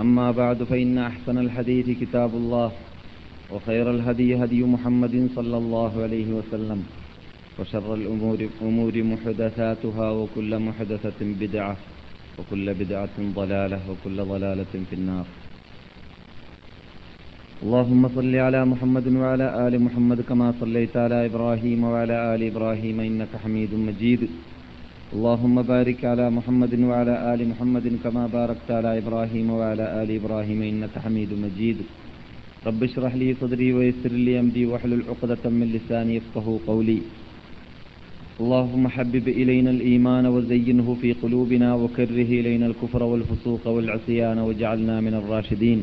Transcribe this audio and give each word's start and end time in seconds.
أما 0.00 0.30
بعد 0.30 0.62
فإن 0.62 0.98
أحسن 0.98 1.38
الحديث 1.38 1.86
كتاب 2.00 2.30
الله 2.34 2.70
وخير 3.52 3.90
الهدي 3.90 4.36
هدي 4.44 4.62
محمد 4.62 5.28
صلى 5.36 5.56
الله 5.56 6.02
عليه 6.02 6.28
وسلم 6.38 6.80
وشر 7.58 7.94
الأمور 7.94 8.38
أمور 8.62 9.02
محدثاتها 9.02 10.10
وكل 10.10 10.58
محدثة 10.58 11.20
بدعة 11.20 11.76
وكل 12.38 12.74
بدعة 12.74 13.16
ضلالة 13.34 13.80
وكل 13.90 14.18
ضلالة 14.32 14.72
في 14.90 14.94
النار. 15.00 15.26
اللهم 17.62 18.08
صل 18.08 18.34
على 18.36 18.64
محمد 18.64 19.06
وعلى 19.08 19.68
آل 19.68 19.74
محمد 19.82 20.20
كما 20.20 20.54
صليت 20.60 20.96
على 20.96 21.26
إبراهيم 21.26 21.84
وعلى 21.84 22.34
آل 22.34 22.42
إبراهيم 22.42 23.00
إنك 23.00 23.32
حميد 23.42 23.74
مجيد. 23.74 24.22
اللهم 25.08 25.62
بارك 25.62 26.04
على 26.04 26.30
محمد 26.30 26.74
وعلى 26.80 27.14
آل 27.34 27.40
محمد 27.48 27.86
كما 28.04 28.26
باركت 28.26 28.68
على 28.70 28.98
إبراهيم 29.00 29.50
وعلى 29.50 29.84
آل 30.02 30.08
إبراهيم 30.20 30.60
إنك 30.62 30.94
حميد 31.04 31.30
مجيد. 31.44 31.78
رب 32.66 32.80
اشرح 32.82 33.14
لي 33.14 33.28
صدري 33.40 33.72
ويسر 33.72 34.12
لي 34.12 34.40
أمري 34.40 34.66
واحلل 34.66 35.02
عقدة 35.08 35.44
من 35.58 35.66
لساني 35.76 36.14
يفقه 36.16 36.46
قولي. 36.66 36.98
اللهم 38.40 38.88
حبب 38.88 39.26
إلينا 39.28 39.70
الإيمان 39.70 40.26
وزينه 40.26 40.88
في 41.00 41.12
قلوبنا 41.22 41.74
وكره 41.74 42.30
إلينا 42.40 42.66
الكفر 42.66 43.02
والفسوق 43.02 43.64
والعصيان 43.68 44.38
واجعلنا 44.38 45.00
من 45.00 45.14
الراشدين. 45.14 45.80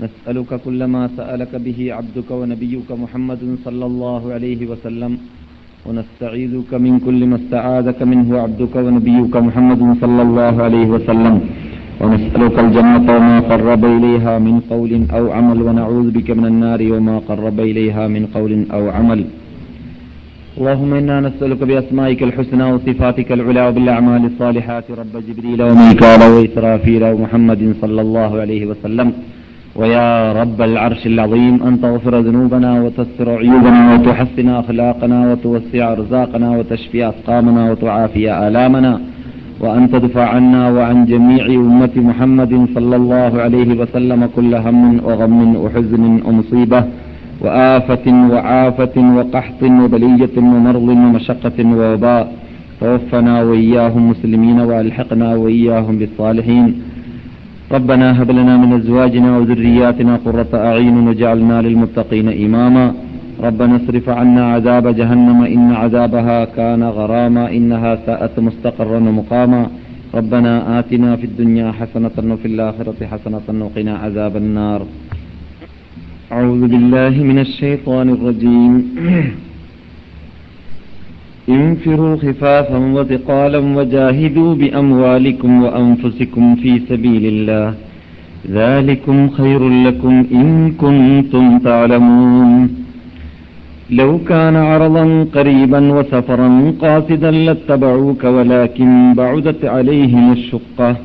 نسألك 0.00 0.50
كل 0.64 0.80
ما 0.84 1.02
سألك 1.16 1.52
به 1.66 1.78
عبدك 1.92 2.30
ونبيك 2.30 2.88
محمد 3.04 3.42
صلى 3.64 3.84
الله 3.90 4.22
عليه 4.32 4.60
وسلم. 4.66 5.12
ونستعيذك 5.86 6.70
من 6.74 6.94
كل 7.06 7.20
ما 7.30 7.36
استعاذك 7.36 8.02
منه 8.12 8.28
عبدك 8.44 8.74
ونبيك 8.76 9.34
محمد 9.46 9.82
صلى 10.02 10.22
الله 10.26 10.54
عليه 10.66 10.88
وسلم. 10.94 11.36
ونسألك 12.00 12.56
الجنة 12.64 13.06
وما 13.16 13.36
قرب 13.50 13.82
إليها 13.96 14.34
من 14.46 14.60
قول 14.72 14.92
أو 15.16 15.24
عمل 15.36 15.58
ونعوذ 15.66 16.06
بك 16.16 16.28
من 16.38 16.46
النار 16.52 16.80
وما 16.92 17.16
قرب 17.28 17.60
إليها 17.70 18.04
من 18.14 18.22
قول 18.36 18.52
أو 18.76 18.82
عمل. 18.96 19.20
اللهم 20.58 20.90
إنا 21.00 21.16
نسألك 21.26 21.60
بأسمائك 21.70 22.20
الحسنى 22.28 22.64
وصفاتك 22.72 23.28
العلى 23.32 23.62
وبالأعمال 23.68 24.22
الصالحات. 24.30 24.86
رب 25.00 25.14
جبريل 25.28 25.60
وميكال 25.62 26.20
وإسرافيل 26.34 27.02
ومحمد 27.12 27.62
صلى 27.82 28.00
الله 28.06 28.30
عليه 28.42 28.62
وسلم. 28.70 29.08
ويا 29.76 30.32
رب 30.32 30.62
العرش 30.62 31.06
العظيم 31.06 31.62
أن 31.62 31.80
تغفر 31.80 32.20
ذنوبنا 32.20 32.82
وتستر 32.82 33.30
عيوبنا 33.38 33.94
وتحسن 33.94 34.48
أخلاقنا 34.48 35.32
وتوسع 35.32 35.94
رزاقنا 35.94 36.50
وتشفي 36.58 37.08
أسقامنا 37.08 37.70
وتعافي 37.70 38.48
آلامنا 38.48 39.00
وأن 39.60 39.90
تدفع 39.90 40.24
عنا 40.28 40.70
وعن 40.70 41.06
جميع 41.06 41.46
أمة 41.46 41.90
محمد 41.96 42.66
صلى 42.74 42.96
الله 42.96 43.42
عليه 43.42 43.78
وسلم 43.80 44.28
كل 44.36 44.54
هم 44.54 45.00
وغم 45.04 45.56
وحزن 45.56 46.04
ومصيبة 46.26 46.84
وآفة 47.40 48.06
وعافة 48.32 48.96
وقحط 49.16 49.62
وبلية 49.62 50.34
ومرض 50.36 50.88
ومشقة 50.88 51.58
ووباء 51.78 52.32
توفنا 52.80 53.42
وإياهم 53.42 54.10
مسلمين 54.10 54.60
وألحقنا 54.60 55.34
وإياهم 55.34 55.98
بالصالحين 55.98 56.82
ربنا 57.72 58.22
هب 58.22 58.30
لنا 58.30 58.56
من 58.56 58.72
أزواجنا 58.72 59.38
وذرياتنا 59.38 60.16
قرة 60.16 60.52
أعين 60.54 61.08
وجعلنا 61.08 61.62
للمتقين 61.62 62.28
إماما. 62.44 62.94
ربنا 63.42 63.76
اصرف 63.76 64.08
عنا 64.08 64.52
عذاب 64.52 64.96
جهنم 64.96 65.42
إن 65.44 65.72
عذابها 65.72 66.44
كان 66.44 66.82
غراما 66.82 67.50
إنها 67.50 67.98
ساءت 68.06 68.38
مستقرا 68.38 68.96
ومقاما. 68.96 69.66
ربنا 70.14 70.78
آتنا 70.78 71.16
في 71.16 71.24
الدنيا 71.24 71.72
حسنة 71.72 72.32
وفي 72.32 72.46
الآخرة 72.48 73.06
حسنة 73.06 73.64
وقنا 73.64 73.94
عذاب 73.96 74.36
النار. 74.36 74.82
أعوذ 76.32 76.62
بالله 76.68 77.14
من 77.30 77.38
الشيطان 77.38 78.08
الرجيم. 78.08 78.72
انفروا 81.48 82.16
خفافا 82.16 82.78
وثقالا 82.78 83.58
وجاهدوا 83.58 84.54
بأموالكم 84.54 85.62
وأنفسكم 85.62 86.54
في 86.54 86.80
سبيل 86.88 87.26
الله. 87.26 87.74
ذلكم 88.50 89.28
خير 89.28 89.68
لكم 89.68 90.24
إن 90.32 90.72
كنتم 90.72 91.58
تعلمون. 91.58 92.70
لو 93.90 94.18
كان 94.18 94.56
عرضا 94.56 95.26
قريبا 95.34 95.92
وسفرا 95.92 96.72
قاصدا 96.80 97.30
لاتبعوك 97.30 98.24
ولكن 98.24 99.14
بعدت 99.14 99.64
عليهم 99.64 100.32
الشقة. 100.32 100.96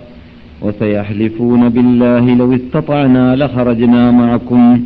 وسيحلفون 0.61 1.69
بالله 1.69 2.35
لو 2.35 2.55
استطعنا 2.55 3.35
لخرجنا 3.35 4.11
معكم. 4.11 4.79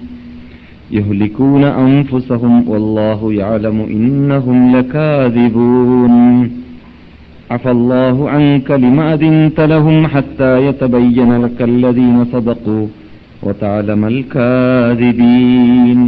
يهلكون 0.90 1.64
أنفسهم 1.86 2.54
والله 2.68 3.20
يعلم 3.32 3.78
إنهم 3.90 4.58
لكاذبون 4.76 6.14
عفى 7.50 7.70
الله 7.70 8.16
عنك 8.30 8.68
لما 8.74 9.04
أذنت 9.14 9.58
لهم 9.72 10.06
حتى 10.06 10.52
يتبين 10.66 11.30
لك 11.44 11.58
الذين 11.62 12.16
صدقوا 12.24 12.86
وتعلم 13.42 14.00
الكاذبين 15.14 16.00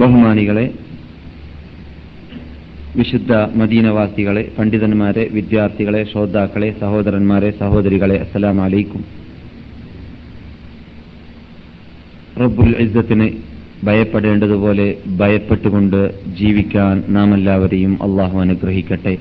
ബഹുമാനികളെ 0.00 0.66
വിശുദ്ധ 2.98 3.30
മദീനവാസികളെ 3.60 4.42
പണ്ഡിതന്മാരെ 4.56 5.24
വിദ്യാർത്ഥികളെ 5.36 6.00
ശ്രോതാക്കളെ 6.10 6.68
സഹോദരന്മാരെ 6.80 7.50
സഹോദരികളെ 7.60 8.16
അസ്സലാം 8.24 8.58
അലൈക്കും 8.66 9.02
റബ്ബുൽ 12.41 12.75
ഇസ്സത്തിന് 12.79 13.27
ഭയപ്പെടേണ്ടതുപോലെ 13.83 14.85
ഭയപ്പെട്ടുകൊണ്ട് 15.17 15.99
ജീവിക്കാൻ 16.39 17.03
നാം 17.07 17.33
എല്ലാവരെയും 17.33 17.93
അള്ളാഹു 18.03 18.39
അനുഗ്രഹിക്കട്ടെ. 18.39 19.13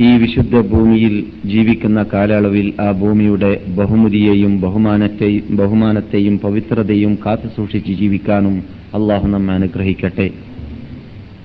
ഈ 0.00 0.16
വിശുദ്ധ 0.16 0.60
ഭൂമിയിൽ 0.60 1.14
ജീവിക്കുന്ന 1.44 2.06
കാലയളവിൽ 2.12 2.72
ആ 2.80 2.92
ഭൂമിയുടെ 2.92 3.50
ബഹുമതിയെയും 3.78 4.60
ബഹുമാനത്തെയും 4.60 5.56
ബഹുമാനത്തെയും 5.56 6.38
പവിത്രതയും 6.38 7.18
കാത്തുസൂക്ഷിച്ച് 7.26 7.92
ജീവിക്കാനും 7.92 8.56
അള്ളാഹു 8.94 9.26
നമ്മെ 9.26 9.54
അനുഗ്രഹിക്കട്ടെ. 9.54 10.30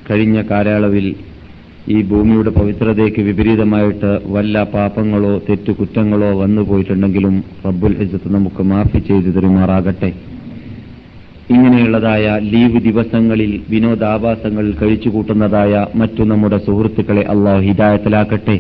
കഴിഞ്ഞ 0.10 0.42
കാലയളവിൽ 0.42 1.16
ഈ 1.90 2.02
ഭൂമിയുടെ 2.02 2.50
പവിത്രതയ്ക്ക് 2.50 3.22
വിപരീതമായിട്ട് 3.22 4.20
വല്ല 4.26 4.64
പാപങ്ങളോ 4.64 5.42
തെറ്റുകുറ്റങ്ങളോ 5.50 6.40
വന്നു 6.40 6.62
പോയിട്ടുണ്ടെങ്കിലും 6.62 7.44
റബ്ബുൽ 7.66 7.96
ഇസ്സത്ത് 8.04 8.34
നമുക്ക് 8.34 8.64
മാഫി 8.64 9.00
ചെയ്തു 9.00 9.30
തരുമാറാകട്ടെ. 9.30 10.14
ഇങ്ങനെയുള്ളതായ 11.50 12.40
ലീവ് 12.52 12.82
ദിവസങ്ങളിൽ 12.82 13.62
വിനോദാഭാസങ്ങളിൽ 13.70 14.76
കഴിച്ചുകൂട്ടുന്നതായ 14.82 15.88
മറ്റു 15.96 16.24
നമ്മുടെ 16.24 16.58
സുഹൃത്തുക്കളെ 16.58 17.24
അള്ളാഹു 17.34 17.60
ഹിദായത്തിലാക്കട്ടെ. 17.60 18.60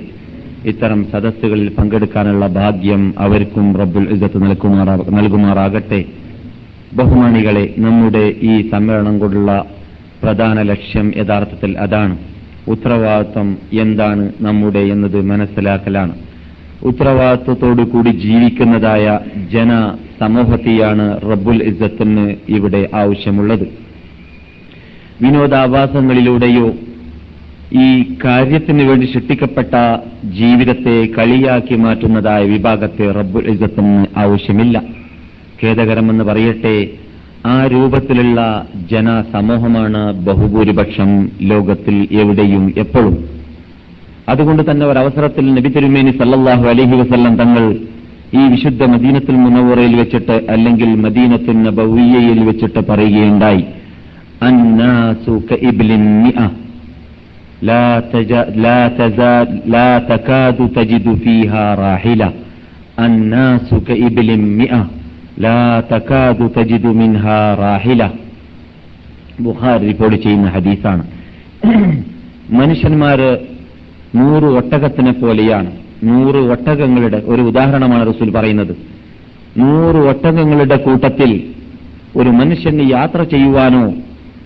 ഇത്തരം 0.65 1.05
സദസ്സുകളിൽ 1.11 1.69
പങ്കെടുക്കാനുള്ള 1.69 2.47
ഭാഗ്യം 2.47 3.13
അവർക്കും 3.17 3.77
റബ്ബുൽ 3.77 4.09
ഇസ്സത്ത് 4.15 4.43
നൽകുമാറാകട്ടെ. 5.17 6.05
ബഹുമാനികളെ 6.93 7.73
നമ്മുടെ 7.77 8.33
ഈ 8.41 8.69
സമ്മേളനം 8.69 9.19
കൊണ്ടുള്ള 9.19 9.65
പ്രധാന 10.23 10.61
ലക്ഷ്യം 10.61 11.11
യഥാർത്ഥത്തിൽ 11.17 11.77
അതാണ്. 11.77 12.17
ഉത്തരവാദിത്വം 12.67 13.57
എന്താണ് 13.73 14.31
നമ്മുടെ 14.41 14.79
എന്നത് 14.79 15.21
മനസ്സിലാക്കലാണ്. 15.21 16.15
ഉത്തരവാദിത്വത്തോടു 16.83 17.81
കൂടി 17.81 18.09
ജീവിക്കുന്നതായ 18.09 19.19
ജന 19.51 19.95
സമൂഹത്തെയാണ് 20.19 21.21
റബ്ബുൽ 21.21 21.63
ഇസ്സത്തിന് 21.63 22.35
ഇവിടെ 22.49 22.89
ആവശ്യമുള്ളത്. 22.95 23.67
വിനോദാഭാസങ്ങളിലൂടെയോ 25.21 26.73
ഈ 27.73 28.15
കാര്യത്തിന് 28.25 28.83
വേണ്ടി 28.83 29.05
സൃഷ്ടിക്കപ്പെട്ട 29.05 29.97
ജീവിതത്തെ 30.23 31.07
കളിയാക്കി 31.17 31.75
മാറ്റുന്നതായ 31.75 32.45
വിഭാഗത്തെ 32.45 33.11
റബ്ബുൽ 33.11 33.47
ഇസ്സത്തിന് 33.47 34.05
ആവശ്യമില്ല. 34.17 34.83
ഖേദകരമെന്ന് 35.63 36.23
പറയട്ടെ 36.23 36.89
ആ 37.45 37.67
രൂപത്തിലുള്ള 37.67 38.65
ജനസമൂഹമാണ് 38.91 40.13
ബഹുഭൂരിപക്ഷം 40.13 41.29
ലോകത്തിൽ 41.41 42.07
എവിടെയും 42.11 42.73
എപ്പോഴും. 42.77 43.25
അതുകൊണ്ട് 44.29 44.71
തന്നെ 44.71 44.85
ഒരവസരത്തിൽ 44.85 45.53
നബി 45.53 45.69
തിരുമേനി 45.69 46.11
സല്ലാഹു 46.11 46.67
അലഹി 46.67 46.95
വസല്ലം 46.95 47.35
തങ്ങൾ 47.35 47.75
ഈ 48.33 48.47
വിശുദ്ധ 48.47 48.83
മദീനത്തിൽ 48.83 49.35
മുനവറയിൽ 49.35 49.95
വെച്ചിട്ട് 49.95 50.45
അല്ലെങ്കിൽ 50.49 50.95
മദീനത്തിന് 50.95 51.65
നബവിയയിൽ 51.65 52.43
വെച്ചിട്ട് 52.43 52.79
പറയുകയുണ്ടായി 52.79 53.63
അന്നാസു 54.41 55.43
لا 65.41 65.97
തകാദു 65.97 66.59
തജിദു 66.59 66.87
റാഹില. 67.59 68.11
ബുഖാരി 69.39 69.85
റിപ്പോർട്ട് 69.85 70.23
ചെയ്യുന്ന 70.23 70.49
ഹദീസാണ്. 70.49 71.07
മനുഷ്യന്മാര് 72.49 73.37
നൂറ് 74.15 74.43
ഒട്ടകത്തിനെ 74.43 75.11
പോലെയാണ്. 75.11 75.71
നൂറ് 76.03 76.35
ഒട്ടകങ്ങളുടെ 76.35 77.21
ഒരു 77.25 77.41
ഉദാഹരണമാണ് 77.41 78.13
റസൂൽ 78.13 78.31
പറയുന്നത്. 78.31 78.77
നൂറ് 79.57 79.95
ഒട്ടകങ്ങളുടെ 79.95 80.75
കൂട്ടത്തിൽ 80.75 81.43
ഒരു 82.15 82.29
മനുഷ്യന് 82.29 82.91
യാത്ര 82.91 83.23
ചെയ്യുവാനോ 83.23 83.93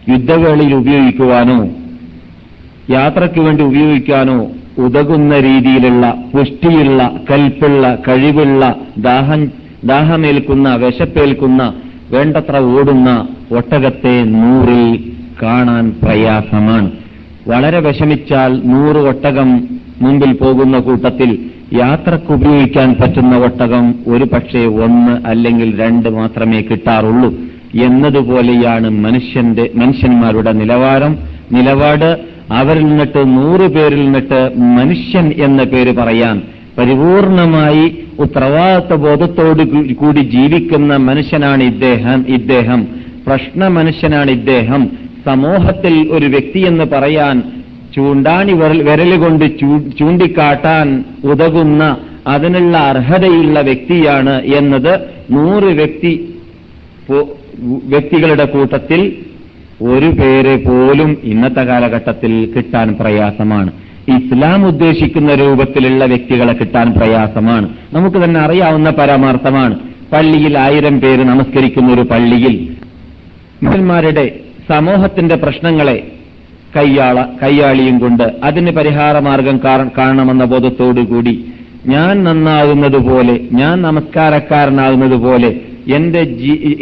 യുദ്ധവേളയിൽ 0.09 0.73
ഉപയോഗിക്കുവാനോ 0.73 1.69
യാത്രയ്ക്ക് 2.89 3.39
വേണ്ടി 3.39 3.63
ഉപയോഗിക്കാനോ 3.63 4.47
ഉതകുന്ന 4.77 5.39
രീതിയിലുള്ള 5.39 6.15
പുഷ്ടിയുള്ള 6.33 7.11
കൽപ്പുള്ള 7.31 7.97
കഴിവുള്ള 8.07 8.75
ദാഹം 8.97 9.64
ദാഹമേൽക്കുന്ന 9.85 10.75
വിശപ്പേൽക്കുന്ന 10.75 11.73
വേണ്ടത്ര 12.11 12.57
ഓടുന്ന 12.57 13.27
ഒട്ടകത്തെ 13.51 14.23
നൂറിൽ 14.23 15.13
കാണാൻ 15.41 15.95
പ്രയാസമാണ്. 16.03 16.91
വളരെ 17.47 17.79
വിഷമിച്ചാൽ 17.79 18.61
നൂറ് 18.65 18.97
ഒട്ടകം 18.97 19.67
മുമ്പിൽ 20.01 20.33
പോകുന്ന 20.33 20.79
കൂട്ടത്തിൽ 20.79 21.39
യാത്രയ്ക്ക് 21.73 22.33
ഉപയോഗിക്കാൻ 22.33 22.95
പറ്റുന്ന 23.01 23.37
ഒട്ടകം 23.37 23.95
ഒരു 24.07 24.23
പക്ഷേ 24.23 24.65
ഒന്ന് 24.65 25.27
അല്ലെങ്കിൽ 25.27 25.81
രണ്ട് 25.81 26.09
മാത്രമേ 26.09 26.61
കിട്ടാറുള്ളൂ. 26.61 27.33
എന്നതുപോലെയാണ് 27.83 28.89
മനുഷ്യന്റെ 28.89 29.69
മനുഷ്യന്മാരുടെ 29.75 30.51
നിലവാരം 30.51 31.19
നിലപാട്. 31.51 32.19
അവരിൽ 32.51 32.85
നിന്നിട്ട് 32.85 33.21
നൂറ് 33.27 33.73
പേരിൽ 33.73 34.05
നിന്നിട്ട് 34.05 34.51
മനുഷ്യൻ 34.57 35.33
എന്ന 35.43 35.63
പേര് 35.63 35.95
പറയാൻ 35.95 36.41
പരിപൂർണമായി 36.77 37.85
ഉത്തരവാദിത്വ 38.19 38.95
ബോധത്തോട് 38.95 39.63
കൂടി 39.93 40.21
ജീവിക്കുന്ന 40.35 40.95
മനുഷ്യനാണ് 41.09 41.63
ഇദ്ദേഹം. 41.63 42.25
ഇദ്ദേഹം 42.27 42.87
പ്രശ്ന 43.27 43.67
മനുഷ്യനാണ് 43.67 44.31
ഇദ്ദേഹം. 44.31 44.81
സമൂഹത്തിൽ 45.25 45.93
ഒരു 46.11 46.25
വ്യക്തി 46.25 46.59
എന്ന് 46.59 46.85
പറയാൻ 46.85 47.43
ചൂണ്ടാണി 47.95 48.53
വിരലുകൊണ്ട് 48.89 49.45
ചൂണ്ടിക്കാട്ടാൻ 49.99 50.87
ഉതകുന്ന 51.23 51.83
അതിനുള്ള 52.27 52.77
അർഹതയുള്ള 52.77 53.61
വ്യക്തിയാണ് 53.61 54.35
എന്നത് 54.57 54.93
നൂറ് 55.31 55.69
വ്യക്തി 55.81 56.11
വ്യക്തികളുടെ 57.85 58.45
കൂട്ടത്തിൽ 58.45 59.01
ഒരു 59.81 60.09
പേര് 60.19 60.53
പോലും 60.65 61.17
ഇന്നത്തെ 61.23 61.61
കാലഘട്ടത്തിൽ 61.61 62.33
കിട്ടാൻ 62.55 62.87
പ്രയാസമാണ്. 62.99 63.71
ഇസ്ലാം 64.09 64.65
ഉദ്ദേശിക്കുന്ന 64.65 65.35
രൂപത്തിലുള്ള 65.35 66.05
വ്യക്തികളെ 66.05 66.53
കിട്ടാൻ 66.53 66.93
പ്രയാസമാണ്. 66.93 67.69
നമുക്ക് 67.93 68.17
തന്നെ 68.23 68.39
അറിയാവുന്ന 68.39 68.89
പരമാർത്ഥമാണ്. 68.89 69.79
പള്ളിയിൽ 70.13 70.59
ആയിരം 70.59 71.01
പേര് 71.01 71.23
നമസ്കരിക്കുന്ന 71.23 71.93
ഒരു 71.93 72.01
പള്ളിയിൽ 72.01 72.75
മുസൽമാരുടെ 73.63 74.39
സമൂഹത്തിന്റെ 74.69 75.35
പ്രശ്നങ്ങളെ 75.35 76.11
കയ്യാള 76.77 77.23
കയ്യാളിയും 77.43 77.99
കൊണ്ട് 77.99 78.23
അതിന് 78.43 78.71
പരിഹാരമാർഗം 78.71 79.59
കാണണമെന്ന 79.97 80.45
ബോധത്തോടുകൂടി 80.45 81.45
ഞാൻ 81.85 82.23
നന്നാകുന്നതുപോലെ 82.23 83.39
ഞാൻ 83.51 83.81
നമസ്കാരക്കാരനാകുന്നതുപോലെ 83.81 85.55
എന്റെ 85.93 86.21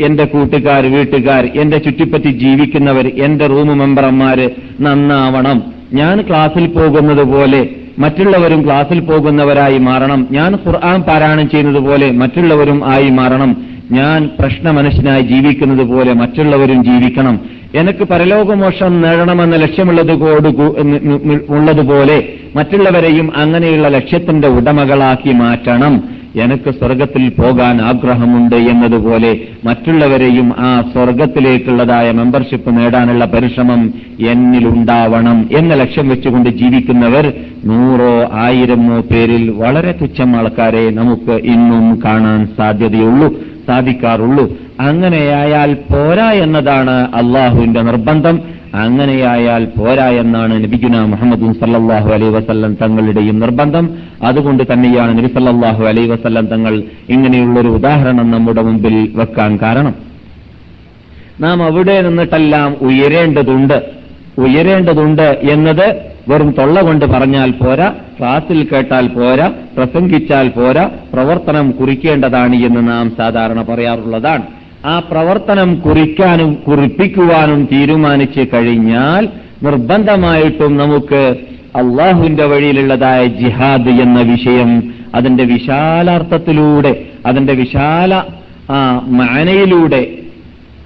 എന്റെ 0.06 0.26
കൂട്ടുകാർ 0.26 0.86
വീട്ടുകാർ 0.86 1.50
എന്റെ 1.56 1.78
ചുറ്റിപ്പറ്റി 1.78 2.30
ജീവിക്കുന്നവർ 2.30 3.08
എന്റെ 3.08 3.48
റൂം 3.48 3.78
മെമ്പർമാര് 3.78 4.50
നന്നാവണം. 4.82 5.83
ഞാൻ 5.94 6.22
ക്ലാസ്സിൽ 6.22 6.68
പോകുന്നത് 6.68 7.24
പോലെ 7.24 7.70
മറ്റുള്ളവരും 8.00 8.66
ക്ലാസ്സിൽ 8.66 9.00
പോകുന്നവരായി 9.00 9.78
മാറണം. 9.78 10.28
ഞാൻ 10.32 10.54
ഖുർആൻ 10.54 11.02
പാരായണം 11.02 11.50
ചെയ്യുന്നത് 11.50 11.84
പോലെ 11.84 12.12
മറ്റുള്ളവരും 12.12 12.86
ആയി 12.86 13.10
മാറണം. 13.10 13.58
ഞാൻ 13.92 14.30
പ്രശ്ന 14.40 14.72
മനുഷ്യനായി 14.72 15.22
ജീവിക്കുന്നത് 15.22 15.88
പോലെ 15.88 16.14
മറ്റുള്ളവരും 16.14 16.84
ജീവിക്കണം. 16.84 17.40
എനിക്ക് 17.76 18.04
പരലോകമോഷം 18.04 19.02
നേടണമെന്ന 19.02 19.56
ലക്ഷ്യമുള്ളത് 19.56 20.12
ഉള്ളതുപോലെ 21.50 22.18
മറ്റുള്ളവരെയും 22.56 23.38
അങ്ങനെയുള്ള 23.38 23.88
ലക്ഷ്യത്തിന്റെ 23.88 24.48
ഉടമകളാക്കി 24.48 25.32
മാറ്റണം. 25.32 26.04
എനിക്ക് 26.36 26.72
സ്വർഗത്തിൽ 26.72 27.30
പോകാൻ 27.30 27.82
ആഗ്രഹമുണ്ട് 27.82 28.56
എന്നതുപോലെ 28.56 29.42
മറ്റുള്ളവരെയും 29.66 30.54
ആ 30.58 30.82
സ്വർഗത്തിലേക്കുള്ളതായ 30.94 32.12
മെമ്പർഷിപ്പ് 32.12 32.78
നേടാനുള്ള 32.78 33.26
പരിശ്രമം 33.26 33.94
എന്നിലുണ്ടാവണം 34.20 35.50
എന്ന 35.52 35.74
ലക്ഷ്യം 35.74 36.10
വെച്ചുകൊണ്ട് 36.10 36.50
ജീവിക്കുന്നവർ 36.50 37.34
നൂറോ 37.66 38.30
ആയിരമോ 38.34 39.02
പേരിൽ 39.02 39.50
വളരെ 39.50 39.92
തുച്ഛം 39.92 40.36
ആൾക്കാരെ 40.36 40.90
നമുക്ക് 40.90 41.32
ഇന്നും 41.32 42.02
കാണാൻ 42.06 42.48
സാധ്യതയുള്ളൂ 42.58 43.34
സാധിക്കാറുള്ളൂ. 43.68 44.58
അങ്ങനെയായാൽ 44.80 45.74
പോരാ 45.74 46.32
എന്നതാണ് 46.32 47.08
അള്ളാഹുവിന്റെ 47.14 47.82
നിർബന്ധം. 47.82 48.53
അങ്ങനെയായാൽ 48.74 49.66
പോരാ 49.66 50.10
എന്നാണ് 50.10 50.64
നബിഗുന 50.64 51.06
മുഹമ്മദ് 51.06 51.54
സല്ലാഹു 51.60 52.10
അലൈ 52.10 52.28
വസല്ലം 52.28 52.78
തങ്ങളുടെയും 52.82 53.40
നിർബന്ധം. 53.40 53.90
അതുകൊണ്ട് 54.24 54.64
തന്നെയാണ് 54.72 55.18
നബി 55.18 55.28
സല്ലാഹു 55.28 55.84
അലൈ 55.84 56.08
വസല്ലം 56.08 56.46
തങ്ങൾ 56.46 56.84
ഇങ്ങനെയുള്ളൊരു 57.10 57.68
ഉദാഹരണം 57.68 58.32
നമ്മുടെ 58.32 58.62
മുമ്പിൽ 58.62 59.12
വെക്കാൻ 59.16 59.60
കാരണം. 59.62 59.96
നാം 61.42 61.64
അവിടെ 61.64 62.02
നിന്നിട്ടെല്ലാം 62.02 62.76
ഉയരേണ്ടതുണ്ട്. 62.82 63.84
ഉയരേണ്ടതുണ്ട് 64.38 65.40
എന്നത് 65.52 66.14
വെറും 66.30 66.52
തൊള്ള 66.52 66.82
കൊണ്ട് 66.82 67.06
പറഞ്ഞാൽ 67.06 67.52
പോരാ 67.52 67.94
ക്ലാസിൽ 68.20 68.68
കേട്ടാൽ 68.74 69.08
പോരാ 69.08 69.52
പ്രസംഗിച്ചാൽ 69.78 70.50
പോരാ 70.50 70.90
പ്രവർത്തനം 71.14 71.72
കുറിക്കേണ്ടതാണ് 71.72 72.56
എന്ന് 72.56 72.88
നാം 72.88 73.12
സാധാരണ 73.18 73.62
പറയാറുള്ളതാണ്. 73.62 74.44
ആ 74.86 75.00
പ്രവർത്തനം 75.00 75.76
കുറിക്കാനും 75.76 76.54
കുറിപ്പിക്കുവാനും 76.68 77.66
തീരുമാനിച്ചു 77.72 78.48
കഴിഞ്ഞാൽ 78.54 79.30
നിർബന്ധമായിട്ടും 79.64 80.78
നമുക്ക് 80.78 81.22
അള്ളാഹുവിന്റെ 81.76 82.46
വഴിയിലുള്ളതായ 82.46 83.26
ജിഹാദ് 83.26 83.90
എന്ന 83.90 84.22
വിഷയം 84.22 84.72
അതിന്റെ 85.16 85.44
വിശാലാർത്ഥത്തിലൂടെ 85.44 87.06
അതിന്റെ 87.26 87.54
വിശാല 87.54 88.24
മാനയിലൂടെ 89.08 90.23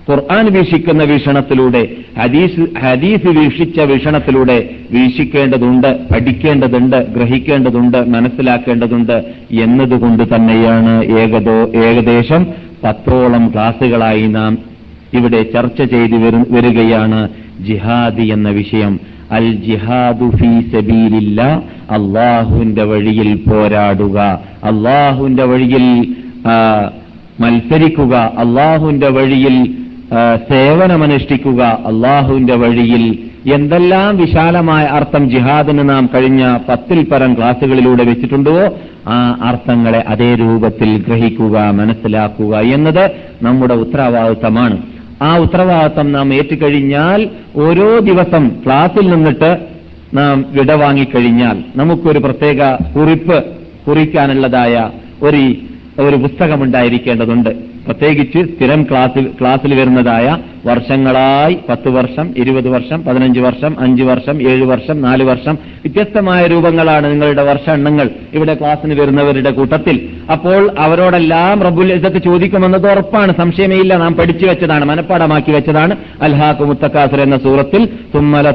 ഖുർആൻ 0.10 0.46
വീക്ഷിക്കുന്ന 0.46 1.04
വീക്ഷണത്തിലൂടെ 1.04 1.88
ഹദീസ് 2.20 2.80
ഹദീസ് 2.80 3.28
വീക്ഷിച്ച 3.28 3.80
വീക്ഷണത്തിലൂടെ 3.80 4.70
വീക്ഷിക്കേണ്ടതുണ്ട് 4.92 6.00
പഠിക്കേണ്ടതുണ്ട് 6.14 7.12
ഗ്രഹിക്കേണ്ടതുണ്ട് 7.14 8.10
മനസ്സിലാക്കേണ്ടതുണ്ട് 8.10 9.24
എന്നതുകൊണ്ട് 9.52 10.36
തന്നെയാണ് 10.36 11.04
ഏകദോ 11.04 11.72
ഏകദേശം 11.76 12.48
പത്തോളം 12.84 13.52
ക്ലാസുകളായി 13.54 14.28
നാം 14.28 14.58
ഇവിടെ 15.14 15.44
ചർച്ച 15.44 15.82
ചെയ്തു 15.82 16.16
വരികയാണ് 16.50 17.30
ജിഹാദി 17.68 18.22
എന്ന 18.22 18.50
വിഷയം. 18.50 19.00
അൽ 19.32 19.52
ജിഹാദു 19.52 20.30
ഫീ 20.36 20.62
സബീലില്ല 20.62 21.64
അള്ളാഹുവിന്റെ 21.92 22.84
വഴിയിൽ 22.84 23.36
പോരാടുക. 23.36 24.18
അള്ളാഹുവിന്റെ 24.64 25.44
വഴിയിൽ 25.44 26.08
മത്സരിക്കുക. 27.40 28.16
അള്ളാഹുവിന്റെ 28.16 29.10
വഴിയിൽ 29.10 29.87
സേവനമനുഷ്ഠിക്കുക 30.50 31.64
അള്ളാഹുവിന്റെ 31.64 32.56
വഴിയിൽ 32.56 33.20
എന്തെല്ലാം 33.54 34.18
വിശാലമായ 34.18 34.86
അർത്ഥം 34.86 35.30
ജിഹാദിന് 35.30 35.90
നാം 35.90 36.10
കഴിഞ്ഞ 36.14 36.58
പത്തിൽ 36.70 37.04
പരം 37.04 37.34
ക്ലാസുകളിലൂടെ 37.34 38.04
വെച്ചിട്ടുണ്ടോ 38.04 38.70
ആ 39.08 39.40
അർത്ഥങ്ങളെ 39.44 40.04
അതേ 40.08 40.36
രൂപത്തിൽ 40.36 41.04
ഗ്രഹിക്കുക 41.08 41.70
മനസ്സിലാക്കുക 41.70 42.58
എന്നത് 42.58 43.12
നമ്മുടെ 43.42 43.74
ഉത്തരവാദിത്തമാണ്. 43.74 44.78
ആ 45.22 45.38
ഉത്തരവാദിത്തം 45.38 46.12
നാം 46.12 46.34
ഏറ്റുകഴിഞ്ഞാൽ 46.34 47.30
ഓരോ 47.56 48.00
ദിവസം 48.00 48.52
ക്ലാസ്സിൽ 48.66 49.10
നിന്നിട്ട് 49.10 49.58
നാം 50.14 50.46
വിടവാങ്ങിക്കഴിഞ്ഞാൽ 50.50 51.64
നമുക്കൊരു 51.76 52.20
പ്രത്യേക 52.20 52.74
കുറിപ്പ് 52.74 53.44
കുറിക്കാനുള്ളതായ 53.88 54.90
ഒരു 55.22 55.56
ഒരു 56.00 56.16
പുസ്തകമുണ്ടായിരിക്കേണ്ടതുണ്ട്. 56.16 57.77
പ്രത്യേകിച്ച് 57.88 58.40
സ്ഥിരം 58.56 58.84
ക്ലാസ്സിൽ 58.84 59.26
ക്ലാസ്സിൽ 59.42 59.80
വരുന്നതായ 59.80 60.38
വർഷങ്ങളായി 60.66 61.58
പത്ത് 61.70 61.90
വർഷം 61.90 62.34
ഇരുപത് 62.38 62.70
വർഷം 62.70 63.04
പതിനഞ്ച് 63.04 63.40
വർഷം 63.40 63.80
അഞ്ച് 63.80 64.04
വർഷം 64.04 64.50
ഏഴ് 64.50 64.64
വർഷം 64.64 65.02
നാല് 65.02 65.24
വർഷം 65.24 65.54
വ്യത്യസ്തമായ 65.54 66.48
രൂപങ്ങളാണ് 66.48 67.12
നിങ്ങളുടെ 67.12 67.44
വർഷ 67.44 67.70
എണ്ണങ്ങൾ 67.70 68.10
ഇവിടെ 68.34 68.54
ക്ലാസ്സിന് 68.54 69.02
വരുന്നവരുടെ 69.02 69.52
കൂട്ടത്തിൽ. 69.52 70.10
അപ്പോൾ 70.32 70.72
അവരോടെല്ലാം 70.80 71.64
റബ്ബുൽ 71.64 71.94
ഇതൊക്കെ 71.94 72.20
ചോദിക്കുമെന്നത് 72.20 72.92
ഉറപ്പാണ്. 72.92 73.34
സംശയമേ 73.38 73.76
ഇല്ല. 73.76 73.98
നാം 73.98 74.14
പഠിച്ചു 74.14 74.46
വെച്ചതാണ് 74.46 74.86
മനഃപ്പാടമാക്കി 74.86 75.52
വെച്ചതാണ്. 75.52 75.96
അൽഹാഖു 76.22 76.66
മുത്തക്കാസുർ 76.66 77.22
എന്ന 77.22 77.38
സൂറത്തിൽ 77.38 77.86
തുമ്മല 78.16 78.54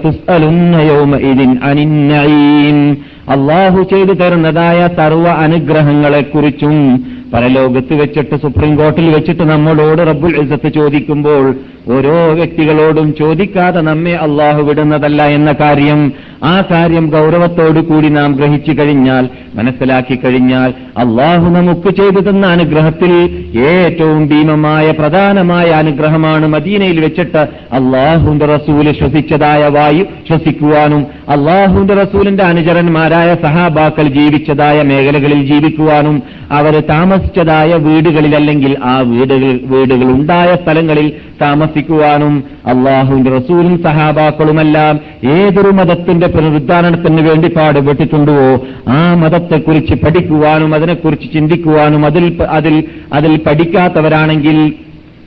അള്ളാഹു 3.30 3.82
ചെയ്തു 3.82 4.12
തരുന്നതായ 4.12 4.88
സർവ 4.96 5.26
അനുഗ്രഹങ്ങളെക്കുറിച്ചും 5.28 6.76
പരലോകത്ത് 7.32 7.94
വെച്ചിട്ട് 7.94 8.36
സുപ്രീം 8.36 8.76
കോർട്ടിൽ 8.76 9.06
വെച്ചിട്ട് 9.10 9.42
നമ്മളോട് 9.42 10.02
റബ്ബുൽ 10.02 10.34
ഇസത്ത് 10.42 10.68
ചോദിക്കുമ്പോൾ 10.68 11.44
ഓരോ 11.88 12.32
വ്യക്തികളോടും 12.32 13.14
ചോദിക്കാതെ 13.18 13.80
നമ്മെ 13.80 14.12
അള്ളാഹു 14.16 14.60
വിടുന്നതല്ല 14.62 15.22
എന്ന 15.28 15.52
കാര്യം 15.52 16.00
ആ 16.44 16.60
കാര്യം 16.70 17.04
കൂടി 17.82 18.08
നാം 18.08 18.30
ഗ്രഹിച്ചു 18.36 18.72
കഴിഞ്ഞാൽ 18.72 19.24
മനസ്സിലാക്കി 19.54 20.16
കഴിഞ്ഞാൽ 20.16 20.70
അള്ളാഹു 20.98 21.46
നമുക്ക് 21.48 21.90
ചെയ്തു 21.90 22.20
തന്ന 22.20 22.46
അനുഗ്രഹത്തിൽ 22.46 23.12
ഏറ്റവും 23.66 24.28
ഭീമമായ 24.28 24.90
പ്രധാനമായ 24.90 25.68
അനുഗ്രഹമാണ് 25.70 26.46
മദീനയിൽ 26.46 27.00
വെച്ചിട്ട് 27.00 27.42
അള്ളാഹുന്റെ 27.74 28.46
റസൂൽ 28.46 28.92
ശ്വസിച്ചതായ 28.92 29.68
വായു 29.68 30.04
ശ്വസിക്കുവാനും 30.28 31.06
അള്ളാഹുന്റെ 31.28 31.94
റസൂലിന്റെ 31.94 32.44
അനുചരന്മാരായ 32.44 33.34
സഹാബാക്കൾ 33.42 34.08
ജീവിച്ചതായ 34.08 34.82
മേഖലകളിൽ 34.82 35.42
ജീവിക്കുവാനും 35.46 36.22
അവരെ 36.50 36.82
അവർ 36.88 37.21
താമസിച്ചതായ 37.22 37.72
വീടുകളിൽ 37.84 38.32
അല്ലെങ്കിൽ 38.36 38.72
ആ 38.84 38.94
വീടുകൾ 39.10 39.42
വീടുകൾ 39.72 40.08
ഉണ്ടായ 40.14 40.50
സ്ഥലങ്ങളിൽ 40.54 41.06
താമസിക്കുവാനും 41.40 42.34
അള്ളാഹുവിന്റെ 42.66 43.30
റസൂലും 43.30 43.74
സഹാബാക്കളുമെല്ലാം 43.84 44.94
ഏതൊരു 45.34 45.70
മതത്തിന്റെ 45.70 46.26
പുനരുദ്ധാരണത്തിന് 46.26 47.22
വേണ്ടി 47.28 47.48
പാടുപെട്ടിട്ടുണ്ടോ 47.48 48.36
ആ 48.92 49.00
മതത്തെക്കുറിച്ച് 49.14 49.96
പഠിക്കുവാനും 49.96 50.72
അതിനെക്കുറിച്ച് 50.74 51.28
ചിന്തിക്കുവാനും 51.32 52.04
അതിൽ 52.06 52.26
അതിൽ 52.50 52.76
അതിൽ 53.12 53.34
പഠിക്കാത്തവരാണെങ്കിൽ 53.42 54.58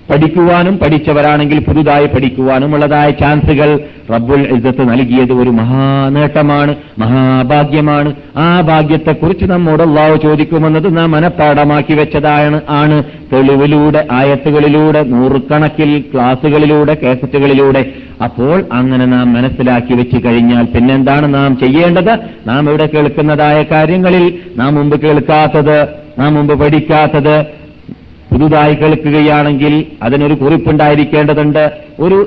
പഠിക്കുവാനും 0.10 0.78
പഠിച്ചവരാണെങ്കിൽ 0.78 1.60
പുതുതായി 1.60 2.06
പഠിക്കുവാനും 2.06 2.74
ഉള്ളതായ 2.74 3.10
ചാൻസുകൾ 3.10 3.80
റബ്ബുൽ 4.14 4.42
ഇസത്ത് 4.42 4.90
നൽകിയത് 4.90 5.34
ഒരു 5.34 5.50
മഹാനേട്ടമാണ് 5.50 6.76
മഹാഭാഗ്യമാണ്. 7.00 8.14
ആ 8.38 8.62
ഭാഗ്യത്തെക്കുറിച്ച് 8.62 9.46
നമ്മോട് 9.46 9.84
അള്ളാഹു 9.84 10.16
ചോദിക്കുമെന്നത് 10.16 10.98
നാം 10.98 11.12
മനഃപ്പാടമാക്കി 11.12 11.94
വെച്ചതാണ് 11.94 12.62
ആണ് 12.70 13.04
തെളിവിലൂടെ 13.34 14.08
ആയത്തുകളിലൂടെ 14.12 15.04
നൂറുകണക്കിൽ 15.04 16.04
ക്ലാസുകളിലൂടെ 16.14 16.98
കേസറ്റുകളിലൂടെ. 17.04 17.86
അപ്പോൾ 18.24 18.66
അങ്ങനെ 18.74 19.06
നാം 19.06 19.34
മനസ്സിലാക്കി 19.34 19.94
വെച്ച് 19.94 20.26
കഴിഞ്ഞാൽ 20.26 20.66
പിന്നെന്താണ് 20.66 21.34
നാം 21.34 21.58
ചെയ്യേണ്ടത്? 21.58 22.14
നാം 22.48 22.70
ഇവിടെ 22.70 22.90
കേൾക്കുന്നതായ 22.94 23.64
കാര്യങ്ങളിൽ 23.72 24.40
നാം 24.56 24.76
മുമ്പ് 24.76 25.02
കേൾക്കാത്തത് 25.02 25.88
നാം 26.20 26.34
മുമ്പ് 26.34 26.60
പഠിക്കാത്തത് 26.60 27.65
പുതുതായി 28.36 28.74
കേൾക്കുകയാണെങ്കിൽ 28.76 29.74
അതിനൊരു 30.04 30.34
കുറിപ്പുണ്ടായിരിക്കേണ്ടതുണ്ട്. 30.34 31.72
ഒരു 32.00 32.18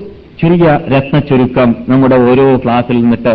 ചെറിയ 0.41 0.67
രത്നച്ചുരുക്കം 0.93 1.77
നമ്മുടെ 1.89 2.17
ഓരോ 2.17 2.57
ക്ലാസ്സിൽ 2.57 2.97
നിന്നിട്ട് 3.03 3.35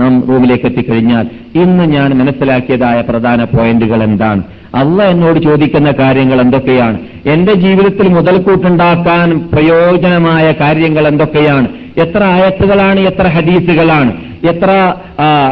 നാം 0.00 0.12
റൂമിലേക്ക് 0.28 0.66
എത്തിക്കഴിഞ്ഞാൽ 0.66 1.26
ഇന്ന് 1.62 1.84
ഞാൻ 1.84 2.10
മനസ്സിലാക്കിയതായ 2.18 2.98
പ്രധാന 3.00 3.44
പോയിന്റുകൾ 3.44 4.02
എന്താണ്? 4.02 4.42
അല്ല 4.74 5.02
എന്നോട് 5.02 5.38
ചോദിക്കുന്ന 5.40 5.90
കാര്യങ്ങൾ 6.00 6.40
എന്തൊക്കെയാണ്? 6.40 6.98
എന്റെ 7.26 7.54
ജീവിതത്തിൽ 7.54 8.08
മുതൽക്കൂട്ടുണ്ടാക്കാൻ 8.08 9.28
പ്രയോജനമായ 9.52 10.46
കാര്യങ്ങൾ 10.60 11.08
എന്തൊക്കെയാണ്? 11.08 11.68
എത്ര 12.04 12.22
ആയത്തുകളാണ് 12.24 13.00
എത്ര 13.00 13.26
ഹദീസുകളാണ് 13.36 14.12
എത്ര 14.50 14.70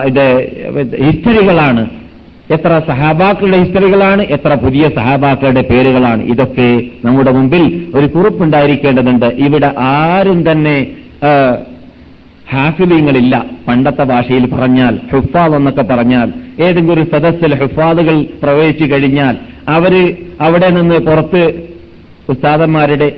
ഇത് 0.08 0.26
ഹിസ്റ്ററികളാണ് 1.04 1.84
എത്ര 2.54 2.72
സഹാബാക്കളുടെ 2.88 3.58
ഹിസ്റ്ററികളാണ് 3.62 4.22
എത്ര 4.22 4.54
പുതിയ 4.54 4.88
സഹാബാക്കളുടെ 4.88 5.62
പേരുകളാണ്. 5.70 6.22
ഇതൊക്കെ 6.22 6.68
നമ്മുടെ 7.04 7.30
മുമ്പിൽ 7.30 7.64
ഒരു 7.94 8.06
കുറിപ്പുണ്ടായിരിക്കേണ്ടതുണ്ട്. 8.06 9.26
ഇവിടെ 9.46 9.70
ആരും 9.78 10.52
തന്നെ 10.52 10.76
ഹാഫിലിങ്ങളില്ല 12.52 13.44
പണ്ടത്തെ 13.68 14.04
ഭാഷയിൽ 14.04 14.44
പറഞ്ഞാൽ 14.54 14.94
ഹുഫാദ് 15.12 15.54
എന്നൊക്കെ 15.54 15.82
പറഞ്ഞാൽ 15.82 16.28
ഏതെങ്കിലും 16.62 16.92
ഒരു 16.92 17.04
സദസ്സിൽ 17.12 17.54
ഹുഫാദുകൾ 17.62 18.16
പ്രവേശിച്ചു 18.42 18.94
കഴിഞ്ഞാൽ 18.94 19.34
അവർ 19.68 19.94
അവിടെ 20.40 20.68
നിന്ന് 20.70 20.98
പുറത്ത് 20.98 21.42
ഉസ്താദന്മാരുടെ 22.28 23.08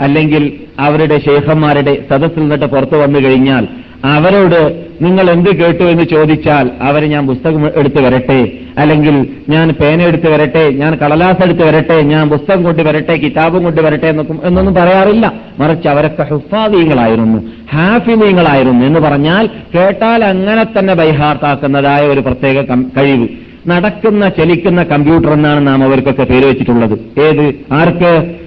അല്ലെങ്കിൽ 0.00 0.44
അവരുടെ 0.78 1.18
ശേഖന്മാരുടെ 1.18 1.94
സദസ്സിൽ 2.10 2.40
നിന്നിട്ട് 2.40 2.66
പുറത്തു 2.66 2.96
വന്നു 2.96 3.20
കഴിഞ്ഞാൽ 3.20 3.64
അവരോട് 4.04 4.86
നിങ്ങൾ 5.02 5.30
എന്ത് 5.30 5.50
കേട്ടു 5.56 5.82
എന്ന് 5.82 6.04
ചോദിച്ചാൽ 6.04 6.70
അവരെ 6.82 7.06
ഞാൻ 7.06 7.26
പുസ്തകം 7.26 7.66
എടുത്തു 7.76 8.00
വരട്ടെ. 8.00 8.50
അല്ലെങ്കിൽ 8.78 9.26
ഞാൻ 9.48 9.68
പേന 9.70 10.02
എടുത്ത് 10.02 10.28
വരട്ടെ 10.28 10.70
ഞാൻ 10.70 10.94
കടലാസ് 10.94 11.44
എടുത്ത് 11.44 11.62
വരട്ടെ 11.62 12.02
ഞാൻ 12.02 12.30
പുസ്തകം 12.30 12.62
കൊണ്ട് 12.62 12.82
വരട്ടെ 12.82 13.16
കിതാബും 13.16 13.62
കൊണ്ട് 13.62 13.80
വരട്ടെ 13.80 14.06
എന്നൊക്കെ 14.06 14.34
എന്നൊന്നും 14.44 14.74
പറയാറില്ല. 14.74 15.32
മറിച്ച് 15.58 15.88
അവരൊക്കെ 15.88 16.22
ഹുഫാദീങ്ങളായിരുന്നു 16.22 17.42
ഹാഫിനീങ്ങളായിരുന്നു 17.72 18.86
എന്ന് 18.86 19.00
പറഞ്ഞാൽ 19.00 19.46
കേട്ടാൽ 19.74 20.24
അങ്ങനെ 20.24 20.78
തന്നെ 20.78 20.94
ബൈഹാർത്താക്കുന്നതായ 20.94 22.06
ഒരു 22.06 22.20
പ്രത്യേക 22.20 22.64
കഴിവ്. 22.96 23.28
നടക്കുന്ന 23.66 24.28
ചലിക്കുന്ന 24.28 24.82
കമ്പ്യൂട്ടർ 24.82 25.32
എന്നാണ് 25.32 25.66
നാം 25.66 25.84
അവർക്കൊക്കെ 25.84 26.22
പേര് 26.22 26.46
വെച്ചിട്ടുള്ളത്. 26.46 27.20
ഏത്? 27.20 27.54
ആർക്ക്? 27.72 28.43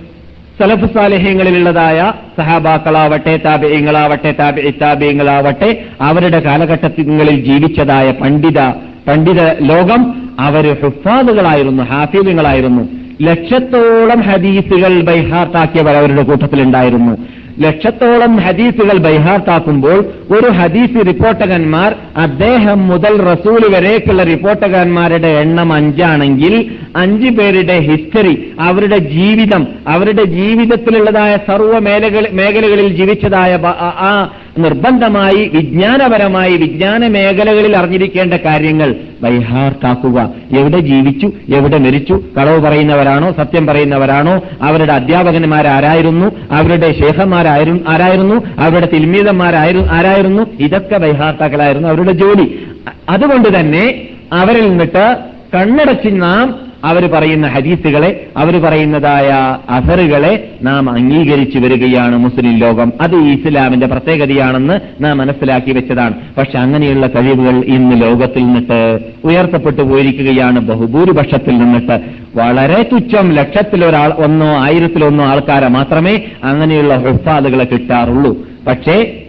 സലഫ് 0.60 0.94
സാലിഹ്യങ്ങളിലുള്ളതായ 0.94 2.14
സഹാബാക്കളാവട്ടെ 2.38 3.38
താബിയങ്ങളാവട്ടെ 3.46 4.36
താബി 4.40 4.74
താബിയങ്ങളാവട്ടെ 4.82 5.84
അവരുടെ 6.02 6.40
കാലഘട്ടങ്ങളിൽ 6.40 7.44
ജീവിച്ചതായ 7.44 8.12
പണ്ഡിത 8.12 8.60
പണ്ഡിത 9.08 9.42
ലോകം 9.62 10.02
അവർ 10.40 10.66
ഹുഫാദുകളായിരുന്നു 10.84 11.84
ഹാഫീദുകളായിരുന്നു. 11.84 12.84
ലക്ഷത്തോളം 13.22 14.22
ഹദീസുകൾ 14.22 15.02
ബൈഹാർട്ടാക്കിയവർ 15.02 15.96
അവരുടെ 15.96 16.24
കൂട്ടത്തിലുണ്ടായിരുന്നു. 16.24 17.37
ലക്ഷത്തോളം 17.62 18.40
ഹദീസുകൾ 18.40 18.98
ബൈഹാർത്താക്കുമ്പോൾ 18.98 20.00
ഒരു 20.32 20.48
ഹദീസ് 20.52 21.06
റിപ്പോർട്ടകന്മാർ 21.08 21.92
അദ്ദേഹം 22.18 22.88
മുതൽ 22.88 23.14
റസൂൽ 23.22 23.62
വരേക്കുള്ള 23.70 24.24
റിപ്പോർട്ടകന്മാരുടെ 24.24 25.28
എണ്ണം 25.40 25.74
അഞ്ചാണെങ്കിൽ 25.74 26.54
അഞ്ചു 26.96 27.30
പേരുടെ 27.30 27.78
ഹിസ്റ്ററി 27.80 28.34
അവരുടെ 28.60 28.98
ജീവിതം 29.10 29.64
അവരുടെ 29.88 30.24
ജീവിതത്തിലുള്ളതായ 30.34 31.38
സർവ 31.48 31.80
മേഖല 31.80 32.26
മേഖലകളിൽ 32.32 32.90
ജീവിച്ചതായ 32.94 33.54
ആ 34.02 34.12
നിർബന്ധമായി 34.58 35.52
വിജ്ഞാനപരമായി 35.54 36.58
വിജ്ഞാന 36.58 37.08
മേഖലകളിൽ 37.08 37.78
അറിഞ്ഞിരിക്കേണ്ട 37.78 38.34
കാര്യങ്ങൾ 38.34 38.96
ബൈഹാർട്ടാക്കുക 39.24 40.30
എവിടെ 40.58 40.80
ജീവിച്ചു 40.80 41.32
എവിടെ 41.50 41.78
മരിച്ചു 41.78 42.20
കളവ് 42.38 42.60
പറയുന്നവരാണോ 42.60 43.32
സത്യം 43.32 43.68
പറയുന്നവരാണോ 43.68 44.42
അവരുടെ 44.62 44.94
അധ്യാപകന്മാരാരായിരുന്നു 44.94 46.32
അവരുടെ 46.52 46.92
ശേഖന്മാരായിരുന്നു 46.92 47.84
ആരായിരുന്നു 47.90 48.36
അവരുടെ 48.58 48.90
തിൽമീതന്മാരായിരുന്നു 48.94 49.94
ആരായിരുന്നു 49.94 50.44
ഇതൊക്കെ 50.60 50.98
ബൈഹാർട്ടാക്കളായിരുന്നു 50.98 51.88
അവരുടെ 51.88 52.12
ജോലി. 52.12 52.66
അതുകൊണ്ട് 53.10 53.60
തന്നെ 53.60 54.08
അവരിൽ 54.34 54.70
നിന്നിട്ട് 54.70 55.18
കണ്ണടച്ച് 55.56 56.10
നാം 56.12 56.67
അവർ 56.84 57.10
പറയുന്ന 57.12 57.48
ഹദീസുകളെ 57.48 58.28
അവർ 58.38 58.62
പറയുന്നതായ 58.62 59.58
അസറുകളെ 59.70 60.52
നാം 60.62 60.90
അംഗീകരിച്ചു 60.90 61.60
വരികയാണ് 61.60 62.18
മുസ്ലിം 62.18 62.58
ലോകം. 62.58 62.92
അത് 63.02 63.16
ഇസ്ലാമിന്റെ 63.16 63.88
പ്രത്യേകതയാണെന്ന് 63.88 65.04
നാം 65.04 65.18
മനസ്സിലാക്കി 65.18 65.72
വെച്ചതാണ്. 65.72 66.14
പക്ഷെ 66.38 66.60
അങ്ങനെയുള്ള 66.60 67.08
കഴിവുകൾ 67.08 67.64
ഇന്ന് 67.66 68.02
ലോകത്തിൽ 68.02 68.46
നിന്നിട്ട് 68.46 69.00
ഉയർത്തപ്പെട്ടു 69.24 69.82
പോയിരിക്കുകയാണ് 69.82 70.60
ബഹുഭൂരിപക്ഷത്തിൽ 70.60 71.58
നിന്നിട്ട്. 71.58 72.00
വളരെ 72.36 72.90
തുച്ഛം 72.94 73.32
ലക്ഷത്തിലൊരാൾ 73.32 74.14
ഒന്നോ 74.14 74.60
ആയിരത്തിലൊന്നോ 74.60 75.26
ആൾക്കാരെ 75.26 75.68
മാത്രമേ 75.68 76.22
അങ്ങനെയുള്ള 76.44 76.96
ഹുഫാദുകളെ 76.96 77.66
കിട്ടാറുള്ളൂ. 77.66 78.48
പക്ഷേ 78.68 79.24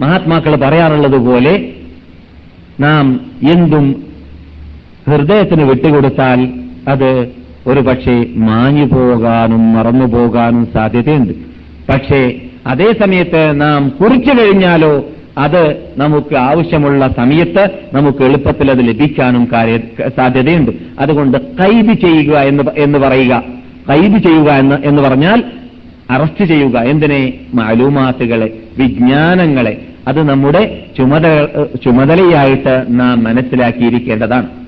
മഹാത്മാക്കൾ 0.00 0.56
പറയാറുള്ളത് 0.56 1.16
പോലെ 1.16 1.68
നാം 2.80 3.20
എന്തും 3.52 4.09
ഹൃദയത്തിന് 5.08 5.62
വിട്ടുകൊടുത്താൽ 5.62 6.48
അത് 6.88 7.28
ഒരു 7.66 7.80
പക്ഷേ 7.80 8.26
മാഞ്ഞു 8.36 8.84
പോകാനും 8.84 9.72
മറന്നു 9.72 10.06
പോകാനും 10.06 10.68
സാധ്യതയുണ്ട്. 10.74 11.32
പക്ഷേ 11.88 12.40
അതേ 12.66 12.92
സമയത്ത് 12.92 13.60
നാം 13.60 13.88
കുറിച്ചു 13.88 14.42
കഴിഞ്ഞാലോ 14.42 15.04
അത് 15.38 15.76
നമുക്ക് 15.96 16.36
ആവശ്യമുള്ള 16.36 17.08
സമയത്ത് 17.08 17.68
നമുക്ക് 17.92 18.22
എളുപ്പത്തിൽ 18.22 18.70
അത് 18.70 18.88
ലഭിക്കാനും 18.88 19.48
സാധ്യതയുണ്ട്. 20.16 20.70
അതുകൊണ്ട് 21.00 21.38
കൈബ് 21.38 21.92
ചെയ്യുക 21.92 22.38
എന്ന് 22.38 22.62
എന്ന് 22.78 22.98
പറയുക. 22.98 23.42
കൈബ് 23.90 24.18
ചെയ്യുക 24.18 24.52
എന്ന് 24.52 24.76
എന്ന് 24.84 25.02
പറഞ്ഞാൽ 25.02 25.42
അറസ്റ്റ് 26.10 26.44
ചെയ്യുക. 26.44 26.78
എന്തിനെ? 26.78 27.32
മാലൂമാത്തുകളെ 27.54 28.52
വിജ്ഞാനങ്ങളെ. 28.78 29.86
അത് 30.08 30.28
നമ്മുടെ 30.28 30.84
ചുമതല 30.98 31.46
ചുമതലയായിട്ട് 31.84 32.84
നാം 32.88 33.24
മനസ്സിലാക്കിയിരിക്കേണ്ടതാണ്. 33.24 34.59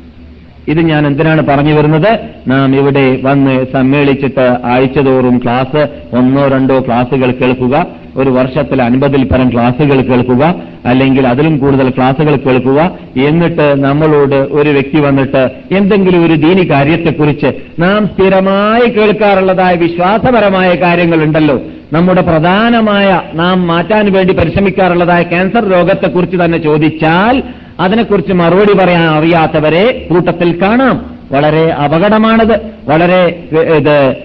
ഇത് 0.68 0.80
ഞാൻ 0.80 1.06
എന്തിനാണ് 1.06 1.46
പറഞ്ഞു 1.46 1.74
വരുന്നത്? 1.74 2.18
നാം 2.48 2.76
ഇവിടെ 2.76 3.18
വന്ന് 3.22 3.66
സമ്മേളിച്ചിട്ട് 3.72 4.56
ആഴ്ചതോറും 4.64 5.40
ക്ലാസ് 5.44 5.88
ഒന്നോ 6.12 6.48
രണ്ടോ 6.48 6.80
ക്ലാസുകൾ 6.80 7.30
കേൾക്കുക. 7.32 7.86
ഒരു 8.16 8.30
വർഷത്തിൽ 8.30 8.82
അൻപതിൽ 8.82 9.24
പരം 9.24 9.52
ക്ലാസുകൾ 9.52 10.00
കേൾക്കുക. 10.00 10.54
അല്ലെങ്കിൽ 10.86 11.26
അതിലും 11.26 11.58
കൂടുതൽ 11.58 11.90
ക്ലാസുകൾ 11.90 12.36
കേൾക്കുക. 12.36 12.98
എന്നിട്ട് 13.16 13.84
നമ്മളോട് 13.84 14.34
ഒരു 14.34 14.70
വ്യക്തി 14.70 15.00
വന്നിട്ട് 15.00 15.48
എന്തെങ്കിലും 15.74 16.26
ഒരു 16.26 16.34
ദീനി 16.34 16.70
കാര്യത്തെക്കുറിച്ച് 16.70 17.46
നാം 17.78 18.06
സ്ഥിരമായി 18.06 18.90
കേൾക്കാറുള്ളതായ 18.90 19.74
വിശ്വാസപരമായ 19.74 20.74
കാര്യങ്ങളുണ്ടല്ലോ. 20.74 21.60
നമ്മുടെ 21.92 22.20
പ്രധാനമായ 22.20 23.20
നാം 23.34 23.66
മാറ്റാൻ 23.66 24.12
വേണ്ടി 24.12 24.34
പരിശ്രമിക്കാറുള്ളതായ 24.34 25.22
ക്യാൻസർ 25.22 25.68
രോഗത്തെക്കുറിച്ച് 25.68 26.36
തന്നെ 26.36 26.58
ചോദിച്ചാൽ 26.58 27.42
അതിനെക്കുറിച്ച് 27.80 28.32
മറുപടി 28.32 28.72
പറയാൻ 28.78 29.02
അറിയാത്തവരെ 29.02 30.06
കൂട്ടത്തിൽ 30.10 30.62
കാണാം. 30.62 31.16
വളരെ 31.32 31.72
അപകടമാണത്. 31.72 32.60
വളരെ 32.88 33.44
ഇത് 33.52 34.16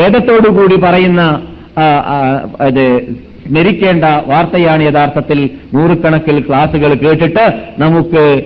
ഖേദത്തോടുകൂടി 0.00 0.76
പറയുന്ന 0.76 1.42
ഇത് 2.66 3.00
സ്മരിക്കേണ്ട 3.46 4.04
വാർത്തയാണ് 4.04 4.82
യഥാർത്ഥത്തിൽ 4.82 5.50
നൂറുകണക്കിൽ 5.74 6.40
ക്ലാസുകൾ 6.48 6.94
കേട്ടിട്ട് 6.94 7.52
നമുക്ക് 7.78 8.42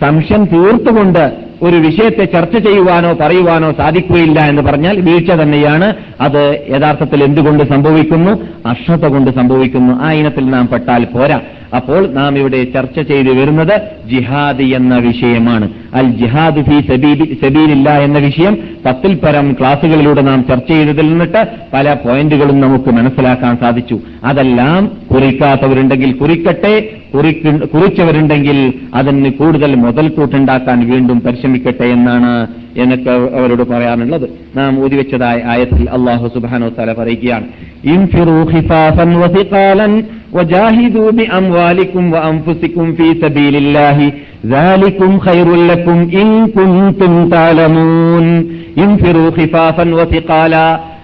സംശയം 0.00 0.44
തീർത്തുകൊണ്ട് 0.44 1.49
ഒരു 1.62 1.76
വിഷയത്തെ 1.76 2.24
ചർച്ച 2.24 2.56
ചെയ്യുവാനോ 2.56 3.16
പറയുവാനോ 3.20 3.72
സാധിക്കുകയില്ല 3.72 4.40
എന്ന് 4.40 4.62
പറഞ്ഞാൽ 4.62 5.00
വീഴ്ച 5.00 5.30
തന്നെയാണ്. 5.30 5.94
അത് 6.20 6.66
യഥാർത്ഥത്തിൽ 6.70 7.24
എന്തുകൊണ്ട് 7.24 7.64
സംഭവിക്കുന്നു? 7.64 8.30
അക്ഷത 8.66 9.06
കൊണ്ട് 9.06 9.30
സംഭവിക്കുന്നു. 9.30 9.94
ആ 9.94 10.12
ഇനത്തിൽ 10.12 10.50
നാം 10.50 10.68
പെട്ടാൽ 10.68 11.04
പോരാ. 11.04 11.40
അപ്പോൾ 11.76 12.06
നാം 12.06 12.38
ഇവിടെ 12.38 12.64
ചർച്ച 12.64 13.00
ചെയ്തു 13.00 13.28
വരുന്നത് 13.28 13.80
ജിഹാദ് 14.08 14.62
എന്ന 14.62 14.96
വിഷയമാണ്. 14.96 15.68
അൽ 15.94 16.10
ജിഹാദ് 16.10 16.64
ഫി 16.64 16.80
സബീലി 16.80 17.38
സബീലില്ല 17.42 17.98
എന്ന 17.98 18.18
വിഷയം 18.18 18.58
പത്തിൽ 18.86 19.14
പരം 19.14 19.56
ക്ലാസുകളിലൂടെ 19.60 20.22
നാം 20.22 20.44
ചർച്ച 20.48 20.68
ചെയ്തതിൽ 20.68 21.08
നിന്നിട്ട് 21.08 21.46
പല 21.74 21.94
പോയിന്റുകളും 21.94 22.60
നമുക്ക് 22.60 22.90
മനസ്സിലാക്കാൻ 22.90 23.56
സാധിച്ചു. 23.56 24.00
അതെല്ലാം 24.24 24.90
കുറിക്കാത്തവരുണ്ടെങ്കിൽ 25.10 26.12
കുറിക്കട്ടെ 26.12 26.88
കുറിക്ക- 27.14 27.70
കുറിച്ചവരുണ്ടെങ്കിൽ 27.70 28.72
അതിന് 28.94 29.32
കൂടുതൽ 29.32 29.74
മുതൽക്കൂട്ടുണ്ടാക്കാൻ 29.74 30.90
വീണ്ടും 30.90 31.22
ക്ഷമിക്കട്ടെ 31.50 31.84
എന്നാണ് 31.84 32.46
എനിക്ക് 32.76 33.10
അവരോട് 33.10 33.62
പറയാനുള്ളത്. 33.62 34.28
നാം 34.56 34.84
ഊതിവെച്ചതായ 34.84 35.42
ആയത്തിൽ 35.46 35.90
അള്ളാഹു 35.90 36.28
സുബാനോ 36.28 36.68
തല 36.68 36.92
പറയുകയാണ്. 36.92 37.44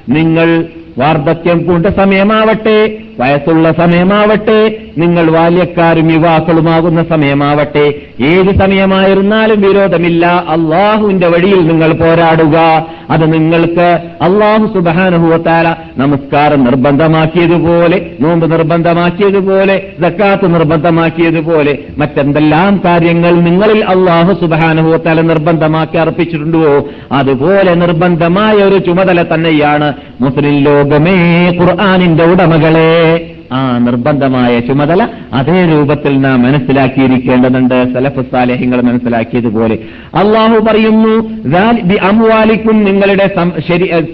നിങ്ങൾ 0.08 0.64
വാർദ്ധക്യം 0.98 1.58
കൂണ്ട 1.66 1.86
സമയമാവട്ടെ 1.86 2.76
വയസ്സുള്ള 3.20 3.72
സമയമാവട്ടെ 3.72 4.60
നിങ്ങൾ 4.98 5.30
ബാല്യക്കാരും 5.30 6.12
യുവാക്കളുമാകുന്ന 6.12 7.04
സമയമാവട്ടെ. 7.04 7.94
ഏത് 8.24 8.58
സമയമായിരുന്നാലും 8.58 9.60
വിരോധമില്ല. 9.60 10.26
അള്ളാഹുവിന്റെ 10.26 11.28
വഴിയിൽ 11.28 11.66
നിങ്ങൾ 11.66 11.92
പോരാടുക. 11.92 12.86
അത് 13.10 13.32
നിങ്ങൾക്ക് 13.32 14.00
അള്ളാഹു 14.22 14.66
സുബാനുഭവത്താല 14.66 15.74
നമസ്കാരം 15.98 16.64
നിർബന്ധമാക്കിയതുപോലെ 16.64 18.10
നോമ്പ് 18.20 18.52
നിർബന്ധമാക്കിയതുപോലെ 18.52 19.82
ജക്കാത്ത് 20.00 20.54
നിർബന്ധമാക്കിയതുപോലെ 20.54 21.78
മറ്റെന്തെല്ലാം 21.98 22.80
കാര്യങ്ങൾ 22.84 23.30
നിങ്ങളിൽ 23.30 23.84
അള്ളാഹു 23.84 24.32
സുബാനുഭവത്താല 24.32 25.20
നിർബന്ധമാക്കി 25.20 25.96
അർപ്പിച്ചിട്ടുണ്ടോ? 25.96 26.88
അതുപോലെ 27.12 27.74
നിർബന്ധമായ 27.74 28.54
ഒരു 28.54 28.78
ചുമതല 28.78 29.34
തന്നെയാണ് 29.34 29.92
മുസ്ലിം 30.20 30.58
ലോകമേ 30.58 31.48
ഖുർആാനിന്റെ 31.60 32.24
ഉടമകളെ. 32.24 33.30
ആ 33.52 33.78
നിർബന്ധമായ 33.78 34.60
ചുമതല 34.60 35.08
അതേ 35.32 35.66
രൂപത്തിൽ 35.66 36.20
നാം 36.20 36.42
മനസ്സിലാക്കിയിരിക്കേണ്ടതുണ്ട്. 36.42 37.94
സലഫ് 37.94 38.20
സാലേഹ്യങ്ങൾ 38.32 38.80
മനസ്സിലാക്കിയതുപോലെ. 38.80 39.78
അള്ളാഹു 40.14 40.58
പറയുന്നു 40.58 41.42
"ദാൽ 41.48 41.80
ബി 41.80 41.94
അംവാലിക്കും 41.94 42.84
നിങ്ങളുടെ 42.84 43.30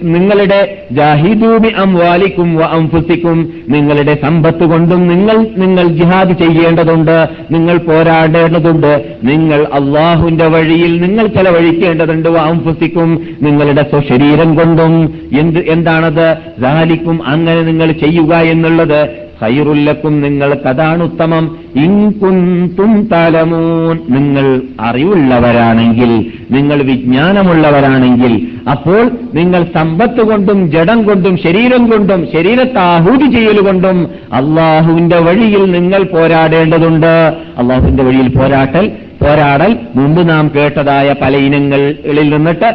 നിങ്ങളുടെ 0.03 0.87
ജാഹിദൂബി 0.91 1.67
അംവാലിക്കും 1.67 2.65
അംഫുസിക്കും 2.65 3.53
നിങ്ങളുടെ 3.69 4.17
സമ്പത്ത് 4.23 4.63
കൊണ്ടും 4.65 5.07
നിങ്ങൾ 5.07 5.47
നിങ്ങൾ 5.57 5.87
ജിഹാദ് 5.87 6.33
ചെയ്യേണ്ടതുണ്ട്. 6.33 7.29
നിങ്ങൾ 7.51 7.77
പോരാടേണ്ടതുണ്ട്. 7.77 9.15
നിങ്ങൾ 9.23 9.67
അള്ളാഹുവിന്റെ 9.73 10.47
വഴിയിൽ 10.47 11.01
നിങ്ങൾ 11.01 11.27
ചെലവഴിക്കേണ്ടതുണ്ട്. 11.27 12.29
അംഫുസിക്കും 12.29 13.21
നിങ്ങളുടെ 13.41 13.81
സ്വശരീരം 13.81 14.55
കൊണ്ടും. 14.55 15.19
എന്ത് 15.39 15.59
എന്താണത്? 15.59 16.37
ധാലിക്കും 16.61 17.27
അങ്ങനെ 17.27 17.61
നിങ്ങൾ 17.61 17.91
ചെയ്യുക 17.91 18.35
എന്നുള്ളത് 18.35 19.23
ഖൈറുല്ലക്കും 19.43 20.21
നിങ്ങൾക്ക് 20.21 20.67
അതാണ് 20.67 21.03
ഉത്തമം 21.03 21.57
ഇൻകുന്തും 21.75 23.09
തലമൂൻ. 23.11 23.97
നിങ്ങൾ 24.09 24.61
അറിവുള്ളവരാണെങ്കിൽ 24.79 26.11
നിങ്ങൾ 26.51 26.83
വിജ്ഞാനമുള്ളവരാണെങ്കിൽ 26.83 28.47
അപ്പോൾ 28.71 29.11
നിങ്ങൾ 29.33 29.63
സമ്പത്ത് 29.63 30.21
കൊണ്ടും 30.21 30.71
ജഡം 30.71 31.03
കൊണ്ടും 31.03 31.37
ശരീരം 31.37 31.91
കൊണ്ടും 31.91 32.27
ശരീരത്തെ 32.33 32.79
ആഹൂതി 32.79 33.31
ചെയ്യലുകൊണ്ടും 33.31 34.07
അള്ളാഹുവിന്റെ 34.33 35.19
വഴിയിൽ 35.19 35.71
നിങ്ങൾ 35.71 36.03
പോരാടേണ്ടതുണ്ട്. 36.03 37.13
അള്ളാഹുവിന്റെ 37.57 38.03
വഴിയിൽ 38.03 38.29
പോരാട്ടൽ 38.29 38.91
പോരാടൽ 39.23 39.71
മുമ്പ് 39.95 40.21
നാം 40.29 40.51
കേട്ടതായ 40.55 41.15
പല 41.21 41.37
ഇനങ്ങളിൽ 41.37 42.29
നിന്നിട്ട് 42.35 42.69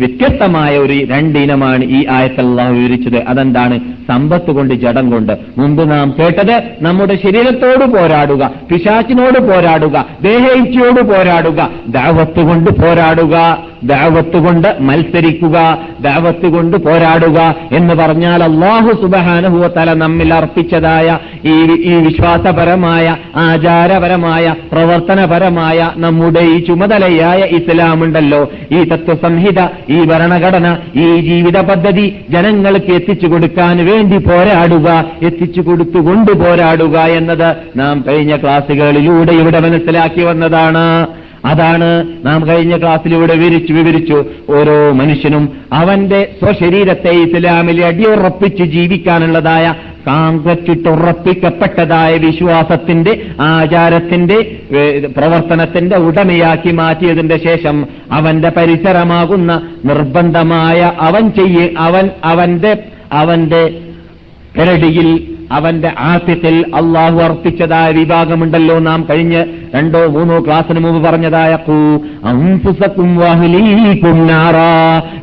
വ്യത്യസ്തമായ 0.00 0.78
ഒരു 0.78 0.96
രണ്ട് 1.10 1.38
ഇനമാണ് 1.38 1.84
ഈ 1.84 2.00
ആയത്തിൽ 2.10 2.46
അള്ളാഹു 2.46 2.72
വിവരിച്ചത്. 2.72 3.18
അതെന്താണ്? 3.28 3.78
സമ്പത്ത് 4.08 4.50
കൊണ്ട് 4.50 4.74
ജഡം 4.74 5.10
കൊണ്ട്. 5.10 5.32
മുമ്പ് 5.58 5.82
നാം 5.90 6.14
കേട്ടത് 6.18 6.56
നമ്മുടെ 6.80 7.16
ശരീരത്തോട് 7.24 7.84
പോരാടുക 7.96 8.50
പിശാച്ചിനോട് 8.70 9.38
പോരാടുക 9.48 9.96
ദേഹേച്ഛയോട് 10.22 11.02
പോരാടുക 11.10 11.60
ദാവത്ത് 11.88 12.40
കൊണ്ട് 12.40 12.70
പോരാടുക. 12.80 13.36
ദാവത്ത് 13.82 14.38
കൊണ്ട് 14.38 14.76
മത്സരിക്കുക 14.80 15.78
ദാവത്ത് 16.00 16.46
കൊണ്ട് 16.46 16.76
പോരാടുക 16.76 17.54
എന്ന് 17.72 17.94
പറഞ്ഞാൽ 17.94 18.44
അള്ളാഹു 18.44 18.92
സുബഹാനുഭവത്തല 19.02 19.92
നമ്മിൽ 19.92 20.34
അർപ്പിച്ചതായ 20.34 21.18
ഈ 21.46 21.56
ഈ 21.74 21.94
വിശ്വാസപരമായ 21.94 23.16
ആചാരപരമായ 23.36 24.54
പ്രവർത്തനപരമായ 24.72 25.90
നമ്മുടെ 25.96 26.40
ഈ 26.40 26.64
ചുമതലയായ 26.64 27.40
ഇസ്ലാമുണ്ടല്ലോ. 27.44 28.50
ഈ 28.72 28.84
തത്വസംഹിത 28.84 29.60
ഈ 29.88 30.04
ഭരണഘടന 30.04 30.76
ഈ 30.96 31.20
ജീവിത 31.20 31.60
പദ്ധതി 31.60 32.16
ജനങ്ങൾക്ക് 32.30 32.92
എത്തിച്ചു 32.92 33.26
കൊടുക്കാൻ 33.26 33.86
വേണ്ടി 33.86 34.16
പോരാടുക 34.16 35.04
എത്തിച്ചു 35.22 35.60
കൊടുത്തുകൊണ്ട് 35.60 36.32
പോരാടുക 36.32 36.98
എന്നത് 36.98 37.56
നാം 37.76 38.04
കഴിഞ്ഞ 38.08 38.36
ക്ലാസ്സുകളിലൂടെ 38.36 39.32
ഇവിടെ 39.32 39.60
മനസ്സിലാക്കി 39.60 40.22
വന്നതാണ്. 40.22 41.06
അതാണ് 41.44 42.06
നാം 42.24 42.48
കഴിഞ്ഞ 42.48 42.76
ക്ലാസ്സിലൂടെ 42.76 43.34
വിവരിച്ചു 43.34 43.72
വിവരിച്ചു. 43.72 44.24
ഓരോ 44.50 44.92
മനുഷ്യനും 44.92 45.58
അവന്റെ 45.72 46.28
സ്വശരീരത്തെ 46.38 47.10
ഇസ്ലാമിൽ 47.10 47.84
അടിയുറപ്പിച്ച് 47.84 48.64
ജീവിക്കാനുള്ളതായ 48.64 49.74
കാങ്കച്ചിട്ടുറപ്പിക്കപ്പെട്ടതായ 50.06 52.16
വിശ്വാസത്തിന്റെ 52.16 53.26
ആചാരത്തിന്റെ 53.40 54.60
പ്രവർത്തനത്തിന്റെ 55.16 55.96
ഉടമയാക്കി 55.96 56.70
മാറ്റിയതിന്റെ 56.70 57.38
ശേഷം 57.38 57.86
അവന്റെ 58.12 58.48
പരിസരമാകുന്ന 58.48 59.70
നിർബന്ധമായ 59.84 60.92
അവൻ 61.00 61.30
ചെയ്യ 61.30 61.68
അവൻ 61.78 62.10
അവന്റെ 62.24 62.78
അവന്റെ 63.12 63.80
കരടിയിൽ 64.58 65.39
അവന്റെ 65.52 65.92
ആത്യത്തിൽ 65.98 66.64
അള്ളാഹു 66.74 67.18
അർപ്പിച്ചതായ 67.20 67.90
വിഭാഗമുണ്ടല്ലോ 67.90 68.78
നാം 68.78 69.06
കഴിഞ്ഞ് 69.10 69.42
രണ്ടോ 69.74 70.06
മൂന്നോ 70.06 70.40
ക്ലാസ്സിന് 70.40 70.80
മുമ്പ് 70.80 71.08
പറഞ്ഞതായ. 71.08 71.52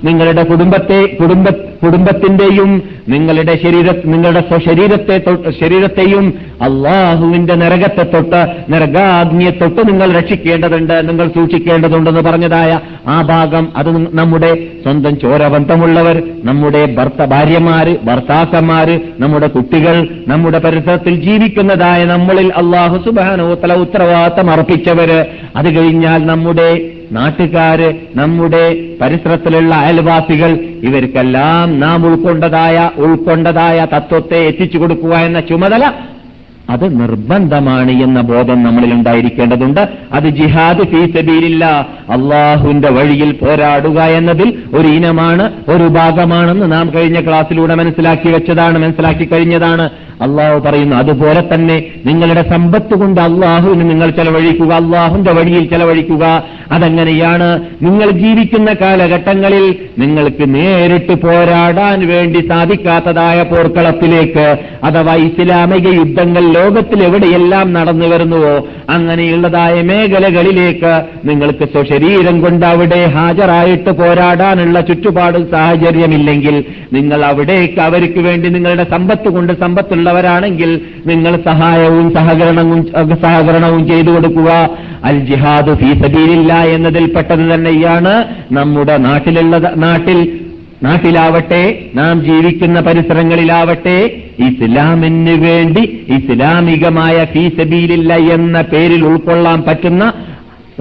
നിങ്ങളുടെ 0.03 0.43
കുടുംബത്തെ 0.43 1.05
കുടുംബ 1.15 1.47
കുടുംബത്തിന്റെയും 1.83 2.69
നിങ്ങളുടെ 3.07 3.59
ശരീര 3.63 3.91
നിങ്ങളുടെ 4.05 4.39
സ്വശരീരത്തെ 4.41 5.17
തൊട്ട് 5.17 5.59
ശരീരത്തെയും 5.59 6.25
അള്ളാഹുവിന്റെ 6.61 7.55
നരകത്തെ 7.55 8.03
തൊട്ട് 8.03 8.41
നരകാഗ്നിയെ 8.71 9.49
തൊട്ട് 9.51 9.87
നിങ്ങൾ 9.89 10.11
രക്ഷിക്കേണ്ടതുണ്ട് 10.11 11.09
നിങ്ങൾ 11.09 11.27
സൂക്ഷിക്കേണ്ടതുണ്ടെന്ന് 11.27 12.21
പറഞ്ഞതായ 12.21 12.71
ആ 13.07 13.21
ഭാഗം 13.21 13.71
അത് 13.75 13.89
നമ്മുടെ 14.17 14.51
സ്വന്തം 14.83 15.19
ചോരബന്ധമുള്ളവർ 15.19 16.17
നമ്മുടെ 16.43 16.95
ഭർത്ത 16.95 17.25
ഭാര്യമാര് 17.25 17.95
ഭർത്താക്കന്മാര് 18.05 18.99
നമ്മുടെ 19.19 19.47
കുട്ടികൾ 19.47 19.95
നമ്മുടെ 20.27 20.59
പരിസരത്തിൽ 20.59 21.15
ജീവിക്കുന്നതായ 21.15 22.05
നമ്മളിൽ 22.05 22.53
അള്ളാഹു 22.53 22.97
സുബാനോത്തല 23.05 23.73
ഉത്തരവാദിത്തം 23.73 24.49
അർപ്പിച്ചവര്. 24.49 25.25
അത് 25.55 25.75
കഴിഞ്ഞാൽ 25.75 26.25
നമ്മുടെ 26.25 26.89
നാട്ടുകാര് 27.11 27.93
നമ്മുടെ 28.15 28.95
പരിസരത്തിലുള്ള 29.01 29.75
അയൽവാസികൾ 29.75 30.51
ഇവർക്കെല്ലാം 30.83 31.79
നാം 31.79 32.05
ഉൾക്കൊണ്ടതായ 32.05 32.89
ഉൾക്കൊണ്ടതായ 32.97 33.87
തത്വത്തെ 33.95 34.37
എത്തിച്ചു 34.37 34.77
കൊടുക്കുക 34.77 35.13
എന്ന 35.13 35.39
ചുമതല 35.39 35.91
അത് 36.69 37.01
നിർബന്ധമാണ് 37.01 37.91
എന്ന 37.91 38.21
ബോധം 38.21 38.63
നമ്മളിൽ 38.63 38.93
ഉണ്ടായിരിക്കേണ്ടതുണ്ട്. 38.93 39.89
അത് 40.13 40.23
ജിഹാദ് 40.23 40.83
ഫീസബീലില്ല 40.83 41.65
അള്ളാഹുവിന്റെ 42.09 42.89
വഴിയിൽ 42.89 43.31
പോരാടുക 43.31 44.01
എന്നതിൽ 44.01 44.53
ഒരു 44.73 44.87
ഇനമാണ് 44.87 45.51
ഒരു 45.69 45.83
ഭാഗമാണെന്ന് 45.83 46.71
നാം 46.71 46.91
കഴിഞ്ഞ 46.95 47.21
ക്ലാസ്സിലൂടെ 47.21 47.75
മനസ്സിലാക്കി 47.75 48.29
വെച്ചതാണ് 48.29 48.77
മനസ്സിലാക്കി 48.79 49.23
കഴിഞ്ഞതാണ്. 49.23 49.89
അള്ളാഹു 50.21 50.59
പറയുന്നു 50.59 50.95
അതുപോലെ 50.95 51.43
തന്നെ 51.53 51.83
നിങ്ങളുടെ 52.05 52.49
സമ്പത്ത് 52.49 52.93
കൊണ്ട് 52.99 53.21
അള്ളാഹുവിന് 53.21 53.89
നിങ്ങൾ 53.89 54.09
ചെലവഴിക്കുക 54.09 54.73
അള്ളാഹുവിന്റെ 54.73 55.31
വഴിയിൽ 55.31 55.69
ചെലവഴിക്കുക. 55.69 56.43
അതെങ്ങനെയാണ് 56.71 57.61
നിങ്ങൾ 57.81 58.09
ജീവിക്കുന്ന 58.09 58.73
കാലഘട്ടങ്ങളിൽ 58.73 59.75
നിങ്ങൾക്ക് 59.99 60.55
നേരിട്ട് 60.55 61.13
പോരാടാൻ 61.21 62.07
വേണ്ടി 62.07 62.47
സാധിക്കാത്തതായ 62.47 63.43
പോർക്കളത്തിലേക്ക് 63.43 64.57
അഥവാ 64.83 65.15
ഇസ്ലാമിക 65.15 65.87
യുദ്ധങ്ങൾ 65.87 66.56
ലോകത്തിൽ 66.57 67.03
എവിടെയെല്ലാം 67.03 67.73
നടന്നു 67.73 68.07
വരുന്നുവോ 68.07 68.53
അങ്ങനെയുള്ളതായ 68.89 69.75
മേഖലകളിലേക്ക് 69.81 70.93
നിങ്ങൾക്ക് 71.25 71.65
സ്വശരീരം 71.65 72.35
കൊണ്ട് 72.41 72.65
അവിടെ 72.65 73.05
ഹാജരായിട്ട് 73.15 73.91
പോരാടാനുള്ള 73.91 74.81
ചുറ്റുപാടും 74.81 75.45
സാഹചര്യമില്ലെങ്കിൽ 75.51 76.55
നിങ്ങൾ 76.93 77.19
അവിടേക്ക് 77.25 77.79
അവർക്ക് 77.79 78.19
വേണ്ടി 78.19 78.49
നിങ്ങളുടെ 78.49 78.85
സമ്പത്ത് 78.91 79.29
കൊണ്ട് 79.29 79.53
സമ്പത്തുള്ളവരാണെങ്കിൽ 79.53 80.71
നിങ്ങൾ 81.05 81.33
സഹായവും 81.45 82.07
സഹകരണവും 82.13 82.81
സഹകരണവും 83.21 83.87
ചെയ്തു 83.87 84.11
കൊടുക്കുക. 84.11 84.51
അൽ 85.03 85.17
ജിഹാദ് 85.25 85.73
ഫീസബീലില്ല 85.73 86.53
എന്നതിൽപ്പെട്ടത് 86.75 87.43
തന്നെയാണ് 87.53 88.13
നമ്മുടെ 88.51 88.97
നാട്ടിലുള്ള 88.97 89.57
നാട്ടിൽ 89.77 90.19
നാട്ടിലാവട്ടെ 90.83 91.85
നാം 91.95 92.23
ജീവിക്കുന്ന 92.23 92.79
പരിസരങ്ങളിലാവട്ടെ 92.79 94.23
ഇസ്ലാമിന് 94.39 95.45
വേണ്ടി 95.45 96.05
ഇസ്ലാമികമായ 96.09 97.25
ഫീസബീലില്ല 97.25 98.13
എന്ന 98.13 98.61
പേരിൽ 98.61 99.05
ഉൾക്കൊള്ളാൻ 99.05 99.61
പറ്റുന്ന 99.61 100.13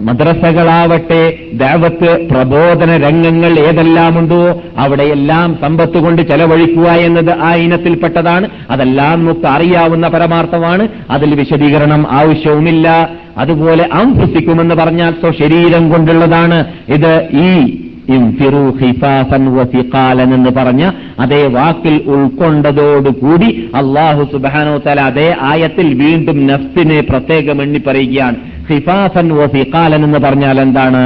മദ്രസകളാവട്ടെ 0.00 1.38
ദേവത്ത് 1.52 2.28
പ്രബോധന 2.30 2.96
രംഗങ്ങൾ 2.96 3.58
ഏതെല്ലാമുണ്ടോ 3.58 4.62
അവിടെയെല്ലാം 4.78 5.58
സമ്പത്ത് 5.62 5.98
കൊണ്ട് 5.98 6.22
ചെലവഴിക്കുക 6.22 6.88
എന്നത് 6.88 7.38
ആ 7.38 7.54
ഇനത്തിൽപ്പെട്ടതാണ് 7.54 8.48
അതെല്ലാം 8.70 9.18
നമുക്ക് 9.18 9.46
അറിയാവുന്ന 9.46 10.08
പരമാർത്ഥമാണ്. 10.08 10.88
അതിൽ 11.10 11.34
വിശദീകരണം 11.34 12.06
ആവശ്യവുമില്ല. 12.10 13.10
അതുപോലെ 13.38 13.88
അംഫുസിക്കുമെന്ന് 13.92 14.74
പറഞ്ഞാൽ 14.74 15.10
സ്വശരീരം 15.10 15.90
കൊണ്ടുള്ളതാണ്. 15.90 16.64
ഇത് 16.88 17.28
ഈ 17.32 17.82
ഇൻഫിറു 18.14 18.64
ഹിഫാഫൻ 18.80 19.44
വസിഖാലൻ 19.56 20.34
എന്ന് 20.34 20.50
പറഞ്ഞ 20.50 20.90
അതേ 21.20 21.46
വാക്കിൽ 21.46 22.02
ഉൾക്കൊണ്ടതോടുകൂടി 22.06 23.70
അള്ളാഹു 23.74 24.22
സുബാനോ 24.32 24.74
തല 24.86 25.00
അതേ 25.00 25.36
ആയത്തിൽ 25.40 25.86
വീണ്ടും 26.02 26.46
നഫ്സിനെ 26.46 27.00
പ്രത്യേകം 27.00 27.62
എണ്ണി 27.62 27.80
പറയുകയാണ്. 27.86 28.36
ഹിഫാഫൻ 28.72 29.28
വസിഖാലൻ 29.28 30.04
എന്ന് 30.04 30.18
പറഞ്ഞാൽ 30.18 30.60
എന്താണ്? 30.60 31.02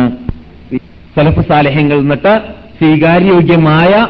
സലഫ് 1.17 1.49
സാലഹ്യങ്ങൾ 1.49 1.99
എന്നിട്ട് 1.99 2.35
സ്വീകാര്യോഗ്യമായ 2.79 4.07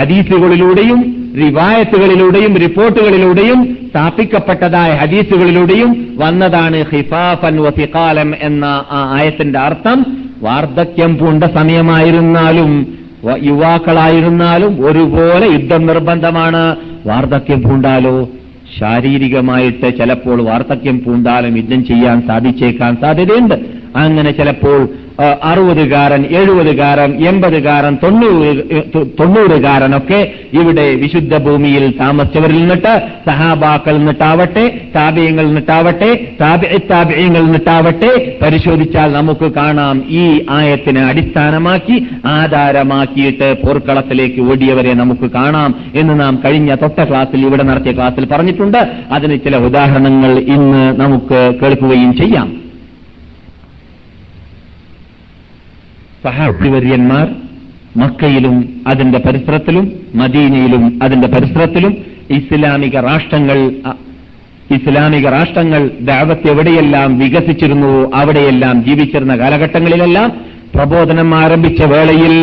ഹദീസുകളിലൂടെയും 0.00 1.00
റിവായത്തുകളിലൂടെയും 1.36 2.52
റിപ്പോർട്ടുകളിലൂടെയും 2.56 3.78
സ്ഥാപിക്കപ്പെട്ടതായ 3.90 4.90
ഹദീസുകളിലൂടെയും 4.92 5.90
വന്നതാണ് 6.18 6.84
ഹിഫാഫൻ 6.92 7.56
വസിഖാലം 7.62 8.34
എന്ന 8.40 8.64
ആ 8.90 9.00
ആയത്തിന്റെ 9.18 9.58
അർത്ഥം. 9.58 10.25
വാർദ്ധക്യം 10.42 11.18
പൂണ്ട 11.18 11.44
സമയമായിരുന്നാലും 11.44 12.98
യുവാക്കളായിരുന്നാലും 13.42 14.86
ഒരുപോലെ 14.86 15.46
യുദ്ധം 15.46 15.86
നിർബന്ധമാണ് 15.86 16.76
വാർദ്ധക്യം 17.06 17.62
പൂണ്ടാലോ? 17.62 18.28
ശാരീരികമായിട്ട് 18.80 19.98
ചിലപ്പോൾ 19.98 20.42
വാർദ്ധക്യം 20.42 21.04
പൂണ്ടാലും 21.04 21.56
യുദ്ധം 21.56 21.84
ചെയ്യാൻ 21.84 22.22
സാധിച്ചേക്കാൻ 22.26 22.96
സാധ്യതയുണ്ട്. 23.00 23.54
അങ്ങനെ 23.96 24.30
ചിലപ്പോൾ 24.30 24.88
അറുപതുകാരൻ 25.50 26.24
എഴുപതുകാരൻ 26.38 27.10
എൺപതുകാരൻ 27.28 27.98
തൊണ്ണൂറ് 28.02 28.50
തൊണ്ണൂറുകാരനൊക്കെ 29.20 30.32
ഇവിടെ 30.52 30.94
വിശുദ്ധ 30.94 31.36
ഭൂമിയിൽ 31.36 31.84
താമസിച്ചവരിൽ 32.00 32.58
നിന്നിട്ട് 32.58 32.92
സഹാബാക്കളിൽ 33.28 33.98
നിന്നിട്ടാവട്ടെ 33.98 34.64
താപയങ്ങൾ 34.96 35.46
നിന്നിട്ടാവട്ടെ 35.46 36.10
താപയങ്ങൾ 36.90 37.42
നിന്നിട്ടാവട്ടെ 37.42 38.10
പരിശോധിച്ചാൽ 38.42 39.12
നമുക്ക് 39.12 39.44
കാണാം 39.44 40.04
ഈ 40.08 40.46
ആയത്തിനെ 40.58 41.04
അടിസ്ഥാനമാക്കി 41.10 41.96
ആധാരമാക്കിയിട്ട് 42.24 43.56
പോർക്കളത്തിലേക്ക് 43.64 44.40
ഓടിയവരെ 44.40 44.94
നമുക്ക് 44.94 45.30
കാണാം 45.30 45.74
എന്ന് 45.94 46.20
നാം 46.20 46.40
കഴിഞ്ഞ 46.44 46.74
തൊട്ട 46.74 47.00
ക്ലാസ്സിൽ 47.00 47.40
ഇവിടെ 47.46 47.62
നടത്തിയ 47.62 47.92
ക്ലാസ്സിൽ 47.92 48.26
പറഞ്ഞിട്ടുണ്ട്. 48.26 48.78
അതിന് 49.12 49.38
ചില 49.44 49.56
ഉദാഹരണങ്ങൾ 49.56 50.38
ഇന്ന് 50.38 50.84
നമുക്ക് 51.02 51.40
കേൾക്കുകയും 51.62 52.16
ചെയ്യാം. 52.16 52.65
സഹാബിവര്യന്മാർ 56.26 57.26
മക്കയിലും 57.96 58.56
അതിന്റെ 58.86 59.18
പരിസരത്തിലും 59.18 59.84
മദീനയിലും 60.14 60.98
അതിന്റെ 61.02 61.28
പരിസരത്തിലും 61.28 61.92
ഇസ്ലാമിക 62.30 63.00
രാഷ്ട്രങ്ങൾ 63.00 63.58
ഇസ്ലാമിക 64.70 65.28
രാഷ്ട്രങ്ങൾ 65.28 65.90
ദാവത്ത് 66.00 66.50
എവിടെയെല്ലാം 66.50 67.18
വികസിച്ചിരുന്നുവോ 67.18 68.10
അവിടെയെല്ലാം 68.14 68.84
ജീവിച്ചിരുന്ന 68.84 69.36
കാലഘട്ടങ്ങളിലെല്ലാം 69.36 70.28
പ്രബോധനം 70.74 71.34
ആരംഭിച്ച 71.34 71.82
വേളയിൽ 71.82 72.34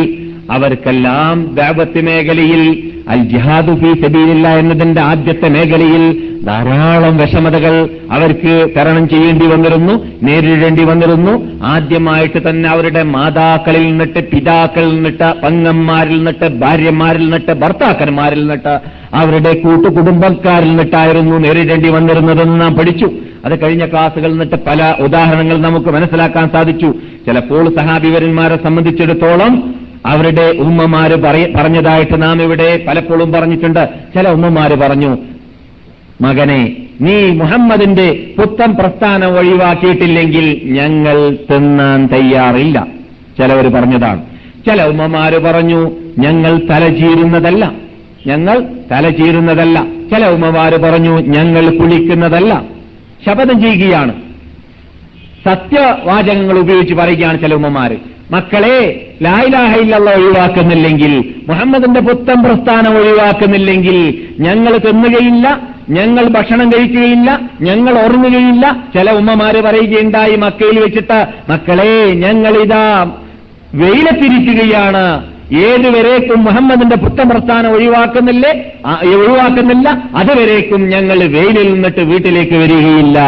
അവർക്കെല്ലാം 0.51 1.55
ദാവത്ത് 1.55 2.01
മേഖലയിൽ 2.01 2.91
അൽ 3.09 3.23
ജിഹാദു 3.23 3.73
ഫീ 3.75 3.93
സബീലില്ല 3.93 4.47
എന്നതിന്റെ 4.47 5.01
ആദ്യത്തെ 5.01 5.49
മേഖലയിൽ 5.49 6.33
ധാരാളം 6.45 7.17
വിഷമതകൾ 7.17 7.89
അവർക്ക് 8.11 8.67
തരണം 8.77 9.09
ചെയ്യേണ്ടി 9.09 9.45
വന്നിരുന്നു 9.45 10.05
നേരിടേണ്ടി 10.23 10.83
വന്നിരുന്നു. 10.83 11.63
ആദ്യമായിട്ട് 11.63 12.49
തന്നെ 12.49 12.69
അവരുടെ 12.69 13.03
മാതാക്കളിൽ 13.03 13.83
നിന്നിട്ട് 13.83 14.29
പിതാക്കളിൽ 14.29 14.95
നിന്നിട്ട് 14.95 15.33
പങ്ങന്മാരിൽ 15.43 16.15
നിന്നിട്ട് 16.15 16.59
ഭാര്യമാരിൽ 16.59 17.21
നിന്നിട്ട് 17.21 17.51
ഭർത്താക്കന്മാരിൽ 17.51 18.39
നിന്നിട്ട് 18.39 18.79
അവരുടെ 19.13 19.53
കൂട്ടുകുടുംബക്കാരിൽ 19.53 20.67
നിന്നിട്ടായിരുന്നു 20.67 21.37
നേരിടേണ്ടി 21.37 21.89
വന്നിരുന്നതെന്ന് 21.89 22.61
നാം 22.61 22.75
പഠിച്ചു. 22.75 23.11
അത് 23.45 23.61
കഴിഞ്ഞ 23.61 23.85
ക്ലാസ്സുകളിൽ 23.85 24.31
നിന്നിട്ട് 24.31 24.55
പല 24.67 24.95
ഉദാഹരണങ്ങൾ 24.99 25.61
നമുക്ക് 25.61 25.89
മനസ്സിലാക്കാൻ 25.89 26.49
സാധിച്ചു. 26.49 26.93
ചിലപ്പോൾ 27.25 27.75
സഹാബിവരന്മാരെ 27.75 28.55
സംബന്ധിച്ചിടത്തോളം 28.55 29.82
അവരുടെ 30.05 30.55
ഉമ്മമാര് 30.59 31.21
പറഞ്ഞതായിട്ട് 31.55 32.21
നാം 32.21 32.41
ഇവിടെ 32.41 32.85
പലപ്പോഴും 32.87 33.31
പറഞ്ഞിട്ടുണ്ട്. 33.31 33.89
ചില 34.15 34.29
ഉമ്മമാര് 34.29 34.71
പറഞ്ഞു 34.71 35.17
മകനെ 36.21 36.77
നീ 37.01 37.29
മുഹമ്മദിന്റെ 37.29 38.27
പുത്തൻ 38.37 38.75
പ്രസ്ഥാനം 38.75 39.39
ഒഴിവാക്കിയിട്ടില്ലെങ്കിൽ 39.39 40.61
ഞങ്ങൾ 40.63 41.29
തിന്നാൻ 41.29 42.07
തയ്യാറില്ല. 42.07 42.87
ചിലവർ 43.39 43.67
പറഞ്ഞതാണ്. 43.67 44.21
ചില 44.69 44.83
ഉമ്മമാര് 44.83 45.39
പറഞ്ഞു 45.39 45.91
ഞങ്ങൾ 46.19 46.59
തലചീരുന്നതല്ല 46.69 47.71
ഞങ്ങൾ 48.27 48.67
തലചീരുന്നതല്ല 48.91 49.87
ചില 50.13 50.27
ഉമ്മമാര് 50.27 50.79
പറഞ്ഞു 50.79 51.21
ഞങ്ങൾ 51.21 51.77
കുളിക്കുന്നതല്ല. 51.77 52.63
ശപഥം 53.25 53.61
ചെയ്യുകയാണ്. 53.61 54.13
സത്യവാചകങ്ങൾ 55.45 56.59
ഉപയോഗിച്ച് 56.59 56.93
പറയുകയാണ് 56.93 57.39
ചില 57.39 57.53
ഉമ്മമാര്. 57.53 57.97
മക്കളെ 58.31 59.12
ലായിലാഹയിലുള്ള 59.23 60.15
ഒഴിവാക്കുന്നില്ലെങ്കിൽ 60.15 61.33
മുഹമ്മദിന്റെ 61.49 61.99
പുത്തൻ 61.99 62.43
പ്രസ്ഥാനം 62.43 62.97
ഒഴിവാക്കുന്നില്ലെങ്കിൽ 62.97 63.97
ഞങ്ങൾ 64.39 64.77
തിന്നുകയില്ല 64.77 65.59
ഞങ്ങൾ 65.89 66.27
ഭക്ഷണം 66.27 66.69
കഴിക്കുകയില്ല 66.69 67.39
ഞങ്ങൾ 67.61 67.93
ഉറങ്ങുകയില്ല 67.99 68.77
ചില 68.95 69.11
ഉമ്മമാര് 69.11 69.63
പറയുകയുണ്ടായി 69.63 70.35
മക്കയിൽ 70.35 70.79
വെച്ചിട്ട് 70.79 71.25
മക്കളെ 71.49 72.11
ഞങ്ങൾ 72.13 72.57
ഇതാ 72.57 73.11
വെയിലത്തിരിക്കുകയാണ്. 73.73 75.05
ഏതുവരേക്കും 75.55 76.43
മുഹമ്മദിന്റെ 76.43 76.95
പുത്തൻ 76.95 77.29
പ്രസ്ഥാനം 77.29 77.69
ഒഴിവാക്കുന്നില്ലേ? 77.71 78.51
ഒഴിവാക്കുന്നില്ല. 79.15 80.03
അതുവരേക്കും 80.15 80.89
ഞങ്ങൾ 80.89 81.23
വെയിലിൽ 81.23 81.73
നിന്നിട്ട് 81.73 82.01
വീട്ടിലേക്ക് 82.01 82.53
വരികയില്ല. 82.53 83.19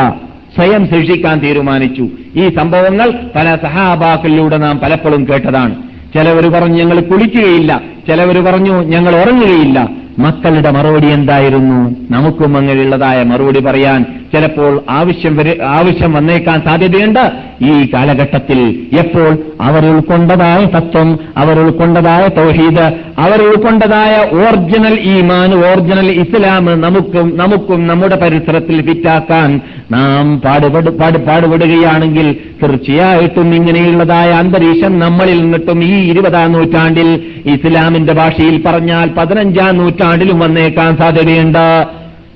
സ്വയം 0.55 0.89
ശിക്ഷിക്കാൻ 0.89 1.39
തീരുമാനിച്ചു. 1.39 2.09
ഈ 2.35 2.55
സംഭവങ്ങൾ 2.55 3.11
പല 3.35 3.57
സഹാബാക്കളിലൂടെ 3.63 4.57
നാം 4.57 4.79
പലപ്പോഴും 4.79 5.27
കേട്ടതാണ്. 5.29 5.75
ചിലവർ 6.13 6.47
പറഞ്ഞു 6.47 6.77
ഞങ്ങൾ 6.77 6.99
കുളിക്കുകയില്ല. 6.99 7.81
ചിലവർ 8.07 8.45
പറഞ്ഞു 8.45 8.83
ഞങ്ങൾ 8.83 9.15
ഉറങ്ങുകയില്ല. 9.15 9.89
മക്കളുടെ 10.19 10.71
മറുപടി 10.71 11.07
എന്തായിരുന്നു? 11.07 11.79
നമുക്കും 12.11 12.57
അങ്ങനെയുള്ളതായ 12.57 13.23
മറുപടി 13.23 13.59
പറയാൻ 13.59 14.05
ചിലപ്പോൾ 14.33 14.81
ആവശ്യം 14.89 15.33
ആവശ്യം 15.63 16.13
വന്നേക്കാൻ 16.13 16.61
സാധ്യതയുണ്ട്. 16.61 17.25
ഈ 17.61 17.91
കാലഘട്ടത്തിൽ 17.93 18.59
എപ്പോൾ 18.99 19.29
അവർ 19.61 19.85
ഉൾക്കൊണ്ടതായ 19.85 20.65
തത്വം 20.65 21.19
അവർ 21.37 21.59
ഉൾക്കൊണ്ടതായ 21.59 22.27
തൗഹീദ് 22.27 22.85
അവർ 23.19 23.41
ഉൾക്കൊണ്ടതായ 23.41 24.13
ഒറിജിനൽ 24.39 24.95
ഈമാൻ 25.03 25.53
ഒറിജിനൽ 25.53 26.09
ഇസ്ലാം 26.11 26.65
നമുക്കും 26.81 27.37
നമുക്കും 27.37 27.87
നമ്മുടെ 27.87 28.15
പരിസരത്തിൽ 28.15 28.81
ഫിറ്റാക്കാൻ 28.81 29.61
നാം 29.91 30.39
പാടുപെടു 30.39 30.89
പാട് 30.89 31.17
പാടുപെടുകയാണെങ്കിൽ 31.17 32.27
തീർച്ചയായിട്ടും 32.63 33.55
ഇങ്ങനെയുള്ളതായ 33.55 34.31
അന്തരീക്ഷം 34.31 34.99
നമ്മളിൽ 34.99 35.41
നിന്നിട്ടും 35.41 35.83
ഈ 35.83 35.93
ഇരുപതാം 36.11 36.51
നൂറ്റാണ്ടിൽ 36.51 37.09
ഇസ്ലാമിന്റെ 37.45 38.13
ഭാഷയിൽ 38.13 38.63
പറഞ്ഞാൽ 38.67 39.09
പതിനഞ്ചാം 39.17 39.77
നൂറ്റാണ്ടിലും 40.05 40.39
വന്നേക്കാൻ 40.39 40.91
സാധ്യതയുണ്ട്. 40.97 41.67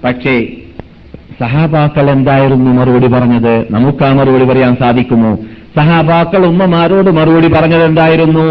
പക്ഷേ 0.03 0.33
സഹാബാക്കൾ 1.39 2.05
എന്തായിരുന്നു 2.11 2.71
മറുപടി 2.77 3.07
പറഞ്ഞത്? 3.07 3.53
നമുക്ക് 3.71 4.03
ആ 4.03 4.09
മറുപടി 4.13 4.45
പറയാൻ 4.45 4.73
സാധിക്കുമോ? 4.75 5.31
സഹാബാക്കൾ 5.79 6.41
ഉമ്മമാരോട് 6.45 7.11
മറുപടി 7.17 7.49
പറഞ്ഞതെന്തായിരുന്നു? 7.55 8.47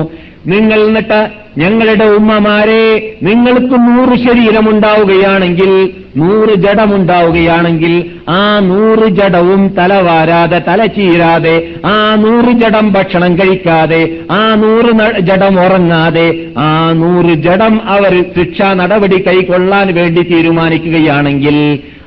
നിങ്ങൾ 0.46 0.80
എന്നിട്ട് 0.80 1.18
ഞങ്ങളുടെ 1.58 2.04
ഉമ്മമാരെ 2.16 2.82
നിങ്ങൾക്ക് 3.22 3.76
നൂറ് 3.86 4.14
ശരീരമുണ്ടാവുകയാണെങ്കിൽ 4.24 5.70
നൂറ് 6.16 6.54
ജഡമുണ്ടാവുകയാണെങ്കിൽ 6.64 7.94
ആ 8.30 8.42
നൂറ് 8.68 9.06
ജഡവും 9.18 9.62
തലവാരാതെ 9.78 10.58
തല 10.68 10.80
ചീരാതെ 10.96 11.56
ആ 11.86 11.96
നൂറ് 12.14 12.52
ജഡം 12.62 12.86
ഭക്ഷണം 12.92 13.34
കഴിക്കാതെ 13.38 14.00
ആ 14.30 14.40
നൂറ് 14.54 14.92
ജഡം 15.28 15.56
ഉറങ്ങാതെ 15.64 16.28
ആ 16.58 16.70
നൂറ് 17.02 17.34
ജഡം 17.46 17.76
അവർ 17.88 18.14
ശിക്ഷാ 18.36 18.70
നടപടി 18.74 19.20
കൈക്കൊള്ളാൻ 19.28 19.88
വേണ്ടി 19.94 20.24
തീരുമാനിക്കുകയാണെങ്കിൽ 20.32 21.58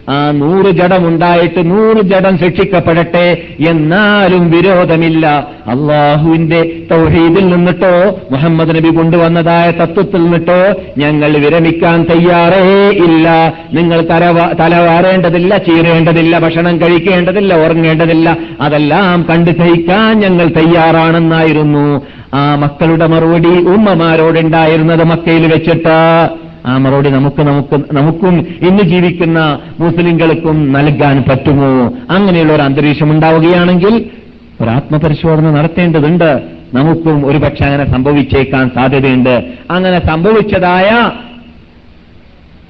ആ 0.09 0.31
നൂറ് 0.31 0.65
ജഡമുണ്ടായിട്ട് 0.65 1.71
നൂറ് 1.71 2.01
ജഡം 2.01 2.37
ശിക്ഷിക്കപ്പെടട്ടെ 2.37 3.41
എന്നാലും 3.59 4.51
വിരോധമില്ല. 4.51 5.47
അള്ളാഹുവിന്റെ 5.67 6.85
തൗഹീദിൽ 6.91 7.47
നിന്നിട്ടോ 7.49 8.19
മുഹമ്മദ് 8.31 8.75
നബി 8.75 8.89
കൊണ്ടുവന്നതായ 8.89 9.71
തത്വത്തിൽ 9.71 10.23
നിന്നിട്ടോ 10.23 10.73
ഞങ്ങൾ 10.97 11.37
വിരമിക്കാൻ 11.37 12.03
തയ്യാറേ 12.03 12.89
ഇല്ല. 12.89 13.53
നിങ്ങൾ 13.73 14.01
തല 14.01 14.23
തലവാരേണ്ടതില്ല 14.59 15.57
ചീരേണ്ടതില്ല 15.57 16.39
ഭക്ഷണം 16.39 16.81
കഴിക്കേണ്ടതില്ല 16.81 17.65
ഉറങ്ങേണ്ടതില്ല. 17.65 18.37
അതെല്ലാം 18.61 19.25
കണ്ടു 19.29 19.51
സഹിക്കാൻ 19.51 20.19
ഞങ്ങൾ 20.19 20.47
തയ്യാറാണെന്നായിരുന്നു. 20.47 22.01
ആ 22.33 22.55
മക്കളുടെ 22.55 23.07
മറുപടി 23.07 23.47
ഉമ്മമാരോടുണ്ടായിരുന്നത് 23.47 25.03
മക്കയിൽ 25.03 25.47
വെച്ചിട്ട് 25.53 25.97
ആ 26.65 26.78
മറുപടി 26.78 27.10
നമുക്ക് 27.10 27.41
നമുക്ക് 27.41 27.82
നമുക്കും 27.93 28.47
ഇന്ന് 28.62 28.84
ജീവിക്കുന്ന 28.84 29.60
മുസ്ലിങ്ങൾക്കും 29.80 30.71
നൽകാൻ 30.74 31.24
പറ്റുമോ? 31.30 31.93
അങ്ങനെയുള്ള 32.10 32.54
ഒരു 32.54 32.62
അന്തരീക്ഷം 32.62 33.12
ഉണ്ടാവുകയാണെങ്കിൽ 33.12 34.06
ഒരു 34.62 34.69
ആത്മപരിശോധന 34.69 35.52
നടത്തേണ്ടതുണ്ട്. 35.52 36.41
നമുക്കും 36.74 37.26
ഒരുപക്ഷെ 37.26 37.65
അങ്ങനെ 37.65 37.91
സംഭവിച്ചേക്കാൻ 37.91 38.71
സാധ്യതയുണ്ട്. 38.76 39.43
അങ്ങനെ 39.71 40.08
സംഭവിച്ചതായ 40.08 41.12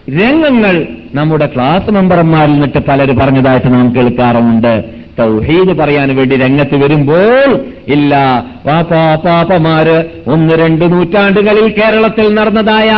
രംഗങ്ങൾ 0.10 0.88
നമ്മുടെ 1.16 1.50
ക്ലാസ് 1.56 1.92
മെമ്പർമാരിൽ 1.92 2.52
നിന്നിട്ട് 2.52 2.80
പലരും 2.80 3.16
പറഞ്ഞതായിട്ട് 3.20 3.74
നാം 3.74 3.96
കേൾക്കാറുമുണ്ട്. 3.96 5.01
തൗഹീദ് 5.22 5.74
പറയാൻ 5.78 6.10
വേണ്ടി 6.16 6.36
രംഗത്ത് 6.38 6.76
വരുമ്പോൾ 6.76 7.50
ഇല്ല. 7.88 8.14
പാപ്പാപ്പമാര് 8.66 9.98
ഒന്ന് 10.28 10.54
രണ്ട് 10.58 10.86
നൂറ്റാണ്ടുകളിൽ 10.94 11.68
കേരളത്തിൽ 11.72 12.28
നടന്നതായ 12.34 12.90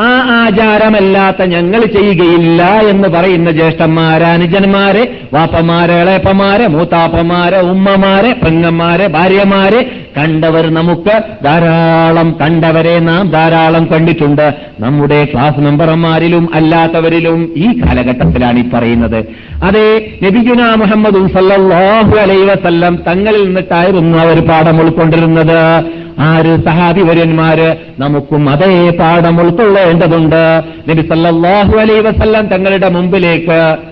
ആ 0.00 0.10
ആചാരമല്ലാത്ത 0.36 1.42
ഞങ്ങൾ 1.46 1.80
ചെയ്യുകയില്ല 1.86 2.60
എന്ന് 2.90 3.08
പറയുന്ന 3.08 3.50
ജ്യേഷ്ഠന്മാരെ 3.50 4.24
അനുജന്മാരെ 4.26 5.02
വാപ്പമാരെ 5.34 5.94
ഇളയപ്പമാരെ 6.02 6.66
മൂത്താപ്പമാരെ 6.66 7.60
ഉമ്മമാരെ 7.72 8.32
പെങ്ങന്മാരെ 8.34 9.06
ഭാര്യമാരെ 9.08 9.80
കണ്ടവർ 10.18 10.74
നമുക്ക് 10.74 11.44
ധാരാളം 11.44 12.36
കണ്ടവരെ 12.40 12.98
നാം 12.98 13.30
ധാരാളം 13.30 13.88
കണ്ടിട്ടുണ്ട്. 13.92 14.54
നമ്മുടെ 14.80 15.24
ക്ലാസ് 15.24 15.60
മെമ്പർമാരിലും 15.60 16.48
അല്ലാത്തവരിലും 16.54 17.52
ഈ 17.56 17.80
കാലഘട്ടത്തിലാണ് 17.80 18.58
ഈ 18.58 18.64
പറയുന്നത്. 18.74 19.20
അതെ 19.64 20.12
നബിഗുന 20.22 20.74
മുഹമ്മദ് 20.74 21.28
സല്ലാഹു 21.28 22.16
അലൈ 22.16 22.40
വസല്ലം 22.44 22.96
തങ്ങളിൽ 23.08 23.44
നിന്നിട്ടായിരുന്നു 23.44 24.18
അവർ 24.18 24.40
പാഠം 24.46 24.80
ഉൾക്കൊണ്ടിരുന്നത്. 24.80 25.84
ആര് 26.18 26.64
സഹാബിവര്യന്മാര് 26.64 27.68
നമുക്കും 27.98 28.50
അതേ 28.50 28.90
പാഠം 28.90 29.40
ഉൾക്കൊള്ളേണ്ടതുണ്ട്. 29.40 30.62
നബി 30.88 31.02
സല്ലാഹു 31.02 31.76
അലൈ 31.76 32.00
വസല്ലം 32.00 32.46
തങ്ങളുടെ 32.46 32.88
മുമ്പിലേക്ക് 32.88 33.89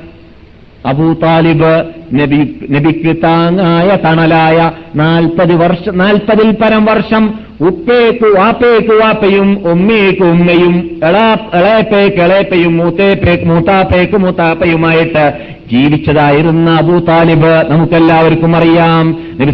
അബൂ 0.86 1.12
താലിബ് 1.12 1.72
നബി 2.12 2.66
നബിക്ക് 2.70 3.22
താങ്ങായ 3.22 3.98
തണലായ 4.04 4.72
നാൽപ്പത് 4.96 5.54
വർഷം 5.54 5.98
നാൽപ്പതിൽ 5.98 6.50
പരം 6.50 6.84
വർഷം 6.84 7.24
ഉപ്പേക്ക് 7.66 8.26
വാപ്പേക്ക് 8.38 8.94
വാപ്പയും 9.00 9.48
ഉമ്മയേക്ക് 9.72 10.22
ഉമ്മയും 10.22 10.74
എളാ 11.04 11.36
എളയപ്പേക്ക് 11.54 12.16
എളയപ്പയും 12.16 12.76
മൂത്തേപ്പേക്ക് 12.76 13.44
മൂത്താപ്പേക്ക് 13.44 14.16
മൂത്താപ്പയുമായിട്ട് 14.16 15.24
ജീവിച്ചതായിരുന്ന 15.70 16.70
അബൂ 16.70 16.98
താലിബ് 16.98 17.66
നമുക്കെല്ലാവർക്കും 17.70 18.56
അറിയാം. 18.56 19.06
നബി 19.40 19.52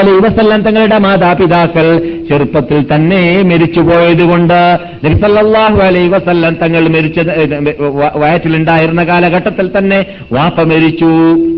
അലൈഹി 0.00 0.20
വസല്ലം 0.26 0.62
തങ്ങളുടെ 0.62 0.98
മാതാപിതാക്കൾ 0.98 1.86
ചെറുപ്പത്തിൽ 2.28 2.94
തന്നെ 2.94 3.42
മരിച്ചുപോയതുകൊണ്ട് 3.42 4.60
നബി 5.04 5.14
സല്ലല്ലാഹു 5.20 5.78
അലൈഹി 5.78 6.08
വസല്ലം 6.08 6.54
തങ്ങൾ 6.54 6.88
മരിച്ച 6.88 7.20
വയറ്റിലുണ്ടായിരുന്ന 8.22 9.04
കാലഘട്ടത്തിൽ 9.04 9.70
തന്നെ 9.78 10.06
വാപ്പ 10.32 10.60
മരിച്ചു. 10.60 11.10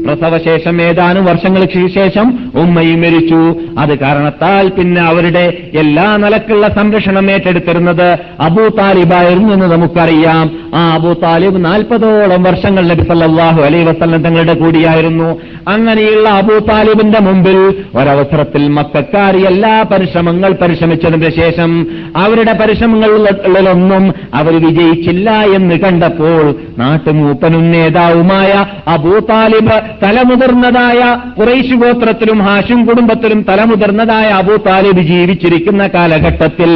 പ്രസവശേഷം 0.06 0.82
ഏതാനും 0.82 1.24
വർഷങ്ങൾക്ക് 1.24 1.86
ശേഷം 1.94 2.26
ഉമ്മയും 2.54 3.00
മരിച്ചു. 3.00 3.42
അത് 3.78 3.98
കാരണത്താൽ 3.98 4.68
പിന്നെ 4.68 5.02
അവരുടെ 5.02 5.44
എല്ലാ 5.72 6.16
നിലക്കുള്ള 6.16 6.68
സംരക്ഷണം 6.68 7.30
ഏറ്റെടുത്തിരുന്നത് 7.30 8.18
അബൂ 8.40 8.68
താലിബായിരുന്നു 8.68 9.52
എന്ന് 9.52 9.66
നമുക്കറിയാം. 9.66 10.50
ആ 10.74 10.94
അബൂ 10.94 11.12
താലിബ് 11.12 11.64
നാൽപ്പതോളം 11.64 12.42
വർഷങ്ങൾ 12.42 12.88
നബി 12.88 13.02
സല്ലാഹു 13.02 13.62
അലൈ 13.62 13.84
വസ്ലം 13.84 14.22
തങ്ങളുടെ 14.22 14.54
കൂടിയായിരുന്നു. 14.54 15.40
അങ്ങനെയുള്ള 15.68 16.28
അബൂ 16.28 16.58
താലിബിന്റെ 16.58 17.18
മുമ്പിൽ 17.20 17.56
ഒരവസരത്തിൽ 17.96 18.68
മക്കാർ 18.68 19.36
എല്ലാ 19.36 19.82
പരിശ്രമങ്ങൾ 19.82 20.52
പരിശ്രമിച്ചതിന് 20.52 21.30
ശേഷം 21.30 21.86
അവരുടെ 22.16 22.52
പരിശ്രമങ്ങളിലൊന്നും 22.52 24.14
അവർ 24.34 24.66
വിജയിച്ചില്ല 24.66 25.30
എന്ന് 25.30 25.74
കണ്ടപ്പോൾ 25.74 26.54
നാട്ടുമൂപ്പനും 26.78 27.70
നേതാവുമായ 27.70 28.64
അബൂ 28.88 29.18
താലിബ് 29.30 30.06
തലമുതിർന്നതായ 30.06 31.00
കുറേശ് 31.40 31.74
ഗോത്രത്തിലും 31.74 32.42
ഹാഷിം 32.42 32.84
കുടുംബത്തിലും 32.84 33.42
തലമുതിർന്നതായ 33.42 34.26
അബൂ 34.26 34.56
താലിബ് 34.56 34.98
ജീവിച്ചിരിക്കുന്ന 35.56 35.84
കാലഘട്ടത്തിൽ 35.94 36.70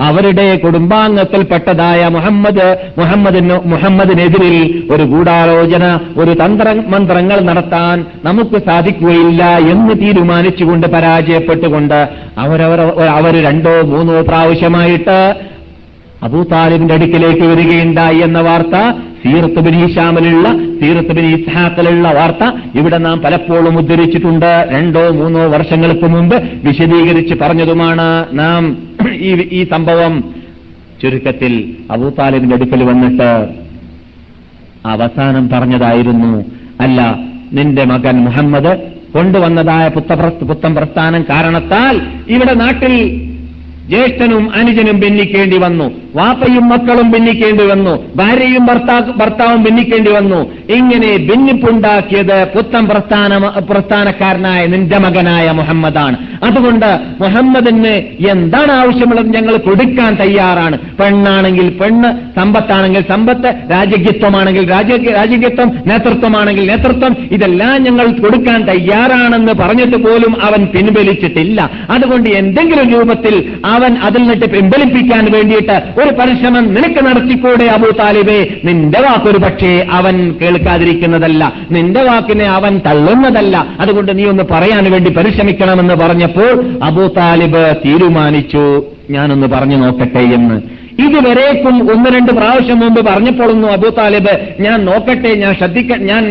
അവരുടെ 0.00 0.46
കുടുംബാംഗത്തിൽപ്പെട്ടതായ 0.56 2.00
മുഹമ്മദ് 2.08 2.66
മുഹമ്മദിന് 2.98 3.56
മുഹമ്മദിനെതിരിൽ 3.64 4.56
ഒരു 4.90 5.04
ഗൂഢാലോചന 5.04 5.84
ഒരു 6.16 6.32
തന്ത്ര 6.32 6.68
മന്ത്രങ്ങൾ 6.88 7.38
നടത്താൻ 7.40 7.96
നമുക്ക് 8.24 8.58
സാധിക്കുകയില്ല 8.66 9.42
എന്ന് 9.72 9.94
തീരുമാനിച്ചുകൊണ്ട് 10.02 10.86
പരാജയപ്പെട്ടുകൊണ്ട് 10.88 11.98
അവരവർ 12.38 12.80
അവർ 13.10 13.34
രണ്ടോ 13.42 13.74
മൂന്നോ 13.86 14.16
പ്രാവശ്യമായിട്ട് 14.22 15.18
അബൂ 16.22 16.42
താലിബിന്റെ 16.42 16.94
അടുക്കിലേക്ക് 16.94 17.42
വരികയുണ്ടായി 17.42 18.18
എന്ന 18.18 18.40
വാർത്ത 18.40 18.98
സീറത്ത് 19.24 19.60
ബിൻ 19.60 19.74
ഹിഷാമിലുള്ള 19.74 20.48
സീറത്ത് 20.80 21.16
വാർത്ത 22.14 22.56
ഇവിടെ 22.74 22.98
നാം 22.98 23.20
പലപ്പോഴും 23.20 23.78
ഉദ്ധരിച്ചിട്ടുണ്ട്. 23.78 24.68
രണ്ടോ 24.70 25.10
മൂന്നോ 25.10 25.46
വർഷങ്ങൾക്ക് 25.46 26.06
മുമ്പ് 26.06 26.36
വിശദീകരിച്ച് 26.36 27.34
പറഞ്ഞതുമാണ് 27.34 28.26
നാം 28.32 28.76
ഈ 29.42 29.64
സംഭവം. 29.64 30.24
ചുരുക്കത്തിൽ 31.02 31.74
അബൂ 31.90 32.10
താലിബിന്റെ 32.18 32.56
അടുക്കൽ 32.56 32.82
വന്നിട്ട് 32.82 33.48
അവസാനം 34.86 35.48
പറഞ്ഞതായിരുന്നു 35.48 36.44
അല്ല 36.80 37.18
നിന്റെ 37.52 37.84
മകൻ 37.84 38.24
മുഹമ്മദ് 38.24 38.78
കൊണ്ടുവന്നതായ 39.14 39.88
പുത്തം 39.88 40.74
പ്രസ്ഥാനം 40.74 41.22
കാരണത്താൽ 41.30 42.00
ഇവിടെ 42.28 42.54
നാട്ടിൽ 42.54 42.94
ജ്യേഷ്ഠനും 43.88 44.54
അനുജനും 44.54 45.00
ഭിന്നിക്കേണ്ടി 45.00 45.58
വന്നു. 45.58 45.90
വാപ്പയും 46.14 46.68
മക്കളും 46.68 47.10
ഭിന്നിക്കേണ്ടി 47.10 47.64
വന്നു. 47.64 47.94
ഭാര്യയും 48.16 48.66
ഭർത്താവും 49.18 49.62
ഭിന്നിക്കേണ്ടി 49.62 50.10
വന്നു. 50.10 50.40
ഇങ്ങനെ 50.70 51.16
ഭിന്നിപ്പുണ്ടാക്കിയത് 51.16 52.44
പുത്തൻ 52.56 52.86
പ്രസ്ഥാന 52.86 53.38
പ്രസ്ഥാനക്കാരനായ 53.70 54.66
നിന്റെ 54.66 54.98
മകനായ 54.98 55.50
മുഹമ്മദാണ്. 55.50 56.16
അതുകൊണ്ട് 56.44 56.86
മുഹമ്മദിന് 57.20 57.94
എന്താണ് 58.26 58.72
ആവശ്യമുള്ളത് 58.72 59.26
ഞങ്ങൾ 59.26 59.56
കൊടുക്കാൻ 59.56 60.14
തയ്യാറാണ്. 60.14 60.78
പെണ്ണാണെങ്കിൽ 60.78 61.68
പെണ്ണ് 61.68 62.10
സമ്പത്താണെങ്കിൽ 62.40 63.04
സമ്പത്ത് 63.08 63.54
രാജകീയത്വമാണെങ്കിൽ 63.70 64.70
രാജകീയ 64.70 65.12
രാജകീയത്വം 65.12 65.72
നേതൃത്വമാണെങ്കിൽ 65.86 66.66
നേതൃത്വം 66.68 67.16
ഇതെല്ലാം 67.32 67.82
ഞങ്ങൾ 67.82 68.06
കൊടുക്കാൻ 68.12 68.60
തയ്യാറാണെന്ന് 68.66 69.52
പറഞ്ഞിട്ട് 69.52 69.96
പോലും 69.96 70.42
അവൻ 70.42 70.66
പിൻവലിച്ചിട്ടില്ല. 70.66 71.70
അതുകൊണ്ട് 71.90 72.30
എന്തെങ്കിലും 72.30 72.92
രൂപത്തിൽ 72.92 73.52
അവൻ 73.76 73.98
അതിൽ 73.98 74.18
നിന്നിട്ട് 74.18 74.44
പിൻവലിപ്പിക്കാൻ 74.44 75.32
വേണ്ടിയിട്ട് 75.32 75.82
ഒരു 76.00 76.10
പരിശ്രമം 76.10 76.74
നിനക്ക് 76.74 77.06
നടത്തിക്കൂടെ 77.06 77.64
അബൂ 77.64 77.90
താലിബേ? 77.98 78.46
നിന്റെ 78.64 79.00
വാക്കൊരു 79.00 79.38
പക്ഷേ 79.38 79.86
അവൻ 79.90 80.34
കേൾക്കാതിരിക്കുന്നതല്ല. 80.42 81.52
നിന്റെ 81.70 82.02
വാക്കിനെ 82.02 82.44
അവൻ 82.44 82.80
തള്ളുന്നതല്ല. 82.86 83.66
അതുകൊണ്ട് 83.80 84.18
നീ 84.18 84.24
ഒന്ന് 84.24 84.42
പറയാൻ 84.50 84.92
വേണ്ടി 84.92 85.10
പരിശ്രമിക്കണമെന്ന് 85.10 85.94
പറഞ്ഞപ്പോൾ 85.94 86.78
അബൂ 86.82 87.06
താലിബ് 87.06 87.76
തീരുമാനിച്ചു. 87.84 88.84
ഞാനൊന്ന് 89.10 89.46
പറഞ്ഞു 89.46 89.76
നോക്കട്ടെ 89.76 90.18
എന്ന്. 90.18 90.75
ഇതുവരേക്കും 91.04 91.76
ഒന്ന് 91.92 92.08
രണ്ട് 92.14 92.30
പ്രാവശ്യം 92.38 92.78
മുമ്പ് 92.82 93.00
പറഞ്ഞപ്പോഴൊന്നും 93.08 93.70
അബു 93.72 93.88
താലിബ് 93.98 94.34
ഞാൻ 94.64 94.78
നോക്കട്ടെ 94.88 95.30
ഞാൻ 95.42 95.52
ശ്രദ്ധിക്ക 95.54 95.96
ഞാൻ 96.10 96.22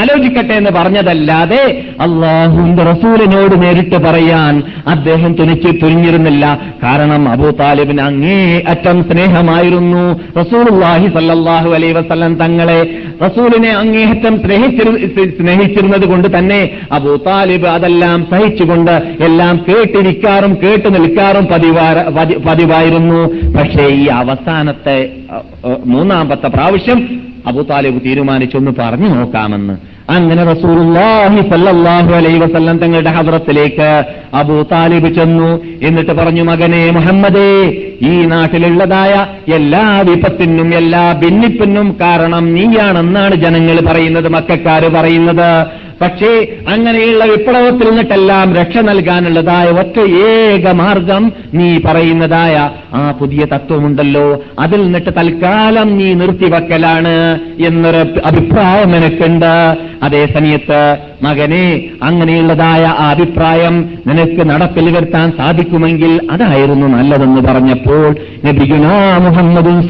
ആലോചിക്കട്ടെ 0.00 0.54
എന്ന് 0.60 0.72
പറഞ്ഞതല്ലാതെ 0.78 1.60
അള്ളാഹുന്റെ 2.06 2.84
റസൂലിനോട് 2.90 3.54
നേരിട്ട് 3.62 3.98
പറയാൻ 4.06 4.54
അദ്ദേഹം 4.94 5.32
തുനിച്ച് 5.40 5.70
തുനിഞ്ഞിരുന്നില്ല. 5.82 6.44
കാരണം 6.84 7.22
അബു 7.34 7.50
താലിബിന് 7.60 8.02
അങ്ങേ 8.08 8.40
അറ്റം 8.72 8.98
സ്നേഹമായിരുന്നു. 9.10 10.04
റസൂലുള്ളാഹി 10.40 11.08
സല്ലാഹു 11.16 11.70
അലൈ 11.78 11.92
വസ്ലം 11.98 12.34
തങ്ങളെ 12.42 12.80
റസൂലിനെ 13.24 13.70
അങ്ങേയറ്റം 13.82 14.34
സ്നേഹിച്ചിരു 14.44 14.92
സ്നേഹിച്ചിരുന്നത് 15.38 16.06
കൊണ്ട് 16.12 16.28
തന്നെ 16.38 16.60
അബു 16.98 17.14
താലിബ് 17.28 17.68
അതെല്ലാം 17.76 18.18
സഹിച്ചുകൊണ്ട് 18.32 18.94
എല്ലാം 19.28 19.54
കേട്ടിരിക്കാറും 19.68 20.54
കേട്ടു 20.64 20.88
നിൽക്കാറും 20.98 21.46
പതിവായിരുന്നു. 22.48 23.22
പക്ഷേ 23.58 23.86
ഈ 24.00 24.06
അവസാനത്തെ 24.20 24.98
മൂന്നാമത്തെ 25.84 26.48
പ്രാവശ്യം 26.48 27.00
അബുതാലിബ് 27.46 28.00
തീരുമാനിച്ചൊന്ന് 28.06 28.72
പറഞ്ഞു 28.80 29.08
നോക്കാമെന്ന്. 29.14 29.74
അങ്ങനെ 30.10 30.42
റസൂലുള്ളാഹി 30.44 31.40
അലൈഹി 32.14 32.38
വസല്ലം 32.38 32.76
തങ്ങളുടെ 32.78 33.10
ഹദ്റത്തിലേക്ക് 33.16 33.88
അബൂ 34.34 34.56
താലിബ് 34.72 35.10
ചെന്നു. 35.18 35.50
എന്നിട്ട് 35.88 36.12
പറഞ്ഞു 36.20 36.42
മകനെ 36.42 36.82
മുഹമ്മദേ 36.96 37.50
ഈ 38.10 38.12
നാട്ടിലുള്ളതായ 38.32 39.12
എല്ലാ 39.58 39.84
വിപത്തിനും 40.08 40.70
എല്ലാ 40.74 41.04
ഭിന്നിപ്പിനും 41.22 41.88
കാരണം 42.00 42.44
നീയാണെന്നാണ് 42.54 43.34
ജനങ്ങൾ 43.44 43.78
പറയുന്നത് 43.90 44.28
മക്കാര് 44.36 44.90
പറയുന്നത്. 44.96 45.50
പക്ഷേ 46.00 46.46
അങ്ങനെയുള്ള 46.68 47.24
വിപ്ലവത്തിൽ 47.24 47.88
നിന്നിട്ടെല്ലാം 47.88 48.54
രക്ഷ 48.54 48.78
നൽകാനുള്ളതായ 48.78 49.66
ഒറ്റ 49.70 49.98
ഏക 50.28 50.70
മാർഗം 50.70 51.32
നീ 51.54 51.78
പറയുന്നതായ 51.78 52.70
ആ 52.94 53.10
പുതിയ 53.10 53.44
തത്വമുണ്ടല്ലോ. 53.44 54.42
അതിൽ 54.58 54.82
നിന്നിട്ട് 54.82 55.10
തൽക്കാലം 55.18 55.98
നീ 55.98 56.14
നിർത്തിവെക്കലാണ് 56.14 57.14
എന്നൊരു 57.66 58.02
അഭിപ്രായം 58.24 58.96
എനിക്കുണ്ട്. 58.96 59.76
അതേ 60.02 60.26
സമയത്ത് 60.26 60.80
മകനെ 61.22 61.88
അങ്ങനെയുള്ളതായ 62.02 62.84
ആ 62.98 63.10
അഭിപ്രായം 63.10 63.74
നിനക്ക് 64.06 64.50
നടപ്പിൽ 64.50 64.90
വരുത്താൻ 64.90 65.32
സാധിക്കുമെങ്കിൽ 65.38 66.20
അതായിരുന്നു 66.30 66.86
നല്ലതെന്ന് 66.86 67.40
പറഞ്ഞപ്പോൾ 67.40 68.14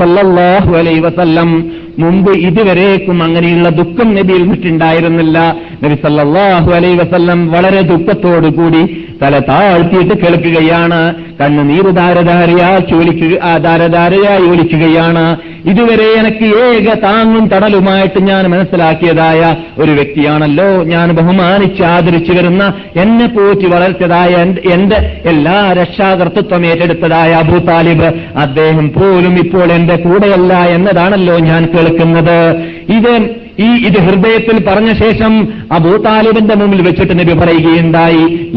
സല്ലല്ലാഹു 0.01 0.73
വസല്ലം 1.07 1.81
മുമ്പ് 1.99 2.31
ഇതുവരേക്കും 2.33 3.23
അങ്ങനെയുള്ള 3.23 3.69
ദുഃഖം 3.69 4.15
നബിയിൽ 4.15 4.43
നിന്നിട്ടുണ്ടായിരുന്നില്ല 4.43 5.57
നബി 5.85 5.95
സല്ലാഹു 5.95 6.71
അലൈ 6.73 6.95
വസല്ലം 6.95 7.49
വളരെ 7.53 7.81
ദുഃഖത്തോടുകൂടി 7.81 8.83
തല 9.23 9.39
താഴ്ത്തിയിട്ട് 9.39 10.15
കേൾക്കുകയാണ്. 10.21 11.15
കണ്ണുനീര് 11.41 11.97
ധാരധാരയാക്കി 11.97 12.95
ഒലിക്കുക 12.95 13.39
ആ 13.43 13.57
ധാരധാരയായി 13.57 14.43
ഒലിക്കുകയാണ്. 14.43 15.37
ഇതുവരെ 15.71 16.07
എനിക്ക് 16.21 16.47
ഏക 16.67 16.95
താങ്ങും 16.95 17.49
തടലുമായിട്ട് 17.49 18.21
ഞാൻ 18.23 18.45
മനസ്സിലാക്കിയതായ 18.51 19.57
ഒരു 19.79 19.91
വ്യക്തിയാണല്ലോ 19.91 20.69
ഞാൻ 20.85 21.13
ബഹുമാനിച്ച് 21.21 21.83
ആദരിച്ചു 21.83 22.33
വരുന്ന 22.33 22.73
എന്നെ 22.97 23.27
പോറ്റി 23.27 23.67
വളർത്തിയതായ 23.67 24.47
എന്റെ- 24.73 25.21
എല്ലാ 25.27 25.73
രക്ഷാകർത്തൃത്വം 25.73 26.67
ഏറ്റെടുത്തതായ 26.67 27.33
അബൂ 27.33 27.59
താലിബ് 27.59 28.13
അദ്ദേഹം 28.37 28.93
പോലും 28.93 29.39
ഇപ്പോൾ 29.39 29.73
എന്റെ 29.73 29.97
കൂടെയല്ല 29.97 30.55
എന്നതാണല്ലോ 30.55 31.39
ഞാൻ 31.39 31.69
കേൾക്കുന്നത്. 31.75 32.67
ഇത് 32.93 33.41
ഈ 33.61 33.87
ഇത് 33.87 33.99
ഹൃദയത്തിൽ 33.99 34.65
പറഞ്ഞ 34.65 34.93
ശേഷം 34.93 35.49
അബൂ 35.73 35.97
താലിബിന്റെ 35.97 36.55
മുമ്പിൽ 36.55 36.83
വെച്ചിട്ട് 36.83 37.19
നബി 37.19 37.33
പറയുകയുണ്ടായി 37.33 38.51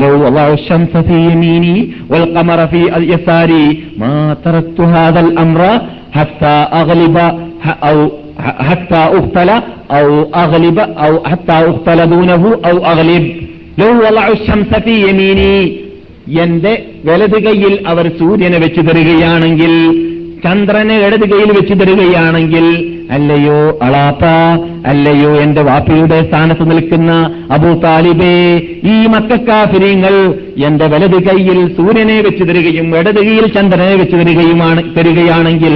മാ 3.98 4.30
ഹത്താ 8.68 9.02
ഉഖ്തല 9.18 9.52
ഔ 9.96 10.08
അഗ്ലിബ 10.36 10.80
ഔ 11.02 11.14
ഹത്താ 11.24 11.58
ഉഖ്തല 11.60 12.06
ദൂനഹു 12.06 12.50
ഔ 12.66 12.78
അഗ്ലിബ് 12.84 13.30
ലൗ 13.80 13.92
വളഉ 14.00 14.34
ശംസ 14.48 14.80
ഫീ 14.86 14.96
യമീനി 15.08 15.54
എന്റെ 16.42 16.74
വലത് 17.06 17.38
കൈയിൽ 17.44 17.80
അവർ 17.88 18.12
സൂര്യനെ 18.20 18.58
വെച്ചു 18.58 18.82
തരികയാണെങ്കിൽ 18.82 19.74
ചന്ദ്രനെ 20.46 20.96
ഇടത് 21.08 21.26
കൈയിൽ 21.30 21.52
വെച്ചു 21.52 21.74
തരികയാണെങ്കിൽ 21.74 22.66
അല്ലയോ 23.12 23.78
അളാപ്പ 23.82 24.24
അല്ലയോ 24.86 25.36
എന്റെ 25.36 25.62
വാപ്പയുടെ 25.62 26.22
സ്ഥാനത്ത് 26.28 26.72
നിൽക്കുന്ന 26.72 27.12
അബൂ 27.52 27.74
താലിബേ 27.84 28.34
ഈ 28.86 29.08
മക്കാഫിരിങ്ങൾ 29.08 30.16
എന്റെ 30.58 30.88
വലത് 30.88 31.18
കൈയിൽ 31.24 31.76
സൂര്യനെ 31.78 32.22
വെച്ചു 32.22 32.44
തരികയും 32.44 32.98
ഇടത് 32.98 33.22
കൈയിൽ 33.22 33.48
ചന്ദ്രനെ 33.48 33.96
വെച്ചു 33.96 34.16
തരികയുമാണ് 34.16 34.84
തരികയാണെങ്കിൽ 34.98 35.76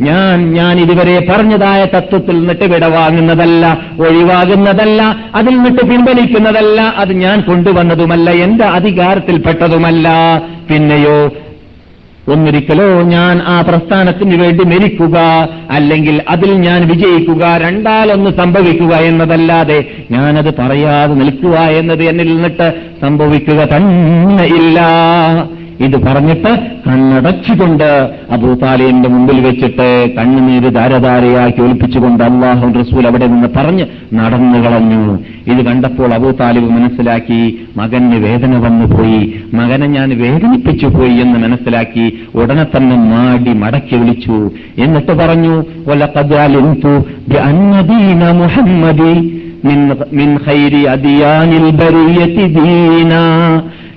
ഞാൻ 0.00 0.52
ഞാൻ 0.52 0.80
ഇതുവരെ 0.80 1.26
പറഞ്ഞതായ 1.30 1.84
തത്വത്തിൽ 1.84 2.38
നിന്നിട്ട് 2.38 2.64
വിടവാങ്ങുന്നതല്ല 2.64 3.78
ഒഴിവാകുന്നതല്ല 4.00 5.02
അതിൽ 5.34 5.54
നിന്നിട്ട് 5.56 5.80
പിൻവലിക്കുന്നതല്ല 5.80 6.80
അത് 6.80 7.12
ഞാൻ 7.16 7.40
കൊണ്ടുവന്നതുമല്ല 7.40 8.30
എന്റെ 8.30 8.64
അധികാരത്തിൽപ്പെട്ടതുമല്ല. 8.64 10.08
പിന്നെയോ 10.68 11.30
ഒന്നിരിക്കലോ 12.32 13.02
ഞാൻ 13.02 13.42
ആ 13.46 13.62
പ്രസ്ഥാനത്തിന് 13.62 14.34
വേണ്ടി 14.34 14.64
മരിക്കുക 14.64 15.16
അല്ലെങ്കിൽ 15.70 16.22
അതിൽ 16.28 16.60
ഞാൻ 16.60 16.88
വിജയിക്കുക 16.88 17.56
രണ്ടാലൊന്ന് 17.56 18.30
സംഭവിക്കുക 18.30 18.94
എന്നതല്ലാതെ 18.94 19.86
ഞാനത് 20.10 20.54
പറയാതെ 20.60 21.14
നിൽക്കുക 21.14 21.58
എന്നത് 21.58 22.04
എന്നിൽ 22.04 22.36
നിന്നിട്ട് 22.36 22.74
സംഭവിക്കുക 23.00 23.76
തന്നെ 23.76 24.44
ഇല്ല. 24.44 24.78
ഇത് 25.80 26.02
പറഞ്ഞിട്ട് 26.02 26.58
കണ്ണടച്ചുകൊണ്ട് 26.86 28.10
അബൂ 28.30 28.54
താലിബിന്റെ 28.54 29.08
മുമ്പിൽ 29.08 29.40
വെച്ചിട്ട് 29.40 30.14
കണ്ണുനീര് 30.16 30.74
ധാരധാരയാക്കി 30.74 31.60
ഒലിപ്പിച്ചുകൊണ്ട് 31.62 32.24
അള്ളാഹു 32.24 32.72
റസൂൽ 32.80 33.06
അവിടെ 33.06 33.26
നിന്ന് 33.26 33.48
പറഞ്ഞ് 33.56 33.84
നടന്നു 34.14 34.58
കളഞ്ഞു. 34.58 35.18
ഇത് 35.46 35.66
കണ്ടപ്പോൾ 35.66 36.14
അബൂ 36.14 36.30
താലിബ് 36.30 36.70
മനസ്സിലാക്കി 36.70 37.66
മകന് 37.76 38.16
വേദന 38.16 38.56
വന്നുപോയി. 38.58 39.34
മകനെ 39.54 39.86
ഞാൻ 39.86 40.18
വേദനിപ്പിച്ചു 40.18 40.86
പോയി 40.86 41.14
എന്ന് 41.14 41.38
മനസ്സിലാക്കി 41.38 42.18
ഉടനെ 42.34 42.64
തന്നെ 42.64 42.96
മാടി 42.96 43.52
മടക്കി 43.52 43.96
വിളിച്ചു. 43.96 44.50
എന്നിട്ട് 44.78 45.12
പറഞ്ഞു 45.12 45.64
"വലഖദ് 45.88 46.34
അലിംതു 46.34 47.04
ബിഅന്ന 47.28 48.32
മുഹമ്മദി 48.32 49.42
من 49.65 49.79
من 50.11 50.29
خير 50.39 50.73
أديان 50.93 51.51
البرية 51.63 52.35
دينا 52.57 53.25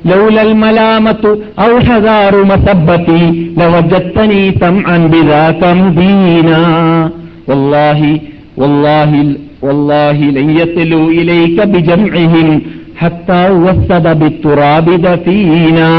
لولا 0.04 0.42
الملامة 0.42 1.22
أو 1.58 1.72
حذار 1.80 2.32
مسبتي 2.44 3.22
لوجدتني 3.60 4.42
سمعا 4.62 4.98
بذاك 5.12 5.62
مبينا 5.80 6.62
والله 7.48 8.00
والله 8.56 9.10
والله 9.62 10.18
لن 10.36 10.48
يصلوا 10.60 11.06
إليك 11.18 11.58
بجمعهم 11.72 12.48
حتى 12.96 13.40
وسد 13.64 14.06
بالتراب 14.20 14.86
دفينا 15.06 15.90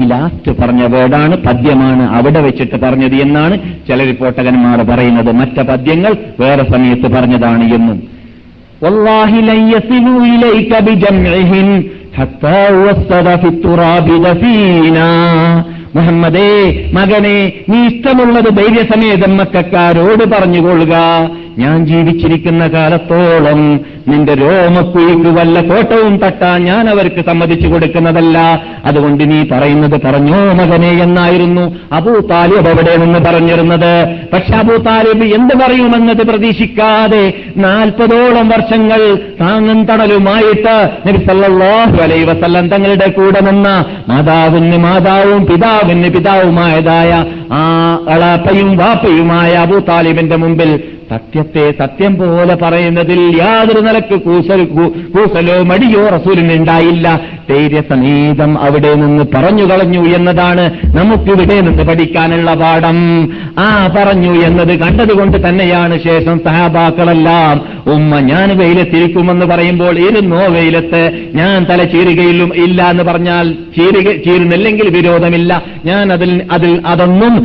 ഈ 0.00 0.04
ലാസ്റ്റ് 0.12 0.50
പറഞ്ഞ 0.60 0.82
വേർഡാണ് 0.94 1.34
പദ്യമാണ് 1.46 2.04
അവിടെ 2.18 2.40
വെച്ചിട്ട് 2.46 2.76
പറഞ്ഞത് 2.84 3.16
എന്നാണ് 3.24 3.54
ചില 3.88 3.98
റിപ്പോർട്ടകന്മാർ 4.10 4.78
പറയുന്നത് 4.90 5.30
മറ്റ 5.40 5.58
പദ്യങ്ങൾ 5.70 6.12
വേറെ 6.42 6.64
സമയത്ത് 6.72 7.08
പറഞ്ഞതാണ് 7.16 7.64
എന്നും 7.76 7.98
والله 8.81 9.29
لن 9.29 9.71
يصلوا 9.71 10.25
إليك 10.25 10.83
بجمعهم 10.83 11.83
حتى 12.13 12.73
وسد 12.73 13.39
في 13.41 13.47
التراب 13.47 14.07
دفينا. 14.23 15.74
മുഹമ്മദേ 15.95 16.49
മകനെ 16.97 17.37
നീ 17.69 17.79
ഇഷ്ടമുള്ളത് 17.87 18.49
ധൈര്യസമേതം 18.59 19.33
മക്കാരോട് 19.37 20.23
പറഞ്ഞുകൊള്ളുക. 20.35 20.95
ഞാൻ 21.63 21.75
ജീവിച്ചിരിക്കുന്ന 21.89 22.63
കാലത്തോളം 22.67 23.59
നിന്റെ 24.09 24.33
രോമക്കുഴിക്ക് 24.39 25.29
വല്ല 25.35 25.57
കോട്ടവും 25.67 26.15
തട്ടാൻ 26.23 26.57
ഞാൻ 26.69 26.83
അവർക്ക് 26.93 27.21
സമ്മതിച്ചു 27.27 27.67
കൊടുക്കുന്നതല്ല. 27.67 28.37
അതുകൊണ്ട് 28.89 29.23
നീ 29.31 29.37
പറയുന്നത് 29.51 29.95
പറഞ്ഞോ 30.05 30.41
മകനെ 30.59 30.91
എന്നായിരുന്നു 31.05 31.63
അബൂ 31.99 32.13
താലിബ് 32.31 32.69
അവിടെ 32.71 32.95
നിന്ന് 33.03 33.19
പറഞ്ഞിരുന്നത്. 33.27 33.93
പക്ഷെ 34.33 34.53
അബൂ 34.63 34.75
താലിബ് 34.89 35.27
എന്ത് 35.37 35.53
പറയുമെന്നത് 35.61 36.23
പ്രതീക്ഷിക്കാതെ 36.31 37.23
നാൽപ്പതോളം 37.65 38.49
വർഷങ്ങൾ 38.53 39.01
താങ്ങും 39.41 39.79
തണലുമായിട്ട് 39.91 40.75
നബി 41.07 41.21
സല്ലല്ലാഹു 41.29 41.97
അലൈഹി 42.07 42.27
വസല്ലം 42.31 42.67
തങ്ങളുടെ 42.75 43.09
കൂടെ 43.19 43.41
നിന്ന 43.49 43.69
മാതാവിന് 44.11 44.79
മാതാവും 44.87 45.41
പിതാവിന് 45.85 46.09
പിതാവുമായതായ 46.13 47.11
ആ 47.51 47.61
അളാപ്പയും 48.09 48.77
വാപ്പയുമായ 48.77 49.51
അബൂ 49.51 49.79
താലിബിന്റെ 49.79 50.35
മുമ്പിൽ 50.35 50.71
സത്യത്തെ 51.09 51.63
സത്യം 51.79 52.15
പോലെ 52.15 52.55
പറയുന്നതിൽ 52.55 53.19
യാതൊരു 53.39 53.79
നിലയ്ക്ക് 53.79 54.17
കൂസൽ 54.21 54.61
കൂസലോ 55.15 55.63
മടിയോ 55.63 56.03
റസൂലിന് 56.09 56.53
ഉണ്ടായില്ല. 56.53 57.07
ധൈര്യസമേതം 57.49 58.51
അവിടെ 58.59 58.93
നിന്ന് 58.95 59.23
പറഞ്ഞു 59.35 59.65
കളഞ്ഞു 59.71 60.03
എന്നതാണ് 60.15 60.63
നമുക്കിവിടെ 60.97 61.61
നിന്ന് 61.61 61.83
പഠിക്കാനുള്ള 61.87 62.53
പാഠം. 62.53 62.97
ആ 63.59 63.67
പറഞ്ഞു 63.97 64.33
എന്നത് 64.47 64.73
കണ്ടതുകൊണ്ട് 64.79 65.37
തന്നെയാണ് 65.47 65.97
ശേഷം 66.03 66.39
സഹാബാക്കളെല്ലാം 66.45 67.55
ഉമ്മ 67.93 68.19
ഞാൻ 68.19 68.57
വെയിലത്തിരിക്കുമെന്ന് 68.57 69.45
പറയുമ്പോൾ 69.45 69.99
ഇരുന്നോ 70.09 70.43
വെയിലത്ത് 70.57 71.03
ഞാൻ 71.33 71.65
തല 71.69 71.83
ചീരുകയിലും 71.83 72.51
ഇല്ല 72.65 72.89
എന്ന് 72.89 73.03
പറഞ്ഞാൽ 73.03 73.51
ചീരുക 73.77 74.07
ചീരുന്നില്ലെങ്കിൽ 74.25 74.89
വിരോധമില്ല. 74.89 75.61
ഞാൻ 75.85 76.13
അതിൽ 76.13 76.31
അതിൽ 76.51 76.81
അതൊന്നും 76.85 77.35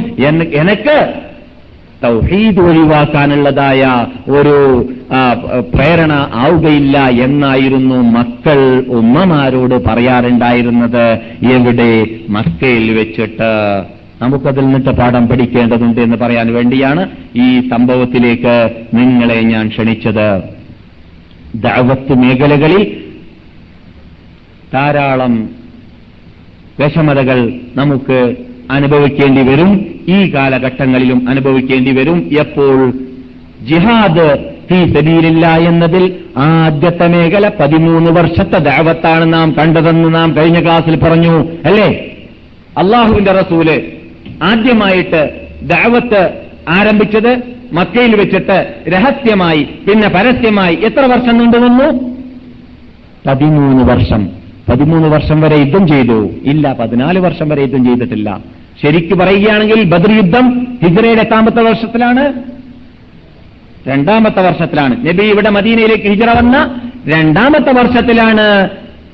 എനക്ക് 0.63 1.30
തൗഹീദ് 2.05 2.61
ഒഴിവാക്കാനുള്ളതായ 2.61 4.07
ഒരു 4.31 4.57
പ്രേരണ 5.75 6.13
ആവുകയില്ല 6.35 6.99
എന്നായിരുന്നു 6.99 7.95
മക്കൾ 7.95 8.85
ഉമ്മമാരോട് 8.89 9.85
പറയാറുണ്ടായിരുന്നത്. 9.85 11.07
എവിടെ? 11.53 12.09
മക്കയിൽ 12.29 12.91
വെച്ചിട്ട്. 12.99 13.85
നമുക്കതിൽ 14.23 14.61
നിന്നിട്ട് 14.61 14.91
പാഠം 14.91 15.29
പഠിക്കേണ്ടതുണ്ട് 15.29 16.01
എന്ന് 16.01 16.17
പറയാൻ 16.17 16.55
വേണ്ടിയാണ് 16.55 17.09
ഈ 17.37 17.69
സംഭവത്തിലേക്ക് 17.69 18.71
നിങ്ങളെ 18.95 19.41
ഞാൻ 19.41 19.69
ക്ഷണിച്ചത്. 19.69 20.43
ദഅവത്ത് 21.55 22.15
മേഖലകളിൽ 22.15 22.97
ധാരാളം 24.75 25.51
വിഷമതകൾ 26.81 27.39
നമുക്ക് 27.77 28.37
അനുഭവിക്കേണ്ടി 28.71 29.43
വരും. 29.43 30.00
ഈ 30.11 30.35
കാലഘട്ടങ്ങളിലും 30.35 31.29
അനുഭവിക്കേണ്ടി 31.29 31.93
വരും 31.93 32.19
എപ്പോൾ? 32.41 32.79
ജിഹാദ് 33.67 34.27
ഫീ 34.69 34.79
സബീലില്ല 34.95 35.47
എന്നതിൽ 35.69 36.05
ആദ്യത്തെ 36.37 37.07
മേഖല 37.09 37.51
പതിമൂന്ന് 37.61 38.11
വർഷത്തെ 38.11 38.59
ദാവത്താണ് 38.59 39.33
നാം 39.33 39.55
കണ്ടതെന്ന് 39.59 40.15
നാം 40.15 40.37
കഴിഞ്ഞ 40.37 40.63
ക്ലാസ്സിൽ 40.63 40.97
പറഞ്ഞു 40.97 41.35
അല്ലേ? 41.65 41.89
അള്ളാഹുവിന്റെ 42.79 43.33
റസൂൽ 43.33 43.69
ആദ്യമായിട്ട് 44.43 45.23
ദാവത്ത് 45.63 46.23
ആരംഭിച്ചത് 46.69 47.33
മക്കയിൽ 47.73 48.17
വെച്ചിട്ട് 48.17 48.59
രഹസ്യമായി 48.89 49.63
പിന്നെ 49.89 50.09
പരസ്യമായി 50.09 50.75
എത്ര 50.75 51.01
വർഷം 51.01 51.39
നീണ്ടുവന്നു 51.39 51.89
പതിമൂന്ന് 53.27 53.85
വർഷം. 53.85 54.23
പതിമൂന്ന് 54.69 55.09
വർഷം 55.09 55.41
വരെ 55.41 55.57
യുദ്ധം 55.57 55.89
ചെയ്തു. 55.89 56.19
ഇല്ല 56.45 56.77
പതിനാല് 56.81 57.19
വർഷം 57.19 57.49
വരെ 57.49 57.61
യുദ്ധം 57.61 57.85
ചെയ്തിട്ടില്ല. 57.85 58.60
ശരിക്കു 58.83 59.15
പറയുകയാണെങ്കിൽ 59.15 59.85
ബദർ 59.85 60.13
യുദ്ധം 60.13 60.67
ഹിജറയുടെ 60.83 61.21
എട്ടാമത്തെ 61.21 61.63
വർഷത്തിലാണ്. 61.63 62.33
രണ്ടാമത്തെ 63.89 64.43
വർഷത്തിലാണ്. 64.43 65.07
നബി 65.07 65.25
ഇവിടെ 65.25 65.51
മദീനയിലേക്ക് 65.51 66.05
ഹിജറ 66.05 66.39
വന്ന 66.39 66.81
രണ്ടാമത്തെ 67.09 67.73
വർഷത്തിലാണ് 67.73 68.69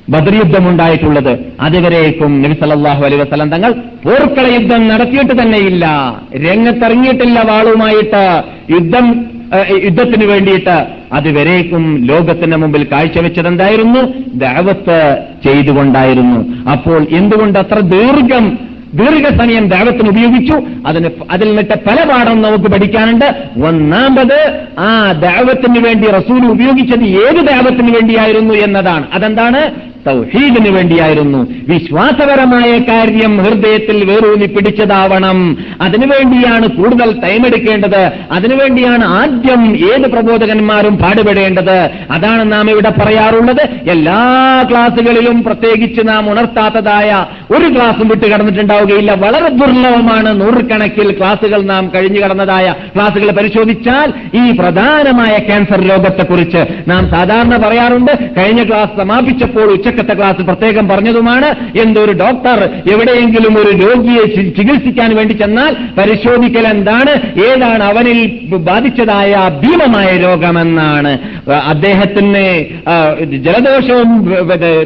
ബദർ 0.09 0.35
യുദ്ധം 0.35 0.69
ഉണ്ടായിട്ടുള്ളത്. 0.69 1.39
അതുവരേക്കും 1.59 2.41
നബി 2.41 2.53
സല്ലല്ലാഹു 2.53 3.03
അലൈഹി 3.05 3.21
വസല്ലം 3.21 3.49
തങ്ങൾ 3.49 3.71
പോർക്കള 3.71 4.51
യുദ്ധം 4.53 4.87
നടത്തിയിട്ട് 4.87 5.41
തന്നെയില്ല. 5.41 5.85
രംഗത്തിറങ്ങിയിട്ടില്ല 6.35 7.41
വാളുമായിട്ട്. 7.41 8.43
യുദ്ധം 8.71 9.25
യുദ്ധത്തിന് 9.83 10.25
വേണ്ടിയിട്ട്. 10.25 10.85
അതുവരേക്കും 11.13 12.05
ലോകത്തിന്റെ 12.05 12.57
മുമ്പിൽ 12.57 12.87
കാഴ്ചവെച്ചത് 12.91 13.47
എന്തായിരുന്നു 13.47 14.13
ദാവത്ത് 14.35 15.17
ചെയ്തുകൊണ്ടായിരുന്നു. 15.45 16.69
അപ്പോൾ 16.71 17.07
എന്തുകൊണ്ട് 17.11 17.59
അത്ര 17.59 17.79
ദീർഘം 17.79 18.66
ദീർഘസമയം 18.93 19.67
ദേവത്തിന് 19.67 20.09
ഉപയോഗിച്ചു. 20.09 20.63
അതിന് 20.87 21.09
അതിൽ 21.31 21.47
നിന്നിട്ട് 21.47 21.73
പല 21.87 22.03
പാഠം 22.09 22.41
നമുക്ക് 22.41 22.65
പഠിക്കാനുണ്ട്. 22.65 23.25
ഒന്നാമത് 23.65 24.67
ആ 24.79 25.11
ദേവത്തിന് 25.11 25.79
വേണ്ടി 25.79 26.07
റസൂൽ 26.07 26.45
ഉപയോഗിച്ചത് 26.45 27.03
ഏത് 27.03 27.47
ദേവത്തിന് 27.47 27.93
വേണ്ടിയായിരുന്നു 27.93 28.53
എന്നതാണ്. 28.53 29.07
അതെന്താണ്? 29.13 29.87
തൗഹീദിന് 30.07 30.69
വേണ്ടിയായിരുന്നു. 30.69 31.47
വിശ്വാസപരമായ 31.69 32.77
കാര്യം 32.77 33.37
ഹൃദയത്തിൽ 33.37 34.05
വേറൂന്നി 34.05 34.45
പിടിച്ചതാവണം. 34.45 35.57
അതിനുവേണ്ടിയാണ് 35.81 36.67
കൂടുതൽ 36.67 37.21
ടൈം 37.21 37.47
എടുക്കേണ്ടത്. 37.47 38.11
അതിനുവേണ്ടിയാണ് 38.31 39.05
ആദ്യം 39.05 39.77
ഏത് 39.93 40.11
പ്രബോധകന്മാരും 40.11 40.97
പാടുപെടേണ്ടത്. 40.97 41.89
അതാണ് 42.11 42.51
നാം 42.51 42.69
ഇവിടെ 42.69 42.89
പറയാറുള്ളത്. 42.89 43.61
എല്ലാ 43.89 44.63
ക്ലാസുകളിലും 44.71 45.43
പ്രത്യേകിച്ച് 45.43 46.07
നാം 46.07 46.31
ഉണർത്താത്തതായ 46.31 47.25
ഒരു 47.51 47.75
ക്ലാസ്സും 47.75 48.07
വിട്ട് 48.07 48.25
കടന്നിട്ടുണ്ടാവുകയില്ല. 48.25 49.13
വളരെ 49.13 49.49
ദുർലഭമാണ് 49.49 50.41
നൂറുകണക്കിൽ 50.41 51.17
ക്ലാസുകൾ 51.17 51.61
നാം 51.61 51.91
കഴിഞ്ഞു 51.95 52.19
കടന്നതായ 52.19 52.75
ക്ലാസുകൾ 52.95 53.31
പരിശോധിച്ചാൽ 53.31 54.13
ഈ 54.35 54.51
പ്രധാനമായ 54.51 55.37
ക്യാൻസർ 55.37 55.81
രോഗത്തെക്കുറിച്ച് 55.81 56.65
നാം 56.87 57.09
സാധാരണ 57.09 57.57
പറയാറുണ്ട്. 57.67 58.29
കഴിഞ്ഞ 58.37 58.63
ക്ലാസ് 58.63 58.97
സമാപിച്ചപ്പോൾ 58.97 59.73
ഉച്ചക്കത്തെ 59.97 60.15
ക്ലാസ് 60.19 60.41
പ്രത്യേകം 60.47 60.85
പറഞ്ഞതുമാണ്. 60.89 61.47
എന്തൊരു 61.83 62.13
ഡോക്ടർ 62.21 62.57
എവിടെയെങ്കിലും 62.93 63.53
ഒരു 63.61 63.71
രോഗിയെ 63.83 64.23
ചികിത്സിക്കാൻ 64.57 65.09
വേണ്ടി 65.17 65.33
ചെന്നാൽ 65.41 65.71
പരിശോധിക്കൽ 65.97 66.65
എന്താണ്? 66.73 67.13
ഏതാണ് 67.47 67.83
അവനിൽ 67.91 68.19
ബാധിച്ചതായ 68.69 69.31
ഭീമമായ 69.63 70.09
രോഗമെന്നാണ്. 70.25 71.13
അദ്ദേഹത്തിന് 71.71 72.45
ജലദോഷവും 73.45 74.11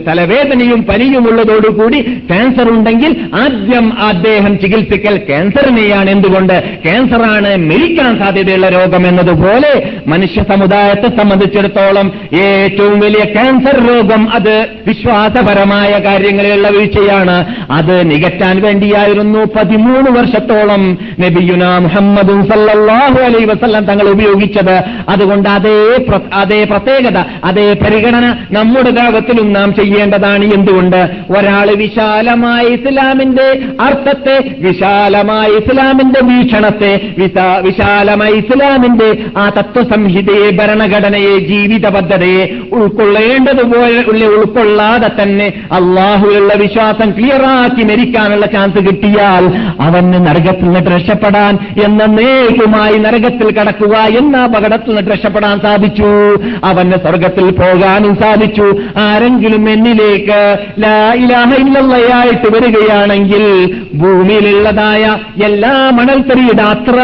തലവേദനയും 0.07 0.81
പനിയും 0.89 1.25
ഉള്ളതോടുകൂടി 1.31 1.99
ക്യാൻസർ 2.29 2.69
ഉണ്ടെങ്കിൽ 2.75 3.11
ആദ്യം 3.43 3.87
അദ്ദേഹം 4.09 4.53
ചികിത്സിക്കൽ 4.63 5.17
ക്യാൻസറിനെയാണ് 5.29 6.09
എന്തുകൊണ്ട്? 6.15 6.55
ക്യാൻസറാണ് 6.87 7.51
മരിക്കാൻ 7.69 8.13
സാധ്യതയുള്ള 8.23 8.69
രോഗം 8.77 9.03
എന്നതുപോലെ 9.11 9.73
മനുഷ്യ 10.13 10.41
സമുദായത്തെ 10.53 11.09
സംബന്ധിച്ചിടത്തോളം 11.19 12.07
ഏറ്റവും 12.45 12.97
വലിയ 13.05 13.23
ക്യാൻസർ 13.35 13.77
രോഗം 13.89 14.21
അത് 14.37 14.55
വിശ്വാസപരമായ 15.01 15.91
കാര്യങ്ങളിലുള്ള 15.91 16.69
വീഴ്ചയാണ്. 16.69 17.55
അത് 17.71 18.11
നികറ്റാൻ 18.11 18.61
വേണ്ടിയായിരുന്നു 18.61 19.39
പതിമൂന്ന് 19.55 20.11
വർഷത്തോളം 20.11 20.97
നബിയുന 21.19 21.77
മുഹമ്മദും 21.77 22.47
സല്ലാഹു 22.47 23.19
അലൈ 23.19 23.45
വസല്ലം 23.45 23.85
തങ്ങൾ 23.85 24.09
ഉപയോഗിച്ചത്. 24.09 24.83
അതുകൊണ്ട് 25.09 25.49
അതേ 25.49 26.05
അതേ 26.33 26.63
പ്രത്യേകത 26.63 27.23
അതേ 27.43 27.73
പരിഗണന 27.73 28.37
നമ്മുടെ 28.51 28.89
ഭാഗത്തിലും 28.89 29.53
നാം 29.53 29.75
ചെയ്യേണ്ടതാണ് 29.75 30.53
എന്തുകൊണ്ട്? 30.53 31.09
ഒരാൾ 31.29 31.71
വിശാലമായ 31.71 32.63
ഇസ്ലാമിന്റെ 32.63 33.61
അർത്ഥത്തെ 33.81 34.55
വിശാലമായ 34.59 35.47
ഇസ്ലാമിന്റെ 35.47 36.19
വീക്ഷണത്തെ 36.23 37.13
വിശാ- 37.17 37.63
വിശാലമായ 37.63 38.29
ഇസ്ലാമിന്റെ 38.29 39.17
ആ 39.37 39.49
തത്വസംഹിതയെ 39.49 40.51
ഭരണഘടനയെ 40.51 41.37
ജീവിത 41.37 41.89
പദ്ധതിയെ 41.89 42.47
ഉൾക്കൊള്ളേണ്ടതുപോലെ 42.71 44.01
ഉള്ള 44.01 44.90
ഉൾക്കൊള്ളാതെ 44.91 45.09
തന്നെ 45.19 45.47
അള്ളാഹുവിലുള്ള 45.71 46.53
വിശ്വാസം 46.61 47.09
ക്ലിയറാക്കി 47.17 47.83
മരിക്കാനുള്ള 47.89 48.45
ചാൻസ് 48.53 48.79
കിട്ടിയാൽ 48.87 49.43
അവന് 49.85 50.19
നരകത്തിൽ 50.27 50.65
നിന്നിട്ട് 50.65 50.89
രക്ഷപ്പെടാൻ 50.89 51.53
എന്ന 51.85 52.05
നേരുമായി 52.17 52.97
നരകത്തിൽ 53.05 53.47
കടക്കുക 53.57 53.95
എന്ന 54.19 54.43
അപകടത്തിൽ 54.47 54.89
നിന്നിട്ട് 54.89 55.11
രക്ഷപ്പെടാൻ 55.11 55.55
സാധിച്ചു. 55.65 56.11
അവന് 56.63 56.97
സ്വർഗത്തിൽ 57.05 57.47
പോകാനും 57.61 58.13
സാധിച്ചു. 58.23 58.67
ആരെങ്കിലും 59.05 59.65
എന്നിലേക്ക് 59.73 60.41
ഇല്ലല്ലയായിട്ട് 61.61 62.47
വരികയാണെങ്കിൽ 62.55 63.43
ഭൂമിയിലുള്ളതായ 64.01 65.03
എല്ലാ 65.43 65.73
മണൽത്തരിയുടെ 65.97 66.65
അത്ര 66.73 66.97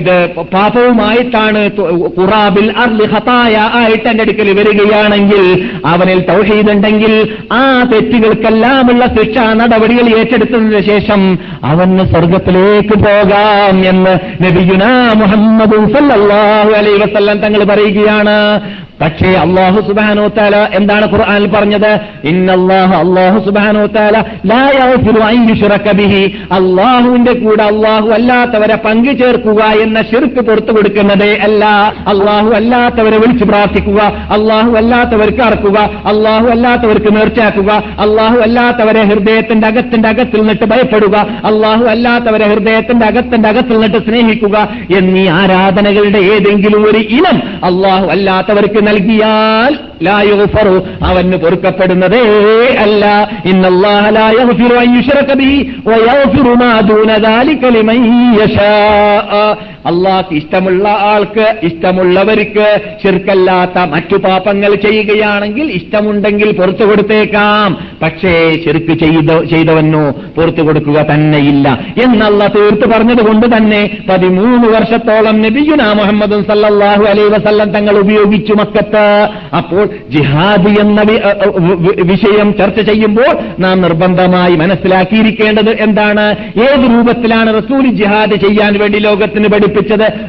ഇത് 0.00 0.14
പാപവുമായിട്ടാണ് 0.54 1.62
ഖുറാബിൽ 2.18 2.68
അർലി 2.82 3.06
ഖതായ 3.14 3.56
ആയിട്ട് 3.80 4.08
എന്റെ 4.08 4.24
അടുക്കൽ 4.26 4.50
വരികയാണെങ്കിൽ 4.60 5.44
അവനിൽ 5.86 6.20
തൗഹീദുണ്ടെങ്കിൽ 6.30 7.07
ആ 7.52 7.82
തെറ്റുകൾക്കെല്ലാമുള്ള 7.92 9.06
ശിക്ഷാ 9.06 9.52
നടപടികൾ 9.52 10.18
ഏറ്റെടുത്തതിന് 10.18 10.80
ശേഷം 10.80 11.38
അവന് 11.64 12.04
സ്വർഗത്തിലേക്ക് 12.04 12.98
പോകാം 12.98 13.88
എന്ന് 13.88 14.44
നബിയുന 14.44 14.84
മുഹമ്മദ് 15.14 15.76
വസല്ലം 17.02 17.38
തങ്ങൾ 17.38 17.64
പറയുകയാണ്. 17.64 18.36
പക്ഷേ 19.00 19.28
അള്ളാഹു 19.38 19.80
സുബാനോ 19.80 20.28
താല 20.28 20.56
എന്താണ് 20.74 21.06
ഖുർആാനിൽ 21.06 21.46
പറഞ്ഞത്? 21.46 21.90
ഇന്നല്ലാഹു 22.24 22.94
അള്ളാഹു 22.94 23.38
സുബാനോ 23.44 23.86
താല 23.86 24.16
അള്ളാഹുവിന്റെ 26.50 27.32
കൂടെ 27.34 27.62
അള്ളാഹു 27.62 28.08
അല്ലാത്തവരെ 28.08 28.74
പങ്കു 28.76 29.12
ചേർക്കുക 29.12 29.62
എന്ന 29.82 30.02
ഷിർക്ക് 30.02 30.40
പുറത്തു 30.40 30.72
കൊടുക്കുന്നതേ 30.72 31.30
അല്ല. 31.38 31.64
അള്ളാഹു 32.06 32.50
അല്ലാത്തവരെ 32.50 33.18
വിളിച്ചു 33.18 33.44
പ്രാർത്ഥിക്കുക 33.44 34.00
അള്ളാഹു 34.30 34.70
അല്ലാത്തവർക്ക് 34.72 35.42
അറക്കുക 35.42 35.78
അള്ളാഹു 36.04 36.46
അല്ലാത്തവർക്ക് 36.46 37.12
നേർച്ചയാക്കുക 37.14 37.70
അള്ളാഹു 37.98 38.38
അല്ലാത്തവരെ 38.38 39.02
ഹൃദയത്തിന്റെ 39.04 39.66
അകത്തിന്റെ 39.66 40.08
അകത്തിൽ 40.08 40.40
നിന്നിട്ട് 40.40 40.64
ഭയപ്പെടുക 40.64 41.16
അള്ളാഹു 41.44 41.84
അല്ലാത്തവരെ 41.86 42.44
ഹൃദയത്തിന്റെ 42.46 43.06
അകത്തിന്റെ 43.06 43.48
അകത്തിൽ 43.48 43.76
നിന്നിട്ട് 43.76 44.02
സ്നേഹിക്കുക 44.04 44.56
എന്നീ 44.98 45.28
ആരാധനകളുടെ 45.38 46.18
ഏതെങ്കിലും 46.32 46.84
ഒരു 46.86 46.98
ഇനം 47.16 47.38
അള്ളാഹു 47.64 48.06
അല്ലാത്തവർക്ക് 48.08 48.87
നൽകിയാൽ 48.88 49.72
ലായുഫറു 50.02 50.74
അവന് 51.02 51.36
പൊറുക്കപ്പെടുന്നതേ 51.36 52.22
അല്ല. 52.78 53.04
ഇന്നല്ലാഹ 53.44 54.08
അള്ളാഹ് 59.88 60.34
ഇഷ്ടമുള്ള 60.34 60.88
ആൾക്ക് 60.88 61.46
ഇഷ്ടമുള്ളവർക്ക് 61.62 62.66
ശിർക്കല്ലാത്ത 63.02 63.78
മറ്റു 63.92 64.16
പാപങ്ങൾ 64.16 64.74
ചെയ്യുകയാണെങ്കിൽ 64.74 65.66
ഇഷ്ടമുണ്ടെങ്കിൽ 65.72 66.52
പുറത്തു 66.52 66.84
കൊടുത്തേക്കാം. 66.84 67.68
പക്ഷേ 68.02 68.34
ശിർക്ക് 68.64 68.94
ചെയ്ത 69.04 69.30
ചെയ്തവനോ 69.50 70.04
പുറത്തു 70.36 70.62
കൊടുക്കുക 70.62 70.98
തന്നെയില്ല. 71.10 71.68
എന്നല്ല 72.04 72.46
തീർത്ത് 72.46 72.86
പറഞ്ഞതുകൊണ്ട് 72.92 73.46
തന്നെ 73.56 73.82
പതിമൂന്ന് 74.08 74.68
വർഷത്തോളം 74.68 75.42
നബിയുന 75.42 75.92
മുഹമ്മദും 75.92 76.42
സല്ലാഹു 76.44 77.04
അലൈ 77.04 77.26
വസല്ലം 77.36 77.70
തങ്ങൾ 77.70 77.98
ഉപയോഗിച്ചു 77.98 78.54
മക്കത്ത്. 78.54 79.06
അപ്പോൾ 79.56 79.84
ജിഹാദ് 80.10 80.68
എന്ന 80.80 81.00
വിഷയം 82.12 82.48
ചർച്ച 82.58 82.80
ചെയ്യുമ്പോൾ 82.80 83.32
നാം 83.58 83.82
നിർബന്ധമായി 83.82 84.54
മനസ്സിലാക്കിയിരിക്കേണ്ടത് 84.56 85.70
എന്താണ്? 85.80 86.26
ഏത് 86.66 86.84
രൂപത്തിലാണ് 86.94 87.50
റസൂൽ 87.58 87.86
ജിഹാദ് 88.00 88.36
ചെയ്യാൻ 88.46 88.78
വേണ്ടി 88.78 88.98
ലോകത്തിന് 88.98 89.48
പഠിപ്പിച്ചത്? 89.48 89.76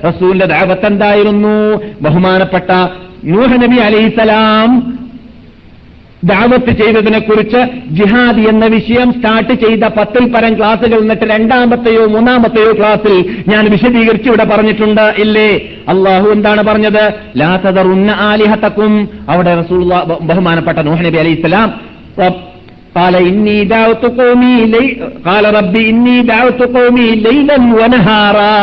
റസൂലിന്റെ 0.07 0.45
ദാവത്ത് 0.45 0.85
എന്തായിരുന്നു? 0.85 1.81
ബഹുമാനപ്പെട്ട 2.01 2.71
നൂഹ 3.25 3.55
നബി 3.55 3.77
അലൈസലാം 3.77 4.99
ദാവത്ത് 6.23 6.71
ചെയ്തതിനെ 6.71 7.19
കുറിച്ച് 7.19 7.59
ജിഹാദ് 7.91 8.39
എന്ന 8.39 8.65
വിഷയം 8.65 9.13
സ്റ്റാർട്ട് 9.13 9.53
ചെയ്ത 9.53 9.83
പത്തിൽ 9.83 10.33
പരം 10.33 10.57
ക്ലാസുകൾ 10.57 10.99
എന്നിട്ട് 10.99 11.23
രണ്ടാമത്തെയോ 11.23 12.05
മൂന്നാമത്തെയോ 12.05 12.71
ക്ലാസ്സിൽ 12.73 13.25
ഞാൻ 13.47 13.65
വിശദീകരിച്ച് 13.65 14.27
ഇവിടെ 14.29 14.43
പറഞ്ഞിട്ടുണ്ട്. 14.43 15.13
ഇല്ലേ? 15.17 15.61
അള്ളാഹു 15.87 16.29
എന്താണ് 16.29 16.63
പറഞ്ഞത്? 16.63 17.13
ലാത്തതറുന്ന 17.37 18.11
ആലിഹത്തക്കും 18.11 19.09
അവിടെ 19.29 19.55
റസൂൽ 19.55 19.93
ബഹുമാനപ്പെട്ട 20.21 20.79
നൂഹ 20.79 21.01
നബി 21.01 21.17
അലൈഹി 21.17 21.35
സ്വലാം 21.35 21.89
قال 22.94 23.14
إني 23.22 23.64
دعوت 23.66 24.04
قومي 24.18 24.56
لي... 24.66 24.84
قال 25.24 25.44
ربي 25.54 25.82
إني 25.90 26.16
دعوت 26.24 26.60
قومي 26.74 27.08
ليلا 27.24 27.56
ونهارا 27.78 28.54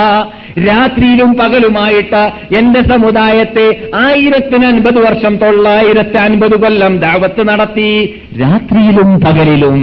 രാത്രിയിലും 0.65 1.29
പകലുമായിട്ട് 1.35 2.21
എന്റെ 2.55 2.81
സമുദായത്തെ 2.83 3.65
ആയിരത്തിന് 4.01 4.65
അൻപത് 4.67 4.99
വർഷം 4.99 5.33
തൊള്ളായിരത്തി 5.37 6.17
അൻപത് 6.19 6.55
കൊല്ലം 6.55 6.93
ദാവത്ത് 6.99 7.43
നടത്തി 7.47 7.89
രാത്രിയിലും 8.41 9.09
പകലിലും 9.25 9.77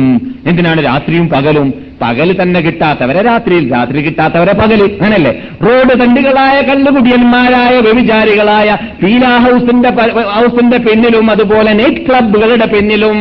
എന്തിനാണ് 0.46 0.80
രാത്രിയും 0.84 1.26
പകലും 1.28 1.68
പകല് 2.02 2.34
തന്നെ 2.40 2.60
കിട്ടാത്തവരെ 2.60 3.22
രാത്രിയിൽ 3.22 3.64
രാത്രി 3.72 4.02
കിട്ടാത്തവരെ 4.02 4.54
പകല് 4.54 4.86
അങ്ങനല്ലേ 4.94 5.32
റോഡ് 5.64 5.94
തണ്ടുകളായ 6.00 6.56
കള്ളുകുടിയന്മാരായ 6.68 7.74
വ്യഭിചാരികളായ 7.80 8.68
പീലാ 9.02 9.32
ഹൗസിന്റെ 9.46 9.92
പ- 9.98 10.08
ഹൗസിന്റെ 10.36 10.80
പിന്നിലും 10.86 11.28
അതുപോലെ 11.30 11.72
നൈറ്റ് 11.74 12.04
ക്ലബുകളുടെ 12.08 12.68
പിന്നിലും 12.74 13.18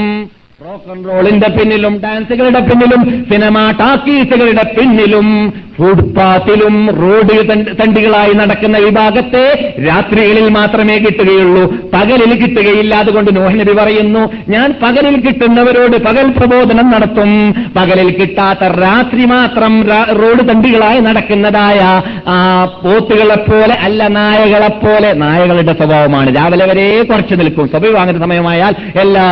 റോക്ക് 0.65 1.09
റോളിന്റെ 1.09 1.49
പിന്നിലും 1.49 2.01
ഡാൻസുകളുടെ 2.05 2.61
പിന്നിലും 2.61 3.03
സിനിമ 3.31 3.59
ടാക്കീസുകളുടെ 3.81 4.65
പിന്നിലും 4.77 5.29
ഫുട്പാത്തിലും 5.77 6.75
റോഡ് 7.01 7.37
തണ്ടികളായി 7.79 8.33
നടക്കുന്ന 8.33 8.79
വിഭാഗത്തെ 8.79 9.75
രാത്രികളിൽ 9.89 10.49
മാത്രമേ 10.49 10.99
കിട്ടുകയുള്ളൂ. 10.99 11.63
പകലിൽ 11.95 12.33
കിട്ടുകയില്ല 12.35 12.95
അതുകൊണ്ട് 12.95 13.31
നോഹ് 13.37 13.55
നബി 13.61 13.73
പറയുന്നു 13.73 14.23
ഞാൻ 14.49 14.75
പകലിൽ 14.83 15.17
കിട്ടുന്നവരോട് 15.21 15.97
പകൽ 15.97 16.27
പ്രബോധനം 16.39 16.91
നടത്തും. 16.91 17.33
പകലിൽ 17.77 18.11
കിട്ടാത്ത 18.17 18.65
രാത്രി 18.65 19.25
മാത്രം 19.25 19.75
റോഡ് 20.21 20.49
തണ്ടികളായി 20.49 21.01
നടക്കുന്നതായ 21.01 21.81
ആ 22.29 22.39
പോത്തുകളെ 22.85 23.39
പോലെ 23.51 23.75
അല്ല 23.75 24.09
നായകളെ 24.09 24.69
പോലെ 24.85 25.13
നായകളുടെ 25.13 25.73
സ്വഭാവമാണ്. 25.73 26.37
രാവിലെ 26.37 26.67
വരെ 26.67 26.87
കുറച്ചു 27.03 27.35
നിൽക്കും. 27.35 27.67
സ്വഭാവം 27.67 28.21
സമയമായാൽ 28.21 28.75
എല്ലാ 29.01 29.27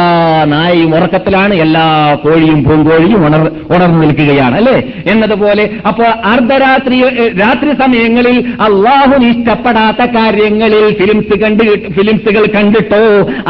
നായയും 0.49 0.95
ഉറക്കത്തിലാണ് 1.23 1.55
എല്ലാ 1.65 1.85
കോഴിയും 2.23 2.59
പൂങ്കോഴിയും 2.65 3.21
ഉണർ 3.27 3.43
ഉണർന്നു 3.75 3.99
നിൽക്കുകയാണ് 4.03 4.55
അല്ലേ? 4.61 4.77
എന്നതുപോലെ 5.13 5.65
അപ്പോൾ 5.91 6.09
അർദ്ധരാത്രി 6.31 6.97
രാത്രി 7.41 7.71
സമയങ്ങളിൽ 7.81 8.37
അള്ളാഹുന് 8.67 9.27
ഇഷ്ടപ്പെടാത്ത 9.33 10.03
കാര്യങ്ങളിൽ 10.15 10.85
ഫിലിംസ് 10.99 11.37
കണ്ട് 11.43 11.63
ഫിലിംസുകൾ 11.97 12.45
കണ്ടിട്ടോ 12.55 13.03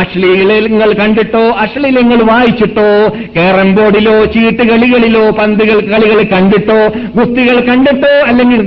അശ്ലീലങ്ങൾ 0.03 0.91
കണ്ടിട്ടോ 1.01 1.45
അശ്ലീലങ്ങൾ 1.65 2.21
വായിച്ചിട്ടോ 2.31 2.89
കേരം 3.37 3.71
ബോർഡിലോ 3.77 4.17
ചീട്ട് 4.35 4.63
കളികളിലോ 4.71 5.25
പന്തുകൾ 5.39 5.79
കളികൾ 5.93 6.21
കണ്ടിട്ടോ 6.33 6.81
ഗുസ്തികൾ 7.17 7.59
കണ്ടിട്ടോ 7.69 8.13
അല്ലെങ്കിൽ 8.31 8.61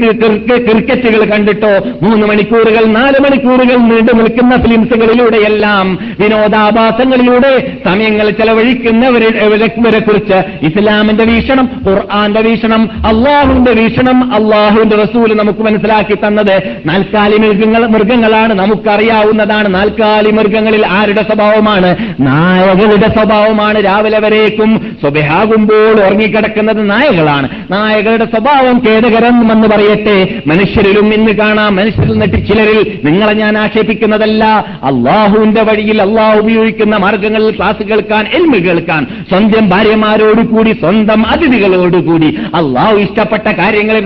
ക്രിക്കറ്റുകൾ 0.66 1.22
കണ്ടിട്ടോ 1.32 1.74
മൂന്ന് 2.04 2.26
മണിക്കൂറുകൾ 2.26 2.84
നാല് 2.98 3.20
മണിക്കൂറുകൾ 3.26 3.78
നീണ്ടു 3.86 4.14
നിൽക്കുന്ന 4.20 4.54
ഫിലിംസുകളിലൂടെയെല്ലാം 4.64 5.88
വിനോദാഭാസങ്ങളിലൂടെ 6.22 7.54
സമയങ്ങൾ 7.86 8.28
ചെലവഴിക്കുന്നവരെ 8.32 8.93
വരെ 9.02 10.00
കുറിച്ച് 10.00 10.66
ഇസ്ലാമിന്റെ 10.66 11.24
വീക്ഷണം 11.24 11.70
ഖുർആന്റെ 11.88 12.42
വീക്ഷണം 12.42 12.90
അള്ളാഹുവിന്റെ 13.06 13.72
വീക്ഷണം 13.72 14.34
അള്ളാഹുവിന്റെ 14.34 14.96
റസൂൽ 14.96 15.34
നമുക്ക് 15.34 15.60
മനസ്സിലാക്കി 15.60 16.16
തന്നത് 16.28 16.62
നാൽക്കാലി 16.86 17.38
മൃഗങ്ങൾ 17.38 17.88
മൃഗങ്ങളാണ് 17.88 18.54
നമുക്കറിയാവുന്നതാണ്. 18.54 19.74
നാൽക്കാലി 19.74 20.32
മൃഗങ്ങളിൽ 20.32 20.88
ആരുടെ 20.88 21.24
സ്വഭാവമാണ്? 21.24 21.96
നായകളുടെ 22.20 23.08
സ്വഭാവമാണ് 23.08 23.86
രാവിലെ 23.86 24.20
വരേക്കും 24.20 24.98
സ്വഭയാകുമ്പോൾ 25.02 25.92
ഉറങ്ങിക്കിടക്കുന്നത് 25.92 26.90
നായകളാണ്. 26.90 27.50
നായകളുടെ 27.72 28.26
സ്വഭാവം 28.26 28.82
ഖേദകരം 28.88 29.52
എന്ന് 29.52 29.68
പറയട്ടെ 29.68 30.42
മനുഷ്യരിലും 30.48 31.14
ഇന്ന് 31.14 31.32
കാണാം 31.32 31.76
മനുഷ്യരിൽ 31.76 32.12
നിന്നിട്ട് 32.12 32.48
ചിലരിൽ 32.48 33.00
നിങ്ങളെ 33.04 33.34
ഞാൻ 33.34 33.58
ആക്ഷേപിക്കുന്നതല്ല. 33.58 34.46
അള്ളാഹുവിന്റെ 34.84 35.62
വഴിയിൽ 35.62 36.02
അള്ളാഹു 36.02 36.40
ഉപയോഗിക്കുന്ന 36.40 36.98
മാർഗങ്ങളിൽ 36.98 37.52
ക്ലാസ് 37.58 37.84
കേൾക്കാൻ 37.84 38.26
എൽമ 38.34 38.54
കേൾക്കാൻ 38.84 39.04
സ്വന്തം 39.30 39.70
ഭാര്യമാരോടുകൂടി 39.70 40.72
സ്വന്തം 40.72 41.28
അതിഥികളോടുകൂടി 41.28 42.30
അള്ളാഹു 42.56 42.96
ഇഷ്ടപ്പെട്ട 42.98 43.48
കാര്യങ്ങളിൽ 43.52 44.06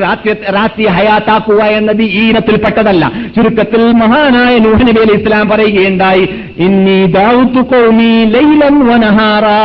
രാത്രി 0.55 0.87
ഹയാത്താക്കുക 0.87 1.61
എന്നത് 1.77 2.01
ഈ 2.01 2.29
ഇനത്തിൽപ്പെട്ടതല്ല. 2.29 3.11
ചുരുക്കത്തിൽ 3.35 3.91
മഹാനായ 3.91 4.57
നൂഹ് 4.57 4.87
നബി 4.87 5.13
ഇസ്ലാം 5.13 5.49
പറയുകയുണ്ടായി 5.49 6.23
ഇന്നി 6.57 7.05
ദൗത്തു 7.17 7.61
കോമി 7.61 8.11
ലൈലൻ 8.35 8.75
വനഹാറാ 8.89 9.57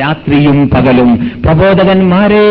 രാത്രിയും 0.00 0.58
പകലും. 0.70 1.10
പ്രബോധകന്മാരെ 1.44 2.46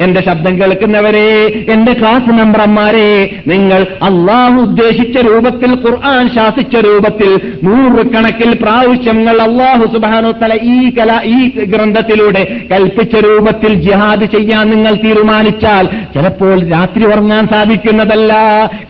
എന്റെ 0.00 0.20
ശബ്ദം 0.20 0.60
കേൾക്കുന്നവരെ 0.60 1.28
എന്റെ 1.68 1.92
ക്ലാസ് 1.92 2.30
മെമ്പർമാരെ 2.30 3.08
നിങ്ങൾ 3.46 3.80
അള്ളാഹു 4.02 4.58
ഉദ്ദേശിച്ച 4.60 5.16
രൂപത്തിൽ 5.18 5.70
ഖുർആൻ 5.84 6.28
ശാസിച്ച 6.34 6.76
രൂപത്തിൽ 6.76 7.30
നൂറുകണക്കിൽ 7.64 8.50
പ്രാവശ്യങ്ങൾ 8.62 9.36
അള്ളാഹു 9.42 9.84
സുബാനുത്തല 9.94 10.52
ഈ 10.74 10.94
കല 10.98 11.20
ഈ 11.24 11.64
ഗ്രന്ഥത്തിലൂടെ 11.64 12.42
കൽപ്പിച്ച 12.72 13.14
രൂപത്തിൽ 13.16 13.74
ജിഹാദ് 13.74 14.26
ചെയ്യാൻ 14.34 14.70
നിങ്ങൾ 14.70 14.94
തീരുമാനിച്ചാൽ 14.94 15.86
ചിലപ്പോൾ 16.14 16.56
രാത്രി 16.70 17.04
ഉറങ്ങാൻ 17.04 17.46
സാധിക്കുന്നതല്ല. 17.46 18.32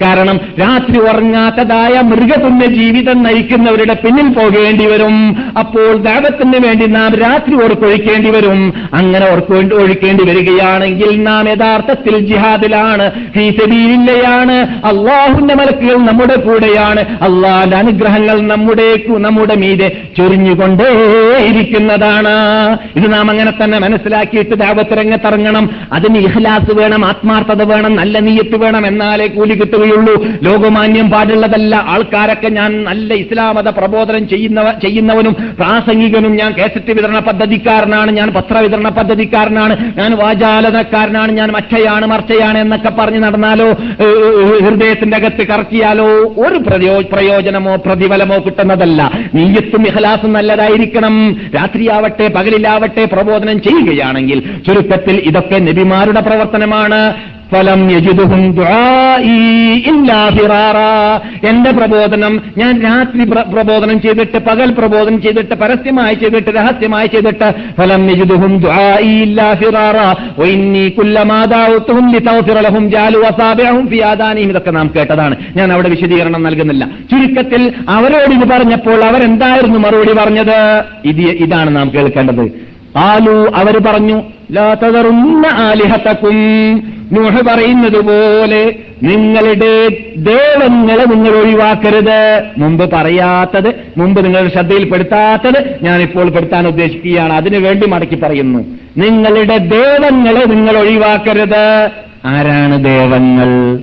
കാരണം 0.03 0.37
രാത്രി 0.61 0.99
ഉറങ്ങാത്തതായ 1.01 1.95
മൃഗതുല്യ 2.11 2.67
ജീവിതം 2.67 3.23
നയിക്കുന്നവരുടെ 3.23 3.95
പിന്നിൽ 3.95 4.29
പോകേണ്ടി 4.29 4.87
വരും. 4.87 5.17
അപ്പോൾ 5.59 5.91
ദൈവത്തിന് 6.09 6.59
വേണ്ടി 6.67 6.87
നാം 6.87 7.15
രാത്രി 7.15 7.55
ഓർക്കൊഴിക്കേണ്ടി 7.85 8.31
വരും. 8.31 8.73
അങ്ങനെ 8.95 9.31
ഓർക്കൊ- 9.31 9.75
ഒഴിക്കേണ്ടി 9.75 10.25
വരികയാണെങ്കിൽ 10.25 11.23
നാം 11.23 11.49
യഥാർത്ഥത്തിൽ 11.49 12.19
ജിഹാദിലാണ്. 12.19 13.11
ഹീസബീലില്ലയാണ് 13.37 14.87
അള്ളാഹുന്റെ 14.87 15.55
മലക്കുകൾ 15.55 15.97
നമ്മുടെ 15.97 16.37
കൂടെയാണ്. 16.37 17.01
അള്ളാഹിന്റെ 17.01 17.77
അനുഗ്രഹങ്ങൾ 17.77 18.41
നമ്മുടെ 18.41 19.03
നമ്മുടെ 19.09 19.57
മീതെ 19.57 20.03
ചൊരിഞ്ഞുകൊണ്ടേയിരിക്കുന്നതാണ് 20.19 22.29
ഇത് 22.97 23.13
നാം 23.13 23.31
അങ്ങനെ 23.31 23.53
തന്നെ 23.65 23.79
മനസ്സിലാക്കിയിട്ട് 23.79 24.55
ദാവത്ത് 24.55 24.93
രംഗത്തിറങ്ങണം 24.93 25.71
അതിന് 25.93 26.19
ഇഹ്ലാസ് 26.19 26.75
വേണം 26.75 27.05
ആത്മാർത്ഥത 27.05 27.63
വേണം 27.63 27.97
നല്ല 27.97 28.19
നീയത്ത് 28.19 28.57
വേണം 28.57 28.87
എന്നാലേ 28.87 29.27
കൂലി 29.27 29.55
കിട്ടുകയുള്ളൂ. 29.55 30.27
ലോകമാന്യം 30.43 31.11
പാടുള്ളതല്ല. 31.11 31.85
ആൾക്കാരൊക്കെ 31.89 32.49
ഞാൻ 32.49 32.85
നല്ല 32.85 33.15
ഇസ്ലാമത 33.15 33.69
പ്രബോധനം 33.69 34.29
ചെയ്യുന്നവ 34.29 34.73
ചെയ്യുന്നവനും 34.73 35.37
പ്രാസംഗികനും 35.59 36.37
ഞാൻ 36.37 36.53
കേസറ്റ് 36.53 36.93
വിതരണ 36.93 37.19
പദ്ധതിക്കാരനാണ് 37.75 38.11
ഞാൻ 38.17 38.29
പത്രവിതരണ 38.29 38.89
പദ്ധതിക്കാരനാണ് 38.89 39.75
ഞാൻ 39.99 40.11
വാചാലനക്കാരനാണ് 40.17 41.33
ഞാൻ 41.33 41.49
മറ്റയാണ് 41.53 42.07
മർച്ചയാണ് 42.07 42.59
എന്നൊക്കെ 42.59 42.91
പറഞ്ഞ് 42.99 43.21
നടന്നാലോ 43.23 43.69
ഹൃദയത്തിന്റെ 44.65 45.17
അകത്ത് 45.17 45.47
കറക്കിയാലോ 45.49 46.09
ഒരു 46.45 46.59
പ്രയോ 46.67 46.95
പ്രയോജനമോ 47.13 47.75
പ്രതിഫലമോ 47.87 48.39
കിട്ടുന്നതല്ല. 48.47 49.11
നീയത്തും 49.35 49.83
ഇഹലാസും 49.87 50.33
നല്ലതായിരിക്കണം. 50.33 51.15
രാത്രിയാവട്ടെ 51.55 52.29
പകലിലാവട്ടെ 52.29 53.05
പ്രബോധനം 53.05 53.61
ചെയ്യുകയാണെങ്കിൽ 53.63 54.41
ചുരുക്കത്തിൽ 54.67 55.17
ഇതൊക്കെ 55.31 55.59
നബിമാരുടെ 55.69 56.21
പ്രവർത്തനമാണ്. 56.21 57.01
ഫലം 57.55 57.91
യജിദുഹും. 57.91 58.45
എന്റെ 61.49 61.71
പ്രബോധനം 61.71 62.41
ഞാൻ 62.59 62.83
രാത്രി 62.83 63.25
പ്രബോധനം 63.53 64.01
ചെയ്തിട്ട് 64.01 64.39
പകൽ 64.39 64.71
പ്രബോധനം 64.71 65.23
ചെയ്തിട്ട് 65.23 65.55
പരസ്യമായി 65.55 66.15
ചെയ്തിട്ട് 66.15 66.51
രഹസ്യമായി 66.51 67.07
ചെയ്തിട്ട് 67.07 67.55
ഫലം 67.79 68.11
യജിദുഹും 68.11 68.61
ഇതൊക്കെ 74.51 74.71
നാം 74.71 74.91
കേട്ടതാണ്. 74.97 75.37
ഞാൻ 75.57 75.73
അവിടെ 75.73 75.89
വിശദീകരണം 75.89 76.43
നൽകുന്നില്ല. 76.43 76.85
ചുരുക്കത്തിൽ 76.85 77.73
അവരോട് 77.89 78.35
ഇത് 78.35 78.49
പറഞ്ഞപ്പോൾ 78.51 79.05
അവരെന്തായിരുന്നു 79.05 79.79
മറുപടി 79.79 80.13
പറഞ്ഞത്? 80.13 80.83
ഇത് 81.05 81.21
ഇതാണ് 81.21 81.77
നാം 81.77 81.91
കേൾക്കേണ്ടത്. 81.95 82.74
ആലു 82.97 83.53
അവർ 83.55 83.79
പറഞ്ഞു 83.79 84.23
ലാത്തതറുന്ന 84.53 85.47
ആലിഹത്തക്കും 85.47 86.37
നൂഹ് 87.13 87.43
പറയുന്നത് 87.47 88.05
പോലെ 88.05 88.77
നിങ്ങളുടെ 89.03 89.89
ദേവങ്ങളെ 90.17 91.05
നിങ്ങൾ 91.05 91.31
ഒഴിവാക്കരുത്. 91.31 92.43
മുമ്പ് 92.59 92.91
പറയാത്തത് 92.93 93.75
മുമ്പ് 93.97 94.25
നിങ്ങൾ 94.25 94.49
ശ്രദ്ധയിൽപ്പെടുത്താത്തത് 94.49 95.79
ഞാനിപ്പോൾ 95.83 96.31
പെടുത്താൻ 96.31 96.67
ഉദ്ദേശിക്കുകയാണ്. 96.67 97.33
അതിനു 97.33 97.59
വേണ്ടി 97.59 97.87
മടക്കി 97.87 98.15
പറയുന്നു. 98.15 98.59
നിങ്ങളുടെ 98.97 99.59
ദേവങ്ങളെ 99.59 100.45
നിങ്ങൾ 100.45 100.77
ഒഴിവാക്കരുത്. 100.77 101.91
ആരാണ് 102.25 102.85
ദേവങ്ങൾ? 102.85 103.79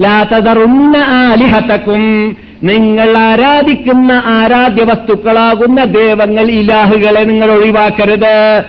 ലാത്തതറുന്ന 0.00 0.96
ആലിഹത്തക്കും 0.96 2.36
നിങ്ങൾ 2.62 3.18
ആരാധിക്കുന്ന 3.18 4.22
ആരാധ്യ 4.24 4.84
വസ്തുക്കളാകുന്ന 4.84 5.84
ദേവങ്ങൾ 5.84 6.50
ഇലാഹുകളെ 6.50 7.24
നിങ്ങൾ 7.24 7.50
ഒഴിവാക്കരുത്. 7.50 8.64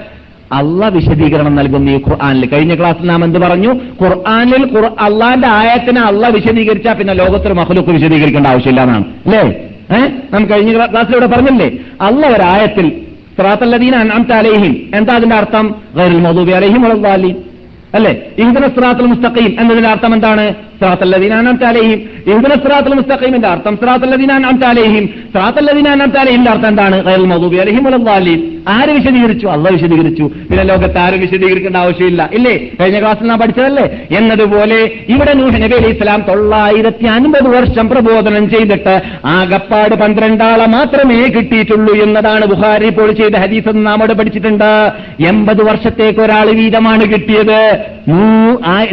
അള്ള 0.52 0.90
വിശദീകരണം 0.90 1.56
നൽകുന്നു 1.56 1.92
ഈ 1.92 1.96
ഖുർആാനിൽ. 1.96 2.46
കഴിഞ്ഞ 2.46 2.76
ക്ലാസ് 2.76 2.98
നാം 3.02 3.24
എന്ത് 3.24 3.40
പറഞ്ഞു? 3.40 3.74
ഖുർആാനിൽ 3.74 4.78
അള്ളാന്റെ 5.00 5.48
ആയത്തിനെ 5.48 6.02
അള്ള 6.02 6.28
വിശദീകരിച്ചാൽ 6.28 6.94
പിന്നെ 6.94 7.14
ലോകത്തിൽ 7.14 7.54
മഹലൊക്കെ 7.54 7.92
വിശദീകരിക്കേണ്ട 7.92 8.48
ആവശ്യമില്ല 8.48 8.82
എന്നാണ്. 8.82 9.04
അല്ലേ? 9.26 9.42
ഏഹ് 9.98 10.12
നാം 10.34 10.50
കഴിഞ്ഞ 10.50 10.86
ക്ലാസ്സിലൂടെ 10.86 11.26
പറഞ്ഞില്ലേ? 11.26 11.72
അള്ള 12.02 12.28
ഒരായത്തിൽ 12.28 12.92
അലൈഹിം. 14.34 14.90
എന്താ 14.96 15.16
അതിന്റെ 15.16 15.36
അർത്ഥം? 15.36 15.76
ഗൈറുൽ 15.96 16.20
മൗദൂബി 16.20 16.52
അലൈഹിം 16.52 16.82
വലദ്ദാലിൻ. 16.82 17.36
അല്ലെ? 17.94 18.22
ഇഹുദന 18.38 18.68
സ്രാത്തുൽ 18.68 19.06
മുസ്തഖീം 19.06 19.56
എന്നതിന്റെ 19.60 19.90
അർത്ഥം 19.90 20.14
എന്താണ്? 20.14 20.52
സ്രാത്തല്ലദീന 20.52 21.34
അനാമത്തെ 21.34 21.66
അലൈഹിം. 21.66 22.10
ഇഹുദന 22.28 22.54
മുസ്തഖീമിന്റെ 22.94 23.48
അർത്ഥം 23.48 23.78
സ്രാത്തല്ലദീന 23.78 24.32
അനാമത്തെ 24.32 24.68
അലൈഹിം. 24.68 25.08
സ്രാത്തല്ലദീന 25.08 25.88
അനാമത്തെ 25.88 26.20
അലൈഹിന്റെ 26.20 26.52
അർത്ഥം 26.52 26.68
എന്താണ്? 26.68 27.04
ആര് 28.70 28.90
വിശദീകരിച്ചു? 28.90 29.48
അള്ള 29.48 29.70
വിശദീകരിച്ചു. 29.70 30.24
പിന്നെ 30.24 30.64
ലോകത്ത് 30.64 30.98
ആരും 30.98 31.20
വിശദീകരിക്കേണ്ട 31.20 31.78
ആവശ്യമില്ല. 31.78 32.30
ഇല്ലേ? 32.34 32.68
കഴിഞ്ഞ 32.80 33.00
ക്ലാസ്സിൽ 33.00 33.26
നാം 33.26 33.40
പഠിച്ചതല്ലേ? 33.40 34.08
എന്നതുപോലെ 34.18 34.92
ഇവിടെ 35.10 35.34
നൂഹ് 35.34 35.56
നബി 35.56 35.76
അലൈഹി 35.76 35.92
ഇസ്ലാം 35.92 36.22
തൊള്ളായിരത്തി 36.22 37.06
അൻപത് 37.06 37.48
വർഷം 37.48 37.90
പ്രബോധനം 37.90 38.50
ചെയ്തിട്ട് 38.50 39.02
ആകപ്പാട് 39.26 39.96
പന്ത്രണ്ടാളെ 39.96 40.66
മാത്രമേ 40.66 41.26
കിട്ടിയിട്ടുള്ളൂ 41.26 42.04
എന്നതാണ് 42.04 42.46
ബുഹാരി 42.46 42.86
ഇപ്പോൾ 42.86 43.12
ചെയ്ത 43.12 43.36
എന്ന് 43.36 43.86
നാം 43.86 43.98
അവിടെ 43.98 44.14
പഠിച്ചിട്ടുണ്ട്. 44.14 44.92
എൺപത് 45.28 45.64
വർഷത്തേക്ക് 45.64 46.20
ഒരാൾ 46.20 46.52
വീതമാണ് 46.52 47.02
കിട്ടിയത്. 47.02 47.77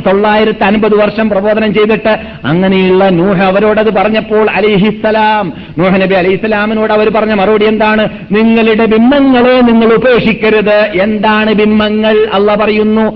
തൊള്ളായിരത്തി 0.07 0.65
അൻപത് 0.65 0.97
വർഷം 0.97 1.29
പ്രബോധനം 1.29 1.75
ചെയ്തിട്ട് 1.75 2.19
അങ്ങനെയുള്ള 2.45 3.09
നൂഹ് 3.09 3.43
അവരോടത് 3.43 3.95
പറഞ്ഞപ്പോൾ 3.95 4.51
അലിഹിസ്സലാം 4.51 5.53
നൂഹ് 5.79 6.03
നബി 6.03 6.15
അലിഹിസ്സലാമിനോട് 6.15 6.93
അവർ 6.93 7.09
പറഞ്ഞ 7.09 7.35
മറുപടി 7.35 7.65
എന്താണ്? 7.65 8.09
നിങ്ങളുടെ 8.33 8.85
ബിംബങ്ങളെ 8.85 9.61
നിങ്ങൾ 9.61 9.95
ഉപേക്ഷിക്കരുത്. 9.95 10.79
എന്താണ് 11.03 11.53
ബിംബങ്ങൾ? 11.55 12.29
അല്ല 12.33 12.55
പറയുന്നു 12.55 13.07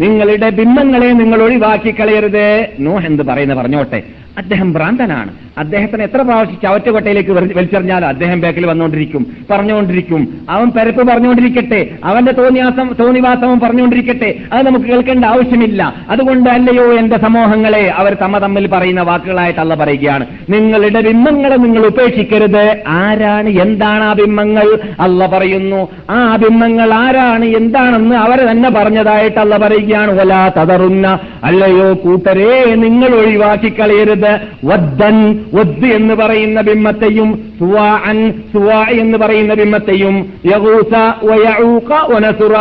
നിങ്ങളുടെ 0.00 0.50
ബിംബങ്ങളെ 0.50 1.06
നിങ്ങൾ 1.06 1.42
ഒഴിവാക്കി 1.42 1.90
കളയരുത്. 1.90 2.66
നോ 2.80 3.00
എന്ത് 3.00 3.22
പറയുന്ന 3.22 3.54
പറഞ്ഞോട്ടെ. 3.54 4.02
അദ്ദേഹം 4.38 4.72
ഭ്രാന്തനാണ്. 4.72 5.30
അദ്ദേഹത്തിന് 5.58 6.02
എത്ര 6.02 6.22
പ്രാവശ്യം 6.22 6.58
ചവറ്റുകൊട്ടയിലേക്ക് 6.62 7.30
വലിച്ചെറിഞ്ഞാലും 7.30 8.06
അദ്ദേഹം 8.06 8.40
ബാക്കിൽ 8.40 8.66
വന്നുകൊണ്ടിരിക്കും. 8.66 9.26
പറഞ്ഞുകൊണ്ടിരിക്കും. 9.50 10.46
അവൻ 10.50 10.70
പരപ്പ് 10.70 11.08
പറഞ്ഞുകൊണ്ടിരിക്കട്ടെ. 11.08 11.88
അവന്റെ 12.04 12.32
തോന്നിയാസം 12.32 12.94
തോന്നിവാസവും 13.00 13.60
പറഞ്ഞുകൊണ്ടിരിക്കട്ടെ. 13.60 14.34
അത് 14.52 14.66
നമുക്ക് 14.66 14.86
കേൾക്കേണ്ട 14.86 15.24
ആവശ്യമില്ല. 15.24 15.94
അതുകൊണ്ട് 16.08 16.50
അല്ലയോ 16.50 16.92
എന്റെ 16.92 17.18
സമൂഹങ്ങളെ? 17.18 17.92
അവർ 17.96 18.14
തമ്മ 18.14 18.38
തമ്മിൽ 18.38 18.66
പറയുന്ന 18.66 19.02
വാക്കുകളായിട്ടല്ല 19.02 19.74
പറയുകയാണ്. 19.74 20.26
നിങ്ങളുടെ 20.50 21.00
ബിംബങ്ങളെ 21.00 21.56
നിങ്ങൾ 21.56 21.86
ഉപേക്ഷിക്കരുത്. 21.86 22.82
ആരാണ്? 22.88 23.48
എന്താണ് 23.48 24.04
ആ 24.04 24.12
ബിംബങ്ങൾ? 24.12 24.78
അല്ല 25.00 25.26
പറയുന്നു. 25.26 25.88
ആ 26.10 26.36
ബിംബങ്ങൾ 26.36 26.94
ആരാണ്? 26.94 27.44
എന്താണെന്ന് 27.44 28.14
അവരെ 28.14 28.50
തന്നെ 28.50 28.70
പറഞ്ഞതായിട്ടല്ല 28.70 29.56
പറയുകയാണ് 29.84 30.12
വല 30.18 30.32
തതറുന്ന 30.56 31.06
അല്ലയോ 31.48 31.88
കൂട്ടരേ 32.04 32.52
നിങ്ങൾ 32.84 33.10
ഒഴിവാക്കി 33.20 33.70
കളയരുത്. 33.78 34.32
വദ്ദൻ 34.68 35.16
വദ് 35.56 35.88
എന്ന് 35.98 36.14
പറയുന്ന 36.20 36.58
ബിംബത്തെയും 36.68 37.30
സുവാ 37.60 37.88
അൻ 38.10 38.18
സുവാ 38.52 38.80
എന്ന് 39.02 39.16
പറയുന്ന 39.22 39.52
ബിംബത്തെയും 39.60 40.14
യഹൂസ 40.52 40.92
വയഊക 41.28 41.90
ഒനസുറ 42.16 42.54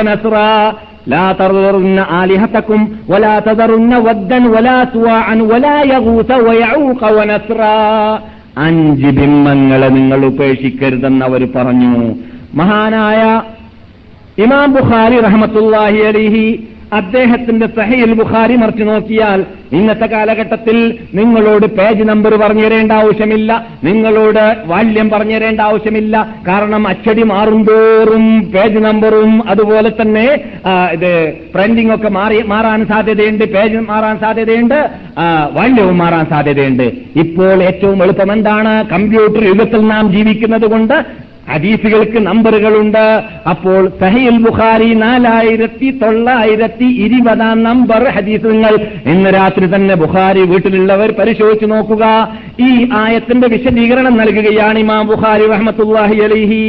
ഒനസുറ 0.00 0.36
ലാ 1.12 1.26
തറുന്ന 1.40 2.00
ആലിഹത്തക്കും 2.20 2.80
വലാ 3.10 3.34
തതറുന്ന 3.46 3.94
വദ്ദൻ 4.06 4.42
വലാ 4.54 4.78
സുവാ 4.94 5.18
അൻ 5.32 5.38
വലാ 5.52 5.76
യഹൂസ 5.92 6.30
വയഊക 6.48 7.02
ഒനസുറ 7.22 7.62
അഞ്ച് 8.66 9.10
ബിംബങ്ങളെ 9.18 9.88
നിങ്ങൾ 9.98 10.20
ഉപേക്ഷിക്കരുതെന്ന് 10.30 11.24
അവർ 11.30 11.42
പറഞ്ഞു. 11.56 11.94
മഹാനായ 12.60 13.20
ഇമാം 14.44 14.68
ബുഖാരി 14.74 15.16
റഹമത്തുല്ലാഹി 15.26 16.00
അലിഹി 16.10 16.44
അദ്ദേഹത്തിന്റെ 16.92 17.66
സഹയിൽ 17.66 18.12
ബുഖാരി 18.12 18.56
മറിച്ചു 18.56 18.84
നോക്കിയാൽ 18.84 19.44
ഇന്നത്തെ 19.72 20.06
കാലഘട്ടത്തിൽ 20.06 20.98
നിങ്ങളോട് 21.14 21.66
പേജ് 21.66 22.02
നമ്പർ 22.08 22.34
പറഞ്ഞു 22.34 22.62
തരേണ്ട 22.62 22.92
ആവശ്യമില്ല 22.92 23.66
നിങ്ങളോട് 23.84 24.56
വാല്യം 24.66 25.10
പറഞ്ഞു 25.10 25.34
തരേണ്ട 25.34 25.60
ആവശ്യമില്ല. 25.60 26.34
കാരണം 26.48 26.88
അച്ചടി 26.88 27.22
മാറുംതോറും 27.22 28.52
പേജ് 28.54 28.78
നമ്പറും 28.84 29.50
അതുപോലെ 29.50 29.92
തന്നെ 30.00 30.26
ഇത് 30.92 31.34
പ്രിന്റിംഗ് 31.54 31.94
ഒക്കെ 31.94 32.08
മാറി 32.08 32.42
മാറാൻ 32.42 32.86
സാധ്യതയുണ്ട് 32.86 33.44
പേജ് 33.44 33.76
മാറാൻ 33.76 34.18
സാധ്യതയുണ്ട് 34.18 34.90
വാല്യവും 35.52 35.98
മാറാൻ 35.98 36.26
സാധ്യതയുണ്ട്. 36.26 36.92
ഇപ്പോൾ 37.16 37.62
ഏറ്റവും 37.62 38.02
എളുപ്പം 38.02 38.32
എന്താണ്? 38.32 38.88
കമ്പ്യൂട്ടർ 38.88 39.44
യുഗത്തിൽ 39.44 39.80
നാം 39.80 40.12
ജീവിക്കുന്നത് 40.12 40.66
കൊണ്ട് 40.70 41.27
ഹദീസുകൾക്ക് 41.52 42.18
നമ്പറുകളുണ്ട്. 42.26 43.06
അപ്പോൾ 43.50 43.80
സഹീൽ 44.00 44.36
ബുഖാരി 44.46 44.90
നാലായിരത്തി 45.04 45.90
തൊള്ളായിരത്തി 46.02 46.88
ഇരുപതാം 47.06 47.62
നമ്പർ 47.62 48.04
ഹദീസ് 48.16 48.46
നിങ്ങൾ 48.46 48.74
ഇന്ന് 49.12 49.30
രാത്രി 49.38 49.66
തന്നെ 49.74 49.94
ബുഖാരി 49.94 50.42
വീട്ടിലുള്ളവർ 50.42 51.10
പരിശോധിച്ചു 51.20 51.66
നോക്കുക. 51.66 52.04
ഈ 52.60 52.70
ആയത്തിന്റെ 52.96 53.46
വിശദീകരണം 53.46 54.16
നൽകുകയാണ് 54.16 54.78
ഇമാം 54.78 55.06
ബുഖാരി 55.06 55.46
റഹ്മത്തുല്ലാഹി 55.54 56.18
അലൈഹി. 56.28 56.62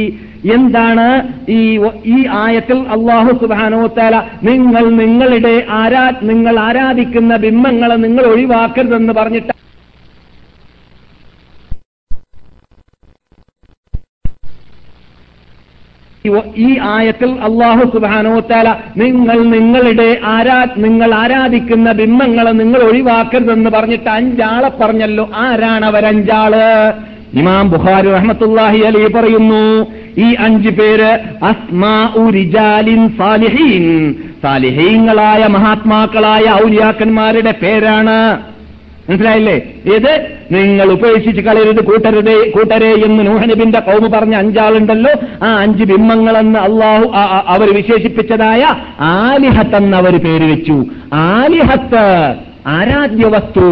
എന്താണ് 0.54 1.06
ഈ 1.48 1.62
ഈ 2.04 2.18
ആയത്തിൽ 2.42 2.78
അള്ളാഹു 2.96 3.32
സുബാനോത്താല 3.40 4.14
നിങ്ങൾ 4.42 4.84
നിങ്ങളുടെ 5.00 5.54
ആരാ 5.80 6.04
നിങ്ങൾ 6.22 6.60
ആരാധിക്കുന്ന 6.60 7.36
ബിംബങ്ങളെ 7.36 7.96
നിങ്ങൾ 7.96 8.24
ഒഴിവാക്കരുതെന്ന് 8.26 9.12
പറഞ്ഞിട്ട് 9.12 9.52
ഈ 16.56 16.70
ആയത്തിൽ 16.94 17.30
അള്ളാഹു 17.48 17.84
സുബാനോത്താല 17.92 18.68
നിങ്ങൾ 19.02 19.38
നിങ്ങളുടെ 19.52 20.08
ആരാ 20.32 20.58
നിങ്ങൾ 20.84 21.10
ആരാധിക്കുന്ന 21.14 21.92
ബിംബങ്ങളെ 22.00 22.52
നിങ്ങൾ 22.62 22.80
ഒഴിവാക്കരുതെന്ന് 22.88 23.70
പറഞ്ഞിട്ട് 23.70 24.10
അഞ്ചാളെ 24.10 24.70
പറഞ്ഞല്ലോ. 24.80 25.24
ആരാണ് 25.44 25.86
അവരഞ്ചാൾ 25.86 26.54
ഇമാം 27.40 27.64
ബുഖാരി 27.70 28.08
റഹ്മത്തുല്ലാഹി 28.10 28.80
അലി 28.90 29.02
പറയുന്നു 29.16 29.64
ഈ 30.26 30.28
അഞ്ച് 30.46 30.70
പേര് 30.78 31.10
സാലിഹീങ്ങളായ 34.44 35.42
മഹാത്മാക്കളായ 35.56 36.44
ഔലിയാക്കന്മാരുടെ 36.64 37.52
പേരാണ്. 37.62 38.18
മനസ്സിലായില്ലേ? 39.10 39.54
ഇത് 39.96 40.12
നിങ്ങൾ 40.52 40.92
ഉപേക്ഷിച്ച് 40.92 41.42
കളയരുത്. 41.42 41.84
കൂട്ടരുതേ 41.84 42.36
കൂട്ടരേ 42.50 42.90
എന്ന് 43.06 43.26
നൂഹനബിന്റെ 43.26 43.80
കൗമ് 43.80 44.12
പറഞ്ഞ 44.12 44.34
അഞ്ചാളുണ്ടല്ലോ. 44.34 45.12
ആ 45.46 45.48
അഞ്ച് 45.62 45.84
ബിംബങ്ങളെന്ന് 45.84 46.58
അള്ളാഹു 46.58 47.06
അവർ 47.46 47.74
വിശേഷിപ്പിച്ചതായ 47.74 48.62
ആലിഹത്ത് 49.00 49.76
എന്ന് 49.76 49.96
അവർ 49.96 50.16
പേര് 50.16 50.46
വെച്ചു. 50.52 50.84
ആലിഹത്ത് 51.14 52.04
ആരാധ്യ 52.66 53.26
വസ്തു 53.26 53.66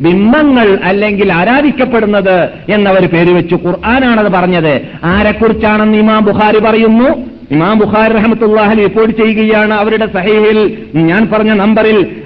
ബിംബങ്ങൾ 0.00 0.78
അല്ലെങ്കിൽ 0.82 1.32
ആരാധിക്കപ്പെടുന്നത് 1.32 2.50
എന്നവർ 2.68 3.06
പേര് 3.06 3.32
വെച്ചു 3.32 3.54
ഖുർആാനാണത് 3.54 4.32
പറഞ്ഞത്. 4.32 4.80
ആരെക്കുറിച്ചാണെന്ന് 5.04 5.98
ഇമാം 5.98 6.24
ബുഖാരി 6.24 6.58
പറയുന്നു? 6.58 7.38
ഇമാം 7.50 7.78
ബുഖാരി 7.78 8.12
റഹമത്തുല്ലാഹി 8.12 8.74
റിപ്പോർട്ട് 8.74 9.16
ചെയ്യുകയാണ് 9.16 9.74
അവരുടെ 9.74 10.06
സഹീഹിൽ. 10.06 10.78
ഞാൻ 10.94 11.28
പറഞ്ഞ 11.32 11.52
നമ്പറിൽ 11.52 12.16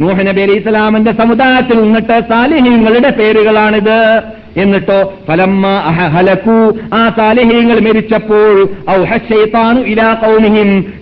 നൂഹ്. 0.00 0.28
നബി 0.28 0.40
അലൈഹി 0.40 0.58
ഇസ്ലാമിന്റെ 0.58 1.12
സമുദായത്തിൽ 1.12 1.82
നിന്നിട്ട് 1.82 2.20
സാലിഹീങ്ങളുടെ 2.28 3.10
പേരുകളാണിത്. 3.10 4.22
എന്നിട്ടോ 4.56 5.12
ഫലമ്മ 5.28 5.66
അഹലക്കു 5.66 6.78
ആ 6.94 7.12
സാലിഹീങ്ങൾ 7.16 7.80
മരിച്ചപ്പോൾ 7.80 8.68
ഇലാ 9.86 10.16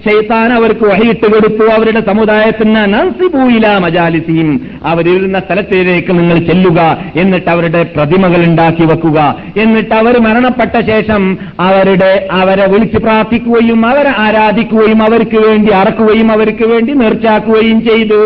ഷെയ്ത്താൻ 0.09 0.53
അവർക്ക് 0.53 0.85
വഹയിട്ട് 0.85 1.27
കൊടുത്തു. 1.33 1.71
അവരുടെ 1.73 2.01
സമുദായത്തിന് 2.01 2.77
നൻസിബു 2.77 3.39
ഇലാ 3.39 3.79
മജാലിസിഹിം 3.79 4.71
അവരിരുന്ന 4.85 5.41
സ്ഥലത്തിലേക്ക് 5.41 6.11
നിങ്ങൾ 6.11 6.39
ചെല്ലുക. 6.39 6.99
എന്നിട്ട് 7.17 7.51
അവരുടെ 7.51 7.83
പ്രതിമകൾ 7.83 8.45
ഉണ്ടാക്കി 8.45 8.85
വെക്കുക. 8.85 9.37
എന്നിട്ട് 9.57 9.95
അവർ 9.95 10.19
മരണപ്പെട്ട 10.19 10.81
ശേഷം 10.81 11.39
അവരുടെ 11.61 12.29
അവരെ 12.33 12.67
വിളിച്ച് 12.67 12.97
പ്രാർത്ഥിക്കുകയും 12.97 13.87
അവരെ 13.87 14.13
ആരാധിക്കുകയും 14.19 15.03
അവർക്ക് 15.03 15.37
വേണ്ടി 15.37 15.73
അറക്കുകയും 15.73 16.33
അവർക്ക് 16.33 16.67
വേണ്ടി 16.67 16.93
നേർച്ചാക്കുകയും 16.93 17.81
ചെയ്തു. 17.85 18.21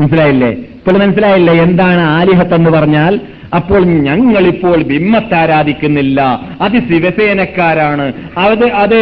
മനസ്സിലായില്ലേ? 0.00 0.56
ഇപ്പോൾ 0.78 0.98
മനസ്സിലായില്ലേ? 0.98 1.54
എന്താണ് 1.54 2.00
ആലിഹത്ത് 2.00 2.54
എന്ന് 2.54 2.70
പറഞ്ഞാൽ 2.70 3.20
അപ്പോൾ 3.54 3.84
ഞങ്ങളിപ്പോൾ 3.84 4.82
ബിംബത്താരാധിക്കുന്നില്ല 4.82 6.40
അത് 6.60 6.72
ശിവസേനക്കാരാണ്. 6.72 8.12
അത് 8.38 8.64
അത് 8.64 8.98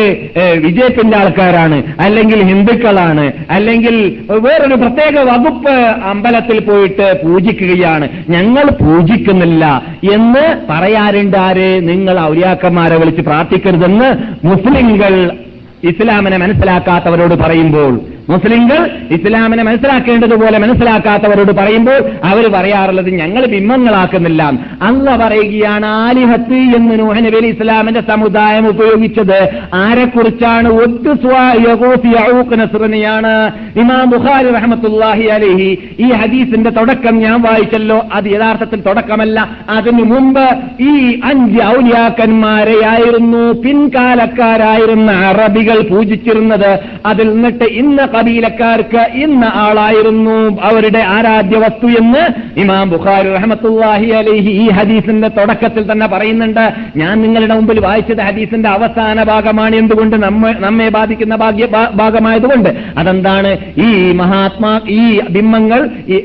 വിജയത്തിന്റെ 0.58 1.16
ആൾക്കാരാണ്. 1.18 1.82
അല്ലെങ്കിൽ 2.00 2.42
ഹിന്ദുക്കളാണ്. 2.42 3.32
അല്ലെങ്കിൽ 3.50 4.16
വേറൊരു 4.30 4.74
പ്രത്യേക 4.74 5.18
വകുപ്പ് 5.18 5.70
അമ്പലത്തിൽ 6.10 6.60
പോയിട്ട് 6.60 7.20
പൂജിക്കുകയാണ്. 7.24 8.08
ഞങ്ങൾ 8.28 8.64
പൂജിക്കുന്നില്ല 8.64 9.82
എന്ന് 10.12 10.44
പറയാറുണ്ട് 10.70 11.38
ആര്? 11.38 11.88
നിങ്ങൾ 11.88 12.20
ഔലിയാക്കന്മാരെ 12.20 12.96
വിളിച്ച് 12.96 13.22
പ്രാർത്ഥിക്കരുതെന്ന് 13.22 14.14
മുസ്ലിങ്ങൾ 14.46 15.30
ഇസ്ലാമിനെ 15.84 16.36
മനസ്സിലാക്കാത്തവരോട് 16.36 17.34
പറയുമ്പോൾ. 17.34 18.00
മുസ്ലിങ്ങൾ 18.28 18.90
ഇസ്ലാമിനെ 19.10 19.62
മനസ്സിലാക്കേണ്ടതുപോലെ 19.62 20.58
മനസ്സിലാക്കാത്തവരോട് 20.58 21.52
പറയുമ്പോൾ 21.52 22.10
അവർ 22.24 22.52
പറയാറുള്ളത് 22.52 23.10
ഞങ്ങൾ 23.10 23.46
ബിംബങ്ങളാക്കുന്നില്ല. 23.46 24.52
അല്ല 24.82 25.16
പറയുകയാണ് 25.16 25.86
ആലിഹത്ത് 25.86 26.54
എന്ന് 26.54 26.98
നൂഹ് 26.98 27.16
നബി 27.16 27.46
ഇസ്ലാമിന്റെ 27.46 28.00
സമുദായം 28.00 28.68
ഉപയോഗിച്ചത്. 28.68 29.50
ആരെക്കുറിച്ചാണ് 29.74 30.72
നസ്രനെയാണ്? 32.56 33.50
ഇമാം 33.78 34.10
ബുഖാരി 34.10 34.50
റഹമത്തുല്ലാഹി 34.50 35.22
അലഹി. 35.22 35.78
ഈ 36.00 36.12
ഹദീസിന്റെ 36.12 36.70
തുടക്കം 36.70 37.18
ഞാൻ 37.18 37.42
വായിച്ചല്ലോ. 37.42 38.04
അത് 38.12 38.24
യഥാർത്ഥത്തിൽ 38.24 38.80
തുടക്കമല്ല. 38.80 39.48
അതിനു 39.70 40.02
മുമ്പ് 40.02 40.48
ഈ 40.80 41.20
അഞ്ച് 41.24 41.62
ഔലിയാക്കന്മാരെയായിരുന്നു. 41.62 43.52
പിൻകാലക്കാരായിരുന്ന 43.52 45.10
അറബികൾ 45.10 45.80
പൂജിച്ചിരുന്നത്. 45.80 46.78
അതിൽ 47.06 47.34
നിന്നിട്ട് 47.34 47.64
ഇന്ന് 47.64 48.15
കബീലക്കാർക്ക് 48.16 49.02
ഇന്ന 49.14 49.44
ആളായിരുന്നു 49.54 50.36
അവരുടെ 50.62 51.02
ആരാധ്യ 51.14 51.58
വസ്തു 51.58 51.86
എന്ന് 52.00 52.22
ഇമാം 52.60 52.90
ബുഖാരി 52.90 53.28
റഹമത്തുല്ലാഹി 53.28 54.10
അലൈഹി 54.20 54.50
ഈ 54.64 54.66
ഹദീസിന്റെ 54.70 55.28
തുടക്കത്തിൽ 55.28 55.92
തന്നെ 55.92 56.06
പറയുന്നുണ്ട്. 56.06 56.64
ഞാൻ 56.96 57.14
നിങ്ങളുടെ 57.22 57.54
മുമ്പിൽ 57.54 57.80
വായിച്ചത് 57.80 58.22
ഹദീസിന്റെ 58.28 58.68
അവസാന 58.68 59.22
ഭാഗമാണ് 59.22 59.76
എന്തുകൊണ്ട് 59.76 60.16
നമ്മെ 60.66 60.88
ബാധിക്കുന്ന 60.88 61.36
ഭാഗ്യ 61.36 61.66
ഭാഗമായതുകൊണ്ട്. 61.94 62.70
അതെന്താണ്? 62.98 63.52
ഈ 63.86 64.12
മഹാത്മാ 64.12 64.72
ഈ 64.98 65.02
ബിംബങ്ങൾ 65.30 65.80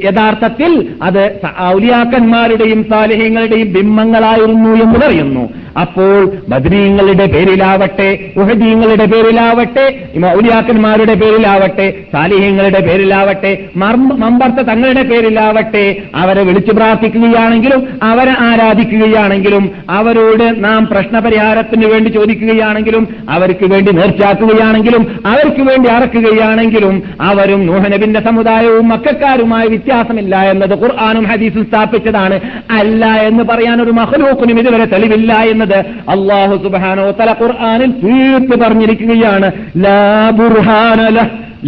യഥാർത്ഥത്തിൽ 0.10 0.72
അത് 1.04 1.24
ഔലിയാക്കന്മാരുടെയും 1.72 2.84
സാലിഹ്യങ്ങളുടെയും 2.92 3.74
ബിംബങ്ങളായിരുന്നു 3.74 4.70
എന്ന് 4.84 5.00
പറയുന്നു. 5.00 5.46
അപ്പോൾ 5.82 6.16
ബദ്രീങ്ങളുടെ 6.50 7.26
പേരിലാവട്ടെ 7.34 8.08
ഉഹദീങ്ങളുടെ 8.38 9.06
പേരിലാവട്ടെ 9.06 9.86
ഔലിയാക്കന്മാരുടെ 10.32 11.14
പേരിലാവട്ടെ 11.14 11.81
സാലിഹ്യങ്ങളുടെ 11.90 12.80
പേരിലാവട്ടെ 12.80 13.52
മമ്പർത്ത 13.76 14.68
തങ്ങളുടെ 14.68 15.04
പേരിലാവട്ടെ 15.04 15.84
അവരെ 16.16 16.44
വിളിച്ചു 16.44 16.72
പ്രാർത്ഥിക്കുകയാണെങ്കിലും 16.72 17.88
അവരെ 18.04 18.34
ആരാധിക്കുകയാണെങ്കിലും 18.40 19.72
അവരോട് 19.90 20.46
നാം 20.64 20.88
പ്രശ്നപരിഹാരത്തിന് 20.92 21.86
വേണ്ടി 21.86 22.10
ചോദിക്കുകയാണെങ്കിലും 22.10 23.08
അവർക്ക് 23.30 23.66
വേണ്ടി 23.66 23.92
നേർച്ചാക്കുകയാണെങ്കിലും 23.92 25.04
അവർക്ക് 25.26 25.62
വേണ്ടി 25.62 25.90
അറക്കുകയാണെങ്കിലും 25.90 26.96
അവരും 27.22 27.66
നൂഹനബിന്റെ 27.68 28.20
സമുദായവും 28.20 28.88
മക്കാരുമായ 28.90 29.66
വ്യത്യാസമില്ല 29.68 30.36
എന്നത് 30.52 30.76
ഖുർആാനും 30.82 31.24
ഹദീസും 31.24 31.64
സ്ഥാപിച്ചതാണ്. 31.66 32.40
അല്ല 32.80 33.06
എന്ന് 33.30 33.44
പറയാൻ 33.44 33.78
ഒരു 33.82 33.92
മഹലൂക്കിനും 33.92 34.60
ഇതുവരെ 34.60 34.86
തെളിവില്ല 34.86 35.34
എന്നത് 35.54 35.78
അള്ളാഹു 36.16 36.56
സുബാനോ 36.64 37.06
തല 37.20 37.32
ഖുർആാനിൽ 37.42 37.92
തീർത്ത് 38.04 38.58
പറഞ്ഞിരിക്കുകയാണ്. 38.64 39.52
ലാ 39.86 40.02
ബുർഹാനല 40.40 41.18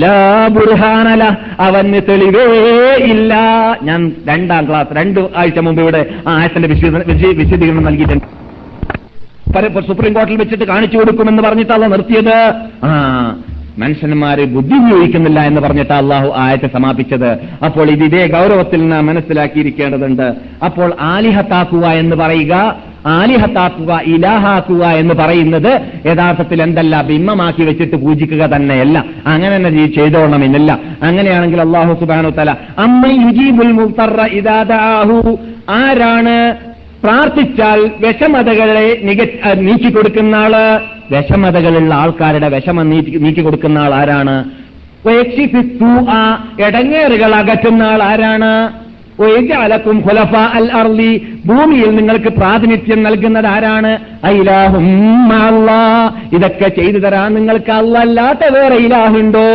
ലാ 0.02 0.14
ബുർഹാനല 0.54 1.24
അവന് 1.60 2.00
തെളിവേ 2.08 2.46
ഇല്ല. 3.12 3.34
ഞാൻ 3.88 4.02
രണ്ടാം 4.30 4.64
ക്ലാസ് 4.70 4.96
രണ്ട് 4.98 5.20
ആഴ്ച 5.40 5.60
മുമ്പ് 5.66 5.82
ഇവിടെ 5.82 6.02
ആ 6.28 6.34
ആയത്തിന്റെ 6.40 6.68
വിശദീകരണം 7.42 7.84
നൽകിയിട്ടുണ്ട്. 7.90 8.28
സുപ്രീം 9.88 10.14
കോടതിയിൽ 10.14 10.40
വെച്ചിട്ട് 10.40 10.66
കാണിച്ചു 10.72 10.98
കൊടുക്കുമെന്ന് 10.98 11.44
പറഞ്ഞിട്ടല്ല 11.44 11.88
നിർത്തിയത്? 11.94 12.38
ആ 12.86 12.90
മനുഷ്യന്മാര് 13.80 14.46
ബുദ്ധി 14.46 14.76
ഉപയോഗിക്കുന്നില്ല 14.76 15.40
എന്ന് 15.40 15.62
പറഞ്ഞിട്ട് 15.62 15.94
അള്ളാഹു 15.94 16.34
ആയത്തെ 16.36 16.68
സമാപിച്ചത്. 16.68 17.38
അപ്പോൾ 17.66 17.90
ഇത് 17.90 18.04
ഇതേ 18.04 18.28
ഗൗരവത്തിൽ 18.28 18.88
നാം 18.88 19.06
മനസ്സിലാക്കിയിരിക്കേണ്ടതുണ്ട്. 19.06 20.34
അപ്പോൾ 20.66 20.94
ആലിഹത്താക്കുക 21.00 21.86
എന്ന് 21.88 22.16
പറയുക 22.16 22.76
ആലിഹത്താക്കുക 23.08 24.02
ഇലാഹാക്കുക 24.06 24.86
എന്ന് 24.86 25.14
പറയുന്നത് 25.14 25.82
യഥാർത്ഥത്തിൽ 26.06 26.62
എന്തല്ല 26.62 27.02
ബിംബമാക്കി 27.02 27.64
വെച്ചിട്ട് 27.64 27.96
പൂജിക്കുക 27.96 28.46
തന്നെയല്ല. 28.46 29.06
അങ്ങനെ 29.28 29.56
തന്നെ 29.56 29.88
ചെയ്തോണമെന്നില്ല 29.88 30.80
അങ്ങനെയാണെങ്കിൽ 31.04 31.62
അള്ളാഹു 31.62 31.94
സുബാനു 31.94 32.30
തല 32.30 32.56
അമ്മ 32.78 33.06
ആരാണ് 35.70 36.56
പ്രാർത്ഥിച്ചാൽ 37.04 37.80
വിഷമതകളെ 38.04 38.88
നീക്കി 39.68 39.90
കൊടുക്കുന്ന 39.96 40.36
ആൾ 40.36 40.54
വിഷമതകളുള്ള 41.14 41.94
ആൾക്കാരുടെ 41.94 42.50
വിഷമം 42.50 42.90
നീക്കി 43.24 43.42
കൊടുക്കുന്ന 43.42 43.80
ആൾ 43.80 43.94
ആരാണ്? 44.02 44.36
ഇടങ്ങേറുകൾ 46.68 47.32
അകറ്റുന്ന 47.36 47.84
ആൾ 47.84 48.04
ആരാണ്? 48.04 48.54
അലക്കും 49.64 49.98
ഖുലഫ 50.06 50.36
അൽ 50.60 50.68
അർലി 50.80 51.12
ഭൂമിയിൽ 51.46 51.90
നിങ്ങൾക്ക് 51.96 52.32
പ്രാതിനിധ്യം 52.38 53.04
നൽകുന്നത് 53.08 53.48
ആരാണ്? 53.56 53.92
ഇതൊക്കെ 56.36 56.70
ചെയ്തു 56.80 57.00
തരാൻ 57.00 57.30
നിങ്ങൾക്ക് 57.34 57.74
അല്ലല്ലാത്ത 57.80 58.44
വേറെ 58.56 58.78
ഇലാഹുണ്ടോ? 58.86 59.50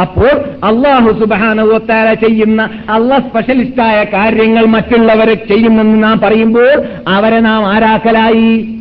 അപ്പോൾ 0.00 0.32
അള്ളാഹു 0.64 1.10
സുബാനുവത്താര 1.20 2.14
ചെയ്യുന്ന 2.14 2.70
അള്ള 2.90 3.18
സ്പെഷ്യലിസ്റ്റായ 3.18 4.04
കാര്യങ്ങൾ 4.04 4.64
മറ്റുള്ളവരെ 4.66 5.34
ചെയ്യുമെന്ന് 5.34 6.02
നാം 6.02 6.20
പറയുമ്പോൾ 6.20 6.82
അവരെ 7.08 7.40
നാം 7.40 7.66
ആരാക്കലായി? 7.66 8.75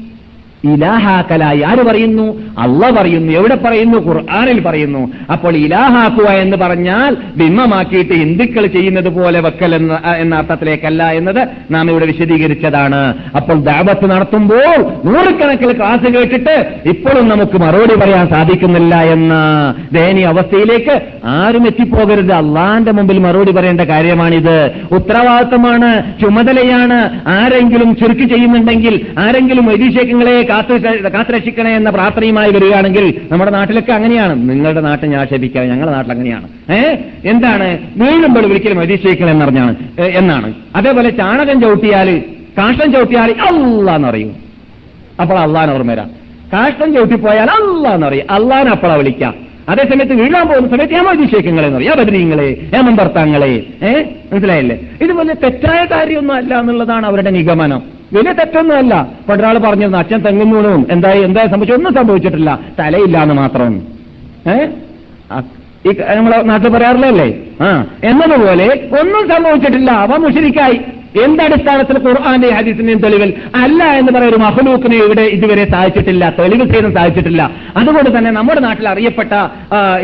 ഇലാഹാക്കലായി 0.74 1.62
ആര് 1.62 1.84
പറയുന്നു? 1.86 2.42
അള്ള 2.60 2.90
പറയുന്നു. 2.90 3.34
എവിടെ 3.34 3.56
പറയുന്നു? 3.56 3.98
ഖുർആാനിൽ 3.98 4.60
പറയുന്നു. 4.60 5.12
അപ്പോൾ 5.32 5.56
ഇലാഹാക്കുക 5.56 6.26
എന്ന് 6.26 6.58
പറഞ്ഞാൽ 6.58 7.18
ബിംബമാക്കിയിട്ട് 7.38 8.14
ഹിന്ദുക്കൾ 8.14 8.66
ചെയ്യുന്നത് 8.66 9.10
പോലെ 9.10 9.40
വെക്കൽ 9.40 9.76
എന്ന 9.76 10.02
എന്ന 10.18 10.36
അർത്ഥത്തിലേക്കല്ല 10.36 11.12
എന്നത് 11.12 11.48
നാം 11.72 11.92
ഇവിടെ 11.92 12.06
വിശദീകരിച്ചതാണ്. 12.06 13.16
അപ്പോൾ 13.36 13.54
ദാപത്ത് 13.54 14.12
നടത്തുമ്പോൾ 14.12 14.78
നൂറുകണക്കിൽ 15.06 15.78
ക്ലാസ് 15.78 16.14
കേട്ടിട്ട് 16.14 16.66
ഇപ്പോഴും 16.86 17.30
നമുക്ക് 17.30 17.58
മറുപടി 17.58 17.96
പറയാൻ 17.96 18.28
സാധിക്കുന്നില്ല 18.28 18.96
എന്ന 18.96 19.34
ദയനീയ 19.94 20.26
അവസ്ഥയിലേക്ക് 20.26 21.02
ആരും 21.26 21.68
എത്തിപ്പോകരുത്. 21.68 22.34
അള്ളാന്റെ 22.34 22.92
മുമ്പിൽ 22.92 23.20
മറുപടി 23.20 23.52
പറയേണ്ട 23.52 23.82
കാര്യമാണിത്. 23.82 24.72
ഉത്തരവാദിത്തമാണ് 24.92 26.20
ചുമതലയാണ് 26.22 27.22
ആരെങ്കിലും 27.28 27.96
ചുരുക്കി 27.96 28.26
ചെയ്യുന്നുണ്ടെങ്കിൽ 28.26 29.06
ആരെങ്കിലും 29.20 29.66
വൈദേശികങ്ങളെ 29.66 30.48
കാത്തു 30.56 31.08
കാത്തുരക്ഷിക്കണേ 31.10 31.76
എന്ന 31.76 31.90
പ്രാർത്ഥനയുമായി 31.90 32.52
വരികയാണെങ്കിൽ 32.52 33.22
നമ്മുടെ 33.32 33.52
നാട്ടിലൊക്കെ 33.52 33.94
അങ്ങനെയാണ്. 33.94 34.50
നിങ്ങളുടെ 34.50 34.82
നാട്ടിൽ 34.82 35.08
ഞാൻ 35.08 35.22
ആക്ഷേപിക്കാം 35.22 35.70
ഞങ്ങളുടെ 35.70 35.92
നാട്ടിൽ 35.92 36.12
അങ്ങനെയാണ്. 36.12 36.72
ഏ? 36.72 36.96
എന്താണ്? 37.26 37.78
വീഴുമ്പോൾ 37.98 38.46
ഒരിക്കലും 38.46 38.84
എന്ന് 38.84 39.32
എന്നറിഞ്ഞാണ്. 39.32 40.02
എന്നാണ്. 40.02 40.54
അതേപോലെ 40.76 41.10
ചാണകം 41.10 41.62
ചവിട്ടിയാൽ 41.62 42.24
കാഷ്ടം 42.58 42.92
ചവിട്ടിയാൽ 42.92 43.32
അല്ലാന്ന് 43.32 44.08
അറിയും 44.08 44.36
അപ്പോൾ 45.22 45.40
അള്ളാൻ 45.40 45.72
ഓർമ്മ 45.72 45.92
വരാം. 45.92 46.10
കാഷ്ടം 46.54 46.94
ചവിട്ടിപ്പോയാൽ 46.94 47.50
അല്ലാന്ന് 47.52 48.08
പറയും 48.08 48.32
അള്ളാൻ 48.32 48.70
അപ്പളാ 48.70 48.94
വിളിക്കാം 48.94 49.36
അതേസമയത്ത് 49.70 50.14
വീഴാൻ 50.14 50.48
പോകുന്ന 50.48 50.70
സമയത്ത് 50.70 50.94
ഞാൻ 50.94 51.08
അതിശയിക്കങ്ങളെ 51.08 51.68
എന്ന് 51.68 51.78
പറയും 51.80 51.98
ബദ്രീങ്ങളെ 51.98 52.70
ഭർത്താങ്ങളെ 52.96 53.64
ഏഹ് 53.84 54.06
മനസ്സിലായില്ലേ? 54.34 54.80
ഇതുപോലെ 55.02 55.34
തെറ്റായ 55.34 55.86
കാര്യമൊന്നും 55.86 56.36
അല്ല 56.36 56.60
എന്നുള്ളതാണ് 56.60 57.06
അവരുടെ 57.06 57.30
നിഗമനം. 57.30 57.95
വലിയ 58.14 58.32
തെറ്റൊന്നുമല്ല. 58.32 59.08
പണ്ടൊരാൾ 59.30 59.58
പറഞ്ഞിരുന്നു 59.58 59.98
അച്ഛൻ 59.98 60.20
തെങ്ങും 60.22 60.52
വീണും. 60.52 60.88
എന്തായി 60.92 61.22
എന്തായി 61.22 61.48
സംഭവിച്ചു 61.48 61.74
ഒന്നും 61.74 61.94
സംഭവിച്ചിട്ടില്ല. 61.94 62.60
തലയില്ല 62.80 63.22
എന്ന് 63.22 63.36
മാത്രം 63.36 63.76
ഏഹ് 64.48 64.70
നമ്മളെ 66.18 66.42
നാട്ടിൽ 66.42 66.70
പറയാറില്ലല്ലേ? 66.70 67.28
ആ 67.62 67.86
എന്നതുപോലെ 68.04 68.68
ഒന്നും 69.02 69.30
സംഭവിച്ചിട്ടില്ല. 69.30 69.92
അവ 69.92 70.18
മുഷിരിക്കായി. 70.18 70.80
എന്തടിസ്ഥാനത്തിൽ 71.24 71.98
ഖുർആാന്റെ 72.06 72.50
ഹദീസിന്റെയും 72.58 73.00
തെളിവിൽ? 73.06 73.32
അല്ല 73.64 73.82
എന്ന് 74.00 74.12
പറയുന്ന 74.16 74.32
ഒരു 74.34 74.40
മഹലൂക്കിനെ 74.44 74.98
ഇവിടെ 75.06 75.26
ഇതുവരെ 75.36 75.66
സാധിച്ചിട്ടില്ല 75.74 76.24
തെളിവ് 76.40 76.66
ചെയ്യാൻ 76.72 76.92
സാധിച്ചിട്ടില്ല. 76.98 77.42
അതുകൊണ്ട് 77.80 78.10
തന്നെ 78.18 78.32
നമ്മുടെ 78.38 78.62
നാട്ടിൽ 78.68 78.88
അറിയപ്പെട്ട 78.94 79.34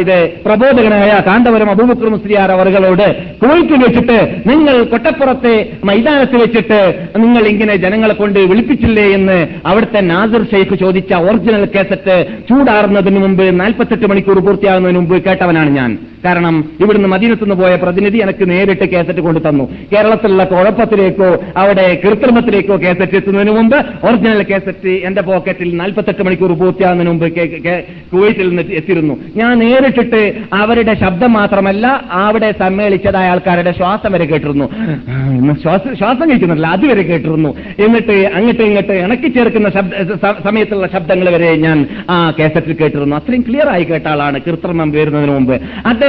ഇത് 0.04 0.16
പ്രബോധകനായ 0.46 1.12
കാന്തപുരം 1.28 1.72
അബൂബക്കർ 1.74 2.10
മുസ്ലിയാർ 2.16 2.52
അവറുകളോട് 2.58 3.08
കോഴിക്ക് 3.44 3.78
വെച്ചിട്ട് 3.84 4.18
നിങ്ങൾ 4.52 4.78
കൊട്ടപ്പുറത്തെ 4.94 5.56
മൈതാനത്ത് 5.90 6.38
വെച്ചിട്ട് 6.44 6.80
നിങ്ങൾ 7.24 7.44
ഇങ്ങനെ 7.54 7.76
ജനങ്ങളെ 7.86 8.16
കൊണ്ട് 8.22 8.40
വിളിപ്പിച്ചില്ലേ 8.52 9.08
എന്ന് 9.18 9.38
അവിടുത്തെ 9.72 10.02
നാസിർ 10.12 10.44
ഷെയ്ഖ് 10.54 10.78
ചോദിച്ച 10.84 11.14
ഒറിജിനൽ 11.28 11.66
കേസറ്റ് 11.76 12.16
ചൂടാറുന്നതിന് 12.50 13.20
മുമ്പ് 13.26 13.46
നാൽപ്പത്തെട്ട് 13.62 14.08
മണിക്കൂർ 14.14 14.40
പൂർത്തിയാകുന്നതിന് 14.48 15.00
മുമ്പ് 15.00 15.16
കേട്ടവനാണ് 15.28 15.72
ഞാൻ. 15.80 15.92
കാരണം 16.26 16.56
ഇവിടുന്ന് 16.84 17.10
മദീനത്തുനിന്ന് 17.14 17.58
പോയ 17.62 17.74
പ്രതിനിധി 17.84 18.18
എനിക്ക് 18.26 18.46
നേരിട്ട് 18.52 18.86
കേസറ്റ് 18.94 19.22
കൊണ്ടു 19.28 19.40
തന്നു. 19.48 19.66
കേരളത്തിലുള്ള 19.94 20.44
കുഴപ്പത്തിലേക്കോ 20.52 21.30
അവിടെ 21.62 21.86
കൃത്രിമത്തിലേക്കോ 22.04 22.76
കേസറ്റ് 22.84 23.18
എത്തുന്നതിന് 23.20 23.54
മുമ്പ് 23.58 23.78
ഒറിജിനൽ 24.08 24.42
കേസറ്റ് 24.52 24.94
എന്റെ 25.08 25.22
പോക്കറ്റിൽ 25.30 25.70
നാൽപ്പത്തെട്ട് 25.82 26.24
മണിക്കൂർ 26.28 26.54
പൂർത്തിയാകുന്നതിന് 26.62 27.12
മുമ്പ് 27.14 27.28
കുവൈറ്റിൽ 28.12 28.48
നിന്ന് 28.52 28.64
എത്തിയിരുന്നു. 28.80 29.16
ഞാൻ 29.40 29.54
നേരിട്ടിട്ട് 29.64 30.22
അവരുടെ 30.62 30.94
ശബ്ദം 31.04 31.32
മാത്രമല്ല 31.40 31.88
അവിടെ 32.26 32.50
സമ്മേളിച്ചതായ 32.62 33.32
ആൾക്കാരുടെ 33.34 33.74
ശ്വാസം 33.80 34.12
വരെ 34.16 34.26
കേട്ടിരുന്നു. 34.32 34.68
ശ്വാസം 36.02 36.26
കഴിക്കുന്നില്ല 36.30 36.68
അതുവരെ 36.76 37.04
കേട്ടിരുന്നു. 37.12 37.52
എന്നിട്ട് 37.86 38.16
അങ്ങോട്ട് 38.38 38.64
ഇങ്ങോട്ട് 38.70 38.94
ഇണക്കി 39.06 39.30
ചേർക്കുന്ന 39.38 39.70
സമയത്തുള്ള 40.48 40.88
ശബ്ദങ്ങൾ 40.96 41.28
വരെ 41.36 41.50
ഞാൻ 41.66 41.78
ആ 42.14 42.18
കേസറ്റിൽ 42.40 42.76
കേട്ടിരുന്നു. 42.82 43.16
അത്രയും 43.20 43.44
ക്ലിയർ 43.48 43.70
ആയി 43.76 43.86
കേട്ട 43.92 44.06
ആളാണ് 44.14 44.38
കൃത്രിമം 44.48 44.92
വരുന്നതിന് 44.98 45.34
മുമ്പ്. 45.38 45.56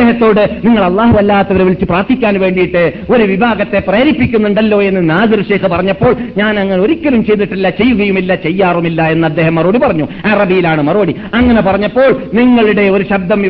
അദ്ദേഹത്തോട് 0.02 0.42
നിങ്ങൾ 0.66 0.82
അള്ളാഹു 0.84 1.14
അല്ലാത്തവരെ 1.16 1.64
വിളിച്ച് 1.64 1.84
പ്രാർത്ഥിക്കാൻ 1.84 2.34
വേണ്ടിയിട്ട് 2.40 2.82
ഒരു 3.14 3.22
വിഭാഗത്തെ 3.22 3.78
പ്രേരിപ്പിക്കുന്നുണ്ടല്ലോ 3.88 4.82
എന്ന് 4.82 5.02
നാദിർ 5.10 5.40
ഷേഖ് 5.48 5.68
പറഞ്ഞപ്പോൾ 5.74 6.12
ഞാൻ 6.38 6.52
അങ്ങനെ 6.62 6.80
ഒരിക്കലും 6.82 7.24
ചെയ്തിട്ടില്ല 7.24 7.70
ചെയ്യുകയുമില്ല 7.80 8.34
ചെയ്യാറുമില്ല 8.46 9.02
എന്ന് 9.14 9.26
അദ്ദേഹം 9.26 9.54
മറുപടി 9.54 9.78
പറഞ്ഞു. 9.78 10.06
അറബിയിലാണ് 10.32 10.82
മറുപടി. 10.82 11.14
അങ്ങനെ 11.34 11.60
പറഞ്ഞപ്പോൾ 11.60 12.10
നിങ്ങളുടെ 12.34 12.82
ഒരു 12.96 13.04
ശബ്ദം 13.12 13.40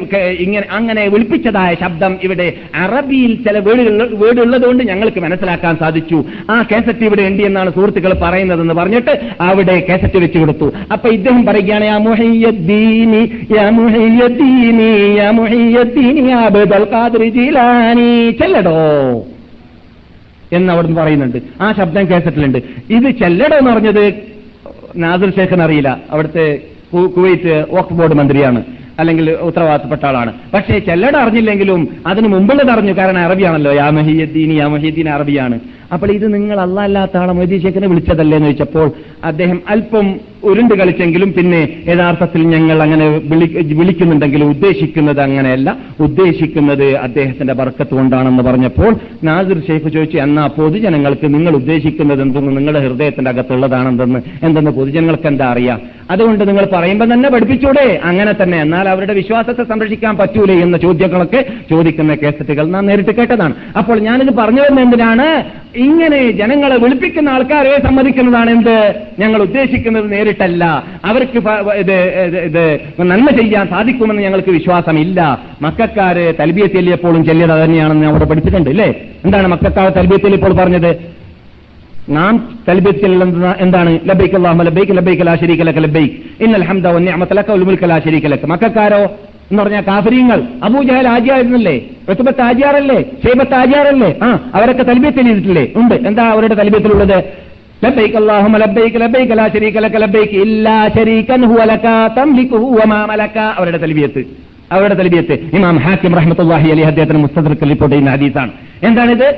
ഇങ്ങനെ 0.44 0.66
അങ്ങനെ 0.78 1.08
വിളിപ്പിച്ചതായ 1.14 1.72
ശബ്ദം 1.84 2.12
ഇവിടെ 2.22 2.48
അറബിയിൽ 2.84 3.32
ചില 3.46 3.58
വീടുകൾ 3.68 4.08
വീടുള്ളത് 4.22 4.66
കൊണ്ട് 4.66 4.82
ഞങ്ങൾക്ക് 4.90 5.20
മനസ്സിലാക്കാൻ 5.26 5.76
സാധിച്ചു. 5.82 6.24
ആ 6.50 6.56
കേസറ്റ് 6.72 7.04
ഇവിടെ 7.08 7.22
ഉണ്ട് 7.30 7.42
എന്നാണ് 7.42 7.70
സുഹൃത്തുക്കൾ 7.76 8.14
പറയുന്നതെന്ന് 8.22 8.74
പറഞ്ഞിട്ട് 8.74 9.14
അവിടെ 9.40 9.76
കേസറ്റ് 9.88 10.18
വെച്ച് 10.24 10.38
കൊടുത്തു. 10.38 10.72
അപ്പൊ 10.92 11.08
ഇദ്ദേഹം 11.18 11.42
പറയുകയാണ് 11.46 11.88
ജീലാനി 17.28 18.30
ചെല്ലടോ. 18.30 18.70
എന്ന് 20.52 20.72
അവിടുന്ന് 20.72 21.00
പറയുന്നുണ്ട്. 21.00 21.38
ആ 21.60 21.72
ശബ്ദം 21.72 22.10
കേസറ്റിലുണ്ട് 22.10 22.58
ഇത് 22.90 23.10
ചെല്ലടോ 23.10 23.56
എന്ന് 23.56 23.70
പറഞ്ഞത് 23.70 24.12
നാസുൽ 24.96 25.30
ഷേഖിന് 25.30 25.62
അറിയില്ല. 25.62 26.00
അവിടുത്തെ 26.10 26.58
കുവൈറ്റ് 26.94 27.64
വഖഫ് 27.72 27.92
ബോർഡ് 27.92 28.14
മന്ത്രിയാണ്. 28.14 28.64
അല്ലെങ്കിൽ 28.98 29.30
ഉത്തരവാദിത്തപ്പെട്ട 29.30 30.04
ആളാണ്. 30.04 30.32
പക്ഷേ 30.54 30.78
ചെല്ലട 30.78 31.16
അറിഞ്ഞില്ലെങ്കിലും 31.16 31.88
അതിന് 32.06 32.28
മുമ്പുള്ളത് 32.28 32.70
അറിഞ്ഞു. 32.70 32.92
കാരണം 32.92 33.18
അറബിയാണല്ലോ. 33.18 33.72
യാ 33.72 33.90
മഹിയദ്ദീൻ 33.90 34.52
യാ 34.52 34.66
മഹിയദ്ദീൻ 34.66 35.08
അറബിയാണ്. 35.08 35.60
അപ്പോൾ 35.92 36.10
ഇത് 36.10 36.34
നിങ്ങൾ 36.34 36.60
അല്ലാത്ത 36.60 37.16
ആളെ 37.16 37.32
മൊയ്തീ 37.32 37.86
വിളിച്ചതല്ലേ 37.86 38.36
എന്ന് 38.36 38.48
ചോദിച്ചപ്പോൾ 38.48 38.92
അദ്ദേഹം 39.24 39.60
അല്പം 39.68 40.31
ഉരുണ്ട് 40.44 40.74
കളിച്ചെങ്കിലും 40.74 41.32
പിന്നെ 41.32 41.68
യഥാർത്ഥത്തിൽ 41.88 42.42
ഞങ്ങൾ 42.42 42.82
അങ്ങനെ 42.82 43.08
വിളി- 43.08 43.78
വിളിക്കുന്നുണ്ടെങ്കിലും 43.78 44.48
ഉദ്ദേശിക്കുന്നത് 44.48 45.20
അങ്ങനെയല്ല. 45.20 45.76
ഉദ്ദേശിക്കുന്നത് 46.00 46.96
അദ്ദേഹത്തിന്റെ 46.96 47.54
ബർക്കത്ത് 47.54 47.94
കൊണ്ടാണെന്ന് 47.94 48.42
പറഞ്ഞപ്പോൾ 48.42 48.96
നാസിർ 49.24 49.66
ഷെയ്ഖ് 49.66 49.88
ചോദിച്ചു 49.88 50.18
എന്നാ 50.18 50.46
പൊതുജനങ്ങൾക്ക് 50.46 51.34
നിങ്ങൾ 51.34 51.54
ഉദ്ദേശിക്കുന്നത് 51.54 52.22
എന്തെന്ന് 52.22 52.56
നിങ്ങളുടെ 52.56 52.80
ഹൃദയത്തിന്റെ 52.80 53.30
അകത്തുള്ളതാണെന്തെന്ന്? 53.30 54.20
എന്തെന്ന് 54.42 54.70
പൊതുജനങ്ങൾക്ക് 54.70 55.26
എന്താ 55.26 55.46
അറിയാം? 55.46 55.80
അതുകൊണ്ട് 56.10 56.48
നിങ്ങൾ 56.48 56.68
പറയുമ്പോൾ 56.72 57.14
തന്നെ 57.14 57.30
പഠിപ്പിച്ചൂടെ. 57.30 58.00
അങ്ങനെ 58.04 58.34
തന്നെ. 58.42 58.60
എന്നാൽ 58.60 58.88
അവരുടെ 58.88 59.14
വിശ്വാസത്തെ 59.14 59.64
സംരക്ഷിക്കാൻ 59.64 60.16
പറ്റൂലേ 60.16 60.54
എന്ന 60.54 60.76
ചോദ്യങ്ങളൊക്കെ 60.76 61.44
ചോദിക്കുന്ന 61.70 62.14
കേസറ്റുകൾ 62.14 62.66
നാം 62.66 62.86
നേരിട്ട് 62.86 63.10
കേട്ടതാണ്. 63.10 63.54
അപ്പോൾ 63.78 63.98
ഞാനിത് 63.98 64.34
പറഞ്ഞു 64.34 64.60
വരുന്നത് 64.60 64.84
എന്തിനാണ്? 64.84 65.44
ഇങ്ങനെ 65.76 66.30
ജനങ്ങളെ 66.30 66.76
വിളിപ്പിക്കുന്ന 66.76 67.28
ആൾക്കാരെ 67.28 67.82
സമ്മതിക്കുന്നതാണ് 67.82 68.50
എന്ത് 68.50 68.94
ഞങ്ങൾ 69.18 69.42
ഉദ്ദേശിക്കുന്നത് 69.42 70.10
നേരിട്ടല്ല 70.32 70.64
അവർക്ക് 71.04 71.38
ഇത് 71.82 71.96
ഇത് 72.48 72.64
നന്മ 73.12 73.28
ചെയ്യാൻ 73.38 73.64
സാധിക്കുമെന്ന് 73.68 74.22
ഞങ്ങൾക്ക് 74.22 74.52
വിശ്വാസമില്ല. 74.58 75.20
മക്കാര് 75.62 76.26
തൽബിയ 76.40 76.66
ചെല്ലിയപ്പോഴും 76.74 77.22
ചെല്ലിയത് 77.28 77.54
തന്നെയാണെന്ന് 77.64 78.06
അവിടെ 78.10 78.26
പഠിച്ചിട്ടുണ്ട് 78.30 78.70
അല്ലേ 78.74 78.88
എന്താണ് 79.24 79.46
മക്കാർ 79.54 79.88
തൽബിയ 79.98 80.18
ചെല്ലിയപ്പോൾ 80.24 80.54
പറഞ്ഞത്? 80.60 80.92
നാം 82.16 82.34
തൽബിയത്തിൽ 82.68 83.12
എന്താണ്? 83.64 83.90
ലബൈക്ക് 84.10 84.36
അല്ലാഹുമ്മ 84.38 84.62
ലബൈക്ക് 84.68 84.92
ലബൈക്ക് 84.98 85.22
ലബൈക്ക് 85.86 86.16
ഇന്നൽ 86.44 86.64
ഹംദ 86.70 86.86
മക്കാരോ 88.54 89.02
എന്ന് 89.50 89.62
പറഞ്ഞാൽ 89.62 89.84
കാഫര്യങ്ങൾ 89.88 90.38
അബൂജഹൽ 90.66 91.06
ആജിയായിരുന്നില്ലേ 91.08 91.74
ഋതുബത്ത് 92.10 92.42
ആജിയാറല്ലേ 92.48 92.98
ഷെയ്ബത്ത് 93.24 93.54
ആജിയാറല്ലേ 93.54 94.10
ആ 94.22 94.28
അവരൊക്കെ 94.54 94.82
തൽബിയത്തിൽ 94.82 95.26
ചെയ്തിട്ടില്ലേ 95.28 95.64
ഉണ്ട്. 95.80 95.94
എന്താ 96.08 96.24
അവരുടെ 96.34 96.54
തൽബിയത്തിലുള്ളത്? 96.54 97.18
ഇല്ലാ 97.84 98.38
ഹുവ 101.46 101.64
ലക 103.14 103.38
അവരുടെ 103.38 103.78
തൽബിയത്ത് 103.78 104.24
അവരുടെ 104.72 104.94
തൽബിയത്ത്. 104.94 105.32
ഇമാം 105.32 105.78
ഹാക്കിം 105.78 106.14
റഹ്മത്തുള്ളാഹി 106.14 106.68
അലൈഹി 106.70 106.86
അദ്ദേഹത്തിന് 106.86 107.18
മുസ്തദ്രക്കിൽ 107.18 107.68
റിപ്പോർട്ട് 107.68 107.96
ചെയ്യുന്ന 107.96 108.10
ഹദീസാണ്. 108.10 108.50
എന്താണിത്? 108.82 109.34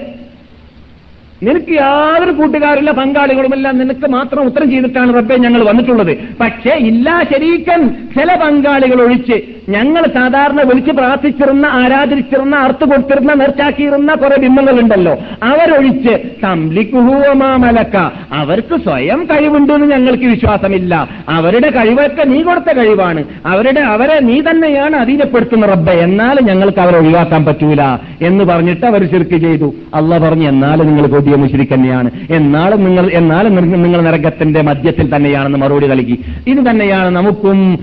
നിനക്ക് 1.43 1.73
യാതൊരു 1.73 2.31
കൂട്ടുകാരില്ല 2.31 2.91
പങ്കാളികളുമില്ല 2.91 3.71
നിനക്ക് 3.71 4.09
മാത്രം 4.09 4.43
ഉത്തരം 4.43 4.71
ചെയ്തിട്ടാണ് 4.71 5.15
റബ്ബെ 5.15 5.37
ഞങ്ങൾ 5.37 5.65
വന്നിട്ടുള്ളത്. 5.65 6.17
പക്ഷേ 6.41 6.71
ഇല്ലാ 6.71 7.25
ശരീക്കൻ 7.33 7.89
ചില 7.89 8.35
പങ്കാളികൾ 8.35 9.03
ഒഴിച്ച് 9.03 9.33
ഞങ്ങൾ 9.69 10.07
സാധാരണ 10.15 10.63
വിളിച്ച് 10.63 10.91
പ്രാർത്ഥിച്ചിരുന്ന 10.91 11.67
ആരാധിച്ചിരുന്ന 11.67 12.57
അർത്ഥ 12.57 12.85
കൊടുത്തിരുന്ന 12.85 13.35
നിർച്ചാക്കിയിരുന്ന 13.35 14.15
കുറെ 14.15 14.37
ബിംബങ്ങളുണ്ടല്ലോ. 14.37 15.19
അവരൊഴിച്ച് 15.43 16.19
സംലിക്കുഹൂവമാമലക്ക 16.43 17.97
അവർക്ക് 18.33 18.77
സ്വയം 18.77 19.25
കഴിവുണ്ടെന്ന് 19.25 19.87
ഞങ്ങൾക്ക് 19.87 20.25
വിശ്വാസമില്ല. 20.25 21.09
അവരുടെ 21.29 21.71
കഴിവൊക്കെ 21.71 22.25
നീ 22.25 22.43
കൊടുത്ത 22.43 22.73
കഴിവാണ്. 22.73 23.25
അവരുടെ 23.47 23.81
അവരെ 23.81 24.21
നീ 24.21 24.41
തന്നെയാണ് 24.41 24.97
അധീനപ്പെടുത്തുന്ന 24.97 25.67
റബ്ബ്. 25.67 25.93
എന്നാൽ 25.93 26.41
ഞങ്ങൾക്ക് 26.41 26.79
അവരെ 26.79 26.99
ഒഴിവാക്കാൻ 26.99 27.45
പറ്റൂല 27.45 27.83
എന്ന് 28.23 28.45
പറഞ്ഞിട്ട് 28.45 28.87
അവർ 28.87 29.05
ചെറുക്ക് 29.05 29.37
ചെയ്തു. 29.37 29.75
അല്ല 29.95 30.19
പറഞ്ഞു 30.19 30.49
എന്നാലും 30.49 30.87
നിങ്ങൾ 30.87 31.07
പുതിയ 31.07 31.35
മുഷിരിക്ക് 31.35 31.75
തന്നെയാണ്. 31.75 32.11
എന്നാലും 32.31 32.85
നിങ്ങൾ 32.85 33.11
എന്നാലും 33.11 33.55
നിങ്ങൾ- 33.55 34.03
നരകത്തിന്റെ 34.03 34.61
മധ്യത്തിൽ 34.61 35.17
തന്നെയാണെന്ന് 35.17 35.59
മറുപടി 35.59 35.87
നൽകി. 35.87 36.21
ഇത് 36.47 36.71
തന്നെയാണ് 36.71 37.09
നമുക്കും 37.09 37.79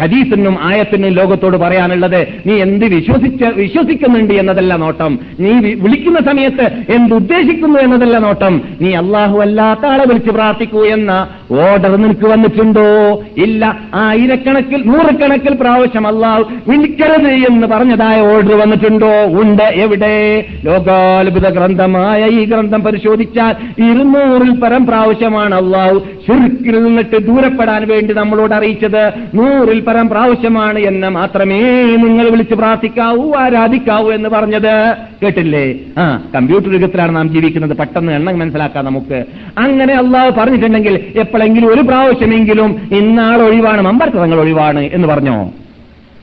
ഹദീസിനും 0.00 0.56
ആയത്തിനും 0.60 1.19
ലോകത്തോട് 1.20 1.56
പറയാനുള്ളത് 1.56 2.26
നീ 2.46 2.54
എന്ത് 2.54 2.86
വിശ്വസിച്ച് 2.86 3.44
വിശ്വസിക്കുന്നുണ്ട് 3.44 4.34
എന്നതല്ല 4.34 4.76
നോട്ടം. 4.76 5.18
നീ 5.40 5.74
വിളിക്കുന്ന 5.74 6.20
സമയത്ത് 6.20 6.92
എന്ത് 6.92 7.14
ഉദ്ദേശിക്കുന്നു 7.14 7.78
എന്നതല്ല 7.78 8.18
നോട്ടം. 8.18 8.60
നീ 8.80 8.92
അള്ളാഹു 8.92 9.38
അല്ലാത്ത 9.38 9.86
ആളെ 9.86 10.04
വിളിച്ച് 10.06 10.30
പ്രാർത്ഥിക്കൂ 10.30 10.84
എന്ന 10.84 11.28
ഓർഡർ 11.52 11.96
നിനക്ക് 11.96 12.26
വന്നിട്ടുണ്ടോ? 12.26 13.22
ഇല്ല. 13.36 13.78
ആയിരക്കണക്കിൽ 13.94 14.82
നൂറുകണക്കിൽ 14.86 15.54
പ്രാവശ്യം 15.60 16.06
അള്ളാഹു 16.06 16.44
വിളിക്കരുത് 16.68 17.30
എന്ന് 17.30 17.66
പറഞ്ഞതായ 17.66 18.20
ഓർഡർ 18.20 18.54
വന്നിട്ടുണ്ടോ? 18.58 19.12
ഉണ്ട്. 19.42 19.62
എവിടെ? 19.62 20.44
ലോകാത്ഭുത 20.64 21.48
ഗ്രന്ഥമായ 21.48 22.26
ഈ 22.26 22.44
ഗ്രന്ഥം 22.44 22.82
പരിശോധിച്ചാൽ 22.82 23.54
ഇരുന്നൂറിൽ 23.78 24.60
പരം 24.60 24.86
പ്രാവശ്യമാണ് 24.86 25.54
അള്ളാഹു 25.54 26.02
ശുരുക്കിൽ 26.30 26.84
നിന്നിട്ട് 26.84 27.16
ദൂരപ്പെടാൻ 27.16 27.88
വേണ്ടി 27.88 28.14
നമ്മളോട് 28.14 28.54
അറിയിച്ചത് 28.54 29.12
നൂറിൽ 29.34 29.80
പരം 29.80 30.08
പ്രാവശ്യമാണ് 30.08 30.78
എന്ന് 30.78 31.08
മാത്രമേ 31.08 31.60
നിങ്ങൾ 31.96 32.28
വിളിച്ച് 32.28 32.54
പ്രാർത്ഥിക്കാവൂ 32.54 33.34
ആരാധിക്കാവൂ 33.34 34.12
എന്ന് 34.12 34.28
പറഞ്ഞത്. 34.28 34.96
കേട്ടില്ലേ? 35.22 35.74
ആ 35.98 36.22
കമ്പ്യൂട്ടർ 36.34 36.72
യുഗത്തിലാണ് 36.72 37.16
നാം 37.16 37.30
ജീവിക്കുന്നത്. 37.30 37.76
പെട്ടെന്ന് 37.76 38.12
എണ്ണം 38.12 38.38
മനസ്സിലാക്കാം 38.38 38.84
നമുക്ക്. 38.84 39.24
അങ്ങനെ 39.58 39.94
അള്ളാഹ് 39.94 40.34
പറഞ്ഞിട്ടുണ്ടെങ്കിൽ 40.34 41.00
എപ്പോഴെങ്കിലും 41.16 41.74
ഒരു 41.74 41.80
പ്രാവശ്യമെങ്കിലും 41.80 42.88
ഇന്നാൾ 42.92 43.42
ഒഴിവാണ് 43.42 43.80
മമ്പർത്തങ്ങൾ 43.80 44.40
ഒഴിവാണ് 44.40 44.80
എന്ന് 44.80 45.08
പറഞ്ഞോ? 45.08 45.52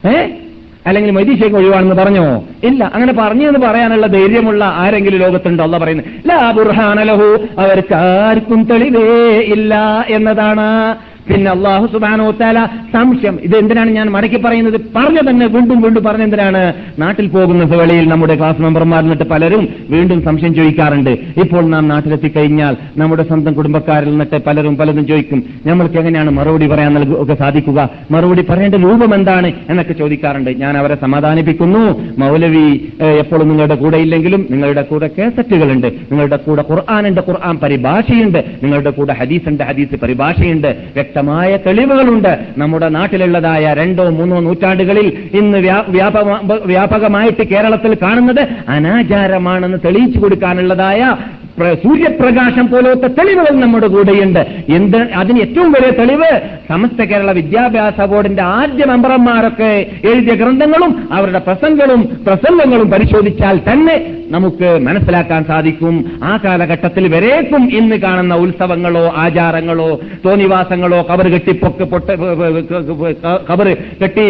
ഏ? 0.09 0.27
അല്ലെങ്കിൽ 0.87 1.11
മൈതീശേഖ് 1.11 1.55
ഒഴിവാണെന്ന് 1.55 1.95
പറഞ്ഞോ? 1.95 2.43
ഇല്ല 2.63 2.91
അങ്ങനെ 2.93 3.13
പറഞ്ഞു 3.13 3.47
എന്ന് 3.47 3.59
പറയാനുള്ള 3.59 4.07
ധൈര്യമുള്ള 4.07 4.63
ആരെങ്കിലും 4.65 5.19
ലോകത്തുണ്ടോ? 5.19 5.63
അല്ല 5.63 5.77
പറയുന്നത് 5.77 6.29
ലാ 6.29 6.51
ബുർഹാനലഹു 6.51 7.27
അവർക്ക് 7.59 7.95
ആർക്കും 7.95 8.63
തെളിവേ 8.63 9.39
ഇല്ല 9.55 10.05
എന്നതാണ്. 10.09 10.67
പിന്നെ 11.29 11.51
അള്ളാഹു 11.51 11.85
സുബാനോ 11.93 12.31
താല 12.31 12.59
സംശയം 12.93 13.39
ഇത് 13.41 13.55
എന്തിനാണ് 13.57 13.89
ഞാൻ 13.89 14.07
മടക്കി 14.09 14.37
പറയുന്നത്? 14.37 14.81
പറഞ്ഞു 14.95 15.21
തന്നെ 15.29 15.45
വീണ്ടും 15.45 15.81
വീണ്ടും 15.81 16.03
പറഞ്ഞെന്തിനാണ് 16.03 16.73
നാട്ടിൽ 16.99 17.27
പോകുന്ന 17.27 17.63
വേളയിൽ 17.63 18.09
നമ്മുടെ 18.09 18.35
ക്ലാസ് 18.35 18.61
മെമ്പർമാർ 18.61 19.03
എന്നിട്ട് 19.03 19.23
പലരും 19.23 19.67
വീണ്ടും 19.89 20.21
സംശയം 20.23 20.53
ചോദിക്കാറുണ്ട്. 20.55 21.09
ഇപ്പോൾ 21.43 21.63
നാം 21.69 21.87
നാട്ടിലെത്തി 21.87 22.31
കഴിഞ്ഞാൽ 22.35 22.77
നമ്മുടെ 22.97 23.23
സ്വന്തം 23.23 23.53
കുടുംബക്കാരിൽ 23.53 24.09
നിന്നിട്ട് 24.09 24.37
പലരും 24.47 24.77
പലതും 24.77 25.07
ചോദിക്കും. 25.07 25.43
നമ്മൾക്ക് 25.65 25.97
എങ്ങനെയാണ് 25.97 26.31
മറുപടി 26.31 26.67
പറയാൻ 26.67 27.13
ഒക്കെ 27.23 27.33
സാധിക്കുക? 27.33 27.89
മറുപടി 28.11 28.45
പറയേണ്ട 28.49 28.75
രൂപം 28.75 29.15
എന്താണ് 29.15 29.51
എന്നൊക്കെ 29.69 29.93
ചോദിക്കാറുണ്ട്. 29.93 30.51
ഞാൻ 30.63 30.77
അവരെ 30.77 30.95
സമാധാനിപ്പിക്കുന്നു. 31.01 31.83
മൗലവി 32.17 32.65
എപ്പോഴും 33.23 33.47
നിങ്ങളുടെ 33.49 33.75
കൂടെ 33.75 33.97
ഇല്ലെങ്കിലും 33.97 34.47
നിങ്ങളുടെ 34.51 34.81
കൂടെ 34.81 35.09
കേസറ്റുകളുണ്ട്. 35.17 35.87
നിങ്ങളുടെ 35.87 36.35
കൂടെ 36.35 36.63
ഖുർആാനുണ്ട് 36.71 37.21
ഖുർആൻ 37.29 37.55
പരിഭാഷയുണ്ട്. 37.63 38.39
നിങ്ങളുടെ 38.63 38.89
കൂടെ 38.89 39.13
ഹദീസ് 39.19 39.49
ഉണ്ട് 39.49 39.63
ഹദീസ് 39.63 39.95
പരിഭാഷയുണ്ട്. 40.03 40.69
വ്യക്തമായ 41.17 41.51
തെളിവുകളുണ്ട്. 41.65 42.33
നമ്മുടെ 42.57 42.87
നാട്ടിലുള്ളതായ 42.95 43.73
രണ്ടോ 43.73 44.03
മൂന്നോ 44.17 44.37
നൂറ്റാണ്ടുകളിൽ 44.39 45.07
ഇന്ന് 45.33 45.57
വ്യാപകമായിട്ട് 46.67 47.43
കേരളത്തിൽ 47.51 47.93
കാണുന്നത് 48.01 48.43
അനാചാരമാണെന്ന് 48.69 49.79
തെളിയിച്ചു 49.85 50.19
കൊടുക്കാനുള്ളതായ 50.19 51.01
സൂര്യപ്രകാശം 51.83 52.67
പോലത്തെ 52.67 53.07
തെളിവുകൾ 53.07 53.55
നമ്മുടെ 53.59 53.87
കൂടെയുണ്ട്. 53.87 54.39
എന്ത് 54.69 54.97
അതിന് 54.97 55.39
ഏറ്റവും 55.39 55.71
വലിയ 55.71 55.91
തെളിവ്? 55.99 56.31
സമസ്ത 56.69 57.01
കേരള 57.03 57.31
വിദ്യാഭ്യാസ 57.31 58.05
ബോർഡിന്റെ 58.11 58.43
ആദ്യ 58.43 58.85
മെമ്പർമാരൊക്കെ 58.85 59.71
എഴുതിയ 60.09 60.35
ഗ്രന്ഥങ്ങളും 60.35 60.91
അവരുടെ 61.11 61.39
പ്രസംഗങ്ങളും 61.39 62.03
പ്രസംഗങ്ങളും 62.27 62.91
പരിശോധിച്ചാൽ 62.91 63.57
തന്നെ 63.69 63.95
നമുക്ക് 64.31 64.69
മനസ്സിലാക്കാൻ 64.85 65.41
സാധിക്കും. 65.43 65.95
ആ 66.23 66.31
കാലഘട്ടത്തിൽ 66.45 67.03
വരേക്കും 67.15 67.63
ഇന്ന് 67.77 67.95
കാണുന്ന 67.95 68.35
ഉത്സവങ്ങളോ 68.35 69.03
ആചാരങ്ങളോ 69.17 69.89
തോന്നിവാസങ്ങളോ 70.25 70.99
കവർ 71.09 71.27
കെട്ടി 71.33 71.51
പൊക്ക് 71.51 71.83
പൊട്ട് 71.83 72.13
കവർ 73.49 73.67
കെട്ടി 74.01 74.27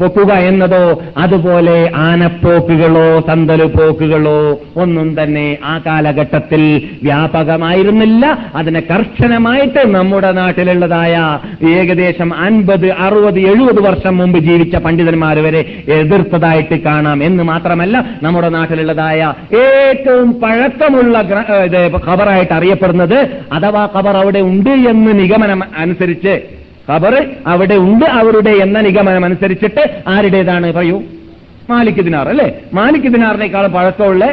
പൊക്കുക 0.00 0.32
എന്നതോ 0.50 1.02
അതുപോലെ 1.16 1.76
ആനപ്പോക്കുകളോ 1.96 3.06
സന്തലുപോക്കുകളോ 3.28 4.38
ഒന്നും 4.76 5.22
തന്നെ 5.22 5.46
ആ 5.64 5.78
കാലഘട്ടത്തിൽ 6.12 6.62
വ്യാപകമായിരുന്നില്ല. 7.02 8.24
അതിനെ 8.54 8.80
കർശനമായിട്ട് 8.80 9.82
നമ്മുടെ 9.94 10.32
നാട്ടിലുള്ളതായ 10.32 11.14
ഏകദേശം 11.68 12.34
അൻപത് 12.34 12.88
അറുപത് 12.92 13.40
എഴുപത് 13.40 13.80
വർഷം 13.80 14.16
മുമ്പ് 14.16 14.38
ജീവിച്ച 14.38 14.76
പണ്ഡിതന്മാർ 14.76 15.38
വരെ 15.38 15.60
എതിർത്തതായിട്ട് 15.88 16.76
കാണാം. 16.82 17.24
എന്ന് 17.24 17.42
മാത്രമല്ല 17.42 17.96
നമ്മുടെ 18.22 18.48
നാട്ടിലുള്ളതായ 18.48 19.20
ഏറ്റവും 19.56 20.40
പഴക്കമുള്ള 20.40 21.18
ഖബറായിട്ട് 22.08 22.52
അറിയപ്പെടുന്നത് 22.52 23.18
അഥവാ 23.52 23.88
ഖബർ 23.96 24.16
അവിടെ 24.16 24.40
ഉണ്ട് 24.50 24.70
എന്ന് 24.70 25.12
നിഗമനം 25.20 25.62
അനുസരിച്ച്. 25.78 26.34
ഖബർ 26.90 27.14
അവിടെ 27.46 27.74
ഉണ്ട് 27.74 28.06
അവരുടെ 28.20 28.50
എന്ന 28.50 28.80
നിഗമനം 28.80 29.24
അനുസരിച്ചിട്ട് 29.24 29.82
ആരുടേതാണ് 30.08 30.72
പറയൂ? 30.72 31.02
മാലിക് 31.70 31.96
ദിനാർ 31.96 32.28
അല്ലെ 32.28 32.60
മാലിക് 32.74 33.02
ദിനാറിനേക്കാൾ 33.02 33.66
പഴക്കമുള്ള 33.66 34.24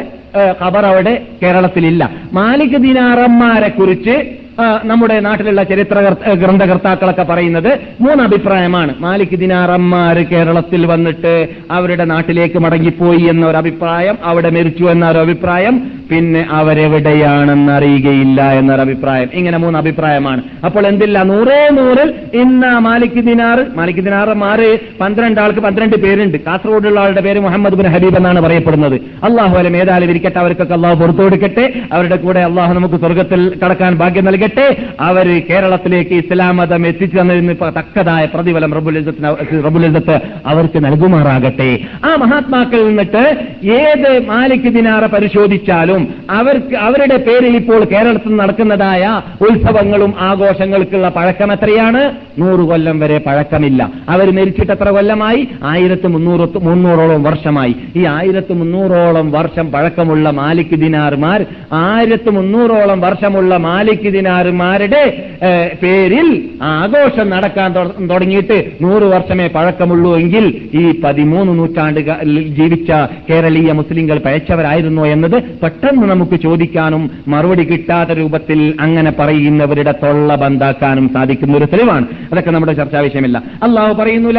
ഖബർ 0.62 0.86
അവിടെ 0.86 1.26
കേരളത്തിലില്ല. 1.42 2.10
മാലിക് 2.32 2.76
ദിനാറന്മാരെ 2.82 3.68
കുറിച്ച് 3.68 4.39
നമ്മുടെ 4.84 5.20
നാട്ടിലുള്ള 5.20 5.62
ചരിത്ര 5.62 6.00
കർത്ത- 6.00 6.32
ഗ്രന്ഥകർത്താക്കളൊക്കെ 6.32 7.22
പറയുന്നത് 7.22 7.78
മൂന്ന് 8.00 8.24
അഭിപ്രായമാണ് 8.24 8.94
മാലിക് 8.98 9.36
ദിനാറന്മാര് 9.36 10.26
കേരളത്തിൽ 10.26 10.86
വന്നിട്ട് 10.86 11.48
അവരുടെ 11.70 12.04
നാട്ടിലേക്ക് 12.04 12.58
മടങ്ങിപ്പോയി 12.58 13.22
എന്നൊരു 13.22 13.56
അഭിപ്രായം 13.56 14.18
അവിടെ 14.24 14.50
മരിച്ചു 14.50 14.84
എന്നൊരു 14.84 15.18
അഭിപ്രായം 15.18 16.00
പിന്നെ 16.10 16.46
അവരെവിടെയാണെന്ന് 16.50 17.72
അറിയുകയില്ല 17.72 18.52
എന്നൊരു 18.52 18.80
അഭിപ്രായം 18.80 19.28
ഇങ്ങനെ 19.34 19.58
മൂന്ന് 19.58 19.78
അഭിപ്രായമാണ് 19.78 20.42
അപ്പോൾ 20.64 20.86
എന്തില്ല 20.86 21.22
നൂറേ 21.22 21.68
നൂറിൽ 21.72 22.14
ഇന്ന് 22.34 22.78
മാലിക് 22.78 23.10
ദിനാർ 23.10 23.66
മാലിക് 23.76 23.96
ദിനാറന്മാര് 23.96 24.78
പന്ത്രണ്ട് 25.00 25.40
ആൾക്ക് 25.40 25.60
പന്ത്രണ്ട് 25.60 25.96
പേരുണ്ട്. 25.96 26.38
കാസർഗോഡുള്ള 26.38 27.00
ആളുടെ 27.00 27.20
പേര് 27.20 27.40
മുഹമ്മദ് 27.40 27.74
ബിൻ 27.74 27.86
ഹബീബ് 27.86 28.16
എന്നാണ് 28.16 28.40
പറയപ്പെടുന്നത്. 28.40 28.94
അള്ളാഹു 28.94 29.58
അലം 29.58 29.76
ഏതായാലും 29.76 30.10
ഇരിക്കട്ടെ 30.10 30.38
അവർക്കൊക്കെ 30.38 30.74
അള്ളാഹു 30.74 30.94
പുറത്തു 30.94 31.22
കൊടുക്കട്ടെ. 31.22 31.72
അവരുടെ 31.92 32.16
കൂടെ 32.16 32.40
അള്ളാഹു 32.40 32.74
നമുക്ക് 32.74 32.94
സ്വർഗത്തിൽ 32.94 33.58
കടക്കാൻ 33.64 33.94
ഭാഗ്യം 33.94 34.24
നൽകട്ടെ. 34.24 34.49
അവർ 35.00 35.42
കേരളത്തിലേക്ക് 35.50 36.14
ഇസ്ലാം 36.14 36.56
മതം 36.56 36.86
എത്തിച്ചു 36.86 37.20
തന്നതിന് 37.20 37.54
തക്കതായ 37.78 38.24
പ്രതിഫലം 38.34 38.74
റബുലിസത്തിന് 38.74 39.64
റബുലിസത്ത് 39.64 40.20
അവർക്ക് 40.46 40.84
നൽകുമാറാകട്ടെ. 40.84 41.78
ആ 42.04 42.14
മഹാത്മാക്കളിൽ 42.14 42.86
നിന്നിട്ട് 42.88 43.24
ഏത് 43.64 44.26
മാലിക് 44.28 44.70
ദിനാറ 44.72 45.06
പരിശോധിച്ചാലും 45.06 46.14
അവർക്ക് 46.30 46.74
അവരുടെ 46.76 47.16
പേരിൽ 47.16 47.56
ഇപ്പോൾ 47.56 47.84
കേരളത്തിൽ 47.84 48.36
നടക്കുന്നതായ 48.36 49.22
ഉത്സവങ്ങളും 49.40 50.14
ആഘോഷങ്ങൾക്കുള്ള 50.18 51.08
പഴക്കം 51.08 51.52
എത്രയാണ്? 51.52 52.02
നൂറ് 52.38 52.60
കൊല്ലം 52.60 53.00
വരെ 53.00 53.18
പഴക്കമില്ല. 53.18 53.90
അവർ 54.08 54.30
മരിച്ചിട്ട് 54.36 54.72
എത്ര 54.72 54.88
കൊല്ലമായി? 54.88 55.48
ആയിരത്തി 55.64 56.06
മുന്നൂറ് 56.06 56.48
മുന്നൂറോളം 56.62 57.22
വർഷമായി. 57.22 57.74
ഈ 57.96 58.04
ആയിരത്തി 58.06 58.52
മുന്നൂറോളം 58.52 59.30
വർഷം 59.30 59.72
പഴക്കമുള്ള 59.72 60.30
മാലിക് 60.30 60.74
ദിനാർമാർ 60.74 61.46
ആയിരത്തി 61.72 62.30
മുന്നൂറോളം 62.30 63.00
വർഷമുള്ള 63.00 63.56
മാലിക് 63.56 64.12
ദിനാർമാരുടെ 64.12 64.39
ഏഹ്, 65.42 65.70
പേരിൽ 65.82 66.28
ആഘോഷം 66.62 67.30
നടക്കാൻ 67.30 67.72
തുടങ്ങിയിട്ട് 68.10 68.72
നൂറ് 68.82 69.02
വർഷമേ 69.02 69.46
പഴക്കമുള്ളൂ 69.46 70.16
എങ്കിൽ 70.16 70.44
ഈ 70.74 71.00
പതിമൂന്ന് 71.00 71.58
നൂറ്റാണ്ട് 71.58 72.00
ജീവിച്ച 72.50 72.90
കേരളീയ 73.30 73.72
മുസ്ലിങ്ങൾ 73.72 74.18
പഴച്ചവരായിരുന്നോ 74.18 75.06
എന്നത് 75.06 75.42
പെട്ടെന്ന് 75.62 76.06
നമുക്ക് 76.06 76.36
ചോദിക്കാനും 76.36 77.10
മറുപടി 77.28 77.64
കിട്ടാത്ത 77.64 78.10
രൂപത്തിൽ 78.10 78.74
അങ്ങനെ 78.80 79.12
പറയുന്നവരുടെ 79.18 79.92
തൊള്ള 80.02 80.34
ബന്ധാക്കാനും 80.34 81.08
സാധിക്കുന്ന 81.08 81.56
ഒരു 81.56 81.64
തെളിവാണ്. 81.64 82.06
അതൊക്കെ 82.32 82.50
നമ്മുടെ 82.50 82.72
ചർച്ചാ 82.72 83.00
വിഷയമില്ല. 83.00 83.42
അള്ളാഹു 83.62 83.94
പറയുന്നു. 83.94 84.30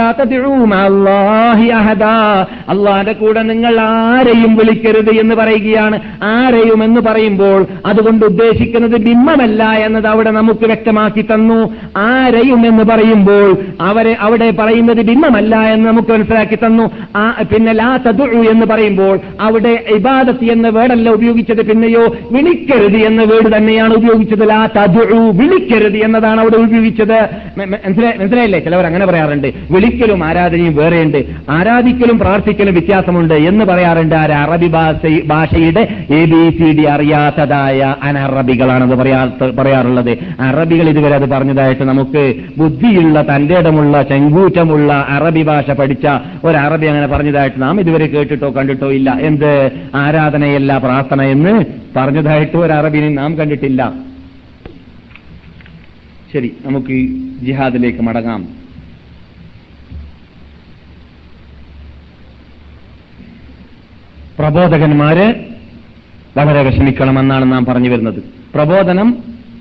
അള്ളാഹിന്റെ 2.67 3.13
കൂടെ 3.13 3.41
നിങ്ങൾ 3.41 3.79
ആരെയും 3.81 4.55
വിളിക്കരുത് 4.55 5.09
എന്ന് 5.19 5.35
പറയുകയാണ്. 5.35 5.97
ആരെയും 6.23 6.83
എന്ന് 6.83 7.01
പറയുമ്പോൾ 7.01 7.65
അതുകൊണ്ട് 7.85 8.25
ഉദ്ദേശിക്കുന്നത് 8.25 8.97
ബിംബമല്ല 8.97 9.63
എന്നത് 9.85 10.07
അവിടെ 10.07 10.31
നമുക്ക് 10.31 10.65
വ്യക്തമാക്കി 10.65 11.21
തന്നു. 11.21 11.59
ആരെയും 11.97 12.67
എന്ന് 12.67 12.83
പറയുമ്പോൾ 12.83 13.57
അവരെ 13.81 14.13
അവിടെ 14.19 14.49
പറയുന്നത് 14.59 15.01
ബിംബമല്ല 15.01 15.55
എന്ന് 15.73 15.89
നമുക്ക് 15.89 16.11
മനസ്സിലാക്കി 16.11 16.55
തന്നു. 16.55 16.85
പിന്നെ 17.43 17.73
ലാ 17.73 17.97
തദ്ഉ 17.97 18.43
എന്ന് 18.51 18.65
പറയുമ്പോൾ 18.65 19.19
അവിടെ 19.41 19.73
ഇബാദത്ത് 19.89 20.45
എന്ന 20.45 20.69
വേർഡല്ല 20.69 21.09
ഉപയോഗിച്ചത് 21.09 21.61
പിന്നെയോ 21.69 22.03
വിളിക്കരുത് 22.31 22.97
എന്ന 23.09 23.23
വേർഡ് 23.23 23.55
തന്നെയാണ് 23.57 23.93
ഉപയോഗിച്ചത്. 23.93 24.49
ലാ 24.49 24.67
തദ്ഉ 24.77 25.31
വിളിക്കരുത് 25.31 25.97
എന്നതാണ് 25.97 26.41
അവിടെ 26.41 26.57
ഉപയോഗിച്ചത്. 26.57 27.19
മനസ്സിലായില്ലേ? 27.57 28.59
ചിലവർ 28.59 28.85
അങ്ങനെ 28.85 29.05
പറയാറുണ്ട്. 29.05 29.47
വിളിക്കലും 29.71 30.23
ആരാധനയും 30.23 30.75
വേറെയുണ്ട്. 30.75 31.19
ആരാധിക്കലും 31.49 32.19
പ്രാർത്ഥിക്കലും 32.19 32.73
വ്യത്യാസമുണ്ട് 32.73 33.33
എന്ന് 33.33 33.65
പറയാറുണ്ട് 33.65 34.15
ആര്? 34.15 34.31
അറബി 34.31 34.67
ഭാഷയുടെ 35.25 35.83
എ 36.09 36.21
ബി 36.25 36.41
സി 36.57 36.69
ഡി 36.77 36.83
അറിയാത്തതായ 36.95 37.95
അനറബികളാണെന്ന് 38.03 38.95
പറയാത്ത 38.95 39.43
പറയാറുള്ളത്. 39.71 40.17
അറബികൾ 40.39 40.89
ഇതുവരെ 40.89 41.15
അത് 41.15 41.29
പറഞ്ഞതായിട്ട് 41.29 41.83
നമുക്ക് 41.83 42.35
ബുദ്ധിയുള്ള 42.57 43.21
തന്റെ 43.21 43.59
ഇടമുള്ള 43.59 44.01
ചെങ്കൂറ്റമുള്ള 44.01 45.05
അറബി 45.09 45.43
ഭാഷ 45.43 45.71
പഠിച്ച 45.71 46.07
ഒരു 46.43 46.57
അറബി 46.57 46.85
അങ്ങനെ 46.85 47.07
പറഞ്ഞതായിട്ട് 47.07 47.61
നാം 47.61 47.79
ഇതുവരെ 47.79 48.07
കേട്ടിട്ടോ 48.07 48.51
കണ്ടിട്ടോ 48.51 48.91
ഇല്ല. 48.91 49.17
എന്ത്? 49.21 49.71
ആരാധനയല്ല 49.95 50.77
പ്രാർത്ഥന 50.77 51.21
എന്ന് 51.21 51.65
പറഞ്ഞതായിട്ട് 51.95 52.57
ഒരു 52.57 52.73
അറബിനെ 52.73 53.09
നാം 53.09 53.37
കണ്ടിട്ടില്ല. 53.37 53.93
ശരി 56.33 56.51
നമുക്ക് 56.65 56.93
ജിഹാദിലേക്ക് 57.45 58.01
മടങ്ങാം. 58.01 58.47
പ്രബോധകന്മാര് 64.39 65.33
വളരെ 66.37 66.63
വിഷമിക്കണമെന്നാണ് 66.63 67.51
നാം 67.51 67.65
പറഞ്ഞു 67.65 67.89
വരുന്നത്. 67.89 68.23
പ്രബോധനം 68.55 69.09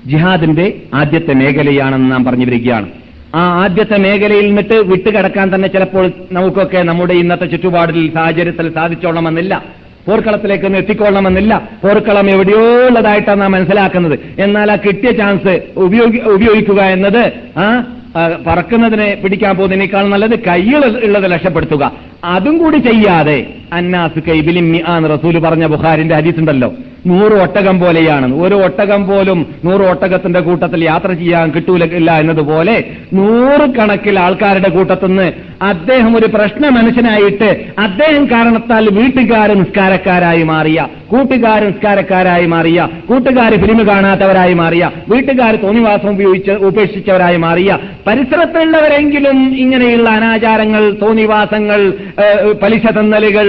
ജിഹാദിന്റെ 0.07 0.73
ആദ്യത്തെ 0.93 1.33
മേഖലയാണെന്ന് 1.33 2.11
നാം 2.11 2.25
പറഞ്ഞു 2.25 2.45
വരികയാണ് 2.45 2.87
ആ 3.35 3.39
ആദ്യത്തെ 3.39 3.97
മേഖലയിൽ 3.97 4.45
നിന്നിട്ട് 4.45 4.73
വിട്ടുകിടക്കാൻ 4.73 5.55
തന്നെ 5.55 5.67
ചിലപ്പോൾ 5.67 6.11
നമുക്കൊക്കെ 6.31 6.77
നമ്മുടെ 6.77 7.13
ഇന്നത്തെ 7.13 7.45
ചുറ്റുപാടിൽ 7.45 8.11
സാഹചര്യത്തിൽ 8.13 8.73
സാധിച്ചോളണമെന്നില്ല. 8.73 9.63
പോർക്കളത്തിലേക്ക് 10.07 10.65
എത്തിക്കൊള്ളണമെന്നില്ല. 10.65 11.69
പോർക്കളം 11.83 12.29
എവിടെയോ 12.29 12.87
ഉള്ളതായിട്ടാണ് 12.87 13.41
നാം 13.41 13.51
മനസ്സിലാക്കുന്നത്. 13.51 14.19
എന്നാൽ 14.39 14.71
ആ 14.71 14.75
കിട്ടിയ 14.75 15.11
ചാൻസ് 15.11 15.61
ഉപയോഗി 15.77 16.17
ഉപയോഗിക്കുക 16.17 16.81
എന്നത് 16.81 17.33
ആ 17.57 17.83
പറക്കുന്നതിനെ 18.47 19.17
പിടിക്കാൻ 19.23 19.55
പോകുന്നതിനേക്കാൾ 19.55 20.07
നല്ലത് 20.07 20.39
കയ്യിൽ 20.39 20.85
ഉള്ളത് 21.05 21.31
രക്ഷപ്പെടുത്തുക. 21.31 21.91
അതും 22.23 22.57
കൂടി 22.57 22.77
ചെയ്യാതെ 22.77 23.47
അന്നാസ് 23.73 24.19
കൈബിലിമ്മി 24.29 24.83
ആ 24.87 24.99
റസൂൽ 24.99 25.39
പറഞ്ഞ 25.39 25.65
ബുഹാരിന്റെ 25.65 26.15
ഹദീസ് 26.15 26.39
ഉണ്ടല്ലോ 26.39 26.73
നൂറ് 27.07 27.31
ഒട്ടകം 27.31 27.79
പോലെയാണ്. 27.79 28.35
ഒരു 28.35 28.55
ഒട്ടകം 28.55 29.07
പോലും 29.07 29.45
നൂറ് 29.65 29.81
ഒട്ടകത്തിന്റെ 29.81 30.39
കൂട്ടത്തിൽ 30.39 30.83
യാത്ര 30.83 31.13
ചെയ്യാൻ 31.13 31.51
കിട്ടൂല 31.51 31.83
എന്നതുപോലെ 32.19 32.83
നൂറ് 33.13 33.75
കണക്കിൽ 33.75 34.19
ആൾക്കാരുടെ 34.19 34.69
കൂട്ടത്തിൽ 34.69 35.07
നിന്ന് 35.07 35.31
അദ്ദേഹം 35.61 36.17
ഒരു 36.17 36.25
പ്രശ്ന 36.25 36.69
മനുഷ്യനായിട്ട് 36.69 37.49
അദ്ദേഹം 37.79 38.25
കാരണത്താൽ 38.25 38.89
വീട്ടുകാർ 38.89 39.49
നിസ്കാരക്കാരായി 39.55 40.43
മാറിയ 40.43 40.87
കൂട്ടുകാർ 41.07 41.63
നിസ്കാരക്കാരായി 41.63 42.45
മാറിയ 42.45 42.89
കൂട്ടുകാർ 43.09 43.55
ഫിലിം 43.55 43.87
കാണാത്തവരായി 43.87 44.53
മാറിയ 44.53 44.91
വീട്ടുകാർ 45.09 45.55
തോന്നിവാസം 45.55 46.09
ഉപയോഗിച്ച് 46.09 46.51
ഉപേക്ഷിച്ചവരായി 46.51 47.37
മാറിയ 47.37 47.77
പരിസരത്തുള്ളവരെങ്കിലും 48.07 49.57
ഇങ്ങനെയുള്ള 49.57 50.09
അനാചാരങ്ങൾ 50.09 50.91
തോന്നിവാസങ്ങൾ 51.01 51.81
പലിശ 52.63 52.85
തന്നലുകൾ 52.85 53.47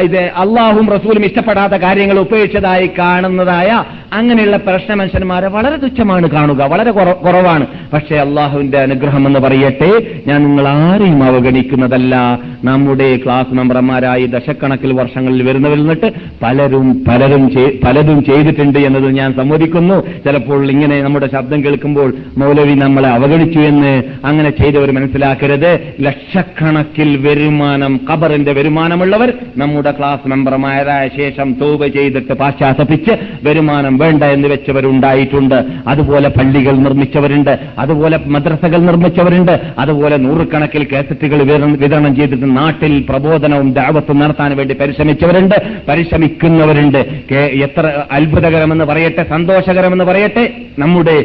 ഇത് 0.00 0.18
അള്ളാഹും 0.36 0.90
റസൂലും 0.90 1.24
ഇഷ്ടപ്പെടാത്ത 1.24 1.72
കാര്യങ്ങൾ 1.72 2.18
ഉപേക്ഷിച്ചതായി 2.36 2.90
കാണുന്നതായ 2.98 3.84
അങ്ങനെയുള്ള 4.12 4.56
പ്രശ്ന 4.56 4.94
മനുഷ്യന്മാരെ 4.94 5.48
വളരെ 5.48 5.76
തുച്ഛമാണ് 5.76 6.30
കാണുക 6.30 6.62
വളരെ 6.62 6.90
കുറ- 6.90 7.12
കുറവാണ്. 7.12 7.66
പക്ഷേ 7.92 8.16
അള്ളാഹുവിന്റെ 8.16 8.78
അനുഗ്രഹം 8.78 9.26
എന്ന് 9.26 9.40
പറയട്ടെ 9.40 10.20
ഞാൻ 10.26 10.42
നിങ്ങൾ 10.42 10.68
ആരെയും 10.68 11.22
അവഗണിക്കുന്നതല്ല. 11.22 12.38
നമ്മുടെ 12.64 13.16
ക്ലാസ് 13.24 13.54
മെമ്പർമാരായി 13.54 14.26
ദശക്കണക്കിൽ 14.26 14.92
വർഷങ്ങളിൽ 14.92 15.42
വരുന്നവരിൽ 15.42 15.80
നിന്നിട്ട് 15.80 16.12
പലരും 16.42 17.04
പലരും 17.08 17.50
പലതും 17.84 18.24
ചെയ്തിട്ടുണ്ട് 18.24 18.78
എന്നത് 18.78 19.10
ഞാൻ 19.10 19.34
സമ്മതിക്കുന്നു. 19.34 20.06
ചിലപ്പോൾ 20.24 20.70
ഇങ്ങനെ 20.70 21.02
നമ്മുടെ 21.02 21.28
ശബ്ദം 21.32 21.64
കേൾക്കുമ്പോൾ 21.64 22.14
മൗലവി 22.38 22.74
നമ്മളെ 22.74 23.08
അവഗണിച്ചു 23.08 23.58
എന്ന് 23.58 24.02
അങ്ങനെ 24.24 24.50
ചെയ്തവർ 24.50 24.90
മനസ്സിലാക്കരുത്. 24.90 25.78
ലക്ഷക്കണക്കിൽ 26.00 27.28
വരുമാനം 27.28 28.00
ഖബറിന്റെ 28.10 28.52
വരുമാനമുള്ളവർ 28.52 29.32
നമ്മുടെ 29.56 29.90
ക്ലാസ് 29.90 30.28
മെമ്പർമാരായ 30.28 31.08
ശേഷം 31.16 31.56
തൗബ 31.60 31.86
ചെയ്തിട്ട് 31.86 32.25
കേട്ട് 32.26 32.40
പാശ്ചാത്തപിച്ച് 32.40 33.12
വരുമാനം 33.42 33.98
വേണ്ട 33.98 34.22
എന്ന് 34.22 34.48
വെച്ചവരുണ്ടായിട്ടുണ്ട്. 34.48 35.64
അതുപോലെ 35.86 36.28
പള്ളികൾ 36.28 36.72
നിർമ്മിച്ചവരുണ്ട്. 36.72 37.58
അതുപോലെ 37.78 38.20
മദ്രസകൾ 38.26 38.78
നിർമ്മിച്ചവരുണ്ട്. 38.78 39.60
അതുപോലെ 39.78 40.16
നൂറുകണക്കിൽ 40.16 40.86
കാസറ്റുകൾ 40.92 41.42
വിതരണം- 41.42 42.16
ചെയ്തിട്ട് 42.16 42.56
നാട്ടിൽ 42.56 43.04
പ്രബോധനവും 43.08 43.72
ദാവത്തും 43.72 44.18
നടത്താൻ 44.18 44.56
വേണ്ടി 44.56 44.74
പരിശ്രമിച്ചവരുണ്ട്. 44.74 45.54
പരിശ്രമിക്കുന്നവരുണ്ട്. 45.88 46.98
എത്ര 47.34 48.02
അത്ഭുതകരമെന്ന് 48.12 48.84
പറയട്ടെ 48.84 49.24
സന്തോഷകരമെന്ന് 49.30 50.04
പറയട്ടെ. 50.04 50.52
നമ്മുടെ 50.78 51.24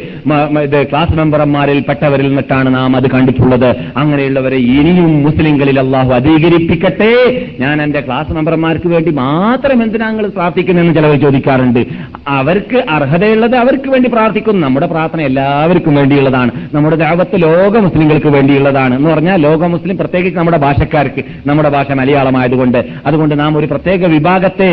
ക്ലാസ് 0.83 1.13
മെമ്പർമാരിൽ 1.13 1.79
പെട്ടവരിൽ 1.79 2.27
നിന്നിട്ടാണ് 2.27 2.75
നാം 2.75 2.95
അത് 2.95 3.09
കണ്ടിട്ടുള്ളത്. 3.09 3.75
അങ്ങനെയുള്ളവരെ 3.97 4.57
ഇനിയും 4.57 5.23
മുസ്ലിങ്ങളിൽ 5.23 5.79
അള്ളാഹു 5.79 6.13
അധികരിപ്പിക്കട്ടെ. 6.13 7.45
ഞാൻ 7.59 7.81
എന്റെ 7.81 7.99
ക്ലാസ് 7.99 8.31
മെമ്പർമാർക്ക് 8.31 8.87
വേണ്ടി 8.87 9.11
മാത്രം 9.11 9.83
എന്തിനാ 9.83 10.09
നിങ്ങൾ 10.09 10.27
പ്രാർത്ഥിക്കുന്നതെന്ന് 10.27 10.90
ചിലവർ 10.93 11.19
ചോദിക്കാറുണ്ട്. 11.19 11.85
അവർക്ക് 12.27 12.79
അർഹതയുള്ളത് 12.89 13.55
അവർക്ക് 13.55 13.89
വേണ്ടി 13.89 14.09
പ്രാർത്ഥിക്കും. 14.09 14.61
നമ്മുടെ 14.61 14.87
പ്രാർത്ഥന 14.87 15.21
എല്ലാവർക്കും 15.21 15.95
വേണ്ടിയുള്ളതാണ്. 15.95 16.51
നമ്മുടെ 16.73 16.95
ദാവത്ത് 16.95 17.41
ലോക 17.43 17.77
മുസ്ലിങ്ങൾക്ക് 17.77 18.27
വേണ്ടിയുള്ളതാണ് 18.27 18.95
എന്ന് 18.95 19.09
പറഞ്ഞാൽ 19.09 19.37
ലോക 19.41 19.65
മുസ്ലിം 19.65 19.97
പ്രത്യേകിച്ച് 19.97 20.39
നമ്മുടെ 20.39 20.57
ഭാഷക്കാർക്ക് 20.57 21.23
നമ്മുടെ 21.47 21.69
ഭാഷ 21.69 21.91
മലയാളമായതുകൊണ്ട്. 21.91 22.79
അതുകൊണ്ട് 23.05 23.39
നാം 23.39 23.57
ഒരു 23.57 23.65
പ്രത്യേക 23.65 24.05
വിഭാഗത്തെ 24.05 24.69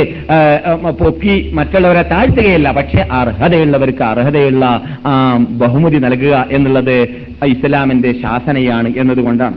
പൊക്കി 1.00 1.34
മറ്റുള്ളവരെ 1.54 2.02
താഴ്ത്തുകയല്ല. 2.02 2.70
പക്ഷെ 2.72 3.00
അർഹതയുള്ളവർക്ക് 3.12 4.02
അർഹതയുള്ള 4.02 4.64
ബഹുമതി 5.62 5.96
നൽകുക 5.96 6.44
എന്നുള്ളത് 6.50 6.96
ഇസ്ലാമിന്റെ 7.46 8.12
ശാസനയാണ് 8.22 8.88
എന്നതുകൊണ്ടാണ്. 8.96 9.56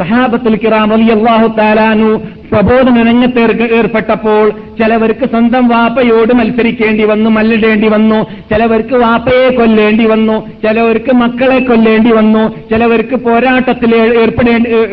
സഹാബത്തുൽ 0.00 0.58
കിറാം 0.64 0.92
അലി 0.96 1.08
അള്ളാഹു 1.18 1.48
താലാനു 1.58 2.10
പ്രബോധന 2.52 3.02
രംഗത്ത് 3.08 3.40
ഏർപ്പെട്ടപ്പോൾ 3.78 4.46
ചിലവർക്ക് 4.78 5.26
സ്വന്തം 5.32 5.64
വാപ്പയോട് 5.68 6.32
മത്സരിക്കേണ്ടി 6.38 7.04
വന്നു 7.10 7.28
മല്ലിടേണ്ടി 7.30 7.88
വന്നു 7.88 8.18
ചിലവർക്ക് 8.50 8.96
വാപ്പയെ 9.02 9.48
കൊല്ലേണ്ടി 9.58 10.06
വന്നു 10.12 10.36
ചിലവർക്ക് 10.64 11.12
മക്കളെ 11.20 11.58
കൊല്ലേണ്ടി 11.68 12.12
വന്നു 12.18 12.42
ചിലവർക്ക് 12.70 13.16
പോരാട്ടത്തിൽ 13.26 13.92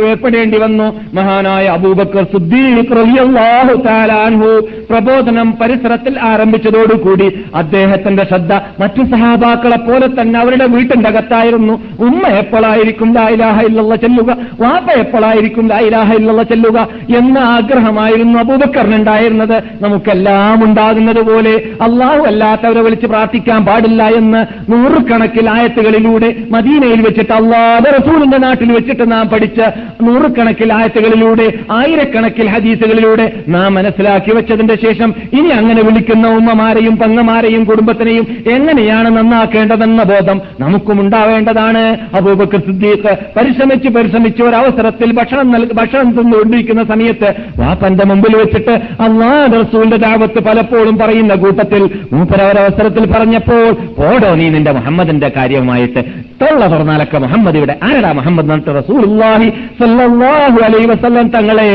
ഏർപ്പെടേണ്ടി 0.10 0.60
വന്നു. 0.66 0.88
മഹാനായ 1.18 1.66
അബൂബക്കർ 1.78 2.28
സുദ്ദീഖ് 2.34 2.94
റളിയല്ലാഹു 3.00 3.76
താലാൻഹു 3.88 4.50
പ്രബോധനം 4.92 5.50
പരിസരത്തിൽ 5.62 6.14
ആരംഭിച്ചതോടുകൂടി 6.32 7.30
അദ്ദേഹത്തിന്റെ 7.62 8.26
ശ്രദ്ധ 8.34 8.54
മറ്റു 8.84 9.06
സഹാബാക്കളെ 9.16 9.82
പോലെ 9.90 10.10
തന്നെ 10.20 10.40
അവരുടെ 10.44 10.68
വീട്ടിന്റെ 10.76 11.10
അകത്തായിരുന്നു. 11.14 11.78
ഉമ്മ 12.10 12.24
എപ്പോഴായിരിക്കും 12.44 13.10
ചെല്ലുക? 14.06 14.32
വാപ്പ 14.62 14.97
എപ്പോഴായിരിക്കും 14.98 15.68
ലായിലാഹ 15.68 16.14
ഇല്ലല്ല 16.14 16.44
ചെല്ലുക 16.44 16.88
എന്ന 17.18 17.38
ആഗ്രഹമായിരുന്നു 17.38 18.40
അബൂബക്കറിനുണ്ടായിരുന്നത്. 18.40 19.58
നമുക്കെല്ലാം 19.82 20.64
ഉണ്ടാകുന്നത് 20.64 21.22
പോലെ 21.22 21.54
അള്ളാഹു 21.82 22.26
അല്ലാത്തവരെ 22.28 22.82
വിളിച്ച് 22.82 23.08
പ്രാർത്ഥിക്കാൻ 23.08 23.66
പാടില്ല 23.66 24.04
എന്ന് 24.04 24.46
നൂറുകണക്കിൽ 24.72 25.50
ആയത്തുകളിലൂടെ 25.50 26.36
മദീനയിൽ 26.52 27.02
വെച്ചിട്ട് 27.02 27.34
അള്ളാഹ് 27.34 27.94
റസൂലിന്റെ 27.98 28.38
നാട്ടിൽ 28.38 28.72
വെച്ചിട്ട് 28.72 29.12
നാം 29.12 29.30
പഠിച്ച 29.30 29.60
നൂറുകണക്കിൽ 30.02 30.74
ആയത്തുകളിലൂടെ 30.74 31.54
ആയിരക്കണക്കിൽ 31.72 32.48
ഹദീസുകളിലൂടെ 32.48 33.32
നാം 33.48 33.74
മനസ്സിലാക്കി 33.74 34.32
വെച്ചതിന്റെ 34.36 34.76
ശേഷം 34.76 35.14
ഇനി 35.34 35.48
അങ്ങനെ 35.48 35.82
വിളിക്കുന്ന 35.84 36.28
ഉമ്മമാരെയും 36.28 36.98
പങ്ങമാരെയും 36.98 37.64
കുടുംബത്തിനെയും 37.64 38.28
എങ്ങനെയാണ് 38.52 39.18
നന്നാക്കേണ്ടതെന്ന 39.18 40.04
ബോധം 40.04 40.42
നമുക്കും 40.60 41.02
ഉണ്ടാവേണ്ടതാണ്. 41.02 41.84
അബൂബക്കർ 42.16 42.60
സിദ്ദീഖ് 42.60 43.18
പരിശ്രമിച്ച് 43.38 43.90
പരിശ്രമിച്ച് 43.90 44.44
ഒരവസരത്തിൽ 44.78 45.12
ഭക്ഷണം 45.12 45.48
ഭക്ഷണം 45.74 46.10
തിന്നുകൊണ്ടിരിക്കുന്ന 46.18 46.84
സമയത്ത് 46.84 47.30
വാപ്പന്റെ 47.60 48.06
മുമ്പിൽ 48.06 48.36
വെച്ചിട്ട് 48.36 48.74
അള്ളാഹ് 49.06 49.52
റസൂലിന്റെ 49.54 49.98
ദാവത്ത് 49.98 50.40
പലപ്പോഴും 50.40 50.98
പറയുന്ന 50.98 51.36
കൂട്ടത്തിൽ 51.36 51.84
മൂപ്പരവരവസരത്തിൽ 52.14 53.06
പറഞ്ഞപ്പോൾ 53.06 53.64
ഓടോ 54.10 54.36
നീ 54.36 54.50
നിന്റെ 54.50 54.72
മുഹമ്മദിന്റെ 54.72 55.30
കാര്യമായിട്ട് 55.38 56.02
തൊള്ള 56.42 56.68
തുറന്നാലൊക്കെ 56.68 57.18
മുഹമ്മദ് 57.18 57.58
ഇവിടെ. 57.58 57.76
ആരടാ 57.84 58.12
മുഹമ്മദ് 58.12 58.50
വസല്ലം 60.92 61.28
തങ്ങളെ 61.28 61.70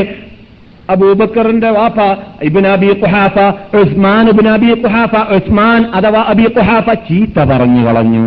അബൂബക്കറിന്റെ 0.89 1.69
വാപ്പ 1.69 1.99
ഇബിൻ 2.43 2.67
അബി 2.67 2.89
കുഹാഫ 3.01 3.37
ഉസ്മാൻ 3.81 4.29
ഇബിൻ 4.29 4.47
അബി 4.49 4.71
കുഹാഫ 4.83 5.13
ഉസ്മാൻ 5.37 5.81
അഥവാ 5.93 6.21
അബി 6.27 6.47
കുഹാഫ 6.57 6.87
ചീത്ത 7.09 7.37
പറഞ്ഞു 7.51 7.83
കളഞ്ഞു. 7.87 8.25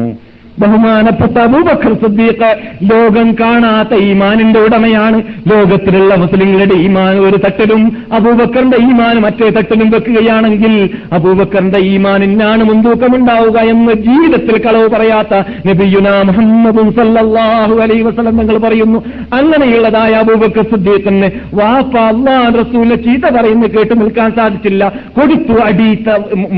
ബഹുമാനപ്പെട്ട 0.60 1.38
അബൂബക്കർ 1.38 1.92
സിദ്ദീഖ് 2.02 2.50
ലോകം 2.90 3.28
കാണാത്ത 3.40 3.94
ഈമാനിന്റെ 3.94 4.60
ഉടമയാണ്. 4.60 5.18
ലോകത്തിലുള്ള 5.50 6.14
മുസ്ലിങ്ങളുടെ 6.14 6.74
ഈമാൻ 6.74 7.18
ഒരു 7.18 7.36
തട്ടിലും 7.36 7.82
അബൂബക്കറിന്റെ 8.12 8.76
ഈമാൻ 8.76 9.16
മറ്റേ 9.18 9.48
തട്ടിലും 9.48 9.90
വെക്കുകയാണെങ്കിൽ 9.90 10.74
അബൂബക്കറിന്റെ 11.12 11.78
ഈമാനിനാണ് 11.78 12.64
മുൻതൂക്കമുണ്ടാവുക 12.64 13.58
എന്ന് 13.58 13.92
ജീവിതത്തിൽ 13.92 14.58
കളവ് 14.58 14.88
പറയാത്ത 14.88 15.42
നബിയുന 15.68 16.22
മുഹമ്മദ് 16.22 16.84
സല്ലല്ലാഹു 16.96 17.74
അലൈഹി 17.80 18.02
വസല്ലം 18.02 18.38
തങ്ങൾ 18.38 18.58
പറയുന്നു. 18.58 18.98
അങ്ങനെയുള്ളതായ 19.32 20.12
അബൂബക്കർ 20.12 20.62
സിദ്ദീഖിന് 20.62 21.30
വാപ്പ 21.54 21.96
അള്ളാഹ് 22.12 22.54
റസൂലിനെ 22.60 22.96
ചീത്ത 22.96 23.34
പറയുന്നത് 23.36 23.70
കേട്ട് 23.70 24.00
നിൽക്കാൻ 24.00 24.30
സാധിച്ചില്ല. 24.30 24.92
കൊടുത്തു 25.18 25.54
അടിത്ത 25.68 26.08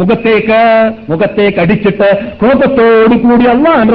മുഖത്തേക്ക് 0.01 0.61
മുഖത്തേക്ക് 1.11 1.61
അടിച്ചിട്ട് 1.61 2.09
കോപത്തോടു 2.41 3.17
കൂടി 3.27 3.45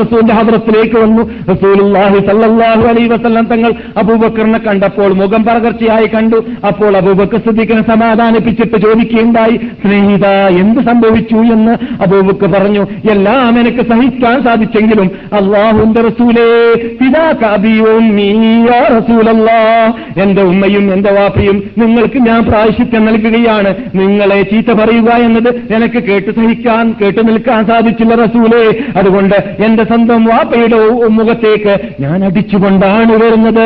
റസൂലിന്റെ 0.01 0.33
ഹദ്രത്തിലേക്ക് 0.33 0.95
വന്നു. 0.95 1.23
റസൂലുള്ളാഹി 1.53 2.19
സല്ലല്ലാഹു 2.27 2.83
അലൈഹി 2.91 3.07
വസല്ലം 3.07 3.45
തങ്ങൾ 3.45 3.73
അബൂബക്കറിനെ 3.97 4.59
കണ്ടപ്പോൾ 4.59 5.13
മുഖം 5.13 5.43
പകർച്ചയായി 5.43 6.07
കണ്ടു. 6.07 6.39
അപ്പോൾ 6.67 6.97
അബൂബക്കർ 6.97 7.37
സിദ്ദീഖിനെ 7.37 7.83
സമാധാനിപ്പിച്ചിട്ട് 7.87 8.77
ചോദിക്കുകയുണ്ടായി 8.81 9.55
സ്നേഹിത 9.81 10.27
എന്ത് 10.61 10.81
സംഭവിച്ചു? 10.89 11.39
എന്ന് 11.55 11.73
അബൂബക്കർ 12.03 12.49
പറഞ്ഞു 12.51 12.83
എല്ലാം 13.11 13.59
എനിക്ക് 13.59 13.83
സഹിക്കാൻ 13.89 14.43
സാധിച്ചെങ്കിലും 14.43 15.11
അള്ളാഹുന്റെ 15.33 16.01
റസൂലേ 16.01 16.49
എന്റെ 20.21 20.41
ഉമ്മയും 20.41 20.85
എന്റെ 20.93 21.11
വാപ്പയും 21.11 21.57
നിങ്ങൾക്ക് 21.77 22.19
ഞാൻ 22.27 22.39
പ്രായശിത്യം 22.43 23.05
നൽകുകയാണ്. 23.05 23.71
നിങ്ങളെ 23.95 24.41
ചീത്ത 24.41 24.71
പറയുക 24.79 25.09
എന്നത് 25.27 25.49
എനിക്ക് 25.75 25.99
കേട്ട് 26.07 26.31
സഹിക്കാൻ 26.31 26.95
കേട്ടു 27.01 27.21
നിൽക്കാൻ 27.21 27.61
സാധിച്ചില്ല 27.65 28.15
റസൂലേ. 28.15 28.63
അതുകൊണ്ട് 28.97 29.35
എന്റെ 29.65 29.82
സ്വന്തം 29.89 30.21
വാപ്പയുടെ 30.25 30.79
മുഖത്തേക്ക് 31.17 31.73
ഞാൻ 32.03 32.19
അടിച്ചുകൊണ്ടാണ് 32.25 33.13
വരുന്നത്. 33.23 33.65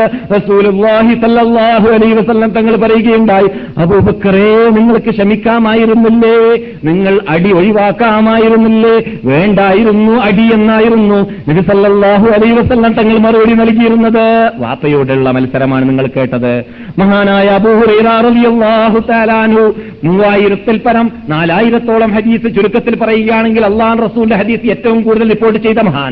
വസല്ലം 2.20 2.50
തങ്ങൾ 2.58 2.76
പറയുകയുണ്ടായി 2.84 3.50
അബൂബക്കറേ 3.78 4.50
നിങ്ങൾക്ക് 4.78 5.12
ക്ഷമിക്കാമായിരുന്നില്ലേ? 5.18 6.36
നിങ്ങൾ 6.90 7.14
അടി 7.30 7.52
ഒഴിവാക്കാമായിരുന്നില്ലേ? 7.60 8.96
വേണ്ടായിരുന്നു 9.32 10.14
അടി 10.28 10.46
എന്നായിരുന്നു 10.58 11.20
നബി 11.50 11.62
അലൈഹി 12.38 12.56
വസല്ലം 12.60 12.94
തങ്ങൾ 13.00 13.18
മറുപടി 13.26 13.56
നൽകിയിരുന്നത്. 13.62 14.26
വാപ്പയോടുള്ള 14.64 15.28
മത്സരമാണ് 15.38 15.86
നിങ്ങൾ 15.90 16.08
കേട്ടത്. 16.18 16.54
മഹാനായ 17.00 17.48
അബൂ 17.60 17.72
ഹുറൈറ 17.80 18.08
റളിയല്ലാഹു 18.28 19.00
തആലാനു 19.10 19.66
മൂവായിരത്തിൽ 20.06 20.78
പരം 20.86 21.08
നാലായിരത്തോളം 21.30 22.10
ഹദീസ് 22.16 22.48
ചുരുക്കത്തിൽ 22.56 22.96
പറയുകയാണെങ്കിൽ 23.02 23.64
അള്ളാഹ് 23.70 23.98
റസൂലിന്റെ 24.06 24.38
ഹദീസ് 24.42 24.70
ഏറ്റവും 24.74 25.00
കൂടുതൽ 25.02 25.30
റിപ്പോർട്ട് 25.30 25.60
ചെയ്ത 25.66 25.80
മഹാൻ 25.90 26.07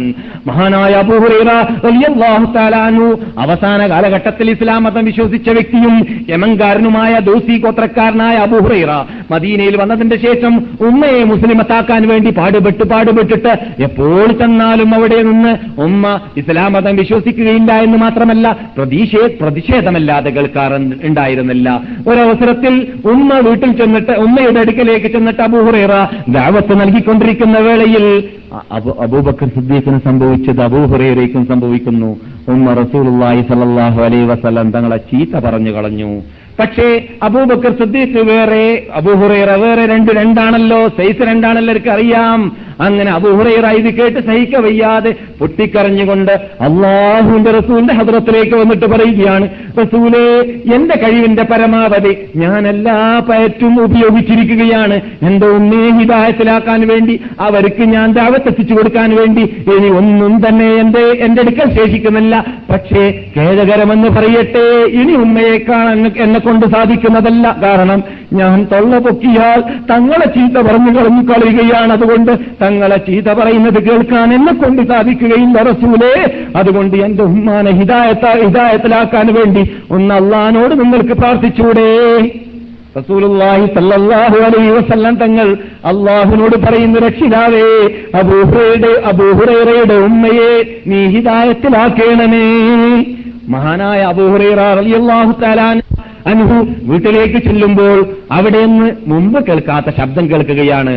മഹാനായ 0.48 0.94
അബൂ 1.02 1.16
ഹുറൈറ 1.18 1.50
റളിയല്ലാഹു 1.86 2.46
തആലാനു 2.56 3.08
അവസാന 3.44 3.80
കാലഘട്ടത്തിൽ 3.92 4.48
ഇസ്ലാം 4.52 4.84
മതം 4.86 5.06
വിശ്വസിച്ച 5.06 5.50
വ്യക്തിയും 5.56 5.96
യമൻകാരനുമായ 6.32 6.94
ദോസി 7.28 7.56
ഗോത്രക്കാരനായ 7.64 8.36
അബൂഹുറൈറ 8.46 8.92
മദീനയിൽ 9.32 9.76
വന്നതിന്റെ 9.82 10.18
ശേഷം 10.24 10.54
ഉമ്മയെ 10.88 11.22
മുസ്ലിമത്താക്കാൻ 11.26 12.04
വേണ്ടി 12.08 12.32
പാടുപെട്ട് 12.38 12.84
പാടുപെട്ടിട്ട് 12.92 13.54
എപ്പോൾ 13.86 14.04
ചെന്നാലും 14.40 14.92
അവിടെ 14.96 15.20
നിന്ന് 15.24 15.54
ഉമ്മ 15.86 16.04
ഇസ്ലാം 16.42 16.72
മതം 16.76 16.96
വിശ്വസിക്കുകയില്ല 16.96 17.72
എന്ന് 17.86 17.98
മാത്രമല്ല 17.98 18.46
പ്രതിഷേ 18.78 19.24
പ്രതിഷേധമല്ലാതെ 19.42 20.30
കേൾക്കാറ 20.36 20.72
ഉണ്ടായിരുന്നില്ല. 21.06 21.68
ഒരവസരത്തിൽ 22.10 22.74
ഉമ്മ 23.12 23.30
വീട്ടിൽ 23.46 23.72
ചെന്നിട്ട് 23.80 24.14
ഉമ്മയുടെ 24.24 24.60
അടുക്കലേക്ക് 24.60 25.10
ചെന്നിട്ട് 25.16 25.42
അബൂഹുറേറ 25.42 25.94
ദാവത്ത് 26.36 26.74
നൽകിക്കൊണ്ടിരിക്കുന്ന 26.82 27.58
വേളയിൽ 27.68 28.06
അബൂബക്കർ 29.04 29.48
അബു- 29.48 29.62
അബൂബക്കർ 29.86 30.00
സംഭവിച്ചത് 30.06 30.62
അബൂഹുറൈറയ്ക്കും 30.62 31.44
സംഭവിക്കുന്നു. 31.50 32.08
ഉമ്മ 32.54 32.74
റസൂലുള്ളാഹി 32.80 33.42
സല്ലല്ലാഹു 33.50 34.00
അലൈഹി 34.06 34.28
വസല്ലം 34.32 34.68
തങ്ങളെ 34.76 34.98
ചീത്ത 35.10 35.34
പറഞ്ഞു 35.46 35.72
കളഞ്ഞു. 35.76 36.10
പക്ഷേ 36.60 36.88
അബൂബക്കർ 37.28 37.72
സിദ്ദീഖ് 37.80 38.22
വേറെ 38.30 38.66
അബൂഹുറേറ 39.00 39.52
വേറെ 39.64 39.84
രണ്ട് 39.94 40.12
രണ്ടാണല്ലോ 40.20 40.80
സൈസ് 40.98 41.22
രണ്ടാണല്ലോ 41.30 41.74
അറിയാം 41.96 42.42
അങ്ങനെ 42.82 43.12
അബൂഹുറൈറ 43.12 43.66
ഇത് 43.72 43.90
കേട്ട് 43.94 44.20
സഹിക്ക 44.20 44.56
വയ്യാതെ 44.58 45.12
പൊട്ടിക്കരഞ്ഞുകൊണ്ട് 45.40 46.32
അള്ളാഹുവിന്റെ 46.62 47.52
റസൂലിന്റെ 47.52 47.94
ഹദ്രത്തിലേക്ക് 47.94 48.56
വന്നിട്ട് 48.56 48.86
പറയുകയാണ് 48.86 49.50
റസൂലേ 49.80 50.26
എന്റെ 50.76 50.96
കഴിവിന്റെ 51.04 51.44
പരമാവധി 51.44 52.18
ഞാൻ 52.36 52.68
എല്ലാ 52.68 53.24
പയറ്റും 53.30 53.84
ഉപയോഗിച്ചിരിക്കുകയാണ്. 53.84 55.02
എന്റെ 55.24 55.48
ഒന്നേ 55.48 55.90
ഹിതായത്തിലാക്കാൻ 56.00 56.88
വേണ്ടി 56.88 57.20
അവർക്ക് 57.40 57.84
ഞാൻ 57.84 58.14
ദാവത്തെത്തിച്ചു 58.14 58.74
കൊടുക്കാൻ 58.74 59.16
വേണ്ടി 59.16 59.42
ഇനി 59.78 59.88
ഒന്നും 59.88 60.48
തന്നെ 60.48 60.70
എന്റെ 60.76 61.04
എന്റെ 61.26 61.42
അടുക്കൽ 61.42 61.70
ശേഷിക്കുന്നില്ല. 61.78 62.46
പക്ഷേ 62.70 63.04
ഖേദകരമെന്ന് 63.38 64.08
പറയട്ടെ 64.08 64.66
ഇനി 65.02 65.14
ഉമ്മയെ 65.14 65.58
കാണാൻ 65.58 66.12
എന്നെ 66.18 66.40
കൊണ്ട് 66.40 66.66
സാധിക്കുന്നതല്ല. 66.66 67.58
കാരണം 67.64 68.04
ഞാൻ 68.34 68.68
തൊള്ള 68.72 69.00
പൊക്കിയാൽ 69.00 69.62
തങ്ങളെ 69.92 70.26
ചീത്ത 70.26 70.58
പറഞ്ഞു 70.68 71.00
കളഞ്ഞു 71.00 71.24
കളയുകയാണ്. 71.32 71.94
അതുകൊണ്ട് 71.94 72.32
തങ്ങളെ 72.66 72.98
ചീത 73.08 73.28
പറയുന്നത് 73.40 73.80
കേൾക്കാൻ 73.88 74.30
എന്നെ 74.38 74.54
കൊണ്ട് 74.62 74.82
സാധിക്കുകയില്ല 74.92 75.58
റസൂലേ. 75.72 76.14
അതുകൊണ്ട് 76.60 76.96
എന്റെ 77.08 77.24
ഉമ്മാനെ 77.32 77.72
ഹിതായത്ത 77.80 78.26
ഹിതായത്തിലാക്കാൻ 78.46 79.28
വേണ്ടി 79.38 79.64
ഒന്ന് 79.96 80.14
അള്ളഹാനോട് 80.22 80.74
നിങ്ങൾക്ക് 80.82 81.16
പ്രാർത്ഥിച്ചൂടെ 81.22 81.88
റസൂലുള്ളാഹി 82.98 83.66
സല്ലല്ലാഹു 83.76 84.38
അലൈഹി 84.48 84.70
വസല്ലം 84.76 85.16
തങ്ങൾ 85.22 85.48
അള്ളാഹുവിനോട് 85.92 86.56
പറയുന്ന 86.66 87.00
രക്ഷിതാവേ 87.06 87.66
അബൂഹുറയുടെ 88.20 88.92
അബൂഹുറയുടെ 89.10 89.98
ഉമ്മയെ 90.08 90.54
നീ 90.92 91.00
ഹിതായത്തിലാക്കേണമേ 91.16 92.46
മഹാനായ 93.56 94.00
അബൂഹുറൈറ 94.14 94.62
റളിയല്ലാഹു 94.80 95.34
തആലാൻ 95.42 95.78
അനുഹു 96.32 96.56
വീട്ടിലേക്ക് 96.92 97.40
ചെല്ലുമ്പോൾ 97.48 97.98
അവിടെ 98.38 98.62
നിന്ന് 98.66 98.88
മുമ്പ് 99.12 99.40
കേൾക്കാത്ത 99.50 99.90
ശബ്ദം 100.00 100.26
കേൾക്കുകയാണ്. 100.32 100.96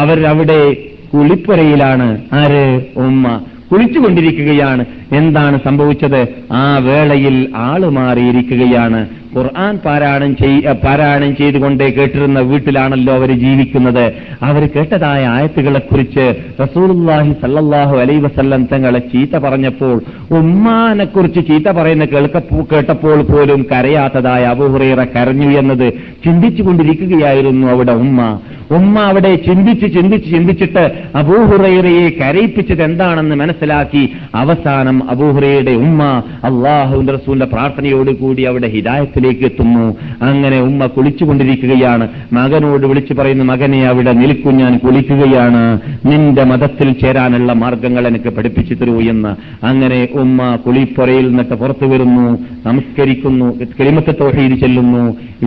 അവരവിടെ 0.00 0.60
കുളിപ്പുരയിലാണ്. 1.14 2.22
ആര്? 2.32 2.82
ഉമ്മ. 2.96 3.40
കുളിച്ചുകൊണ്ടിരിക്കുകയാണ്. 3.72 4.84
എന്താണ് 5.12 5.58
സംഭവിച്ചത്? 5.64 6.26
ആ 6.52 6.78
വേളയിൽ 6.78 7.52
ആൾ 7.56 7.88
മാറിയിരിക്കുകയാണ്. 7.88 9.06
ഖുർആൻ 9.36 9.78
പാരായണം 9.84 10.36
ചെയ് 10.36 10.74
പാരായണം 10.84 11.36
ചെയ്തുകൊണ്ട് 11.36 11.84
കേട്ടിരുന്ന 11.96 12.40
വീട്ടിലാണല്ലോ 12.40 13.14
അവർ 13.14 13.30
ജീവിക്കുന്നത്. 13.44 14.04
അവർ 14.42 14.62
കേട്ടതായ 14.76 15.26
ആയത്തുകളെക്കുറിച്ച് 15.26 16.26
റസൂലുള്ളാഹി 16.62 17.32
സല്ലാഹു 17.42 17.96
അലൈ 17.96 18.16
വസല്ലം 18.18 18.68
തങ്ങളെ 18.72 18.98
ചീത്ത 19.12 19.38
പറഞ്ഞപ്പോൾ 19.38 19.96
ഉമ്മാനെ 20.38 21.04
കുറിച്ച് 21.04 21.40
ചീത്ത 21.48 21.68
പറയുന്ന 21.70 22.04
കേൾക്ക 22.04 22.40
കേട്ടപ്പോൾ 22.72 23.22
പോലും 23.22 23.66
കരയാത്തതായ 23.72 24.44
അബൂഹുറൈറ 24.44 25.04
കരഞ്ഞു 25.04 25.58
എന്നത് 25.58 25.86
ചിന്തിച്ചുകൊണ്ടിരിക്കുകയായിരുന്നു 26.24 27.66
അവിടെ 27.66 27.92
ഉമ്മ. 27.92 28.20
ഉമ്മ 28.70 29.00
അവിടെ 29.00 29.34
ചിന്തിച്ച് 29.46 29.86
ചിന്തിച്ച് 29.94 30.28
ചിന്തിച്ചിട്ട് 30.34 30.84
അബൂഹുറൈറയെ 31.14 32.10
കരയിപ്പിച്ചത് 32.10 32.82
എന്താണെന്ന് 32.82 33.36
മനസ്സിലാക്കി 33.36 34.02
അവസാനം 34.34 35.10
അബൂഹുറയുടെ 35.10 35.70
ഉമ്മ 35.70 36.02
അള്ളാഹുന്റെ 36.44 37.12
റസൂലിന്റെ 37.12 37.46
പ്രാർത്ഥനയോടുകൂടി 37.46 38.42
അവിടെ 38.42 38.68
ഹിദായത്തിലേക്ക് 39.24 39.44
എത്തുന്നു 39.44 39.86
അങ്ങനെ 40.22 40.58
ഉമ്മ 40.60 40.86
കുളിച്ചുകൊണ്ടിരിക്കുകയാണ്. 40.86 42.08
മകനോട് 42.32 42.86
വിളിച്ചു 42.86 43.14
പറയുന്ന 43.14 43.42
മകനെ 43.42 43.80
അവിടെ 43.86 44.12
നിൽക്കും 44.12 44.56
ഞാൻ 44.56 44.72
കുളിക്കുകയാണ്. 44.78 45.62
നിന്റെ 46.06 46.44
മതത്തിൽ 46.44 46.92
ചേരാനുള്ള 46.92 47.52
മാർഗങ്ങൾ 47.52 48.06
എനിക്ക് 48.06 48.30
പഠിപ്പിച്ചു 48.36 48.74
തരൂ 48.74 48.96
എന്ന്. 49.12 49.32
അങ്ങനെ 49.66 50.08
ഉമ്മ 50.14 50.56
കുളിപ്പുറയിൽ 50.66 51.28
നിന്നിട്ട് 51.28 51.54
പുറത്തു 51.54 51.86
വരുന്നു 51.86 52.26
നമസ്കരിക്കുന്നു 52.66 53.46
കരിമത്തെ 53.80 54.14
തോഷയിൽ 54.20 54.54
ചെല്ലുന്നു 54.60 55.04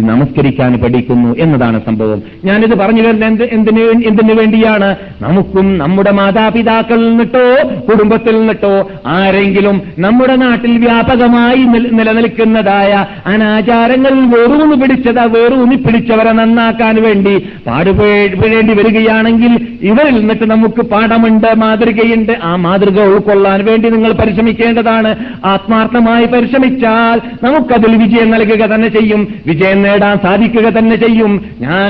നമസ്കരിക്കാൻ 0.10 0.72
പഠിക്കുന്നു 0.84 1.30
എന്നതാണ് 1.40 1.80
സംഭവം. 1.86 2.20
ഞാനിത് 2.46 2.76
പറഞ്ഞു 2.78 3.02
വരുന്നത് 3.02 3.30
എന്ത് 3.30 3.44
എന്തിനു 3.44 3.84
എന്തിനു 4.10 4.34
വേണ്ടിയാണ്? 4.34 4.90
നമുക്കും 5.22 5.78
നമ്മുടെ 5.78 6.12
മാതാപിതാക്കളിൽ 6.12 7.10
നിന്നിട്ടോ 7.10 7.46
കുടുംബത്തിൽ 7.90 8.34
നിന്നിട്ടോ 8.40 8.76
ആരെങ്കിലും 9.08 9.82
നമ്മുടെ 10.00 10.36
നാട്ടിൽ 10.36 10.74
വ്യാപകമായി 10.78 11.64
നിലനിൽക്കുന്നതായ 11.64 12.92
നിലനിൽക്കുന്നതായ 13.28 13.67
അനാചാരങ്ങളിൽ 13.68 14.26
വേറൂന്ന് 14.34 14.76
പിടിച്ചതാ 14.82 15.24
വേറൂന്നി 15.24 15.76
പിടിച്ചവരെ 15.76 16.32
നന്നാക്കാൻ 16.32 16.96
വേണ്ടി 17.04 17.34
പാടുപെടേണ്ടി 17.68 18.74
വരികയാണെങ്കിൽ 18.74 19.54
ഇവരിൽ 19.82 20.16
നിന്നിട്ട് 20.20 20.46
നമുക്ക് 20.52 20.82
പാഠമുണ്ട് 20.92 21.48
മാതൃകയുണ്ട്. 21.56 22.34
ആ 22.44 22.56
മാതൃക 22.56 23.00
ഉൾക്കൊള്ളാൻ 23.14 23.60
വേണ്ടി 23.66 23.90
നിങ്ങൾ 23.90 24.12
പരിശ്രമിക്കേണ്ടതാണ്. 24.12 25.12
ആത്മാർത്ഥമായി 25.46 26.26
പരിശ്രമിച്ചാൽ 26.26 27.18
നമുക്കതിൽ 27.44 27.96
വിജയം 28.04 28.32
നൽകുക 28.32 28.64
തന്നെ 28.74 28.88
ചെയ്യും. 28.88 29.22
വിജയം 29.48 29.82
നേടാൻ 29.82 30.18
സാധിക്കുക 30.24 30.70
തന്നെ 30.78 30.96
ചെയ്യും. 30.96 31.34
ഞാൻ 31.60 31.90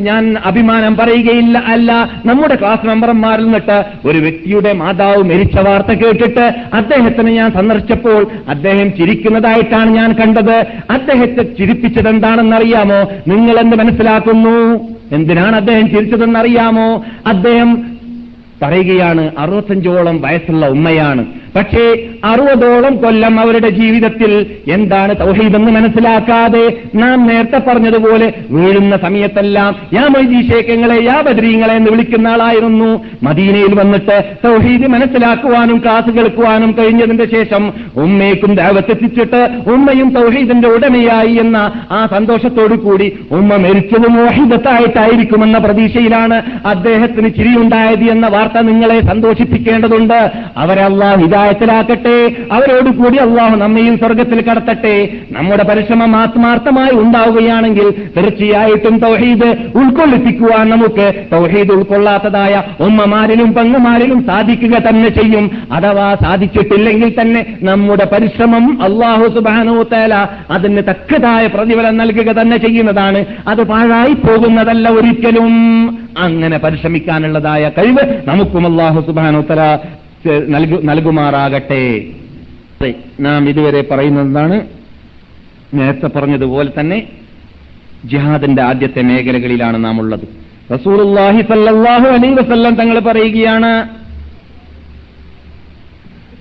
ഞാൻ 0.00 0.36
അഭിമാനം 0.44 0.96
പറയുകയില്ല 0.96 1.58
അല്ല. 1.74 1.90
നമ്മുടെ 2.26 2.54
ക്ലാസ് 2.54 2.86
മെമ്പർമാരിൽ 2.86 3.44
നിന്നിട്ട് 3.44 3.78
ഒരു 4.06 4.18
വ്യക്തിയുടെ 4.18 4.72
മാതാവ് 4.72 5.22
മരിച്ച 5.24 5.58
വാർത്ത 5.68 5.92
കേട്ടിട്ട് 6.04 6.46
അദ്ദേഹത്തിനെ 6.74 7.32
ഞാൻ 7.32 7.50
സന്ദർശിച്ചപ്പോൾ 7.52 8.22
അദ്ദേഹം 8.48 8.88
ചിരിക്കുന്നതായിട്ടാണ് 8.96 9.90
ഞാൻ 9.90 10.10
കണ്ടത്. 10.12 10.56
അദ്ദേഹത്തെ 10.98 11.42
നിങ്ങൾ 13.28 13.60
എന്ത് 13.60 13.76
മനസ്സിലാക്കുന്നു? 13.76 14.56
എന്തിനാണ് 15.12 15.56
അദ്ദേഹം 15.56 15.90
ചിരിച്ചതെന്നറിയാമോ? 15.90 17.04
അദ്ദേഹം 17.26 17.98
പറയുകയാണ് 18.62 19.30
അറുപത്തഞ്ചോളം 19.38 20.20
വയസ്സുള്ള 20.20 20.68
ഉമ്മയാണ്. 20.68 21.26
പക്ഷേ 21.58 21.84
അറുപതോളം 22.24 22.96
കൊല്ലം 22.96 23.40
അവരുടെ 23.40 23.68
ജീവിതത്തിൽ 23.68 24.32
എന്താണ് 24.68 25.14
തൗഹീദെന്ന് 25.20 25.70
മനസ്സിലാക്കാതെ 25.72 26.64
നാം 26.94 27.26
നേരത്തെ 27.26 27.58
പറഞ്ഞതുപോലെ 27.58 28.32
വീഴുന്ന 28.50 28.96
സമയത്തെല്ലാം 28.96 29.76
യാ 29.94 30.04
മൈജീഷേഖങ്ങളെ 30.06 31.04
യാ 31.04 31.20
ബദ്രീങ്ങളെ 31.20 31.74
എന്ന് 31.74 31.90
വിളിക്കുന്ന 31.90 32.28
ആളായിരുന്നു. 32.28 32.90
മദീനയിൽ 33.22 33.74
വന്നിട്ട് 33.74 34.16
തൗഹീദ് 34.44 34.86
മനസ്സിലാക്കുവാനും 34.86 35.78
ക്ലാസ് 35.78 36.10
കേൾക്കുവാനും 36.10 36.74
കഴിഞ്ഞതിന്റെ 36.78 37.26
ശേഷം 37.34 37.72
ഉമ്മയ്ക്കും 37.96 38.54
ദേവത്തെത്തിച്ചിട്ട് 38.54 39.42
ഉമ്മയും 39.70 40.10
തൗഹീദിന്റെ 40.10 40.68
ഉടമയായി 40.68 41.34
എന്ന 41.34 41.56
ആ 41.90 42.00
സന്തോഷത്തോടു 42.06 42.74
കൂടി 42.74 43.18
ഉമ്മ 43.30 43.56
മരിച്ചത് 43.56 44.08
മോഹിതത്തായിട്ടായിരിക്കുമെന്ന 44.08 45.58
പ്രതീക്ഷയിലാണ് 45.58 46.42
അദ്ദേഹത്തിന് 46.66 47.30
ചിരിയുണ്ടായത് 47.34 48.04
എന്ന 48.04 48.28
വാർത്ത 48.28 48.58
നിങ്ങളെ 48.60 49.00
സന്തോഷിപ്പിക്കേണ്ടതുണ്ട്. 49.00 50.20
അവരെല്ലാം 50.56 51.06
അള്ളാഹ് 51.08 51.47
ഹിദായത്തിലാക്കട്ടെ 51.48 52.16
അവരോട് 52.52 52.88
കൂടി 52.98 53.18
അള്ളാഹു 53.18 53.54
നമ്മയും 53.56 53.94
സ്വർഗത്തിൽ 53.98 54.38
കടത്തട്ടെ. 54.48 54.94
നമ്മുടെ 55.36 55.64
പരിശ്രമം 55.64 56.12
ആത്മാർത്ഥമായി 56.16 56.92
ഉണ്ടാവുകയാണെങ്കിൽ 57.02 57.86
തീർച്ചയായിട്ടും 58.16 58.94
തൗഹീദ് 59.04 59.48
ഉൾക്കൊള്ളിപ്പിക്കുവാൻ 59.80 60.64
നമുക്ക് 60.70 61.06
തൗഹീദ് 61.32 61.72
ഉൾക്കൊള്ളാത്തതായ 61.76 62.54
ഉമ്മമാരിലും 62.86 63.52
പങ്ങുമാരിലും 63.58 64.20
സാധിക്കുക 64.26 64.76
തന്നെ 64.88 65.10
ചെയ്യും. 65.18 65.46
അഥവാ 65.72 66.08
സാധിച്ചിട്ടില്ലെങ്കിൽ 66.24 67.12
തന്നെ 67.20 67.42
നമ്മുടെ 67.62 68.06
പരിശ്രമം 68.12 68.66
അള്ളാഹു 68.88 69.28
സുബാനോ 69.36 69.76
തേല 69.92 70.14
അതിന് 70.50 70.82
തക്കതായ 70.90 71.46
പ്രതിഫലം 71.46 71.96
നൽകുക 72.02 72.32
തന്നെ 72.40 72.58
ചെയ്യുന്നതാണ്. 72.66 73.22
അത് 73.48 73.62
പാഴായി 73.72 74.14
പോകുന്നതല്ല 74.26 74.88
ഒരിക്കലും. 74.98 75.54
അങ്ങനെ 76.18 76.56
പരിശ്രമിക്കാനുള്ളതായ 76.58 77.64
കഴിവ് 77.78 78.04
നമുക്കും 78.28 78.64
അള്ളാഹു 78.70 79.00
സുബാനോ 79.06 79.40
തല 79.50 79.62
നൽകുമാറാകട്ടെ. 80.88 81.82
നാം 83.20 83.48
ഇതുവരെ 83.48 83.80
പറയുന്നതാണ് 83.90 84.56
നേരത്തെ 85.74 86.08
പറഞ്ഞതുപോലെ 86.16 86.70
തന്നെ 86.80 86.98
ജിഹാദിന്റെ 88.04 88.62
ആദ്യത്തെ 88.62 89.02
മേഖലകളിലാണ് 89.02 89.84
നാം 89.84 89.96
ഉള്ളത് 90.00 90.26
റസൂലുള്ളാഹി 90.72 91.42
സല്ലാഹു 91.52 92.08
അലൈഹി 92.16 92.34
വസല്ലം 92.34 92.74
തങ്ങൾ 92.74 92.98
പറയുകയാണ് 93.08 93.70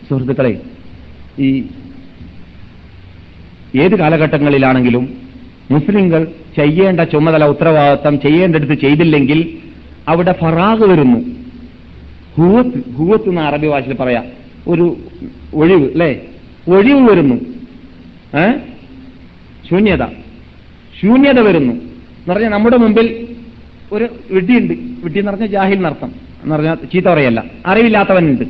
സുഹൃത്തുക്കളെ 0.09 0.53
ഈ 1.39 1.49
ഏത് 3.83 3.95
കാലഘട്ടങ്ങളിലാണെങ്കിലും 4.01 5.05
മുസ്ലിങ്ങൾ 5.71 6.21
ചെയ്യേണ്ട 6.55 7.01
ചുമതല 7.13 7.45
ഉത്തരവാദിത്തം 7.45 8.19
ചെയ്യേണ്ടടുത്ത് 8.19 8.73
ചെയ്തില്ലെങ്കിൽ 8.73 9.39
അവിടെ 10.07 10.31
ഫറാഗ് 10.31 10.85
വരുന്നു. 10.91 11.19
ഹൂവത്ത് 12.38 12.91
ഹൂവത്ത് 12.91 13.30
എന്ന 13.30 13.41
അറബി 13.41 13.68
ഭാഷയിൽ 13.68 13.95
പറയാം. 13.95 14.26
ഒരു 14.68 14.97
ഒഴിവ് 15.53 15.91
അല്ലേ? 15.91 16.22
ഒഴിവ് 16.68 17.11
വരുന്നു. 17.11 17.35
ഏ? 18.38 18.51
ശൂന്യത. 19.69 20.05
ശൂന്യത 21.01 21.39
വരുന്നു. 21.39 21.73
എന്ന് 21.73 22.34
പറഞ്ഞാൽ 22.34 22.49
നമ്മുടെ 22.49 22.77
മുമ്പിൽ 22.77 23.35
ഒരു 23.91 24.09
വിഡ്ഢിയുണ്ട്. 24.31 24.73
വിഡ്ഢി 25.03 25.19
എന്ന് 25.19 25.31
പറഞ്ഞാൽ 25.31 25.47
ജാഹിൽ 25.47 25.76
എന്നർത്ഥം 25.76 26.11
എന്ന് 26.43 26.55
പറഞ്ഞാൽ 26.55 26.76
ചീത്ത 26.76 27.05
പറയല്ല. 27.05 27.43
അറിവില്ലാത്തവനുണ്ട്. 27.65 28.43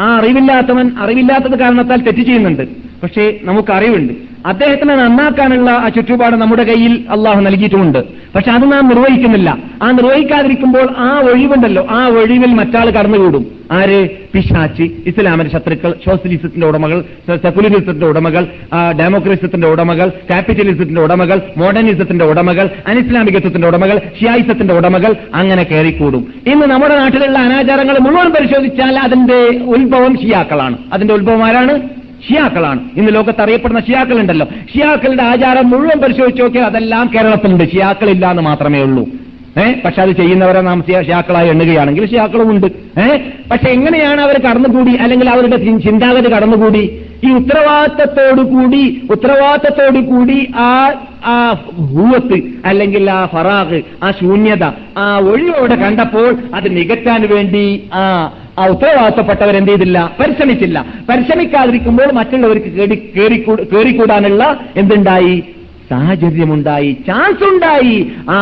ആ 0.00 0.16
അറിവില്ലാത്തവൻ 0.18 0.98
അറിവില്ലാത്തത് 0.98 1.58
കാരണത്താൽ 1.58 2.02
തെറ്റ് 2.02 2.18
ചെയ്യുന്നുണ്ട്. 2.18 2.89
പക്ഷേ 3.02 3.38
നമുക്കറിവുണ്ട്. 3.42 4.12
അദ്ദേഹത്തിനെ 4.46 4.96
നന്നാക്കാനുള്ള 4.96 5.70
ആ 5.70 5.88
ചുറ്റുപാട് 5.88 6.36
നമ്മുടെ 6.36 6.64
കയ്യിൽ 6.64 7.04
അള്ളാഹു 7.10 7.40
നൽകിയിട്ടുമുണ്ട് 7.40 7.98
പക്ഷെ 8.34 8.50
അത് 8.50 8.72
നാം 8.72 8.88
നിർവഹിക്കുന്നില്ല. 8.88 9.58
ആ 9.82 9.90
നിർവഹിക്കാതിരിക്കുമ്പോൾ 9.90 10.94
ആ 10.98 11.20
ഒഴിവുണ്ടല്ലോ. 11.20 11.86
ആ 11.90 12.06
ഒഴിവിൽ 12.08 12.54
മറ്റാൾ 12.54 12.90
കടന്നുകൂടും. 12.90 13.46
ആര്? 13.72 14.08
പിശാച്ച് 14.34 14.82
ഇസ്ലാമിന്റെ 14.82 15.52
ശത്രുക്കൾ 15.52 15.94
സോഷ്യലിസത്തിന്റെ 16.04 16.66
ഉടമകൾ 16.66 17.04
സെക്കുലറിസത്തിന്റെ 17.36 18.06
ഉടമകൾ 18.06 18.46
ഡെമോക്രസിസത്തിന്റെ 19.00 19.68
ഉടമകൾ 19.68 20.08
ക്യാപിറ്റലിസത്തിന്റെ 20.08 21.00
ഉടമകൾ 21.00 21.40
മോഡേണിസത്തിന്റെ 21.56 22.24
ഉടമകൾ 22.24 22.70
അനിസ്ലാമികത്വത്തിന്റെ 22.86 23.68
ഉടമകൾ 23.68 23.98
ഷിയായിസത്തിന്റെ 23.98 24.74
ഉടമകൾ 24.74 25.14
അങ്ങനെ 25.34 25.62
കയറിക്കൂടും. 25.62 26.34
ഇന്ന് 26.46 26.66
നമ്മുടെ 26.66 26.98
നാട്ടിലുള്ള 26.98 27.38
അനാചാരങ്ങൾ 27.38 27.98
മുഴുവൻ 27.98 28.30
പരിശോധിച്ചാൽ 28.30 28.98
അതിന്റെ 28.98 29.64
ഉത്ഭവം 29.64 30.16
ഷിയാക്കളാണ്. 30.22 30.78
അതിന്റെ 30.92 31.14
ഉത്ഭവം 31.14 31.44
ആരാണ്? 31.44 31.99
ഷിയാക്കളാണ്. 32.28 32.80
ഇന്ന് 32.96 33.14
ലോകത്ത് 33.14 33.42
അറിയപ്പെടുന്ന 33.42 33.80
ഷിയാക്കളുണ്ടല്ലോ. 33.80 34.46
ഷിയാക്കളുടെ 34.74 35.22
ആചാരം 35.22 35.70
മുഴുവൻ 35.70 36.00
പരിശോധിച്ച് 36.00 36.42
നോക്കിയാൽ 36.42 36.64
അതെല്ലാം 36.64 37.10
കേരളത്തിലുണ്ട്. 37.14 37.72
ഷിയാക്കളില്ല 37.72 38.30
എന്ന് 38.30 38.42
മാത്രമേ 38.42 38.82
ഉള്ളൂ. 38.82 39.06
ഏഹ് 39.58 39.74
പക്ഷെ 39.84 40.02
അത് 40.02 40.10
ചെയ്യുന്നവരെ 40.10 40.60
നാം 40.60 40.84
ഷിയാ- 40.88 41.04
ഷിയാക്കളായി 41.04 41.48
എണ്ണുകയാണെങ്കിൽ 41.48 42.10
ഷിയാക്കളും 42.10 42.50
ഉണ്ട് 42.50 42.66
ഏഹ് 43.00 43.20
പക്ഷെ 43.50 43.68
എങ്ങനെയാണ് 43.68 44.20
അവർ 44.20 44.40
കടന്നുകൂടി? 44.40 44.92
അല്ലെങ്കിൽ 44.92 45.30
അവരുടെ 45.30 45.56
ചിന്താഗതി 45.56 46.28
കടന്നുകൂടി? 46.28 47.02
ഈ 47.24 47.30
ഉത്തരവാദിത്തത്തോടു 47.30 48.40
കൂടി 48.40 49.02
ഉത്തരവാദിത്തത്തോടു 49.10 49.98
കൂടി 49.98 50.52
ആ 50.56 50.92
ആ 51.26 51.52
ഭൂവത്ത് 51.78 52.42
അല്ലെങ്കിൽ 52.64 53.10
ആ 53.10 53.26
ഫറാഖ് 53.26 53.82
ആ 54.04 54.10
ശൂന്യത 54.10 54.64
ആ 54.98 55.18
ഒഴിവോടെ 55.18 55.74
കണ്ടപ്പോൾ 55.74 56.36
അത് 56.54 56.76
നികറ്റാൻ 56.76 57.28
വേണ്ടി 57.34 57.90
ആ 57.94 58.32
ഉത്തരവാദിത്തപ്പെട്ടവർ 58.68 59.56
എന്ത് 59.56 59.70
ചെയ്തില്ല? 59.70 60.16
പരിശ്രമിച്ചില്ല. 60.20 60.84
പരിശ്രമിക്കാതിരിക്കുമ്പോൾ 61.08 62.12
മറ്റുള്ളവർക്ക് 62.12 62.66
കയറിക്കൂടാനുള്ള 63.74 64.60
എന്തുണ്ടായി? 64.76 65.44
സാഹചര്യമുണ്ടായി 65.90 66.96
ചാൻസ് 67.06 67.44
ഉണ്ടായി 67.44 68.12
ആ 68.30 68.36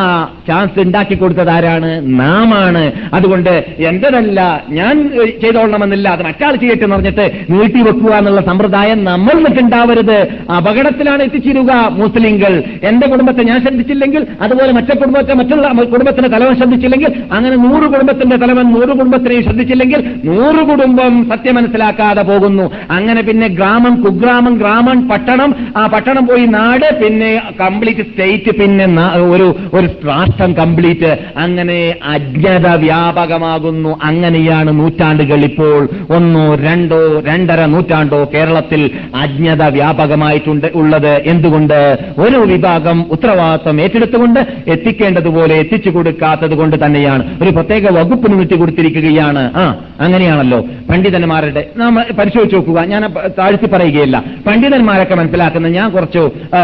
ചാൻസ് 0.48 0.80
ഉണ്ടാക്കി 0.80 1.14
കൊടുത്തത് 1.14 1.50
ആരാണ്? 1.50 2.20
നാമാണ്. 2.20 2.92
അതുകൊണ്ട് 3.14 3.64
എന്റേതല്ല 3.78 4.64
ഞാൻ 4.68 5.10
ചെയ്തോളണമെന്നില്ല. 5.42 6.08
അത് 6.08 6.22
മറ്റാൾ 6.22 6.56
ചെയ്യട്ടെ 6.56 6.84
എന്ന് 6.84 6.96
പറഞ്ഞിട്ട് 6.96 7.32
നീട്ടി 7.50 7.82
വെക്കുക 7.82 8.12
എന്നുള്ള 8.14 8.40
സമ്പ്രദായം 8.40 9.04
നമ്മൾ 9.04 9.34
നിൽക്കുണ്ടാവരുത് 9.34 10.28
അപകടത്തിലാണ് 10.52 11.22
എത്തിച്ചിരുക 11.22 11.72
മുസ്ലിങ്ങൾ 11.90 12.62
എന്റെ 12.82 13.06
കുടുംബത്തെ 13.06 13.42
ഞാൻ 13.42 13.60
ശ്രദ്ധിച്ചില്ലെങ്കിൽ 13.60 14.26
അതുപോലെ 14.40 14.72
മറ്റേ 14.72 14.94
കുടുംബത്തെ 14.94 15.34
മറ്റുള്ള 15.34 15.68
കുടുംബത്തിന്റെ 15.68 16.28
തലവൻ 16.28 16.56
ശ്രദ്ധിച്ചില്ലെങ്കിൽ 16.56 17.22
അങ്ങനെ 17.32 17.56
നൂറ് 17.56 17.82
കുടുംബത്തിന്റെ 17.82 18.36
തലവൻ 18.36 18.72
നൂറ് 18.72 18.88
കുടുംബത്തിനെയും 18.88 19.42
ശ്രദ്ധിച്ചില്ലെങ്കിൽ 19.42 20.10
നൂറ് 20.24 20.66
കുടുംബം 20.66 21.30
സത്യം 21.30 21.54
മനസ്സിലാക്കാതെ 21.54 22.22
പോകുന്നു. 22.22 22.70
അങ്ങനെ 22.90 23.22
പിന്നെ 23.22 23.48
ഗ്രാമം 23.48 24.02
കുഗ്രാമം 24.02 24.54
ഗ്രാമം 24.58 25.08
പട്ടണം. 25.08 25.54
ആ 25.76 25.86
പട്ടണം 25.86 26.26
പോയി 26.26 26.46
നാട് 26.46 27.04
പിന്നെ 27.04 27.37
കംപ്ലീറ്റ് 27.60 28.00
സ്റ്റേറ്റ് 28.00 28.50
പിന്നെ 28.58 28.86
ഒരു 29.16 29.56
ഒരു 29.74 29.86
രാഷ്ട്രം 29.86 30.52
കംപ്ലീറ്റ് 30.52 31.18
അങ്ങനെ 31.36 31.94
അജ്ഞത 32.04 32.66
വ്യാപകമാകുന്നു. 32.68 33.98
അങ്ങനെയാണ് 34.02 34.80
നൂറ്റാണ്ടുകൾ 34.80 35.44
ഇപ്പോൾ. 35.44 35.88
ഒന്നോ 36.10 36.54
രണ്ടോ 36.54 37.20
രണ്ടര 37.20 37.64
നൂറ്റാണ്ടോ 37.64 38.30
കേരളത്തിൽ 38.34 38.90
അജ്ഞത 39.14 39.62
വ്യാപകമായിട്ടുണ്ട് 39.62 40.66
ഉള്ളത്. 40.74 41.08
എന്തുകൊണ്ട്? 41.08 41.98
ഒരു 42.18 42.36
വിഭാഗം 42.36 43.04
ഉത്തരവാദിത്വം 43.10 43.80
ഏറ്റെടുത്തുകൊണ്ട് 43.80 44.40
എത്തിക്കേണ്ടതുപോലെ 44.66 45.54
എത്തിച്ചു 45.54 45.90
കൊടുക്കാത്തത് 45.90 46.54
കൊണ്ട് 46.54 46.86
തന്നെയാണ്. 46.86 47.42
ഒരു 47.42 47.50
പ്രത്യേക 47.50 47.92
വകുപ്പ് 47.92 48.32
നീട്ടി 48.32 48.56
കൊടുത്തിരിക്കുകയാണ്. 48.56 49.50
ആ 49.56 49.76
അങ്ങനെയാണല്ലോ. 50.00 50.64
പണ്ഡിതന്മാരുടെ 50.90 51.66
നമ്മൾ 51.76 52.04
പരിശോധിച്ച് 52.18 52.56
നോക്കുക. 52.56 52.80
ഞാൻ 52.80 53.14
താഴ്ത്തി 53.38 53.66
പറയുകയില്ല. 53.66 54.24
പണ്ഡിതന്മാരൊക്കെ 54.46 55.14
മനസ്സിലാക്കുന്ന 55.14 55.68
ഞാൻ 55.68 55.90
കുറച്ചു 55.90 56.30
ആ, 56.54 56.58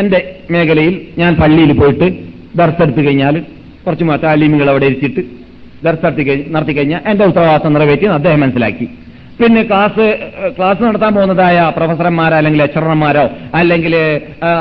എന്റെ 0.00 0.18
മേഖലയിൽ 0.50 0.94
ഞാൻ 1.18 1.32
പള്ളിയിൽ 1.42 1.72
പോയിട്ട് 1.80 2.08
ദർശെടുത്തു 2.60 3.00
കഴിഞ്ഞാൽ 3.06 3.36
കുറച്ച് 3.84 4.04
താലീമികൾ 4.24 4.70
അവിടെ 4.70 4.86
ഇരുത്തിയിട്ട് 4.86 5.22
ദർശനത്തി 5.86 6.24
നടത്തി 6.54 6.72
കഴിഞ്ഞാൽ 6.72 7.00
എന്റെ 7.10 7.24
ഉത്തരവാദിത്വം 7.24 7.72
നിറവേറ്റി 7.74 8.06
അദ്ദേഹം 8.18 8.40
മനസ്സിലാക്കി. 8.40 8.86
പിന്നെ 9.38 9.62
ക്ലാസ് 9.62 10.04
ക്ലാസ് 10.56 10.82
നടത്താൻ 10.82 11.12
പോകുന്നതായ 11.14 11.58
പ്രൊഫസർമാരോ 11.76 12.34
അല്ലെങ്കിൽ 12.38 12.60
ലെക്ചറർമാരോ 12.62 13.24
അല്ലെങ്കിൽ 13.60 13.94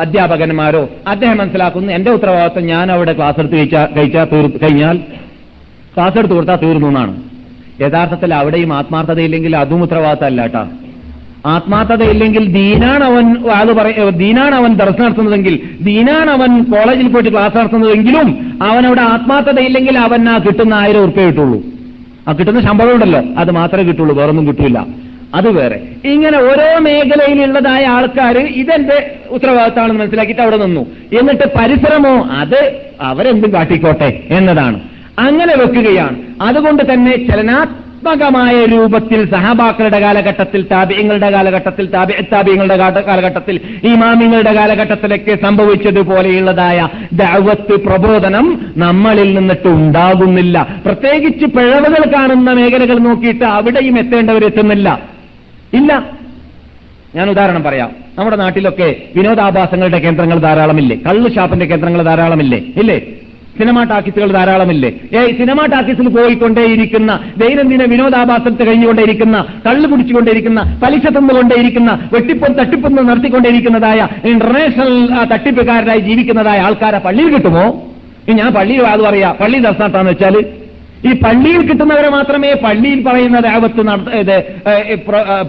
അധ്യാപകന്മാരോ 0.03 0.81
അദ്ദേഹം 1.13 1.37
മനസ്സിലാക്കുന്നു 1.37 1.91
എന്റെ 1.97 2.11
ഉത്തരവാദിത്വം 2.17 2.65
ഞാൻ 2.73 2.91
അവിടെ 2.91 3.13
ക്ലാസ് 3.19 3.39
എടുത്ത് 3.41 3.57
കഴിച്ചാൽ 3.97 4.25
കഴിഞ്ഞാൽ 4.63 4.97
ക്ലാസ് 5.95 6.17
എടുത്ത് 6.19 6.35
കൊടുത്താൽ 6.37 6.59
തീർന്നു 6.65 6.87
എന്നാണ്. 6.91 7.13
യഥാർത്ഥത്തിൽ 7.83 8.31
അവിടെയും 8.39 8.71
ആത്മാർത്ഥതയില്ലെങ്കിൽ 8.79 9.53
അതും 9.61 9.83
ഉത്തരവാദിത്തമല്ല 9.85 10.41
ആത്മാർത്ഥതയില്ലെങ്കിൽ 11.45 12.53
ദീനാണ് 12.53 13.03
അവൻ 13.03 13.49
അത് 13.51 13.73
പറയ 13.73 14.09
ദീനാണ് 14.09 14.55
അവൻ 14.55 14.73
ദർശനം 14.73 15.05
നടത്തുന്നതെങ്കിൽ 15.05 15.59
ദീനാണ് 15.81 16.31
അവൻ 16.31 16.63
കോളേജിൽ 16.63 17.07
പോയിട്ട് 17.07 17.31
ക്ലാസ് 17.31 17.57
നടത്തുന്നതെങ്കിലും 17.57 18.57
അവൻ 18.63 18.85
അവിടെ 18.85 19.01
ആത്മാർത്ഥതയില്ലെങ്കിൽ 19.01 19.97
അവൻ 19.99 20.29
ആ 20.29 20.37
കിട്ടുന്ന 20.37 20.73
ആയിരം 20.73 20.99
ഉറുപ്പ 20.99 21.19
കിട്ടുള്ളൂ. 21.19 21.63
ആ 22.27 22.33
കിട്ടുന്ന 22.33 22.61
ശമ്പളം 22.61 22.93
ഉണ്ടല്ലോ 22.93 23.23
അത് 23.37 23.51
മാത്രമേ 23.51 23.83
കിട്ടുള്ളൂ 23.83 24.15
വേറൊന്നും 24.15 24.47
കിട്ടില്ല 24.47 24.85
അത് 25.35 25.49
വേറെ. 25.49 25.81
ഇങ്ങനെ 26.05 26.37
ഓരോ 26.37 26.79
മേഖലയിലുള്ളതായ 26.79 27.85
ആൾക്കാർ 27.85 28.37
ഇതെന്റെ 28.37 29.17
ഉത്തരവാദിത്തമാണെന്ന് 29.29 30.01
മനസ്സിലാക്കിയിട്ട് 30.01 30.41
അവിടെ 30.41 30.57
നിന്നു. 30.57 30.81
എന്നിട്ട് 31.19 31.51
പരിസരമോ 31.59 32.27
അത് 32.31 32.75
അവരെന്തും 33.01 33.53
കാട്ടിക്കോട്ടെ 33.53 34.23
എന്നതാണ്. 34.29 34.79
അങ്ങനെ 35.19 35.55
വെക്കുകയാണ്. 35.55 36.17
അതുകൊണ്ട് 36.41 36.93
തന്നെ 36.93 37.17
ചലനാത്മകമായ 38.01 38.65
രൂപത്തിൽ 38.65 39.29
സഹബാക്കളുടെ 39.31 39.99
കാലഘട്ടത്തിൽ 39.99 40.61
താബിയങ്ങളുടെ 40.71 41.29
കാലഘട്ടത്തിൽ 41.31 41.85
താബിയങ്ങളുടെ 42.33 42.75
കാലഘട്ടത്തിൽ 42.77 43.59
ഇമാമിങ്ങളുടെ 43.83 44.53
കാലഘട്ടത്തിലൊക്കെ 44.53 45.35
സംഭവിച്ചതുപോലെയുള്ളതായ 45.41 46.87
ദഅവത്ത് 47.13 47.75
പ്രബോധനം 47.75 48.73
നമ്മളിൽ 48.77 49.33
നിന്നിട്ട് 49.33 49.67
ഉണ്ടാകുന്നില്ല. 49.67 50.67
പ്രത്യേകിച്ച് 50.85 51.45
പിഴവുകൾ 51.45 52.11
കാണുന്ന 52.15 52.53
മേഖലകൾ 52.53 52.97
നോക്കിയിട്ട് 52.97 53.45
അവിടെയും 53.45 53.99
എത്തേണ്ടവരെത്തുന്നില്ല 53.99 54.99
ഇല്ല. 55.73 55.91
ഞാൻ 57.15 57.29
ഉദാഹരണം 57.29 57.63
പറയാം. 57.63 57.91
നമ്മുടെ 58.17 58.35
നാട്ടിലൊക്കെ 58.35 58.95
വിനോദാഭാസങ്ങളുടെ 59.15 59.99
കേന്ദ്രങ്ങൾ 59.99 60.39
ധാരാളമില്ലേ? 60.39 60.95
കള്ള് 60.95 61.35
ഷാപ്പിന്റെ 61.35 61.65
കേന്ദ്രങ്ങൾ 61.65 62.01
ധാരാളമില്ലേ? 62.01 62.57
ഇല്ലേ? 62.77 63.01
സിനിമാ 63.59 63.83
ടാക്കീസുകൾ 63.83 64.31
ധാരാളമില്ലേ? 64.31 64.89
ഏ 65.17 65.31
സിനിമാ 65.37 65.65
ടാക്കീസിൽ 65.65 66.07
പോയിക്കൊണ്ടേയിരിക്കുന്ന 66.09 67.19
ദൈനംദിന 67.37 67.83
വിനോദാഭാസത്തെ 67.83 68.63
കഴിഞ്ഞുകൊണ്ടേയിരിക്കുന്ന 68.63 69.45
കള്ളു 69.67 69.87
കുടിച്ചുകൊണ്ടേയിരിക്കുന്ന 69.87 70.79
പലിശ 70.83 71.07
തിന്നുകൊണ്ടേയിരിക്കുന്ന 71.07 72.09
വെട്ടിപ്പും 72.13 72.53
തട്ടിപ്പൊന്ന് 72.53 73.09
നടത്തിക്കൊണ്ടേയിരിക്കുന്നതായ 73.09 74.07
ഇന്റർനാഷണൽ 74.25 75.09
തട്ടിപ്പുകാരനായി 75.33 75.99
ജീവിക്കുന്നതായ 75.99 76.59
ആൾക്കാരെ 76.59 76.97
പള്ളിയിൽ 76.97 77.35
കിട്ടുമോ? 77.35 77.65
ഞാൻ 78.29 78.53
പള്ളിയിൽ 78.53 78.87
അത് 78.87 79.01
പറയാ. 79.01 79.35
പള്ളി 79.41 79.59
ദർശനത്താന്ന് 79.59 80.11
വെച്ചാൽ 80.11 80.35
ഈ 81.07 81.11
പള്ളിയിൽ 81.19 81.61
കിട്ടുന്നവരെ 81.67 82.09
മാത്രമേ 82.09 82.49
പള്ളിയിൽ 82.63 82.99
പറയുന്ന 83.07 83.37
ദാവത്ത് 83.39 83.81
നട 83.87 83.99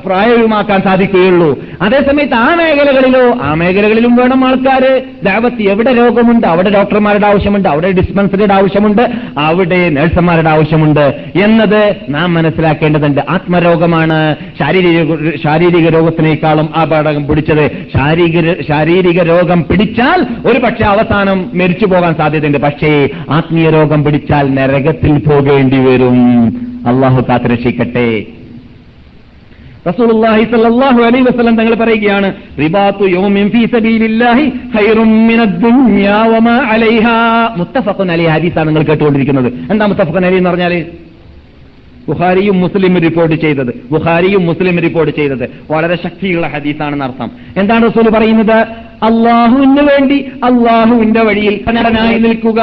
പ്രായമാക്കാൻ 0.04 0.80
സാധിക്കുകയുള്ളൂ. 0.82 1.50
അതേസമയത്ത് 1.82 2.34
ആ 2.34 2.54
മേഖലകളിലോ 2.54 3.24
ആ 3.42 3.50
മേഖലകളിലും 3.54 4.14
വേണം 4.16 4.40
ആൾക്കാര് 4.48 4.92
ദാവത്ത് 5.24 5.62
എവിടെ 5.72 5.92
രോഗമുണ്ട് 5.94 6.46
അവിടെ 6.46 6.70
ഡോക്ടർമാരുടെ 6.70 7.26
ആവശ്യമുണ്ട് 7.26 7.68
അവിടെ 7.68 7.90
ഡിസ്പെൻസറിയുടെ 7.92 8.54
ആവശ്യമുണ്ട് 8.54 9.02
അവിടെ 9.38 9.80
നഴ്സന്മാരുടെ 9.88 10.50
ആവശ്യമുണ്ട് 10.50 11.04
എന്നത് 11.44 11.82
നാം 12.08 12.34
മനസ്സിലാക്കേണ്ടതുണ്ട്. 12.34 13.20
ആത്മരോഗമാണ് 13.28 14.18
ശാരീരിക 14.58 15.30
ശാരീരിക 15.44 15.88
രോഗത്തിനേക്കാളും 15.88 16.68
അപകടം 16.76 17.26
പിടിച്ചത്. 17.26 17.64
ശാരീരിക 17.96 18.52
ശാരീരിക 18.68 19.20
രോഗം 19.22 19.62
പിടിച്ചാൽ 19.70 20.20
ഒരു 20.50 20.58
പക്ഷേ 20.58 20.84
അവസാനം 20.84 21.38
മരിച്ചു 21.54 21.86
പോകാൻ 21.86 22.14
സാധ്യതയുണ്ട്. 22.14 22.58
പക്ഷേ 22.58 23.08
ആത്മീയ 23.30 23.68
രോഗം 23.70 24.04
പിടിച്ചാൽ 24.04 24.54
നരകത്തിൽ 24.54 25.14
പോകേണ്ടി 25.44 25.78
വരും. 25.78 26.16
അള്ളാഹു 26.86 27.24
കാത്തുരക്ഷിക്കട്ടെ. 27.28 28.24
റസൂലുള്ളാഹി 29.88 30.44
സ്വല്ലല്ലാഹു 30.44 31.02
അലൈഹി 31.02 31.24
വസല്ലം 31.24 31.56
തങ്ങൾ 31.56 31.74
പറയുകയാണ് 31.74 32.32
റിബാത്തു 32.58 33.04
യൗമിൻ 33.08 33.50
ഫീ 33.50 33.66
സബീലില്ലാഹി 33.66 34.46
ഖൈറും 34.46 35.26
മിനദ് 35.26 35.62
ദുനിയാ 35.62 36.26
വമാ 36.26 36.56
അലൈഹാ. 36.56 37.48
മുത്തഫഖുൻ 37.56 38.12
അലൈഹി 38.12 38.28
ഹദീസാണ് 38.28 38.68
നിങ്ങൾ 38.68 38.82
കേട്ടുകൊണ്ടിരിക്കുന്നത്. 38.82 39.52
എന്താ 39.70 39.86
മുത്തഫഖുൻ 39.86 40.16
അലൈഹി 40.16 40.36
എന്ന് 40.36 40.50
പറഞ്ഞാൽ 40.50 40.86
ബുഖാരിയും 42.08 42.60
മുസ്ലിം 42.60 43.00
റിപ്പോർട്ട് 43.00 43.36
ചെയ്തത്. 43.36 43.72
ബുഖാരിയും 43.92 44.46
മുസ്ലിം 44.46 44.80
റിപ്പോർട്ട് 44.80 45.16
ചെയ്തത്. 45.16 45.50
വളരെ 45.70 45.96
ശക്തിയുള്ള 45.96 46.46
ഹദീസാണെന്ന് 46.46 47.04
അർത്ഥം 47.04 47.30
എന്താണ് 47.56 47.86
റസൂൽ 47.86 48.08
പറയുന്നത്? 48.10 48.66
അള്ളാഹുവിന് 49.02 49.82
വേണ്ടി 49.90 50.18
അള്ളാഹുവിന്റെ 50.44 51.20
വഴിയിൽ 51.20 51.54
നടനായി 51.72 52.18
നിൽക്കുക. 52.18 52.60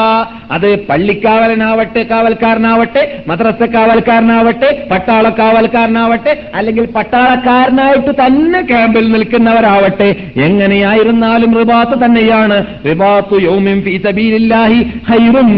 അത് 0.52 0.70
പള്ളിക്കാവലനാവട്ടെ 0.90 2.04
കാവൽക്കാരനാവട്ടെ 2.12 3.02
മദ്രസ 3.28 3.64
കാവൽക്കാരനാവട്ടെ 3.76 4.70
പട്ടാള 4.92 5.30
കാവൽക്കാരനാവട്ടെ 5.30 6.34
അല്ലെങ്കിൽ 6.56 6.86
പട്ടാളക്കാരനായിട്ട് 6.86 8.14
തന്നെ 8.26 8.62
ക്യാമ്പിൽ 8.62 9.12
നിൽക്കുന്നവരാവട്ടെ. 9.12 10.10
എങ്ങനെയായിരുന്നാലും 10.38 11.58
റിബാത്ത് 11.58 12.06
തന്നെയാണ്. 12.06 12.58
റിബാത്തു 12.86 13.42
യൗമിൻ 13.42 13.82
ഫീ 13.82 13.98
സബീലില്ലാഹി 13.98 14.80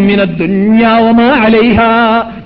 മിനദ് 0.09 0.43
അലൈഹാ. 1.45 1.89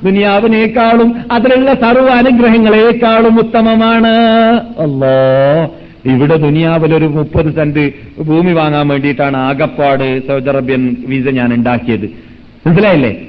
ദുനിയാവിനേക്കാളും 0.04 1.10
അതിലുള്ള 1.32 1.74
സർവ 1.74 2.08
അനുഗ്രഹങ്ങളെക്കാളും 2.10 3.40
ഉത്തമമാണ്. 3.40 4.16
അല്ലോ 4.80 5.16
ഇവിടെ 6.06 6.36
ദുനിയാവിൽ 6.36 6.96
ഒരു 6.96 7.06
മുപ്പത് 7.06 7.54
സെന്റ് 7.56 7.94
ഭൂമി 8.22 8.52
വാങ്ങാൻ 8.52 8.88
വേണ്ടിയിട്ടാണ് 8.88 9.38
ആകപ്പാട് 9.38 10.28
സൗദി 10.28 10.50
അറേബ്യൻ 10.50 10.96
വിസ 11.08 11.28
ഞാൻ 11.28 11.54
ഉണ്ടാക്കിയത്. 11.54 12.10
മനസ്സിലായില്ലേ? 12.68 13.28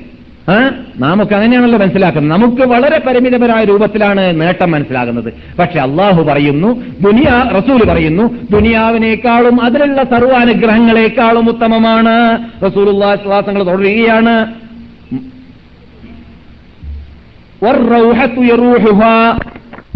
നമുക്ക് 0.97 1.35
അങ്ങനെയാണല്ലോ 1.35 1.79
മനസ്സിലാക്കുന്നത്. 1.79 2.39
നമുക്ക് 2.39 2.63
വളരെ 2.63 2.99
പരിമിതപരമായ 2.99 3.65
രൂപത്തിലാണ് 3.65 4.41
നേട്ടം 4.41 4.71
മനസ്സിലാകുന്നത്. 4.71 5.33
പക്ഷെ 5.59 5.79
അള്ളാഹു 5.79 6.23
പറയുന്നു 6.23 6.85
ദുനിയാ 7.01 7.51
റസൂൽ 7.59 7.85
പറയുന്നു 7.85 8.35
ദുനിയാവിനേക്കാളും 8.51 9.63
അതിലുള്ള 9.63 10.03
സർവാനുഗ്രഹങ്ങളെക്കാളും 10.03 11.49
ഉത്തമമാണ്. 11.49 12.39
റസൂൽ 12.67 13.17
ശ്വാസങ്ങൾ 13.17 13.63
തുടരുകയാണ്. 13.63 14.55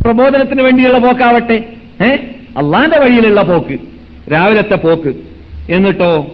പ്രബോധനത്തിന് 0.05 0.63
വേണ്ടിയുള്ള 0.63 0.99
പോക്കാവട്ടെ. 0.99 1.65
ഏ? 2.03 2.17
അള്ളാന്റെ 2.57 2.99
വഴിയിലുള്ള 2.99 3.43
പോക്ക് 3.43 3.79
രാവിലത്തെ 4.33 4.75
പോക്ക്. 4.75 5.15
എന്നിട്ടോ? 5.71 6.27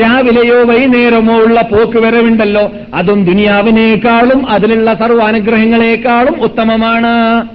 രാവിലെയോ 0.00 0.64
വൈകുന്നേരമോ 0.64 1.38
ഉള്ള 1.38 1.62
പോക്ക് 1.62 1.98
വരവുണ്ടല്ലോ 1.98 2.72
അതും 2.94 3.24
ദുനിയാവിനേക്കാളും 3.24 4.48
അതിലുള്ള 4.48 4.94
സർവാനുഗ്രഹങ്ങളെക്കാളും 4.94 6.42
ഉത്തമമാണ്. 6.42 7.48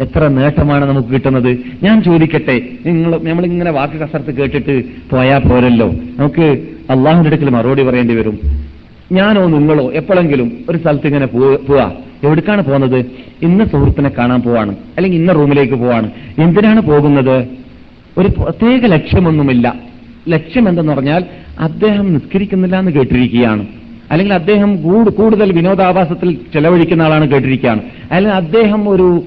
എത്ര 0.00 0.28
നേട്ടമാണ് 0.28 0.84
നമുക്ക് 0.84 1.08
കിട്ടുന്നത്? 1.08 1.58
ഞാൻ 1.82 2.02
ചോദിക്കട്ടെ 2.02 2.62
നിങ്ങൾ 2.86 3.22
നമ്മളിങ്ങനെ 3.22 3.70
വാക്ക് 3.70 3.94
കസർത്ത് 3.94 4.36
കേട്ടിട്ട് 4.36 4.84
പോയാ 5.10 5.38
പോരല്ലോ. 5.38 5.88
നമുക്ക് 5.88 6.68
അള്ളാഹുന്റെ 6.90 7.30
അടുക്കൽ 7.30 7.50
മറുപടി 7.50 7.82
പറയേണ്ടി 7.82 8.14
വരും. 8.14 8.38
ഞാനോ 9.12 9.46
നിങ്ങളോ 9.46 9.92
എപ്പോഴെങ്കിലും 9.92 10.52
ഒരു 10.68 10.78
സ്ഥലത്ത് 10.78 11.06
ഇങ്ങനെ 11.06 11.26
പോവാ. 11.26 11.92
എവിടേക്കാണ് 12.24 12.64
പോകുന്നത്? 12.64 13.04
ഇന്ന 13.42 13.64
സുഹൃത്തിനെ 13.64 14.08
കാണാൻ 14.08 14.42
പോവാണ്. 14.42 14.74
അല്ലെങ്കിൽ 14.96 15.18
ഇന്ന 15.18 15.32
റൂമിലേക്ക് 15.32 15.74
പോവാണ്. 15.74 16.10
എന്തിനാണ് 16.38 16.80
പോകുന്നത്? 16.80 17.48
ഒരു 18.18 18.28
പ്രത്യേക 18.28 18.86
ലക്ഷ്യമൊന്നുമില്ല. 18.86 19.74
ലക്ഷ്യം 20.28 20.68
എന്തെന്ന് 20.68 20.92
പറഞ്ഞാൽ 20.92 21.24
അദ്ദേഹം 21.60 22.14
നിസ്കരിക്കുന്നില്ല 22.14 22.78
എന്ന് 22.78 22.92
കേട്ടിരിക്കുകയാണ്. 22.92 23.66
അല്ലെങ്കിൽ 24.10 24.34
അദ്ദേഹം 24.34 24.82
കൂടു- 24.82 25.12
കൂടുതൽ 25.12 25.52
വിനോദാഭാസത്തിൽ 25.52 26.38
ചെലവഴിക്കുന്ന 26.52 27.02
ആളാണ് 27.02 27.28
കേട്ടിരിക്കുകയാണ്. 27.28 27.82
അല്ലെങ്കിൽ 28.10 28.36
അദ്ദേഹം 28.36 28.88
ഒരു 28.88 29.24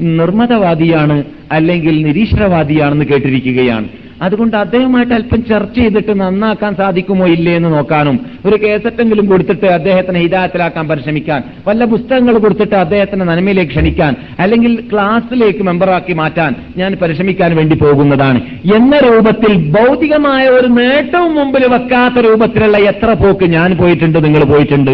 നിർമ്മതവാദിയാണ് 0.00 1.24
അല്ലെങ്കിൽ 1.52 2.06
നിരീശ്വരവാദിയാണെന്ന് 2.06 3.04
കേട്ടിരിക്കുകയാണ്. 3.04 3.88
അതുകൊണ്ട് 4.26 4.56
അദ്ദേഹമായിട്ട് 4.56 5.14
അല്പം 5.14 5.44
ചർച്ച 5.44 5.76
ചെയ്തിട്ട് 5.78 6.20
നന്നാക്കാൻ 6.20 6.74
സാധിക്കുമോ 6.76 7.26
ഇല്ലേ 7.26 7.56
എന്ന് 7.56 7.68
നോക്കാനും 7.68 8.20
ഒരു 8.46 8.56
കേസറ്റെങ്കിലും 8.62 9.26
കൊടുത്തിട്ട് 9.26 9.66
അദ്ദേഹത്തിനെ 9.66 10.20
ഹിതായത്തിലാക്കാൻ 10.20 10.88
പരിശ്രമിക്കാൻ 10.88 11.42
വല്ല 11.66 11.84
പുസ്തകങ്ങൾ 11.84 12.38
കൊടുത്തിട്ട് 12.38 12.74
അദ്ദേഹത്തിനെ 12.74 13.24
നന്മയിലേക്ക് 13.24 13.70
ക്ഷണിക്കാൻ 13.70 14.16
അല്ലെങ്കിൽ 14.44 14.88
ക്ലാസ്സിലേക്ക് 14.92 15.62
മെമ്പറാക്കി 15.62 16.12
മാറ്റാൻ 16.12 16.54
ഞാൻ 16.76 16.96
പരിശ്രമിക്കാൻ 17.02 17.56
വേണ്ടി 17.56 17.74
പോകുന്നതാണ്. 17.74 18.40
എന്ന 18.76 18.98
രൂപത്തിൽ 19.06 19.54
ഭൗതികമായ 19.76 20.46
ഒരു 20.48 20.66
നേട്ടവും 20.66 21.34
മുമ്പിൽ 21.34 21.66
വെക്കാത്ത 21.74 22.26
രൂപത്തിലുള്ള 22.28 22.78
എത്ര 22.78 23.12
പോക്ക് 23.12 23.44
ഞാൻ 23.44 23.76
പോയിട്ടുണ്ട് 23.76 24.24
നിങ്ങൾ 24.24 24.44
പോയിട്ടുണ്ട്? 24.44 24.90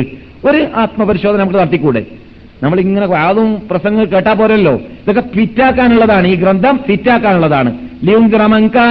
ഒരു 0.48 0.66
ആത്മപരിശോധന 0.76 1.40
നമുക്ക് 1.40 1.58
നടത്തിക്കൂടെ? 1.58 2.23
നമ്മൾ 2.64 2.80
ഇങ്ങനെ 2.80 3.06
അതും 3.06 3.62
പ്രസംഗം 3.70 4.12
കേട്ടാ 4.12 4.32
പോരല്ലോ. 4.32 4.74
ഇതൊക്കെ 4.74 5.36
ഫിറ്റാക്കാനുള്ളതാണ് 5.36 6.28
ഈ 6.28 6.34
ഗ്രന്ഥം 6.34 6.80
ഫിറ്റാക്കാനുള്ളതാണ് 6.88 7.78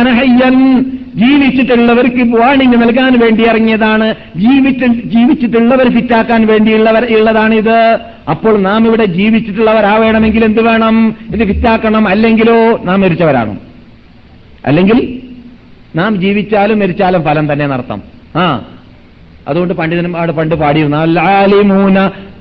ഹയ്യൻ. 0.10 0.80
ജീവിച്ചിട്ടുള്ളവർക്ക് 1.16 2.38
വാണിംഗ് 2.38 2.82
നൽകാൻ 2.82 3.20
വേണ്ടി 3.20 3.44
ഇറങ്ങിയതാണ്. 3.44 4.16
ജീവിച്ച് 4.36 4.86
ജീവിച്ചിട്ടുള്ളവർ 4.86 6.00
ഫിറ്റാക്കാൻ 6.00 6.48
വേണ്ടിയുള്ളവർ 6.48 7.18
ഉള്ളതാണ് 7.18 7.54
ഇത് 7.56 8.00
അപ്പോൾ 8.30 8.60
നാം 8.60 8.88
ഇവിടെ 8.88 9.06
ജീവിച്ചിട്ടുള്ളവരാവേണമെങ്കിൽ 9.06 10.46
എന്ത് 10.46 10.62
വേണം? 10.62 11.16
ഇത് 11.36 11.54
ഫിറ്റാക്കണം. 11.54 12.08
അല്ലെങ്കിലോ 12.08 12.82
നാം 12.86 13.02
മരിച്ചവരാണ്. 13.02 13.58
അല്ലെങ്കിൽ 14.66 15.22
നാം 15.96 16.16
ജീവിച്ചാലും 16.16 16.80
മരിച്ചാലും 16.80 17.24
ഫലം 17.24 17.54
തന്നെ 17.54 17.68
നടത്താം 17.68 18.02
ആ. 18.36 18.66
അതുകൊണ്ട് 19.48 19.74
പണ്ഡിതന്മാർ 19.74 20.32
പണ്ട് 20.32 20.56
പാടിയിരുന്നു. 20.56 22.33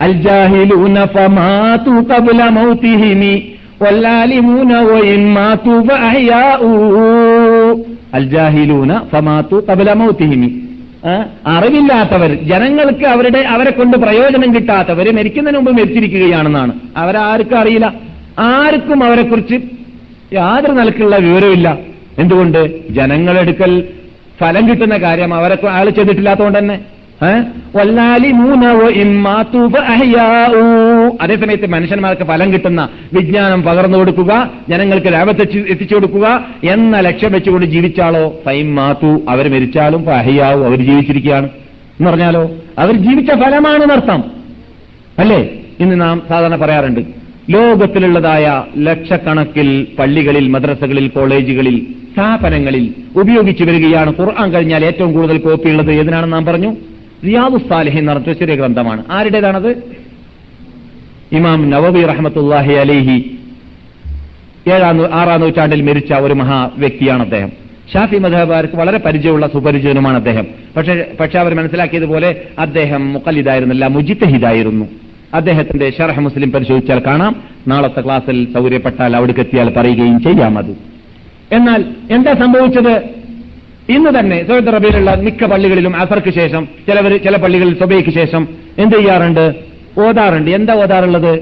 الجاهلون 0.00 0.96
فماتوا 1.08 1.98
قبل 2.12 2.38
موتهم 2.52 3.22
والعالمون 3.80 4.70
وإن 4.90 5.20
ماتوا 5.30 5.78
فأحياء 5.82 6.60
الجاهلون 8.14 8.90
فماتوا 9.12 9.60
قبل 9.68 9.88
موتهم 10.02 10.42
ആ, 11.04 11.12
അറിവില്ലാത്തവർ 11.54 12.30
ജനങ്ങൾക്ക് 12.50 13.04
അവരുടെ 13.12 13.40
അവരെ 13.54 13.70
കൊണ്ട് 13.70 13.94
പ്രയോജനം 14.02 14.50
കിട്ടാത്തവർ 14.56 15.06
മരിക്കുന്നതിന് 15.18 15.58
മുമ്പ് 15.58 15.72
മരിച്ചിരിക്കുകയാണെന്നാണ് 15.78 16.72
അവരാർക്കും 17.02 17.56
അറിയില്ല 17.60 17.86
ആർക്കും 18.54 18.98
അവരെക്കുറിച്ച് 19.06 19.56
യാതൊരു 20.38 20.74
നിലക്കുള്ള 20.78 21.14
വിവരമില്ല 21.26 21.68
എന്തുകൊണ്ട് 22.22 22.60
ജനങ്ങളെടുക്കൽ 22.98 23.72
ഫലം 24.40 24.64
കിട്ടുന്ന 24.68 24.96
കാര്യം 25.06 25.32
അവരെ 25.38 25.56
ആൾ 25.76 25.86
ചെയ്തിട്ടില്ലാത്തതുകൊണ്ട് 25.98 26.58
തന്നെ 26.58 26.76
അതേസമയത്ത് 31.21 31.69
മനുഷ്യന്മാർക്ക് 31.69 32.23
ഫലം 32.23 32.53
കിട്ടുന്ന 32.53 32.89
വിജ്ഞാനം 33.13 33.63
പകർന്നു 33.63 33.97
കൊടുക്കുക 33.97 34.51
ജനങ്ങൾക്ക് 34.69 35.13
ലാഭത്തെ 35.13 35.57
എത്തിച്ചു 35.69 35.95
കൊടുക്കുക 35.95 36.45
എന്ന 36.63 36.99
ലക്ഷ്യം 36.99 37.31
വെച്ചുകൊണ്ട് 37.31 37.65
ജീവിച്ചാളോ 37.65 38.35
ഫൈം 38.45 38.75
മാത്തു 38.75 39.21
അവർ 39.29 39.51
മരിച്ചാലും 39.51 40.09
അഹയാവു 40.09 40.63
അവർ 40.63 40.77
ജീവിച്ചിരിക്കുകയാണ്. 40.79 41.45
എന്ന് 41.45 42.11
പറഞ്ഞാലോ? 42.11 42.51
അവർ 42.79 42.93
ജീവിച്ച 42.93 43.31
ഫലമാണ് 43.31 43.89
നർത്ഥം 43.89 44.23
അല്ലേ? 45.19 45.49
ഇന്ന് 45.79 46.01
നാം 46.01 46.21
സാധാരണ 46.29 46.55
പറയാറുണ്ട് 46.55 46.99
ലോകത്തിലുള്ളതായ 47.49 48.63
ലക്ഷക്കണക്കിൽ 48.77 49.87
പള്ളികളിൽ 49.99 50.47
മദ്രസകളിൽ 50.47 51.07
കോളേജുകളിൽ 51.07 51.87
സ്ഥാപനങ്ങളിൽ 52.13 52.93
ഉപയോഗിച്ചു 53.19 53.63
വരികയാണ് 53.63 54.13
ഖുർആൻ 54.19 54.51
കഴിഞ്ഞാൽ 54.51 54.85
ഏറ്റവും 54.85 55.13
കൂടുതൽ 55.13 55.37
കോപ്പിയുള്ളത് 55.37 55.91
ഏതിനാണെന്ന് 55.91 56.33
നാം 56.33 56.45
പറഞ്ഞു? 56.45 56.75
റിയാദു 57.25 57.57
സാലിഹ് 57.69 57.99
എന്ന് 57.99 58.11
പറഞ്ഞ 58.11 58.33
ചെറിയ 58.33 58.55
ഗ്രന്ഥമാണ്. 58.55 59.03
ആരുടേതാണത്? 59.11 59.69
ഇമാം 61.31 61.69
നവബി 61.69 62.01
റഹ്മത്തുല്ലാഹി 62.05 62.73
അലേഹി 62.73 63.37
ഏഴാം 64.73 65.13
ആറാം 65.13 65.41
നൂറ്റാണ്ടിൽ 65.41 65.81
മരിച്ച 65.81 66.13
ഒരു 66.13 66.33
മഹാ 66.33 66.69
വ്യക്തിയാണ് 66.77 67.23
അദ്ദേഹം. 67.23 67.51
ഷാഫി 67.93 68.17
മധബാർക്ക് 68.17 68.77
വളരെ 68.77 68.97
പരിചയമുള്ള 68.97 69.47
സുപരിചിതനുമാണ് 69.47 70.17
അദ്ദേഹം. 70.17 70.47
പക്ഷേ 70.77 71.05
പക്ഷെ 71.19 71.39
അവർ 71.39 71.53
മനസ്സിലാക്കിയതുപോലെ 71.53 72.41
അദ്ദേഹം 72.59 73.13
മുക്കല്ലിദായിരുന്നില്ല 73.13 73.87
മുജിത്തഹിദായിരുന്നു. 73.87 74.85
അദ്ദേഹത്തിന്റെ 75.33 75.93
ഷർഹ 75.97 76.19
മുസ്ലിം 76.19 76.51
പരിശോധിച്ചാൽ 76.51 77.01
കാണാം. 77.07 77.43
നാളത്തെ 77.67 78.01
ക്ലാസ്സിൽ 78.01 78.53
സൗകര്യപ്പെട്ടാൽ 78.53 79.15
അവിടേക്ക് 79.15 79.39
എത്തിയാൽ 79.39 79.73
പറയുകയും 79.77 80.23
ചെയ്യാം 80.23 80.57
അത്. 80.57 80.71
എന്നാൽ 81.51 81.83
എന്താ 82.11 82.33
സംഭവിച്ചത്? 82.33 83.24
ഇന്ന് 83.89 84.19
തന്നെ 84.19 84.47
സൗദി 84.47 84.67
അറേബ്യയിലുള്ള 84.67 85.15
മിക്ക 85.15 85.45
പള്ളികളിലും 85.45 85.95
അസർക്ക് 85.95 86.33
ശേഷം 86.33 86.67
ചിലവർ 86.87 87.23
ചില 87.23 87.37
പള്ളികളിൽ 87.37 87.77
സ്വബയ്ക്ക് 87.77 88.09
ശേഷം 88.09 88.47
എന്ത് 88.77 88.95
ചെയ്യാറുണ്ട്? 88.95 89.55
ഓതാറുണ്ട്. 89.99 90.51
എന്താ 90.51 90.73
ഓതാറുള്ളത്? 90.73 91.33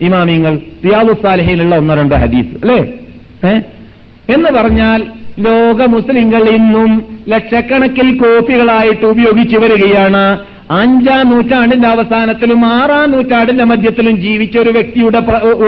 ഇമാമിങ്ങൾ 0.00 0.58
റിയാദു 0.84 1.12
സാലിഹയിലുള്ള 1.22 1.76
ഒന്നോ 1.76 1.94
രണ്ടോ 1.94 2.16
ഹദീസ് 2.16 2.66
അല്ലേ? 2.66 2.78
എന്ന് 4.34 4.50
പറഞ്ഞാൽ 4.50 5.02
ലോക 5.38 5.82
മുസ്ലിങ്ങൾ 5.82 6.42
ഇന്നും 6.48 7.18
ലക്ഷക്കണക്കിൽ 7.28 8.18
കോപ്പികളായിട്ട് 8.18 9.06
ഉപയോഗിച്ചു 9.06 9.56
വരികയാണ്. 9.56 10.38
അഞ്ചാം 10.70 11.30
നൂറ്റാണ്ടിന്റെ 11.30 11.88
അവസാനത്തിലും 11.88 12.66
ആറാം 12.66 13.10
നൂറ്റാണ്ടിന്റെ 13.10 13.64
മധ്യത്തിലും 13.64 14.16
ജീവിച്ച 14.16 14.58
ഒരു 14.58 14.70
വ്യക്തിയുടെ 14.70 15.18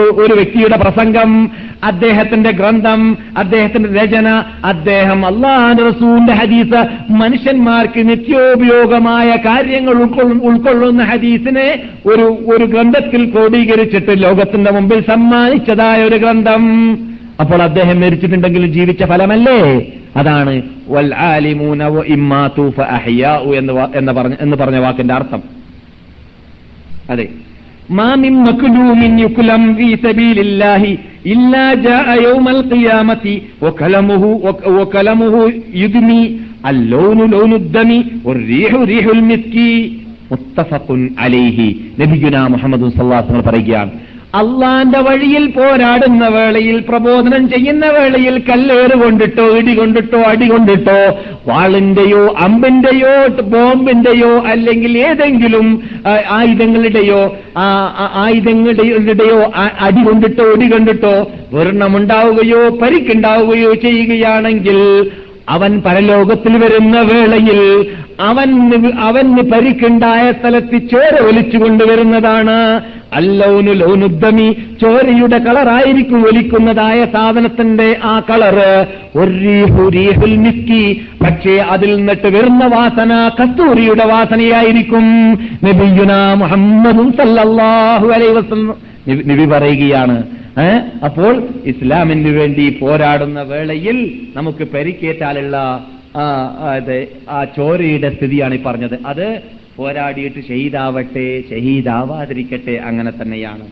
ഒരു 0.09 0.33
വ്യക്തിയുടെ 0.33 0.77
പ്രസംഗം 0.77 1.51
അദ്ദേഹത്തിന്റെ 1.83 2.51
ഗ്രന്ഥം 2.51 3.17
അദ്ദേഹത്തിന്റെ 3.37 4.03
രചന 4.03 4.43
അദ്ദേഹം 4.65 5.25
അള്ളാഹ് 5.25 5.79
റസൂലിന്റെ 5.79 6.33
ഹദീസ് 6.33 7.11
മനുഷ്യന്മാർക്ക് 7.11 8.09
നിത്യോപയോഗമായ 8.09 9.35
കാര്യങ്ങൾ 9.35 9.93
ഉൾക്കൊള്ളുന്ന 9.93 11.03
ഹദീസിനെ 11.03 11.83
ഒരു 12.05 12.53
ഒരു 12.55 12.65
ഗ്രന്ഥത്തിൽ 12.65 13.31
ക്രോഡീകരിച്ചിട്ട് 13.31 14.23
ലോകത്തിന്റെ 14.23 14.71
മുമ്പിൽ 14.71 14.99
സമ്മാനിച്ചതായ 15.01 16.03
ഒരു 16.03 16.15
ഗ്രന്ഥം. 16.15 16.97
അപ്പോൾ 17.39 17.61
അദ്ദേഹം 17.61 18.01
മരിച്ചിട്ടുണ്ടെങ്കിൽ 18.01 18.67
ജീവിച്ച 18.67 19.03
ഫലമല്ലേ? 19.03 19.91
അതാണ് 20.16 20.54
വൽ 20.88 21.10
ആലിമൂന 21.26 21.82
വ 21.90 22.04
ഇമ്മാതു 22.14 22.64
ഫഅഹ്യാഉ 22.76 23.48
എന്ന് 23.60 23.72
വാ- 23.72 23.90
എന്ന് 23.98 24.12
പറഞ്ഞ 24.12 24.36
എന്ന് 24.40 24.56
പറഞ്ഞ 24.56 24.78
വാക്കിന്റെ 24.84 25.14
അർത്ഥം 25.18 25.42
അതെ 27.08 27.26
മാമിൻ 27.92 28.34
മക്ലൂമിൻ 28.44 29.14
യുക്ലം 29.22 29.62
ഫീ 29.76 29.88
സബീലില്ലാഹി 30.04 30.92
ഇല്ലാ 31.32 31.64
ജാഅ 31.84 32.06
യൗമൽ 32.22 32.60
ഖിയാമത്തി 32.70 33.34
വകലമുഹു 33.64 34.30
വക- 34.46 34.70
വകലമുഹു 34.78 35.42
യുദ്മി 35.82 36.22
اللون 36.70 37.20
لون 37.34 37.52
الدم 37.54 37.90
والريح 38.26 38.72
ريح 38.90 39.06
المسك 39.16 39.56
മുത്തഫഖുൻ 40.30 41.00
അലൈഹി 41.24 41.66
നബിയുന 42.00 42.36
മുഹമ്മദ് 42.52 42.84
സല്ലല്ലാഹു 42.90 43.18
അലൈഹി 43.18 43.30
വസല്ലം 43.30 43.48
പറയുകയാണ് 43.48 43.90
അള്ളാന്റെ 44.37 44.99
വഴിയിൽ 44.99 45.45
പോരാടുന്ന 45.51 46.27
വേളയിൽ 46.27 46.77
പ്രബോധനം 46.89 47.43
ചെയ്യുന്ന 47.49 47.85
വേളയിൽ 47.87 48.35
കല്ലേറ് 48.39 48.95
കൊണ്ടിട്ടോ 49.03 49.45
ഇടി 49.57 49.73
കൊണ്ടിട്ടോ 49.75 50.19
അടി 50.23 50.47
കൊണ്ടിട്ടോ 50.49 50.97
വാളിന്റെയോ 51.47 52.23
അമ്പിന്റെയോ 52.37 53.13
ബോംബിന്റെയോ 53.49 54.31
അല്ലെങ്കിൽ 54.45 54.97
ഏതെങ്കിലും 54.97 55.67
ആയുധങ്ങളുടെയോ 56.29 57.21
ആയുധങ്ങളുടെയോ 58.15 59.39
അടി 59.79 60.03
കൊണ്ടിട്ടോ 60.03 60.47
ഇടി 60.53 60.67
കൊണ്ടിട്ടോ 60.71 61.15
വർണമുണ്ടാവുകയോ 61.53 62.69
പരിക്കുണ്ടാവുകയോ 62.81 63.73
ചെയ്യുകയാണെങ്കിൽ 63.73 64.79
അവൻ 65.49 65.81
പരലോകത്തിൽ 65.85 66.57
വരുന്ന 66.57 67.01
വേളയിൽ 67.01 67.85
അവൻ 68.19 68.87
അവന് 68.99 69.37
പരിക്കുണ്ടായ 69.37 70.31
സ്ഥലത്ത് 70.31 70.77
ചോര 70.77 71.21
ഒലിച്ചു 71.27 71.57
കൊണ്ടുവരുന്നതാണ് 71.57 72.81
അല്ലൗനു 73.13 73.71
ലൗനുദ്ദമി 73.71 74.55
ചോരയുടെ 74.81 75.37
കളറായിരിക്കും 75.37 76.25
ഒലിക്കുന്നതായ 76.25 77.05
സാധനത്തിന്റെ 77.05 77.97
ആ 78.03 78.19
കളറ്. 78.19 78.85
ഒരീഹുരീഹുൽ 79.17 80.35
മിസ്കി. 80.35 81.05
പക്ഷേ 81.23 81.51
അതിൽ 81.51 81.95
നിന്നിട്ട് 81.95 82.27
വരുന്ന 82.27 82.65
വാസന 82.65 83.31
കസ്തൂരിയുടെ 83.41 84.05
വാസനയായിരിക്കും. 84.05 85.31
നബിയുന 85.63 86.33
മുഹമ്മദും 86.33 87.13
നബി- 89.09 89.49
പറയുകയാണ്? 89.49 90.23
അപ്പോൾ 91.03 91.33
ഇസ്ലാമിന് 91.65 92.29
വേണ്ടി 92.29 92.77
പോരാടുന്ന 92.81 93.41
വേളയിൽ 93.41 93.97
നമുക്ക് 94.35 94.63
പരിക്കേറ്റാലുള്ള 94.63 95.57
ആ, 97.29 97.45
ചോരയുടെ 97.57 98.09
സ്ഥിതിയാണ് 98.09 98.53
ഈ 98.53 98.57
പറഞ്ഞത്. 98.57 98.99
അത് 99.05 99.41
പോരാടിയിട്ട് 99.77 100.39
ഷഹീദാവട്ടെ 100.39 101.43
ഷഹീദാവാതിരിക്കട്ടെ 101.49 102.71
അങ്ങനെ 102.71 103.11
തന്നെയാണ്. 103.11 103.65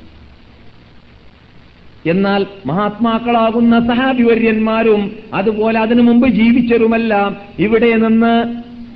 എന്നാൽ 2.06 2.46
മഹാത്മാക്കളാകുന്ന 2.66 3.80
സഹാബിവര്യന്മാരും 3.88 5.12
അതുപോലെ 5.34 5.80
അതിനു 5.80 6.02
മുമ്പ് 6.02 6.28
ജീവിച്ചവരുമെല്ലാം 6.28 7.38
ഇവിടെ 7.60 7.96
നിന്ന് 7.96 8.34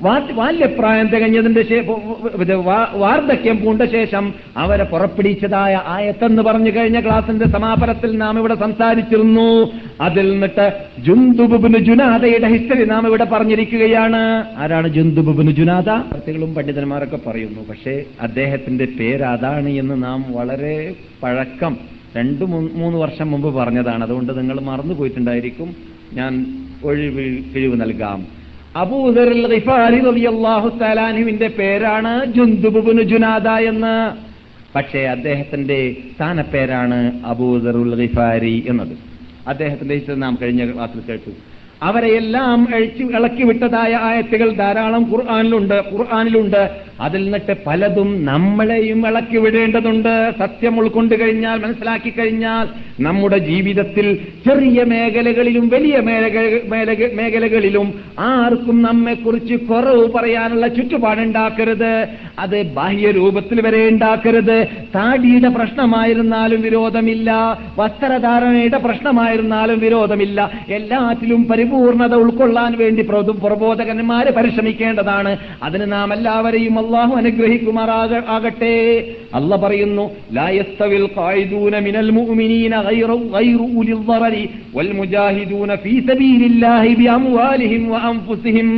ബാല്യപ്രായം 0.01 1.07
തികഞ്ഞതിന്റെ 1.07 1.83
വാർദ്ധക്യം 2.95 3.61
പൂണ്ട 3.61 3.81
ശേഷം 3.81 4.33
അവരെ 4.57 4.83
പുറപ്പെടുവിച്ചതായ 4.83 5.81
ആയത്തെന്ന് 5.85 6.41
പറഞ്ഞു 6.41 6.69
കഴിഞ്ഞ 6.69 6.99
ക്ലാസിന്റെ 6.99 7.45
സമാപനത്തിൽ 7.45 8.17
നാം 8.17 8.39
ഇവിടെ 8.39 8.55
സംസാരിച്ചിരുന്നു. 8.55 9.71
അതിൽ 10.01 10.31
നിന്നിട്ട് 10.31 10.73
ജുന്ദുബുബിന് 10.99 11.77
ജുനാദയുടെ 11.77 12.47
ഹിസ്റ്ററി 12.47 12.85
നാം 12.85 13.07
ഇവിടെ 13.07 13.23
പറഞ്ഞിരിക്കുകയാണ്. 13.23 14.43
ആരാണ് 14.57 14.87
ജുന്ദുബുബിന് 14.87 15.51
ജുനാദ? 15.51 15.89
പ്രത്യേകളും 15.89 16.53
പണ്ഡിതന്മാരൊക്കെ 16.53 17.19
പറയുന്നു. 17.27 17.61
പക്ഷേ 17.69 18.03
അദ്ദേഹത്തിന്റെ 18.21 18.87
പേര് 18.99 19.23
അതാണ് 19.23 19.69
എന്ന് 19.69 20.03
നാം 20.03 20.25
വളരെ 20.29 20.95
പഴക്കം 21.23 21.77
രണ്ടു 22.17 22.45
മൂന്ന് 22.45 22.97
വർഷം 22.97 23.31
മുമ്പ് 23.31 23.55
പറഞ്ഞതാണ്. 23.55 24.03
അതുകൊണ്ട് 24.03 24.39
നിങ്ങൾ 24.39 24.59
മറന്നു 24.61 24.93
പോയിട്ടുണ്ടായിരിക്കും 24.93 25.75
ഞാൻ 26.13 26.45
ഒഴിവ് 26.83 27.37
കിഴിവ് 27.55 27.81
നൽകാം. 27.81 28.38
തആലാനുവിന്റെ 30.81 31.47
പേരാണ് 31.47 32.25
ജുന്ദുബുബുനു 32.25 33.01
ജുനാദ 33.01 33.47
എന്ന്. 33.47 34.17
പക്ഷേ 34.75 34.99
അദ്ദേഹത്തിന്റെ 34.99 35.95
സ്ഥാനപ്പേരാണ് 36.15 37.25
അബൂദറുൽ 37.25 37.95
ഗിഫാരി 37.95 38.65
എന്നത്. 38.67 38.97
അദ്ദേഹത്തിന്റെ 39.47 40.01
നാം 40.13 40.37
കഴിഞ്ഞ 40.41 40.73
ക്ലാസ്സിൽ 40.73 41.01
കേട്ടു. 41.09 41.48
അവരെയെല്ലാം 41.83 42.75
അഴിച്ചു 42.75 43.03
ഇളക്കി 43.03 43.43
വിട്ടതായ 43.43 43.99
ആയത്തുകൾ 44.01 44.53
ധാരാളം 44.53 45.11
ഖുർആാനിലുണ്ട് 45.11 45.73
ഖുർആാനിലുണ്ട്. 45.73 46.69
അതിൽ 47.01 47.23
നിന്നിട്ട് 47.23 47.55
പലതും 47.67 48.25
നമ്മളെയും 48.25 49.07
ഇളക്കി 49.07 49.37
വിടേണ്ടതുണ്ട്. 49.37 50.33
സത്യം 50.39 50.79
ഉൾക്കൊണ്ട് 50.79 51.19
കഴിഞ്ഞാൽ 51.19 51.59
മനസ്സിലാക്കി 51.59 52.09
കഴിഞ്ഞാൽ 52.09 52.67
നമ്മുടെ 53.03 53.37
ജീവിതത്തിൽ 53.37 54.17
ചെറിയ 54.47 54.83
മേഖലകളിലും 54.83 55.69
വലിയ 55.69 55.99
മേഖല- 55.99 56.69
മേഖല- 56.69 57.13
മേഖലകളിലും 57.13 57.93
ആർക്കും 58.19 58.81
നമ്മെക്കുറിച്ച് 58.81 59.55
കുറവ് 59.55 60.11
പറയാനുള്ള 60.11 60.67
ചുറ്റുപാടുണ്ടാക്കരുത്. 60.67 62.07
അത് 62.39 62.63
ബാഹ്യ 62.63 63.11
രൂപത്തിൽ 63.11 63.61
വരെ 63.61 63.89
ഉണ്ടാക്കരുത്. 63.89 64.67
താടിയുടെ 64.95 65.49
പ്രശ്നമായിരുന്നാലും 65.49 66.61
വിരോധമില്ല. 66.61 67.59
വസ്ത്രധാരണയുടെ 67.77 68.77
പ്രശ്നമായിരുന്നാലും 68.77 69.79
വിരോധമില്ല. 69.79 70.51
എല്ലാറ്റിലും 70.69 71.47
പരിപൂർണത 71.68 72.14
ഉൾക്കൊള്ളാൻ 72.22 72.72
വേണ്ടി 72.80 73.02
പ്രബോ- 73.02 73.36
പ്രബോധകന്മാര് 73.44 74.30
പരിശ്രമിക്കേണ്ടതാണ് 74.36 75.32
അതിന് 75.62 75.86
നാം 75.92 76.08
എല്ലാവരെയും 76.16 76.76
അള്ളാഹു 76.80 77.12
അനുഗ്രഹിക്കുമാറാക 77.20 78.02
ആകട്ടെ 78.34 78.74
അല്ല 79.34 79.56
പറയുന്നു 79.62 80.04
ലായസ്തവിൽ 80.36 81.06
ഖായിദൂന 81.16 81.74
മിനൽ 81.86 82.10
മുഅ്മിനീന 82.16 82.74
ഗൈറു 82.88 83.16
ഗൈറു 83.34 83.66
ഉലിൽ 83.80 84.02
ളറരി 84.08 84.44
വൽ 84.74 84.90
മുജാഹിദൂന 84.98 85.52
ഫീ 85.82 85.94
സബീലില്ലാഹി 86.08 86.92
ബിഅംവാലിഹിം 87.00 87.84
വഅൻഫുസിഹിം 87.94 88.68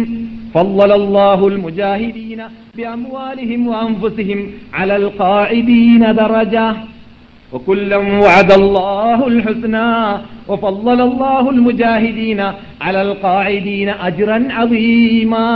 فضل 0.55 0.91
الله 0.95 1.41
المجاهدين 1.49 2.41
بأموالهم 2.77 3.61
وأنفسهم 3.69 4.39
على 4.73 4.95
القاعدين 4.97 6.03
درجة 6.17 6.67
وكلا 7.53 7.97
وعد 8.19 8.51
الله 8.53 9.19
الحسنى 9.27 9.93
وفضل 10.49 10.99
الله 11.01 11.45
المجاهدين 11.51 12.41
على 12.81 13.01
القاعدين 13.03 13.89
أجرا 14.01 14.39
عظيما 14.51 15.49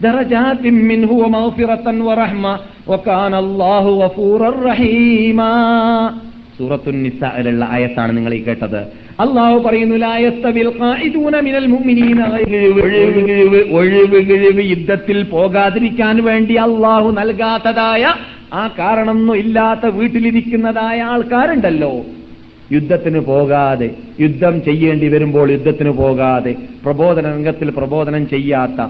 درجات 0.00 0.62
منه 0.90 1.10
ومغفرة 1.14 1.86
ورحمة 2.08 2.52
وكان 2.86 3.34
الله 3.44 3.84
غفورا 4.02 4.50
رحيما 4.68 5.52
സൂറത്തു 6.58 6.90
നിസായിലുള്ള 7.04 7.62
ആയത്താണ് 7.74 8.10
നിങ്ങൾ 8.16 8.32
ഈ 8.34 8.40
കേട്ടത് 8.46 8.80
അള്ളാഹു 9.24 9.56
പറയുന്നു 9.66 9.96
ലായസ്തവിൽ 10.02 10.68
ഖായിദൂന 10.78 11.34
മിനൽ 11.46 11.66
മുഅ്മിനീന 11.72 12.20
ഒഴിവ് 12.82 13.20
കിഴിവ് 13.28 13.60
ഒഴിവ് 13.78 14.18
കിഴിവ് 14.28 14.62
യുദ്ധത്തിൽ 14.72 15.18
പോകാതിരിക്കാൻ 15.32 16.16
വേണ്ടി 16.28 16.54
അള്ളാഹു 16.66 17.08
നൽകാത്തതായ 17.18 18.02
ആ 18.55 18.61
കാരണമൊന്നും 18.79 19.35
ഇല്ലാത്ത 19.35 19.85
വീട്ടിലിരിക്കുന്നതായ 19.95 20.97
ആൾക്കാരുണ്ടല്ലോ. 21.13 21.93
യുദ്ധത്തിന് 22.71 23.19
പോകാതെ 23.19 23.89
യുദ്ധം 24.19 24.55
ചെയ്യേണ്ടി 24.63 25.07
വരുമ്പോൾ 25.07 25.47
യുദ്ധത്തിന് 25.51 25.91
പോകാതെ 26.01 26.53
പ്രബോധന 26.85 27.25
രംഗത്തിൽ 27.31 27.69
പ്രബോധനം 27.69 28.23
ചെയ്യാത്ത 28.29 28.81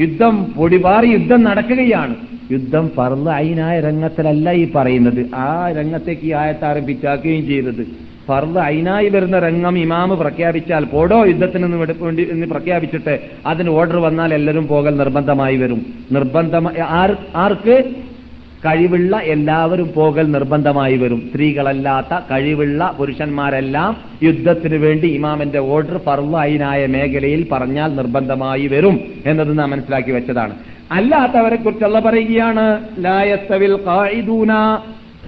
യുദ്ധം 0.00 0.34
പൊടിപാറി 0.56 1.08
യുദ്ധം 1.08 1.40
നടക്കുകയാണ്. 1.42 2.14
യുദ്ധം 2.52 2.84
പറന്ന് 2.98 3.30
അയിനായ 3.30 3.80
രംഗത്തിലല്ല 3.80 4.50
ഈ 4.52 4.64
പറയുന്നത്. 4.74 5.22
ആ 5.34 5.48
രംഗത്തേക്ക് 5.78 6.26
ഈ 6.26 6.32
ആയത്ത് 6.32 6.64
ആരംഭിച്ചാക്കുകയും 6.64 7.46
ചെയ്തത്. 7.46 7.82
ഫർൾ 8.28 8.54
അയിനായി 8.58 9.08
വരുന്ന 9.08 9.36
രംഗം 9.38 9.78
ഇമാമ് 9.78 10.14
പ്രഖ്യാപിച്ചാൽ 10.16 10.84
പോടോ 10.84 11.18
യുദ്ധത്തിന് 11.24 11.66
വേണ്ടി 12.02 12.28
എന്ന് 12.30 12.46
പ്രഖ്യാപിച്ചിട്ട് 12.46 13.14
അതിന് 13.46 13.70
ഓർഡർ 13.70 13.96
വന്നാൽ 13.96 14.34
എല്ലാവരും 14.34 14.66
പോകൽ 14.66 14.94
നിർബന്ധമായി 14.96 15.56
വരും. 15.56 15.80
നിർബന്ധമായി 16.12 16.82
ആർക്ക്? 17.42 17.76
കഴിവുള്ള 18.64 19.16
എല്ലാവരും 19.16 19.92
പോകൽ 19.96 20.30
നിർബന്ധമായി 20.30 20.96
വരും. 20.96 21.28
സ്ത്രീകളല്ലാത്ത 21.30 22.20
കഴിവുള്ള 22.30 22.94
പുരുഷന്മാരെല്ലാം 22.98 23.96
യുദ്ധത്തിന് 24.22 24.74
വേണ്ടി 24.74 25.08
ഇമാമിന്റെ 25.08 25.58
ഓർഡർ 25.58 25.98
ഫർവായിനായ 25.98 26.86
മേഖലയിൽ 26.86 27.46
പറഞ്ഞാൽ 27.52 27.96
നിർബന്ധമായി 27.96 28.66
വരും 28.66 29.00
എന്നത് 29.26 29.58
നാം 29.58 29.70
മനസ്സിലാക്കി 29.70 30.10
വെച്ചതാണ്. 30.10 30.54
അല്ലാത്തവരെ 30.90 31.56
കുറിച്ചുള്ള 31.56 32.00
പറയുകയാണ് 32.00 32.66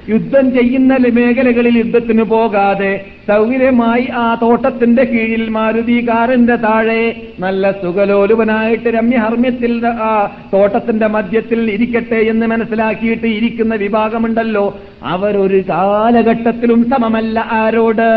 യുദ്ധം 0.09 0.55
ചെയ്യുന്ന 0.55 0.97
മേഖലകളിൽ 1.13 1.79
യുദ്ധത്തിന് 1.79 2.23
പോകാതെ 2.23 3.05
സൗകര്യമായി 3.29 4.09
ആ 4.15 4.39
തോട്ടത്തിന്റെ 4.43 5.05
കീഴിൽ 5.05 5.49
മാരുതി 5.49 6.09
കാറിന്റെ 6.09 6.57
താഴെ 6.57 7.17
നല്ല 7.41 7.73
സുഖലോലുപനായിട്ട് 7.73 8.89
രമ്യഹർമ്മ്യത്തിൽ 8.89 9.87
ആ 9.87 10.33
തോട്ടത്തിന്റെ 10.53 11.07
മധ്യത്തിൽ 11.07 11.71
ഇരിക്കട്ടെ 11.71 12.17
എന്ന് 12.17 12.47
മനസ്സിലാക്കിയിട്ട് 12.47 13.27
ഇരിക്കുന്ന 13.27 13.75
വിഭാഗമുണ്ടല്ലോ. 13.75 14.79
അവരൊരു 15.03 15.63
കാലഘട്ടത്തിലും 15.69 16.91
സമമല്ല 16.91 17.39
ആരോട്. 17.51 18.09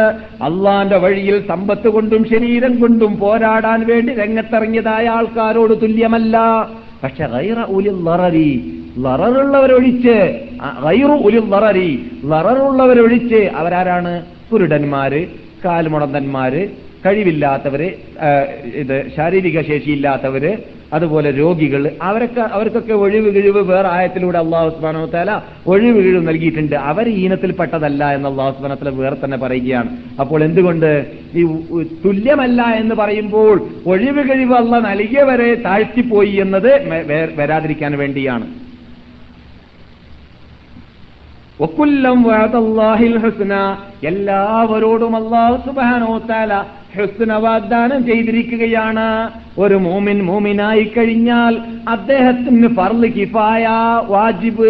അള്ളാന്റെ 0.43 0.97
വഴിയിൽ 0.97 1.47
സമ്പത്ത് 1.47 1.87
കൊണ്ടും 1.87 2.23
ശരീരം 2.23 2.75
കൊണ്ടും 2.75 3.17
പോരാടാൻ 3.17 3.85
വേണ്ടി 3.87 4.13
രംഗത്തിറങ്ങിയതായ 4.13 5.07
ആൾക്കാരോട് 5.07 5.81
തുല്യമല്ല. 5.81 6.37
പക്ഷെ 7.03 7.23
ലററുള്ളവരൊഴിച്ച് 8.99 10.15
ഗൈറു 10.83 11.15
ഉലിൽ 11.27 11.49
ലറരി 11.49 11.89
ലററുള്ളവരൊഴിച്ച് 12.25 13.41
അവരാരാണ്? 13.55 14.25
കുരുടന്മാര് 14.51 15.21
കാൽമുടന്തന്മാര് 15.65 16.67
കഴിവില്ലാത്തവര് 17.05 17.87
ഇത് 18.81 19.03
ശാരീരിക 19.15 19.61
ശേഷിയില്ലാത്തവര് 19.61 20.57
അതുപോലെ 20.93 21.31
രോഗികൾ 21.31 21.91
അവരൊക്കെ 22.01 22.41
അവർക്കൊക്കെ 22.41 22.93
ഒഴിവ് 22.93 23.35
കിഴിവ് 23.35 23.61
വേറെ 23.71 23.87
ആയത്തിലൂടെ 23.87 24.37
അള്ളാഹു 24.37 24.69
സുബാനോ 24.69 25.05
തല 25.05 25.41
ഒഴിവ് 25.67 25.99
കിഴിവ് 26.03 26.27
നൽകിയിട്ടുണ്ട്. 26.27 26.75
അവർ 26.75 27.09
ഈനത്തിൽപ്പെട്ടതല്ല 27.09 28.13
എന്ന് 28.13 28.29
അള്ളാഹു 28.29 28.51
സുബാനത്തില 28.57 28.89
വേറെ 28.89 29.17
തന്നെ 29.25 29.37
പറയുകയാണ്. 29.37 29.89
അപ്പോൾ 30.19 30.43
എന്തുകൊണ്ട്? 30.43 31.05
ഈ 31.35 31.43
തുല്യമല്ല 32.05 32.61
എന്ന് 32.61 32.95
പറയുമ്പോൾ 32.95 33.67
ഒഴിവ് 33.85 34.29
കഴിവ് 34.29 34.53
അള്ള 34.53 34.79
നൽകിയവരെ 34.79 35.55
താഴ്ത്തിപ്പോയി 35.55 36.35
എന്നത് 36.35 36.71
വരാതിരിക്കാൻ 37.37 37.97
വേണ്ടിയാണ്. 37.97 38.47
ഹുസ്ന 43.23 43.53
എല്ലാവരോടും 44.03 45.15
അള്ളാഹു 45.15 45.55
സുബാനോ 45.65 46.17
താല 46.29 46.53
ഹുസ്ന 46.95 47.33
വാഗ്ദാനം 47.33 48.05
ചെയ്തിരിക്കുകയാണ്. 48.05 49.31
ഒരു 49.57 49.75
മോമിൻ 49.75 50.23
മോമിനായി 50.23 50.83
കഴിഞ്ഞാൽ 50.83 51.53
അദ്ദേഹത്തിന് 51.89 52.67
ഫർൾ 52.75 53.01
കിഫായ 53.07 53.67
വാജിബ് 54.07 54.69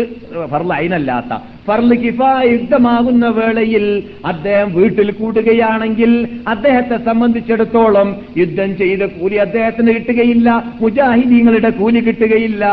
ഫർൾ 0.51 0.73
അയിനല്ലാത്ത 0.73 1.41
ഫർൾ 1.67 1.89
കിഫായ 2.03 2.43
യുദ്ധമാകുന്ന 2.51 3.25
വേളയിൽ 3.37 3.85
അദ്ദേഹം 4.31 4.69
വീട്ടിൽ 4.77 5.09
കൂടുകയാണെങ്കിൽ 5.11 6.11
അദ്ദേഹത്തെ 6.53 6.97
സംബന്ധിച്ചിടത്തോളം 7.07 8.09
യുദ്ധം 8.41 8.71
ചെയ്ത 8.81 9.03
കൂലി 9.17 9.37
അദ്ദേഹത്തിന് 9.45 9.91
കിട്ടുകയില്ല 9.97 10.49
മുജാഹിദീങ്ങളുടെ 10.81 11.71
കൂലി 11.79 12.01
കിട്ടുകയില്ല. 12.07 12.63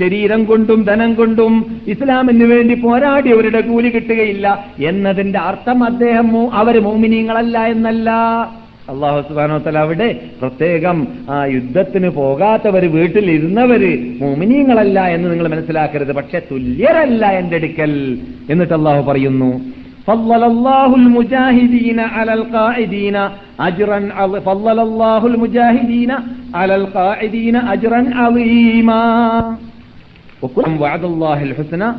ശരീരം 0.00 0.40
കൊണ്ടും 0.44 0.82
ധനം 0.82 1.12
കൊണ്ടും 1.14 1.54
ഇസ്ലാമിന് 1.94 2.48
വേണ്ടി 2.54 2.74
പോരാടിയവരുടെ 2.86 3.62
കൂലി 3.70 3.90
കിട്ടുകയില്ല 3.96 4.46
എന്നതിന്റെ 4.90 5.40
അർത്ഥം 5.50 5.78
അദ്ദേഹം 5.90 6.30
അവർ 6.62 6.76
മോമിനീങ്ങളല്ല 6.88 7.58
എന്നല്ല. 7.74 8.10
അള്ളാഹു 8.91 9.19
സുബാനോത്തല 9.27 9.79
അവിടെ 9.83 10.07
പ്രത്യേകം 10.41 10.97
ആ 11.29 11.39
യുദ്ധത്തിന് 11.53 12.09
പോകാത്തവര് 12.17 12.87
വീട്ടിലിരുന്നവര് 12.93 13.91
മോമിനീങ്ങളല്ല 14.21 14.97
എന്ന് 15.15 15.27
നിങ്ങൾ 15.31 15.47
മനസ്സിലാക്കരുത് 15.53 16.13
പക്ഷെ 16.17 16.39
തുല്യരല്ല 16.49 17.23
എന്റെ 17.39 17.57
അടുക്കൽ 17.59 17.93
എന്നിട്ട് 18.53 18.75
അള്ളാഹു 18.79 19.03
പറയുന്നു 19.09 19.51
فضل 20.07 20.41
الله 20.45 20.89
المجاهدين 21.01 21.99
على 22.15 22.33
القاعدين 22.33 23.15
أجرا 23.61 23.99
عظ- 24.17 24.41
فضل 24.41 24.77
الله 24.79 25.21
المجاهدين 25.27 26.11
على 26.53 26.73
القاعدين 26.75 27.55
أجرا 27.73 28.01
عظيما 28.17 29.03
وكلهم 30.41 30.81
وعد 30.81 31.03
الله 31.03 31.37
الحسنى 31.43 31.89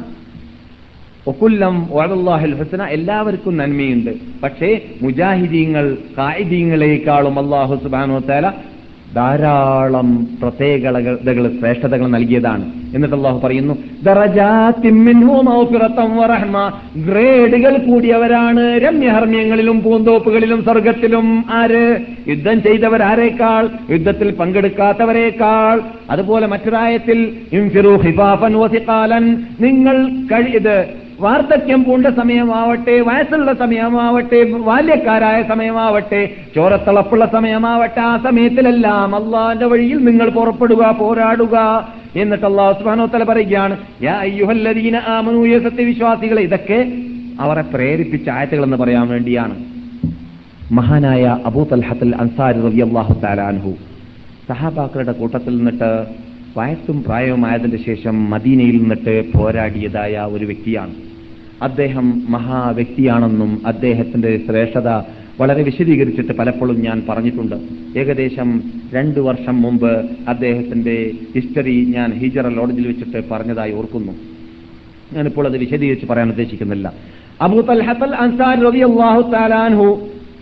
ഒക്കുല്ലം 1.27 1.75
വഅദല്ലാഹിൽ 1.91 2.53
ഹുസന 2.55 2.83
എല്ലാവർക്കും 2.83 3.57
നന്മയുണ്ട്. 3.57 4.11
പക്ഷേ 4.43 4.69
മുജാഹിദീങ്ങൾ 5.01 5.85
കായിദീങ്ങളെക്കാളും 6.17 7.35
അള്ളാഹു 7.39 7.75
സുബാനോ 7.83 8.15
വതആല 8.15 8.47
ധാരാളം 9.15 10.09
പ്രത്യേകതകൾ 10.41 11.43
ശ്രേഷ്ഠതകൾ 11.59 12.07
നൽകിയതാണ്. 12.07 12.65
എന്നിട്ട് 12.95 13.15
അള്ളാഹു 13.15 13.39
പറയുന്നു 13.43 13.73
ഗ്രേഡുകൾ 17.07 17.73
കൂടിയവരാണ് 17.77 18.63
രമ്യഹർമ്മ്യങ്ങളിലും 18.85 19.77
പൂന്തോപ്പുകളിലും 19.83 20.63
സ്വർഗത്തിലും 20.63 21.27
ആര്? 21.59 21.85
യുദ്ധം 22.27 22.57
ചെയ്തവരാരേക്കാൾ 22.61 23.69
യുദ്ധത്തിൽ 23.91 24.31
പങ്കെടുക്കാത്തവരേക്കാൾ. 24.31 25.81
അതുപോലെ 26.09 26.47
മറ്റൊരായത്തിൽ 26.47 27.19
നിങ്ങൾ 29.65 29.97
കഴിയത് 30.33 30.77
വാർദ്ധക്യം 31.19 31.83
പൂണ്ട 31.83 32.07
സമയമാവട്ടെ 32.19 33.01
വയസ്സുള്ള 33.01 33.53
സമയമാവട്ടെ 33.53 34.39
ബാല്യക്കാരായ 34.67 35.43
സമയമാവട്ടെ 35.43 36.21
ചോരത്തളപ്പുള്ള 36.55 37.25
സമയമാവട്ടെ 37.25 38.01
ആ 38.01 38.17
സമയത്തിലെല്ലാം 38.17 39.15
അള്ളാന്റെ 39.15 39.65
വഴിയിൽ 39.65 39.97
നിങ്ങൾ 40.03 40.29
പുറപ്പെടുക 40.29 40.91
പോരാടുക 41.01 41.57
എന്നിട്ട് 42.15 42.45
അള്ളാഹു 42.45 42.73
സുബ്ഹാനഹു 42.79 43.25
പറയുകയാണ് 43.25 43.77
അയ്യുഹല്ലദീന 44.17 44.97
സത്യവിശ്വാസികളെ 45.63 46.41
ഇതൊക്കെ 46.41 46.79
അവരെ 47.39 47.61
പ്രേരിപ്പിച്ച 47.61 48.29
ആയത്തുകൾ 48.29 48.63
എന്ന് 48.63 48.77
പറയാൻ 48.77 49.07
വേണ്ടിയാണ്. 49.07 49.55
മഹാനായ 50.71 51.37
അബൂ 51.45 51.63
തൽഹത്തുൽ 51.63 52.15
അൻസാരി 52.15 52.59
റളിയല്ലാഹു 52.67 53.13
തആല 53.13 53.41
അൻഹു 53.41 53.71
സഹാബാക്കളുടെ 54.49 55.11
കൂട്ടത്തിൽ 55.11 55.57
നിന്നിട്ട് 55.57 55.89
വയസ്സും 56.57 57.03
പ്രായവുമായതിന്റെ 57.03 57.77
ശേഷം 57.77 58.29
മദീനയിൽ 58.29 58.77
നിന്നിട്ട് 58.77 59.33
പോരാടിയതായ 59.37 60.27
ഒരു 60.31 60.45
വ്യക്തിയാണ്. 60.45 60.93
അദ്ദേഹം 61.61 62.31
മഹാവ്യക്തിയാണെന്നും 62.31 63.67
അദ്ദേഹത്തിന്റെ 63.67 64.41
ശ്രേഷ്ഠത 64.47 64.89
വളരെ 65.39 65.63
വിശദീകരിച്ചിട്ട് 65.63 66.33
പലപ്പോഴും 66.33 66.81
ഞാൻ 66.81 67.03
പറഞ്ഞിട്ടുണ്ട്. 67.09 67.55
ഏകദേശം 67.99 68.63
രണ്ടു 68.93 69.19
വർഷം 69.19 69.61
മുമ്പ് 69.61 70.09
അദ്ദേഹത്തിന്റെ 70.27 71.11
ഹിസ്റ്ററി 71.35 71.93
ഞാൻ 71.95 72.13
ഹിജറ 72.13 72.47
ലോഡ്ജിൽ 72.47 72.87
വെച്ചിട്ട് 72.87 73.29
പറഞ്ഞതായി 73.31 73.73
ഓർക്കുന്നു. 73.73 74.11
ഞാനിപ്പോൾ 75.13 75.45
അത് 75.45 75.57
വിശദീകരിച്ച് 75.57 76.05
പറയാൻ 76.05 76.29
ഉദ്ദേശിക്കുന്നില്ല. 76.29 76.93
അബൂത്തൽ 77.41 77.83
അൻസാർ 78.15 79.99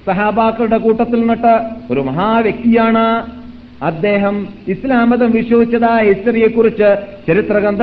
സഹാബാക്കളുടെ 0.08 0.78
കൂട്ടത്തിൽ 0.78 1.20
നിന്നിട്ട് 1.20 1.60
ഒരു 1.92 2.00
മഹാവ്യക്തിയാണ് 2.00 3.41
അദ്ദേഹം 3.82 4.48
ഇസ്ലാം 4.68 5.10
മതം 5.10 5.32
വിശ്വസിച്ചതായ 5.32 6.08
ഹിസ്റ്ററിയെ 6.08 6.48
കുറിച്ച് 6.48 6.90
ചരിത്ര 7.28 7.60
ഗ്രന്ഥ 7.60 7.82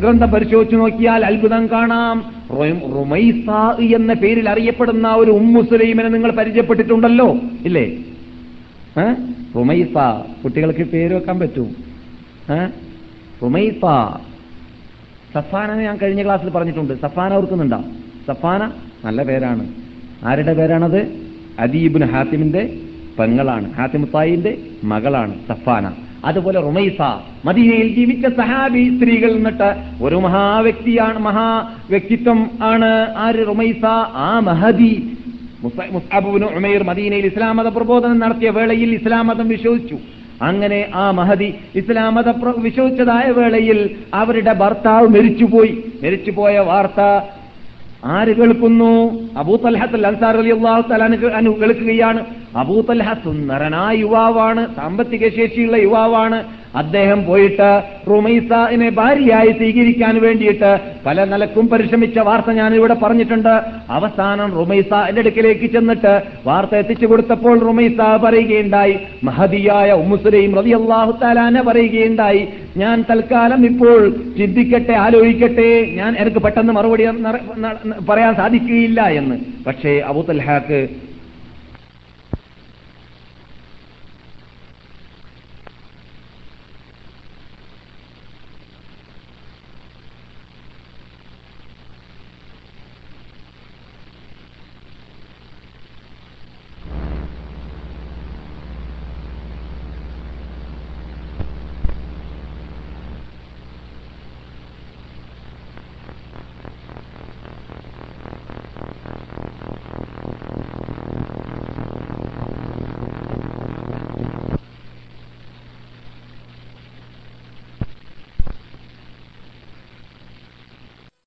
ഗ്രന്ഥം 0.00 0.30
പരിശോധിച്ചു 0.30 0.76
നോക്കിയാൽ 0.76 1.24
അത്ഭുതം 1.24 1.66
കാണാം. 1.66 2.34
റുമൈസ 2.96 3.48
എന്ന 3.94 4.12
പേരിൽ 4.12 4.50
അറിയപ്പെടുന്ന 4.50 5.08
ഒരു 5.08 5.30
ഉമ്മുസുലൈമിനെ 5.30 6.08
നിങ്ങൾ 6.08 6.30
പരിചയപ്പെട്ടിട്ടുണ്ടല്ലോ 6.30 7.28
ഇല്ലേ? 7.64 7.86
റുമൈസ 9.56 9.94
കുട്ടികൾക്ക് 10.44 10.84
പേര് 10.84 11.14
വെക്കാൻ 11.14 11.38
പറ്റും? 11.38 11.68
റുമൈസ. 13.42 13.80
സഫാന 15.34 15.74
ഞാൻ 15.80 15.96
കഴിഞ്ഞ 15.96 16.24
ക്ലാസ്സിൽ 16.24 16.50
പറഞ്ഞിട്ടുണ്ട്. 16.50 16.94
സഫാന 17.00 17.32
ഓർക്കുന്നുണ്ടോ? 17.32 17.84
സഫാന 18.28 18.70
നല്ല 19.04 19.22
പേരാണ്. 19.22 19.64
ആരുടെ 20.24 20.54
പേരാണത്? 20.54 21.00
അദീബിൻ 21.58 22.04
ഹാത്തിമിന്റെ 22.04 22.62
പെങ്ങളാണ്. 23.20 23.72
ഹാസിമുത്തായിന്റെ 23.74 24.52
മകളാണ് 24.84 25.34
സഫാന 25.48 25.92
അതുപോലെ 26.24 26.60
റുമൈസ 26.60 27.00
മദീനയിൽ 27.44 27.94
ജീവിച്ച 27.94 28.26
സഹാബി 28.26 28.98
സ്ത്രീകൾ 28.98 29.30
എന്നിട്ട് 29.30 29.68
ഒരു 30.02 30.16
മഹാവ്യക്തിയാണ് 30.16 31.18
മഹാ 31.18 31.48
വ്യക്തിത്വം 31.90 32.50
ആണ്. 32.62 33.14
ആര്? 33.16 33.46
റുമൈസ. 33.48 33.84
ആ 34.14 34.40
മഹദി. 34.40 35.16
ഉമൈർ 36.56 36.82
മദീനയിൽ 36.82 37.26
ഇസ്ലാം 37.26 37.56
മത 37.56 37.66
പ്രബോധനം 37.66 38.18
നടത്തിയ 38.18 38.50
വേളയിൽ 38.50 38.94
ഇസ്ലാം 38.94 39.26
മതം 39.26 39.48
വിശ്വസിച്ചു. 39.48 39.98
അങ്ങനെ 40.42 40.90
ആ 40.94 41.10
മഹദി 41.10 41.54
ഇസ്ലാം 41.74 42.14
മത 42.14 42.28
വിശ്വസിച്ചതായ 42.58 43.30
വേളയിൽ 43.30 43.96
അവരുടെ 44.14 44.52
ഭർത്താവ് 44.52 45.08
മരിച്ചുപോയി. 45.08 45.84
മരിച്ചുപോയ 46.02 46.58
വാർത്ത 46.58 47.00
ആര് 48.04 48.36
കേൾക്കുന്നു? 48.36 48.92
അബൂ 49.36 49.56
തൽഹത്ത് 49.56 50.06
അൻസാർ 50.06 50.36
അലി 50.36 50.50
അള്ളാഹു 50.50 50.88
തലാന് 50.88 51.16
കേൾക്കുകയാണ്. 51.60 52.24
അബൂ 52.56 52.80
സുന്ദരനായ 53.24 53.96
യുവാവാണ് 53.96 54.76
സാമ്പത്തിക 54.76 55.28
ശേഷിയുള്ള 55.28 55.76
യുവാവാണ്. 55.76 56.59
അദ്ദേഹം 56.76 57.24
പോയിട്ട് 57.24 57.82
റുമൈസനെ 58.10 58.88
ഭാര്യയായി 58.88 59.52
സ്വീകരിക്കാൻ 59.52 60.20
വേണ്ടിയിട്ട് 60.20 60.80
പല 61.06 61.24
നിലക്കും 61.24 61.68
പരിശ്രമിച്ച 61.68 62.18
വാർത്ത 62.18 62.50
ഞാൻ 62.50 62.74
ഇവിടെ 62.74 62.94
പറഞ്ഞിട്ടുണ്ട്. 62.94 63.60
അവസാനം 63.90 64.52
റുമൈസ 64.56 64.92
എന്റെ 65.08 65.20
അടുക്കിലേക്ക് 65.20 65.66
ചെന്നിട്ട് 65.72 66.22
വാർത്ത 66.46 66.74
എത്തിച്ചു 66.74 67.06
കൊടുത്തപ്പോൾ 67.06 67.58
റുമൈസ 67.58 68.00
പറയുകയുണ്ടായി. 68.24 68.98
മഹതിയായ 69.24 69.92
ഉമ്മുസുലൈം 69.92 70.56
റതി 70.56 70.70
അള്ളാഹു 70.70 71.18
താലാന 71.22 71.60
പറയുകയുണ്ടായി. 71.60 72.48
ഞാൻ 72.76 73.04
തൽക്കാലം 73.10 73.66
ഇപ്പോൾ 73.66 74.10
ചിന്തിക്കട്ടെ 74.10 74.92
ആലോചിക്കട്ടെ 74.92 75.86
ഞാൻ 75.94 76.16
എനിക്ക് 76.16 76.38
പെട്ടെന്ന് 76.38 76.72
മറുപടി 76.72 77.04
പറയാൻ 78.08 78.34
സാധിക്കുകയില്ല 78.34 79.02
എന്ന്. 79.02 79.36
പക്ഷേ 79.66 79.98
അബൂത്തൽഹാക്ക് 79.98 80.88